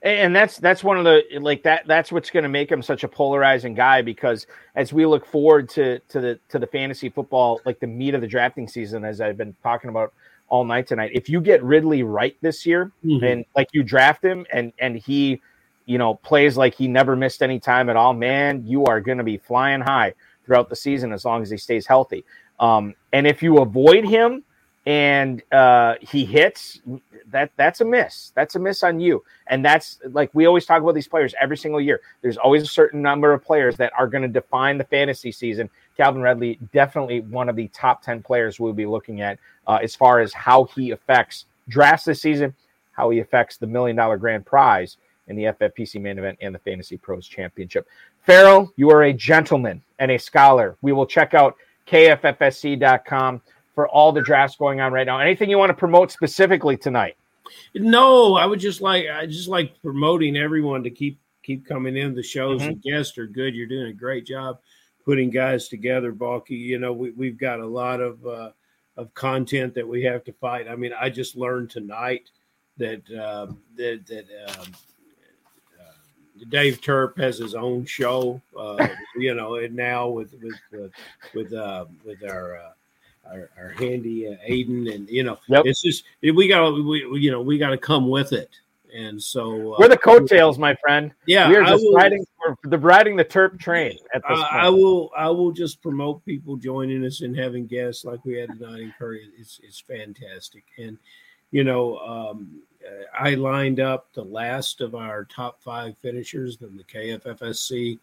and 0.02 0.34
that's 0.34 0.56
that's 0.58 0.82
one 0.82 0.96
of 0.96 1.04
the 1.04 1.22
like 1.40 1.62
that 1.62 1.86
that's 1.86 2.10
what's 2.10 2.30
going 2.30 2.42
to 2.42 2.48
make 2.48 2.70
him 2.70 2.82
such 2.82 3.04
a 3.04 3.08
polarizing 3.08 3.74
guy 3.74 4.00
because 4.00 4.46
as 4.74 4.92
we 4.92 5.04
look 5.04 5.26
forward 5.26 5.68
to 5.68 5.98
to 6.08 6.20
the 6.20 6.40
to 6.48 6.58
the 6.58 6.66
fantasy 6.66 7.10
football 7.10 7.60
like 7.66 7.78
the 7.80 7.86
meat 7.86 8.14
of 8.14 8.20
the 8.20 8.26
drafting 8.26 8.66
season 8.66 9.04
as 9.04 9.20
I've 9.20 9.36
been 9.36 9.54
talking 9.62 9.90
about 9.90 10.14
all 10.48 10.64
night 10.64 10.86
tonight 10.86 11.10
if 11.14 11.28
you 11.28 11.40
get 11.40 11.62
Ridley 11.62 12.02
right 12.02 12.36
this 12.40 12.64
year 12.64 12.92
mm-hmm. 13.04 13.24
and 13.24 13.44
like 13.54 13.68
you 13.72 13.82
draft 13.82 14.24
him 14.24 14.46
and 14.52 14.72
and 14.78 14.96
he 14.96 15.40
you 15.84 15.98
know 15.98 16.14
plays 16.14 16.56
like 16.56 16.74
he 16.74 16.88
never 16.88 17.14
missed 17.14 17.42
any 17.42 17.60
time 17.60 17.90
at 17.90 17.96
all 17.96 18.14
man 18.14 18.66
you 18.66 18.84
are 18.86 19.00
going 19.00 19.18
to 19.18 19.24
be 19.24 19.36
flying 19.36 19.82
high 19.82 20.14
throughout 20.46 20.70
the 20.70 20.76
season 20.76 21.12
as 21.12 21.26
long 21.26 21.42
as 21.42 21.50
he 21.50 21.58
stays 21.58 21.86
healthy 21.86 22.24
um, 22.58 22.94
and 23.12 23.26
if 23.26 23.42
you 23.42 23.58
avoid 23.58 24.04
him 24.04 24.42
and 24.90 25.40
uh, 25.52 25.94
he 26.00 26.24
hits, 26.24 26.80
that 27.28 27.52
that's 27.54 27.80
a 27.80 27.84
miss. 27.84 28.32
That's 28.34 28.56
a 28.56 28.58
miss 28.58 28.82
on 28.82 28.98
you. 28.98 29.22
And 29.46 29.64
that's 29.64 30.00
like 30.10 30.30
we 30.34 30.46
always 30.46 30.66
talk 30.66 30.82
about 30.82 30.96
these 30.96 31.06
players 31.06 31.32
every 31.40 31.56
single 31.56 31.80
year. 31.80 32.00
There's 32.22 32.36
always 32.36 32.64
a 32.64 32.66
certain 32.66 33.00
number 33.00 33.32
of 33.32 33.44
players 33.44 33.76
that 33.76 33.92
are 33.96 34.08
going 34.08 34.22
to 34.22 34.28
define 34.28 34.78
the 34.78 34.84
fantasy 34.84 35.30
season. 35.30 35.70
Calvin 35.96 36.22
Ridley, 36.22 36.58
definitely 36.72 37.20
one 37.20 37.48
of 37.48 37.54
the 37.54 37.68
top 37.68 38.02
10 38.02 38.20
players 38.24 38.58
we'll 38.58 38.72
be 38.72 38.84
looking 38.84 39.20
at 39.20 39.38
uh, 39.68 39.78
as 39.80 39.94
far 39.94 40.18
as 40.18 40.32
how 40.32 40.64
he 40.64 40.90
affects 40.90 41.44
drafts 41.68 42.06
this 42.06 42.20
season, 42.20 42.52
how 42.90 43.10
he 43.10 43.20
affects 43.20 43.58
the 43.58 43.68
million 43.68 43.96
dollar 43.96 44.16
grand 44.16 44.44
prize 44.44 44.96
in 45.28 45.36
the 45.36 45.44
FFPC 45.44 46.00
main 46.00 46.18
event 46.18 46.36
and 46.40 46.52
the 46.52 46.58
Fantasy 46.58 46.96
Pros 46.96 47.28
Championship. 47.28 47.86
Ferrell, 48.26 48.72
you 48.74 48.90
are 48.90 49.04
a 49.04 49.12
gentleman 49.12 49.82
and 50.00 50.10
a 50.10 50.18
scholar. 50.18 50.76
We 50.82 50.90
will 50.90 51.06
check 51.06 51.32
out 51.32 51.54
kffsc.com 51.86 53.40
for 53.74 53.88
all 53.88 54.12
the 54.12 54.22
drafts 54.22 54.56
going 54.56 54.80
on 54.80 54.92
right 54.92 55.06
now. 55.06 55.18
Anything 55.18 55.50
you 55.50 55.58
want 55.58 55.70
to 55.70 55.74
promote 55.74 56.10
specifically 56.10 56.76
tonight? 56.76 57.16
No, 57.74 58.34
I 58.34 58.46
would 58.46 58.60
just 58.60 58.80
like 58.80 59.06
I 59.12 59.26
just 59.26 59.48
like 59.48 59.80
promoting 59.82 60.36
everyone 60.36 60.82
to 60.84 60.90
keep 60.90 61.18
keep 61.42 61.66
coming 61.66 61.96
in. 61.96 62.14
The 62.14 62.22
shows 62.22 62.60
mm-hmm. 62.60 62.70
the 62.80 62.90
guests 62.90 63.18
are 63.18 63.26
good. 63.26 63.54
You're 63.54 63.66
doing 63.66 63.88
a 63.88 63.92
great 63.92 64.26
job 64.26 64.58
putting 65.04 65.30
guys 65.30 65.68
together, 65.68 66.12
Balky. 66.12 66.54
You 66.54 66.78
know, 66.78 66.92
we, 66.92 67.10
we've 67.10 67.38
got 67.38 67.60
a 67.60 67.66
lot 67.66 68.00
of 68.00 68.24
uh, 68.26 68.50
of 68.96 69.12
content 69.14 69.74
that 69.74 69.86
we 69.86 70.02
have 70.04 70.24
to 70.24 70.32
fight. 70.34 70.68
I 70.68 70.76
mean, 70.76 70.92
I 70.98 71.10
just 71.10 71.36
learned 71.36 71.70
tonight 71.70 72.30
that 72.76 73.02
uh, 73.10 73.52
that 73.76 74.06
that 74.06 74.26
um, 74.48 74.66
uh, 75.80 76.44
Dave 76.48 76.80
Turp 76.80 77.18
has 77.18 77.38
his 77.38 77.54
own 77.54 77.84
show. 77.86 78.40
Uh, 78.56 78.86
you 79.16 79.34
know, 79.34 79.56
and 79.56 79.74
now 79.74 80.08
with 80.08 80.34
with 80.42 80.60
with 80.70 80.92
with, 81.34 81.52
uh, 81.52 81.86
with 82.04 82.22
our 82.28 82.72
uh, 83.30 83.34
our, 83.34 83.50
our 83.58 83.68
handy 83.70 84.26
uh, 84.28 84.36
Aiden, 84.48 84.92
and 84.94 85.08
you 85.08 85.22
know, 85.22 85.38
yep. 85.48 85.62
it's 85.66 85.82
just 85.82 86.04
we 86.22 86.48
got 86.48 86.72
we, 86.72 87.20
you 87.20 87.30
know 87.30 87.40
we 87.40 87.58
got 87.58 87.70
to 87.70 87.78
come 87.78 88.08
with 88.08 88.32
it. 88.32 88.50
And 88.92 89.22
so 89.22 89.74
uh, 89.74 89.76
we're 89.78 89.88
the 89.88 89.96
coattails, 89.96 90.58
my 90.58 90.74
friend. 90.74 91.12
Yeah, 91.26 91.48
we 91.48 91.56
are 91.56 91.64
just 91.64 91.84
will, 91.84 91.94
riding 91.94 92.24
the 92.64 92.78
riding 92.78 93.16
the 93.16 93.24
Turp 93.24 93.58
train. 93.58 93.96
At 94.14 94.22
this 94.28 94.38
I, 94.38 94.66
I, 94.66 94.68
will 94.68 95.10
I 95.16 95.28
will 95.28 95.52
just 95.52 95.80
promote 95.80 96.24
people 96.24 96.56
joining 96.56 97.04
us 97.04 97.20
and 97.20 97.36
having 97.36 97.66
guests 97.66 98.04
like 98.04 98.24
we 98.24 98.34
had 98.34 98.50
tonight 98.58 98.80
in 98.80 98.92
Curry. 98.98 99.28
It's 99.38 99.60
it's 99.62 99.80
fantastic, 99.80 100.64
and 100.78 100.98
you 101.52 101.62
know 101.62 101.98
um, 101.98 102.62
I 103.18 103.34
lined 103.34 103.80
up 103.80 104.12
the 104.12 104.24
last 104.24 104.80
of 104.80 104.94
our 104.94 105.24
top 105.24 105.62
five 105.62 105.96
finishers 105.98 106.58
in 106.60 106.76
the 106.76 106.84
KFFSC 106.84 107.98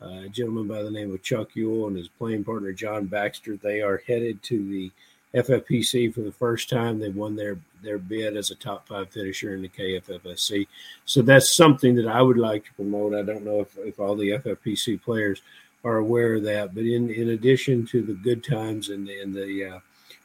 uh, 0.00 0.24
a 0.24 0.28
gentleman 0.28 0.66
by 0.66 0.82
the 0.82 0.90
name 0.90 1.12
of 1.12 1.22
Chuck 1.22 1.54
Yule 1.54 1.88
and 1.88 1.96
his 1.96 2.08
playing 2.08 2.44
partner 2.44 2.72
John 2.72 3.06
Baxter. 3.06 3.56
They 3.56 3.80
are 3.80 4.02
headed 4.06 4.42
to 4.44 4.68
the 4.68 4.90
FFPC 5.34 6.14
for 6.14 6.20
the 6.20 6.32
first 6.32 6.70
time. 6.70 6.98
They 6.98 7.10
won 7.10 7.36
their 7.36 7.58
their 7.82 7.98
bid 7.98 8.36
as 8.36 8.50
a 8.50 8.54
top 8.56 8.88
five 8.88 9.10
finisher 9.10 9.54
in 9.54 9.62
the 9.62 9.68
KFFSC. 9.68 10.66
So 11.04 11.22
that's 11.22 11.52
something 11.52 11.94
that 11.96 12.08
I 12.08 12.22
would 12.22 12.38
like 12.38 12.64
to 12.64 12.74
promote. 12.74 13.14
I 13.14 13.22
don't 13.22 13.44
know 13.44 13.60
if, 13.60 13.76
if 13.78 14.00
all 14.00 14.16
the 14.16 14.30
FFPC 14.30 15.02
players 15.02 15.42
are 15.84 15.98
aware 15.98 16.34
of 16.34 16.42
that, 16.44 16.74
but 16.74 16.84
in, 16.84 17.10
in 17.10 17.30
addition 17.30 17.86
to 17.86 18.02
the 18.02 18.14
good 18.14 18.42
times 18.42 18.88
and 18.88 19.06
the, 19.06 19.20
and 19.20 19.32
the 19.32 19.64
uh, 19.64 19.80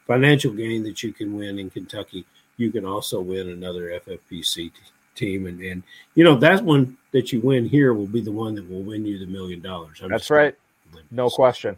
financial 0.08 0.52
gain 0.52 0.84
that 0.84 1.04
you 1.04 1.14
can 1.14 1.38
win 1.38 1.60
in 1.60 1.70
Kentucky, 1.70 2.26
you 2.58 2.72
can 2.72 2.86
also 2.86 3.22
win 3.22 3.50
another 3.50 4.00
FFPC 4.00 4.72
team. 5.16 5.48
And, 5.48 5.62
and 5.62 5.84
you 6.16 6.24
know, 6.24 6.36
that 6.36 6.64
one 6.64 6.98
that 7.12 7.32
you 7.32 7.42
win 7.42 7.68
here 7.68 7.94
will 7.94 8.08
be 8.08 8.22
the 8.22 8.32
one 8.32 8.56
that 8.56 8.70
will 8.70 8.84
win 8.84 9.06
you 9.06 9.20
the 9.20 9.26
million 9.26 9.62
dollars. 9.62 10.02
That's 10.08 10.30
right. 10.30 10.56
No 11.12 11.30
question. 11.30 11.78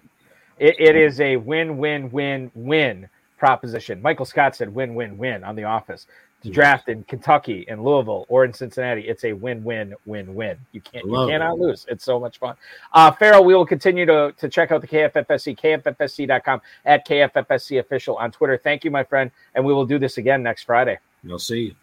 It, 0.59 0.75
it 0.79 0.95
is 0.95 1.19
a 1.19 1.37
win, 1.37 1.77
win, 1.77 2.09
win, 2.11 2.51
win 2.55 3.09
proposition. 3.37 4.01
Michael 4.01 4.25
Scott 4.25 4.55
said 4.55 4.73
win, 4.73 4.95
win, 4.95 5.17
win 5.17 5.43
on 5.43 5.55
The 5.55 5.65
Office. 5.65 6.07
To 6.43 6.51
draft 6.51 6.89
in 6.89 7.03
Kentucky, 7.05 7.65
in 7.67 7.81
Louisville, 7.81 8.27
or 8.29 8.45
in 8.45 8.53
Cincinnati, 8.53 9.01
it's 9.01 9.23
a 9.23 9.33
win, 9.33 9.63
win, 9.63 9.95
win, 10.05 10.35
win. 10.35 10.59
You 10.73 10.81
can't, 10.81 11.03
you 11.03 11.27
cannot 11.27 11.55
it. 11.55 11.59
lose. 11.59 11.87
It's 11.89 12.05
so 12.05 12.19
much 12.19 12.37
fun. 12.37 12.55
Uh, 12.93 13.09
Ferrell, 13.09 13.43
we 13.43 13.55
will 13.55 13.65
continue 13.65 14.05
to, 14.05 14.31
to 14.37 14.47
check 14.47 14.71
out 14.71 14.81
the 14.81 14.87
KFFSC, 14.87 15.57
KFFSC.com, 15.57 16.61
at 16.85 17.07
KFFSC 17.07 17.79
official 17.79 18.15
on 18.17 18.31
Twitter. 18.31 18.59
Thank 18.63 18.83
you, 18.83 18.91
my 18.91 19.03
friend, 19.03 19.31
and 19.55 19.65
we 19.65 19.73
will 19.73 19.87
do 19.87 19.97
this 19.97 20.19
again 20.19 20.43
next 20.43 20.65
Friday. 20.65 20.99
We'll 21.23 21.39
see 21.39 21.61
you. 21.61 21.75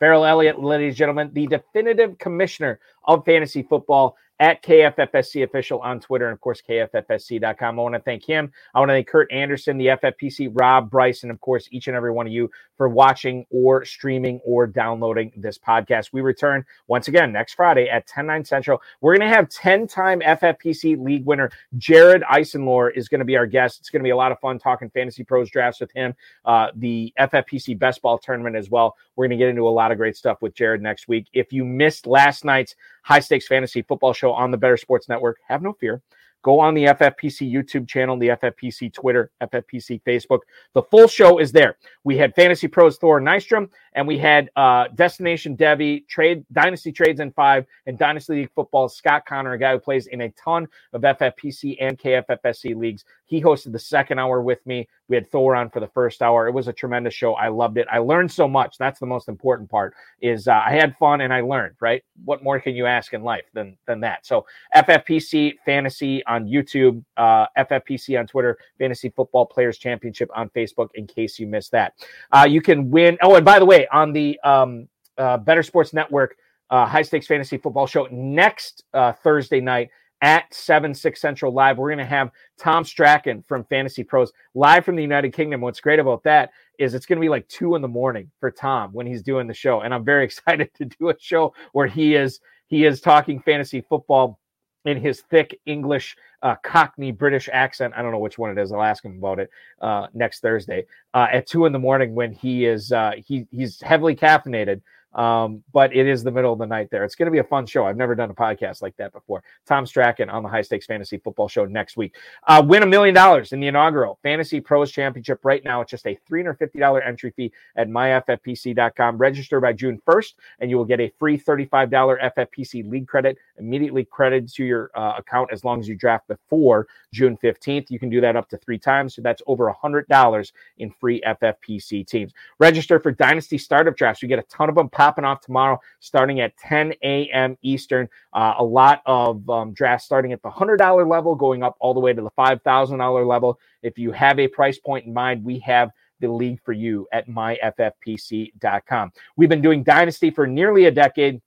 Ferrell 0.00 0.24
Elliott, 0.24 0.58
ladies 0.58 0.88
and 0.92 0.96
gentlemen, 0.96 1.30
the 1.34 1.46
definitive 1.46 2.18
commissioner 2.18 2.80
of 3.04 3.24
fantasy 3.24 3.62
football 3.62 4.16
at 4.40 4.62
KFFSC 4.62 5.44
official 5.44 5.80
on 5.80 6.00
Twitter, 6.00 6.26
and 6.26 6.32
of 6.32 6.40
course, 6.40 6.62
KFFSC.com. 6.66 7.78
I 7.78 7.82
want 7.82 7.94
to 7.94 8.00
thank 8.00 8.24
him. 8.24 8.50
I 8.74 8.78
want 8.78 8.88
to 8.88 8.94
thank 8.94 9.06
Kurt 9.06 9.30
Anderson, 9.30 9.76
the 9.76 9.88
FFPC, 9.88 10.50
Rob 10.54 10.90
Bryce, 10.90 11.22
and 11.22 11.30
of 11.30 11.40
course, 11.42 11.68
each 11.70 11.88
and 11.88 11.96
every 11.96 12.10
one 12.10 12.26
of 12.26 12.32
you 12.32 12.50
for 12.78 12.88
watching 12.88 13.44
or 13.50 13.84
streaming 13.84 14.40
or 14.42 14.66
downloading 14.66 15.30
this 15.36 15.58
podcast. 15.58 16.14
We 16.14 16.22
return 16.22 16.64
once 16.88 17.08
again 17.08 17.32
next 17.32 17.52
Friday 17.52 17.90
at 17.90 18.06
10 18.06 18.26
9 18.26 18.44
Central. 18.44 18.80
We're 19.02 19.16
going 19.16 19.28
to 19.28 19.34
have 19.34 19.50
10 19.50 19.86
time 19.86 20.20
FFPC 20.20 20.98
league 20.98 21.26
winner 21.26 21.50
Jared 21.76 22.22
Eisenlohr 22.22 22.96
is 22.96 23.08
going 23.08 23.18
to 23.18 23.24
be 23.26 23.36
our 23.36 23.46
guest. 23.46 23.80
It's 23.80 23.90
going 23.90 24.00
to 24.00 24.04
be 24.04 24.10
a 24.10 24.16
lot 24.16 24.32
of 24.32 24.40
fun 24.40 24.58
talking 24.58 24.88
fantasy 24.88 25.22
pros 25.22 25.50
drafts 25.50 25.80
with 25.80 25.92
him, 25.92 26.14
uh, 26.46 26.68
the 26.76 27.12
FFPC 27.18 27.78
best 27.78 28.00
ball 28.00 28.18
tournament 28.18 28.56
as 28.56 28.70
well. 28.70 28.96
We're 29.16 29.26
going 29.26 29.38
to 29.38 29.44
get 29.44 29.50
into 29.50 29.68
a 29.68 29.70
lot 29.70 29.92
of 29.92 29.98
great 29.98 30.16
stuff 30.16 30.40
with 30.40 30.54
Jared 30.54 30.80
next 30.80 31.08
week. 31.08 31.28
If 31.34 31.52
you 31.52 31.64
missed 31.66 32.06
last 32.06 32.44
night's 32.44 32.74
high 33.02 33.20
stakes 33.20 33.46
fantasy 33.46 33.82
football 33.82 34.12
show 34.12 34.29
on 34.32 34.50
the 34.50 34.58
Better 34.58 34.76
Sports 34.76 35.08
Network. 35.08 35.38
Have 35.48 35.62
no 35.62 35.72
fear. 35.72 36.02
Go 36.42 36.58
on 36.58 36.72
the 36.74 36.86
FFPC 36.86 37.52
YouTube 37.52 37.86
channel, 37.86 38.18
the 38.18 38.28
FFPC 38.28 38.92
Twitter, 38.92 39.30
FFPC 39.42 40.02
Facebook. 40.04 40.40
The 40.72 40.82
full 40.82 41.06
show 41.06 41.38
is 41.38 41.52
there. 41.52 41.76
We 42.02 42.16
had 42.16 42.34
Fantasy 42.34 42.66
Pros 42.66 42.96
Thor 42.96 43.20
Nystrom, 43.20 43.68
and 43.94 44.06
we 44.06 44.18
had 44.18 44.50
uh, 44.56 44.88
Destination 44.94 45.56
Devy, 45.56 46.06
Trade 46.06 46.44
Dynasty 46.52 46.92
Trades 46.92 47.20
in 47.20 47.32
Five, 47.32 47.66
and 47.86 47.98
Dynasty 47.98 48.34
League 48.34 48.50
Football. 48.54 48.88
Scott 48.88 49.26
Connor, 49.26 49.52
a 49.52 49.58
guy 49.58 49.72
who 49.72 49.78
plays 49.78 50.06
in 50.06 50.22
a 50.22 50.30
ton 50.30 50.68
of 50.92 51.02
FFPC 51.02 51.76
and 51.80 51.98
KFFSC 51.98 52.76
leagues. 52.76 53.04
He 53.26 53.40
hosted 53.40 53.72
the 53.72 53.78
second 53.78 54.18
hour 54.18 54.42
with 54.42 54.64
me. 54.66 54.88
We 55.08 55.16
had 55.16 55.30
Thor 55.30 55.56
on 55.56 55.70
for 55.70 55.80
the 55.80 55.88
first 55.88 56.22
hour. 56.22 56.46
It 56.46 56.52
was 56.52 56.68
a 56.68 56.72
tremendous 56.72 57.14
show. 57.14 57.34
I 57.34 57.48
loved 57.48 57.78
it. 57.78 57.86
I 57.90 57.98
learned 57.98 58.30
so 58.30 58.48
much. 58.48 58.76
That's 58.78 59.00
the 59.00 59.06
most 59.06 59.28
important 59.28 59.68
part. 59.68 59.94
Is 60.20 60.48
uh, 60.48 60.60
I 60.64 60.72
had 60.72 60.96
fun 60.96 61.20
and 61.20 61.32
I 61.32 61.40
learned. 61.40 61.76
Right? 61.80 62.02
What 62.24 62.42
more 62.42 62.60
can 62.60 62.74
you 62.74 62.86
ask 62.86 63.12
in 63.12 63.22
life 63.22 63.44
than 63.52 63.76
than 63.86 64.00
that? 64.00 64.26
So 64.26 64.46
FFPC 64.74 65.54
Fantasy 65.64 66.24
on 66.26 66.46
YouTube, 66.46 67.04
uh, 67.16 67.46
FFPC 67.58 68.18
on 68.18 68.26
Twitter, 68.26 68.58
Fantasy 68.78 69.10
Football 69.10 69.46
Players 69.46 69.78
Championship 69.78 70.30
on 70.34 70.48
Facebook. 70.50 70.88
In 70.94 71.06
case 71.06 71.38
you 71.38 71.46
missed 71.46 71.72
that, 71.72 71.94
uh, 72.32 72.46
you 72.48 72.60
can 72.60 72.90
win. 72.90 73.18
Oh, 73.22 73.34
and 73.36 73.44
by 73.44 73.58
the 73.58 73.66
way, 73.66 73.79
on 73.88 74.12
the 74.12 74.38
um, 74.44 74.88
uh, 75.18 75.36
Better 75.38 75.62
Sports 75.62 75.92
Network. 75.92 76.36
Uh, 76.70 76.86
high 76.86 77.02
stakes 77.02 77.26
fantasy 77.26 77.58
football 77.58 77.86
show 77.86 78.06
next 78.12 78.84
uh, 78.94 79.12
Thursday 79.12 79.60
night 79.60 79.90
at 80.22 80.52
7 80.52 80.94
6 80.94 81.20
Central 81.20 81.52
Live. 81.52 81.78
We're 81.78 81.88
going 81.88 81.98
to 81.98 82.04
have 82.04 82.30
Tom 82.58 82.84
Strachan 82.84 83.42
from 83.48 83.64
Fantasy 83.64 84.04
Pros 84.04 84.32
live 84.54 84.84
from 84.84 84.96
the 84.96 85.02
United 85.02 85.32
Kingdom. 85.32 85.62
What's 85.62 85.80
great 85.80 85.98
about 85.98 86.22
that 86.24 86.50
is 86.78 86.94
it's 86.94 87.06
going 87.06 87.18
to 87.18 87.24
be 87.24 87.28
like 87.28 87.48
two 87.48 87.74
in 87.74 87.82
the 87.82 87.88
morning 87.88 88.30
for 88.38 88.50
Tom 88.50 88.92
when 88.92 89.06
he's 89.06 89.22
doing 89.22 89.46
the 89.46 89.54
show. 89.54 89.80
And 89.80 89.94
I'm 89.94 90.04
very 90.04 90.24
excited 90.26 90.70
to 90.74 90.84
do 90.84 91.08
a 91.10 91.14
show 91.18 91.54
where 91.72 91.86
he 91.86 92.14
is 92.14 92.40
he 92.68 92.84
is 92.84 93.00
talking 93.00 93.40
fantasy 93.40 93.80
football 93.80 94.38
in 94.84 94.96
his 94.96 95.22
thick 95.22 95.58
English, 95.66 96.16
uh, 96.42 96.56
Cockney 96.62 97.12
British 97.12 97.48
accent. 97.52 97.94
I 97.96 98.02
don't 98.02 98.12
know 98.12 98.18
which 98.18 98.38
one 98.38 98.50
it 98.50 98.60
is. 98.60 98.72
I'll 98.72 98.82
ask 98.82 99.04
him 99.04 99.18
about 99.18 99.38
it 99.38 99.50
uh, 99.80 100.06
next 100.14 100.40
Thursday 100.40 100.86
uh, 101.14 101.26
at 101.30 101.46
two 101.46 101.66
in 101.66 101.72
the 101.72 101.78
morning 101.78 102.14
when 102.14 102.32
he 102.32 102.64
is 102.64 102.92
uh, 102.92 103.12
he 103.24 103.46
he's 103.50 103.80
heavily 103.80 104.16
caffeinated. 104.16 104.80
Um, 105.12 105.62
but 105.72 105.94
it 105.94 106.06
is 106.06 106.22
the 106.22 106.30
middle 106.30 106.52
of 106.52 106.58
the 106.58 106.66
night 106.66 106.88
there. 106.90 107.04
It's 107.04 107.14
going 107.14 107.26
to 107.26 107.32
be 107.32 107.38
a 107.38 107.44
fun 107.44 107.66
show. 107.66 107.84
I've 107.84 107.96
never 107.96 108.14
done 108.14 108.30
a 108.30 108.34
podcast 108.34 108.80
like 108.80 108.96
that 108.96 109.12
before. 109.12 109.42
Tom 109.66 109.86
Strachan 109.86 110.30
on 110.30 110.42
the 110.42 110.48
High 110.48 110.62
Stakes 110.62 110.86
Fantasy 110.86 111.18
Football 111.18 111.48
Show 111.48 111.64
next 111.64 111.96
week. 111.96 112.14
Uh, 112.46 112.62
win 112.64 112.82
a 112.82 112.86
million 112.86 113.14
dollars 113.14 113.52
in 113.52 113.60
the 113.60 113.66
inaugural 113.66 114.18
Fantasy 114.22 114.60
Pros 114.60 114.92
Championship 114.92 115.40
right 115.44 115.64
now. 115.64 115.80
It's 115.80 115.90
just 115.90 116.06
a 116.06 116.18
$350 116.30 117.06
entry 117.06 117.32
fee 117.36 117.52
at 117.76 117.88
myffpc.com. 117.88 119.18
Register 119.18 119.60
by 119.60 119.72
June 119.72 120.00
1st, 120.06 120.34
and 120.60 120.70
you 120.70 120.76
will 120.76 120.84
get 120.84 121.00
a 121.00 121.12
free 121.18 121.38
$35 121.38 122.32
FFPC 122.36 122.88
league 122.88 123.08
credit 123.08 123.36
immediately 123.58 124.04
credited 124.04 124.52
to 124.54 124.64
your 124.64 124.90
uh, 124.94 125.14
account 125.18 125.50
as 125.52 125.64
long 125.64 125.80
as 125.80 125.88
you 125.88 125.94
draft 125.94 126.26
before 126.28 126.86
June 127.12 127.36
15th. 127.36 127.90
You 127.90 127.98
can 127.98 128.08
do 128.08 128.20
that 128.20 128.36
up 128.36 128.48
to 128.48 128.58
three 128.58 128.78
times. 128.78 129.14
So 129.14 129.22
that's 129.22 129.42
over 129.46 129.72
$100 129.72 130.52
in 130.78 130.90
free 130.90 131.22
FFPC 131.26 132.06
teams. 132.06 132.32
Register 132.58 132.98
for 132.98 133.12
Dynasty 133.12 133.58
Startup 133.58 133.96
Drafts. 133.96 134.22
You 134.22 134.28
get 134.28 134.38
a 134.38 134.42
ton 134.42 134.68
of 134.68 134.74
them 134.74 134.88
popping 135.00 135.24
off 135.24 135.40
tomorrow, 135.40 135.80
starting 136.00 136.40
at 136.40 136.54
10 136.58 136.92
a.m. 137.02 137.56
Eastern. 137.62 138.06
Uh, 138.34 138.52
a 138.58 138.62
lot 138.62 139.00
of 139.06 139.48
um, 139.48 139.72
drafts 139.72 140.04
starting 140.04 140.34
at 140.34 140.42
the 140.42 140.50
$100 140.50 141.08
level, 141.08 141.34
going 141.34 141.62
up 141.62 141.74
all 141.80 141.94
the 141.94 142.00
way 142.00 142.12
to 142.12 142.20
the 142.20 142.30
$5,000 142.32 143.26
level. 143.26 143.58
If 143.82 143.96
you 143.98 144.12
have 144.12 144.38
a 144.38 144.46
price 144.46 144.78
point 144.78 145.06
in 145.06 145.14
mind, 145.14 145.42
we 145.42 145.58
have 145.60 145.90
the 146.20 146.28
league 146.28 146.60
for 146.62 146.74
you 146.74 147.08
at 147.14 147.26
myffpc.com. 147.28 149.12
We've 149.36 149.48
been 149.48 149.62
doing 149.62 149.82
Dynasty 149.82 150.30
for 150.30 150.46
nearly 150.46 150.84
a 150.84 150.90
decade. 150.90 151.40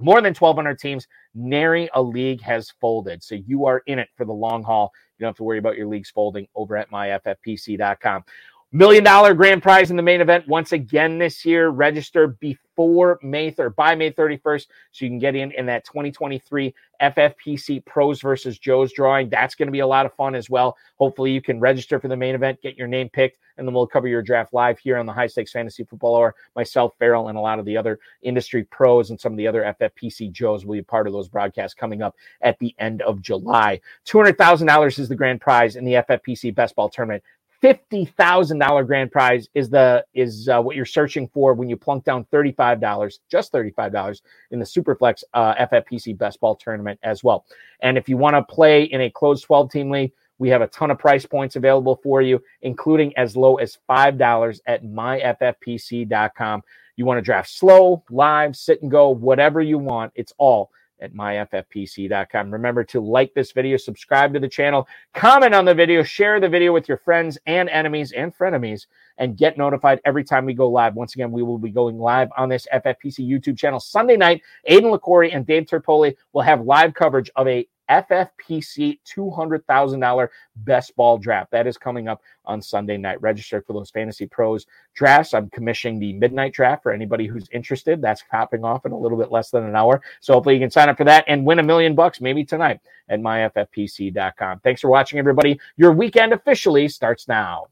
More 0.00 0.20
than 0.20 0.34
1,200 0.34 0.76
teams. 0.76 1.06
Nary 1.32 1.88
a 1.94 2.02
league 2.02 2.40
has 2.40 2.72
folded. 2.80 3.22
So 3.22 3.36
you 3.36 3.66
are 3.66 3.84
in 3.86 4.00
it 4.00 4.08
for 4.16 4.24
the 4.24 4.32
long 4.32 4.64
haul. 4.64 4.90
You 5.16 5.22
don't 5.22 5.28
have 5.28 5.36
to 5.36 5.44
worry 5.44 5.58
about 5.58 5.76
your 5.76 5.86
leagues 5.86 6.10
folding 6.10 6.48
over 6.56 6.76
at 6.76 6.90
myffpc.com. 6.90 8.24
Million 8.72 9.02
dollar 9.02 9.34
grand 9.34 9.64
prize 9.64 9.90
in 9.90 9.96
the 9.96 10.02
main 10.02 10.20
event 10.20 10.46
once 10.46 10.70
again 10.70 11.18
this 11.18 11.44
year. 11.44 11.70
Register 11.70 12.28
before 12.28 13.18
May 13.20 13.52
or 13.58 13.70
by 13.70 13.96
May 13.96 14.12
31st 14.12 14.66
so 14.92 15.04
you 15.04 15.10
can 15.10 15.18
get 15.18 15.34
in 15.34 15.50
in 15.50 15.66
that 15.66 15.84
2023 15.84 16.72
FFPC 17.02 17.84
Pros 17.84 18.20
versus 18.20 18.60
Joe's 18.60 18.92
drawing. 18.92 19.28
That's 19.28 19.56
going 19.56 19.66
to 19.66 19.72
be 19.72 19.80
a 19.80 19.86
lot 19.88 20.06
of 20.06 20.14
fun 20.14 20.36
as 20.36 20.48
well. 20.48 20.76
Hopefully, 20.98 21.32
you 21.32 21.42
can 21.42 21.58
register 21.58 21.98
for 21.98 22.06
the 22.06 22.16
main 22.16 22.36
event, 22.36 22.62
get 22.62 22.76
your 22.76 22.86
name 22.86 23.08
picked, 23.08 23.38
and 23.56 23.66
then 23.66 23.74
we'll 23.74 23.88
cover 23.88 24.06
your 24.06 24.22
draft 24.22 24.54
live 24.54 24.78
here 24.78 24.98
on 24.98 25.06
the 25.06 25.12
High 25.12 25.26
Stakes 25.26 25.50
Fantasy 25.50 25.82
Football 25.82 26.16
Hour. 26.16 26.36
Myself, 26.54 26.94
Ferrell, 26.96 27.26
and 27.26 27.36
a 27.36 27.40
lot 27.40 27.58
of 27.58 27.64
the 27.64 27.76
other 27.76 27.98
industry 28.22 28.62
pros 28.62 29.10
and 29.10 29.20
some 29.20 29.32
of 29.32 29.36
the 29.36 29.48
other 29.48 29.74
FFPC 29.80 30.30
Joes 30.30 30.64
will 30.64 30.74
be 30.74 30.82
part 30.82 31.08
of 31.08 31.12
those 31.12 31.28
broadcasts 31.28 31.74
coming 31.74 32.02
up 32.02 32.14
at 32.40 32.56
the 32.60 32.72
end 32.78 33.02
of 33.02 33.20
July. 33.20 33.80
$200,000 34.06 34.98
is 35.00 35.08
the 35.08 35.16
grand 35.16 35.40
prize 35.40 35.74
in 35.74 35.84
the 35.84 35.94
FFPC 35.94 36.54
Best 36.54 36.76
Ball 36.76 36.88
Tournament 36.88 37.24
fifty 37.60 38.04
thousand 38.04 38.58
dollar 38.58 38.84
grand 38.84 39.12
prize 39.12 39.48
is 39.54 39.70
the 39.70 40.04
is 40.14 40.48
uh, 40.48 40.60
what 40.60 40.76
you're 40.76 40.84
searching 40.84 41.28
for 41.28 41.54
when 41.54 41.68
you 41.68 41.76
plunk 41.76 42.04
down 42.04 42.24
thirty 42.30 42.52
five 42.52 42.80
dollars, 42.80 43.20
just 43.30 43.52
thirty 43.52 43.70
five 43.70 43.92
dollars 43.92 44.22
in 44.50 44.58
the 44.58 44.64
Superflex 44.64 45.24
uh, 45.34 45.54
FFPC 45.54 46.16
Best 46.16 46.40
Ball 46.40 46.56
Tournament 46.56 46.98
as 47.02 47.22
well. 47.22 47.44
And 47.80 47.98
if 47.98 48.08
you 48.08 48.16
want 48.16 48.34
to 48.36 48.42
play 48.42 48.84
in 48.84 49.02
a 49.02 49.10
closed 49.10 49.44
twelve 49.44 49.70
team 49.70 49.90
league, 49.90 50.12
we 50.38 50.48
have 50.48 50.62
a 50.62 50.68
ton 50.68 50.90
of 50.90 50.98
price 50.98 51.26
points 51.26 51.56
available 51.56 52.00
for 52.02 52.22
you, 52.22 52.42
including 52.62 53.16
as 53.16 53.36
low 53.36 53.56
as 53.56 53.78
five 53.86 54.16
dollars 54.18 54.60
at 54.66 54.84
myffpc.com. 54.84 56.62
You 56.96 57.06
want 57.06 57.18
to 57.18 57.22
draft 57.22 57.50
slow, 57.50 58.02
live, 58.10 58.56
sit 58.56 58.82
and 58.82 58.90
go, 58.90 59.10
whatever 59.10 59.60
you 59.60 59.78
want. 59.78 60.12
It's 60.14 60.34
all 60.38 60.70
at 61.00 61.14
myffpc.com. 61.14 62.50
Remember 62.50 62.84
to 62.84 63.00
like 63.00 63.34
this 63.34 63.52
video, 63.52 63.76
subscribe 63.76 64.32
to 64.34 64.40
the 64.40 64.48
channel, 64.48 64.86
comment 65.14 65.54
on 65.54 65.64
the 65.64 65.74
video, 65.74 66.02
share 66.02 66.40
the 66.40 66.48
video 66.48 66.72
with 66.72 66.88
your 66.88 66.98
friends 66.98 67.38
and 67.46 67.68
enemies 67.68 68.12
and 68.12 68.36
frenemies, 68.36 68.86
and 69.20 69.36
get 69.36 69.56
notified 69.56 70.00
every 70.04 70.24
time 70.24 70.44
we 70.44 70.54
go 70.54 70.68
live. 70.68 70.96
Once 70.96 71.14
again, 71.14 71.30
we 71.30 71.42
will 71.42 71.58
be 71.58 71.70
going 71.70 71.98
live 71.98 72.30
on 72.36 72.48
this 72.48 72.66
FFPC 72.74 73.20
YouTube 73.20 73.56
channel 73.56 73.78
Sunday 73.78 74.16
night. 74.16 74.42
Aiden 74.68 74.96
LaCorey 74.98 75.34
and 75.34 75.46
Dave 75.46 75.66
Terpoli 75.66 76.16
will 76.32 76.42
have 76.42 76.62
live 76.62 76.94
coverage 76.94 77.30
of 77.36 77.46
a 77.46 77.68
FFPC 77.90 79.00
$200,000 79.04 80.28
best 80.56 80.94
ball 80.96 81.18
draft. 81.18 81.50
That 81.50 81.66
is 81.66 81.76
coming 81.76 82.08
up 82.08 82.22
on 82.44 82.62
Sunday 82.62 82.96
night. 82.96 83.20
Register 83.20 83.62
for 83.66 83.72
those 83.72 83.90
Fantasy 83.90 84.26
Pros 84.26 84.64
drafts. 84.94 85.34
I'm 85.34 85.50
commissioning 85.50 85.98
the 85.98 86.12
midnight 86.12 86.54
draft 86.54 86.84
for 86.84 86.92
anybody 86.92 87.26
who's 87.26 87.48
interested. 87.50 88.00
That's 88.00 88.22
popping 88.30 88.64
off 88.64 88.86
in 88.86 88.92
a 88.92 88.98
little 88.98 89.18
bit 89.18 89.32
less 89.32 89.50
than 89.50 89.64
an 89.64 89.74
hour. 89.74 90.00
So 90.20 90.34
hopefully 90.34 90.54
you 90.54 90.60
can 90.60 90.70
sign 90.70 90.88
up 90.88 90.96
for 90.96 91.04
that 91.04 91.24
and 91.26 91.44
win 91.44 91.58
a 91.58 91.64
million 91.64 91.94
bucks 91.94 92.20
maybe 92.20 92.44
tonight 92.44 92.80
at 93.08 93.20
myffpc.com. 93.20 94.60
Thanks 94.60 94.80
for 94.80 94.88
watching, 94.88 95.18
everybody. 95.18 95.58
Your 95.76 95.92
weekend 95.92 96.32
officially 96.32 96.88
starts 96.88 97.26
now. 97.26 97.66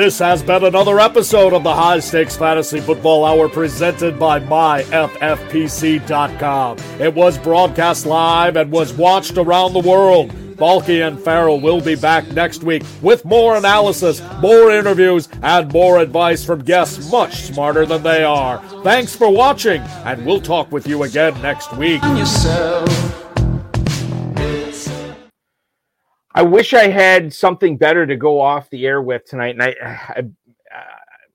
This 0.00 0.18
has 0.20 0.42
been 0.42 0.64
another 0.64 0.98
episode 0.98 1.52
of 1.52 1.62
the 1.62 1.74
High 1.74 1.98
Stakes 1.98 2.34
Fantasy 2.34 2.80
Football 2.80 3.22
Hour 3.22 3.50
presented 3.50 4.18
by 4.18 4.40
MyFFPC.com. 4.40 4.88
It 6.98 7.14
was 7.14 7.36
broadcast 7.36 8.06
live 8.06 8.56
and 8.56 8.72
was 8.72 8.94
watched 8.94 9.36
around 9.36 9.74
the 9.74 9.80
world. 9.80 10.32
Balky 10.56 11.02
and 11.02 11.20
Ferrell 11.20 11.60
will 11.60 11.82
be 11.82 11.96
back 11.96 12.26
next 12.28 12.64
week 12.64 12.82
with 13.02 13.26
more 13.26 13.58
analysis, 13.58 14.22
more 14.40 14.70
interviews, 14.70 15.28
and 15.42 15.70
more 15.70 15.98
advice 15.98 16.46
from 16.46 16.64
guests 16.64 17.12
much 17.12 17.42
smarter 17.42 17.84
than 17.84 18.02
they 18.02 18.24
are. 18.24 18.56
Thanks 18.82 19.14
for 19.14 19.30
watching, 19.30 19.82
and 20.06 20.24
we'll 20.24 20.40
talk 20.40 20.72
with 20.72 20.86
you 20.86 21.02
again 21.02 21.34
next 21.42 21.76
week. 21.76 22.00
I 26.34 26.42
wish 26.42 26.74
I 26.74 26.88
had 26.88 27.32
something 27.32 27.76
better 27.76 28.06
to 28.06 28.16
go 28.16 28.40
off 28.40 28.70
the 28.70 28.86
air 28.86 29.02
with 29.02 29.24
tonight, 29.24 29.56
and 29.56 29.62
I, 29.62 29.74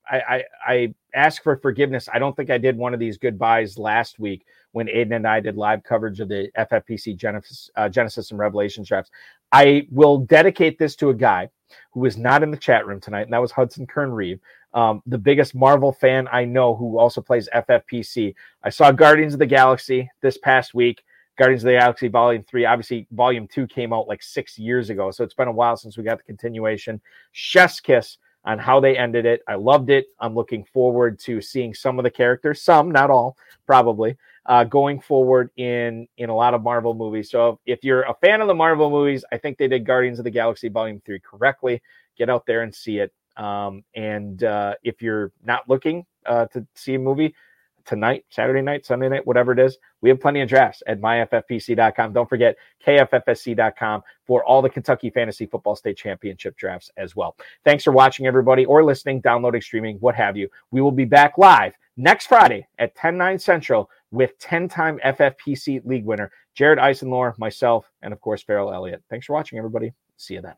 I, 0.10 0.18
I, 0.18 0.44
I 0.66 0.94
ask 1.14 1.44
for 1.44 1.58
forgiveness. 1.58 2.08
I 2.14 2.20
don't 2.20 2.36
think 2.36 2.50
I 2.50 2.58
did 2.58 2.78
one 2.78 2.94
of 2.94 3.00
these 3.00 3.18
goodbyes 3.18 3.78
last 3.78 4.20
week 4.20 4.46
when 4.72 4.88
Aiden 4.88 5.16
and 5.16 5.28
I 5.28 5.40
did 5.40 5.58
live 5.58 5.84
coverage 5.84 6.20
of 6.20 6.30
the 6.30 6.50
FFPC 6.58 7.18
Genesis, 7.18 7.70
uh, 7.76 7.90
Genesis 7.90 8.32
and 8.32 8.40
Revelation 8.40 8.84
drafts. 8.84 9.12
I 9.52 9.88
will 9.92 10.20
dedicate 10.20 10.78
this 10.78 10.96
to 10.98 11.10
a 11.10 11.14
guy 11.14 11.50
who 11.92 12.02
was 12.02 12.18
not 12.18 12.44
in 12.44 12.52
the 12.52 12.58
chat 12.58 12.86
room 12.86 13.02
tonight, 13.02 13.24
and 13.24 13.34
that 13.34 13.42
was 13.42 13.52
Hudson 13.52 13.88
Kern 13.88 14.12
Reeve, 14.12 14.40
um, 14.74 15.02
the 15.06 15.18
biggest 15.18 15.56
Marvel 15.56 15.92
fan 15.92 16.28
I 16.32 16.46
know, 16.46 16.76
who 16.76 17.00
also 17.00 17.22
plays 17.22 17.50
FFPC. 17.54 18.34
I 18.64 18.70
saw 18.70 18.92
Guardians 18.92 19.34
of 19.34 19.40
the 19.40 19.46
Galaxy 19.46 20.10
this 20.22 20.38
past 20.38 20.74
week. 20.74 21.04
Guardians 21.38 21.64
of 21.64 21.68
the 21.68 21.74
Galaxy 21.74 22.08
Volume 22.08 22.44
3. 22.44 22.66
Obviously, 22.66 23.08
Volume 23.12 23.48
2 23.48 23.68
came 23.68 23.94
out 23.94 24.08
like 24.08 24.24
six 24.24 24.58
years 24.58 24.90
ago. 24.90 25.12
So 25.12 25.24
it's 25.24 25.34
been 25.34 25.48
a 25.48 25.52
while 25.52 25.78
since 25.78 25.98
we 25.98 26.04
got 26.04 26.18
the 26.18 26.24
continuation. 26.24 27.02
Chef's 27.34 27.80
Kiss 27.80 28.18
on 28.46 28.60
how 28.60 28.80
they 28.80 28.98
ended 28.98 29.26
it. 29.26 29.42
I 29.48 29.56
loved 29.56 29.90
it. 29.90 30.06
I'm 30.20 30.36
looking 30.36 30.64
forward 30.66 31.20
to 31.22 31.42
seeing 31.42 31.74
some 31.74 32.00
of 32.00 32.04
the 32.04 32.12
characters, 32.12 32.62
some, 32.62 32.92
not 32.92 33.10
all, 33.10 33.38
probably, 33.66 34.16
uh, 34.46 34.64
going 34.64 35.02
forward 35.02 35.50
in 35.58 36.08
in 36.18 36.30
a 36.30 36.36
lot 36.36 36.54
of 36.54 36.62
Marvel 36.62 36.94
movies. 36.94 37.32
So 37.32 37.60
if 37.66 37.84
you're 37.84 38.04
a 38.04 38.14
fan 38.22 38.42
of 38.42 38.48
the 38.48 38.54
Marvel 38.54 38.90
movies, 38.90 39.26
I 39.32 39.38
think 39.38 39.58
they 39.58 39.68
did 39.68 39.86
Guardians 39.86 40.20
of 40.20 40.26
the 40.26 40.32
Galaxy 40.32 40.70
Volume 40.70 41.02
3 41.06 41.20
correctly. 41.20 41.82
Get 42.18 42.30
out 42.30 42.46
there 42.46 42.62
and 42.62 42.74
see 42.74 43.00
it. 43.00 43.12
Um, 43.36 43.84
and 43.96 44.44
uh, 44.44 44.76
if 44.84 45.02
you're 45.02 45.32
not 45.44 45.68
looking 45.68 46.06
uh, 46.26 46.46
to 46.48 46.66
see 46.76 46.94
a 46.94 47.00
movie, 47.00 47.36
tonight, 47.86 48.26
Saturday 48.30 48.62
night, 48.62 48.86
Sunday 48.86 49.10
night, 49.10 49.26
whatever 49.26 49.52
it 49.52 49.60
is. 49.60 49.78
We 50.02 50.10
have 50.10 50.20
plenty 50.20 50.42
of 50.42 50.50
drafts 50.50 50.84
at 50.88 51.02
myffpc.com. 51.02 52.14
Don't 52.14 52.30
forget 52.30 52.56
kffsc.com 52.86 54.04
for 54.26 54.44
all 54.44 54.62
the 54.62 54.70
Kentucky 54.70 55.10
Fantasy 55.10 55.46
Football 55.46 55.76
State 55.76 55.98
Championship 55.98 56.58
drafts 56.58 56.92
as 56.98 57.16
well. 57.16 57.36
Thanks 57.64 57.84
for 57.84 57.92
watching, 57.92 58.28
everybody, 58.28 58.66
or 58.66 58.84
listening, 58.84 59.22
downloading, 59.22 59.62
streaming, 59.62 59.98
what 59.98 60.16
have 60.16 60.36
you. 60.36 60.50
We 60.72 60.82
will 60.82 60.92
be 60.92 61.06
back 61.06 61.38
live 61.38 61.76
next 61.98 62.28
Friday 62.28 62.68
at 62.80 62.96
10 62.96 63.18
9 63.18 63.40
Central 63.40 63.90
with 64.12 64.38
10 64.40 64.68
time 64.68 65.00
FFPC 65.06 65.86
league 65.86 66.06
winner 66.06 66.32
Jared 66.56 66.80
Eisenlohr, 66.80 67.38
myself, 67.38 67.92
and 68.02 68.14
of 68.14 68.22
course, 68.22 68.42
Ferrell 68.42 68.74
Elliott. 68.74 69.04
Thanks 69.10 69.26
for 69.26 69.34
watching, 69.34 69.58
everybody. 69.58 69.94
See 70.18 70.36
you 70.36 70.42
then. 70.42 70.56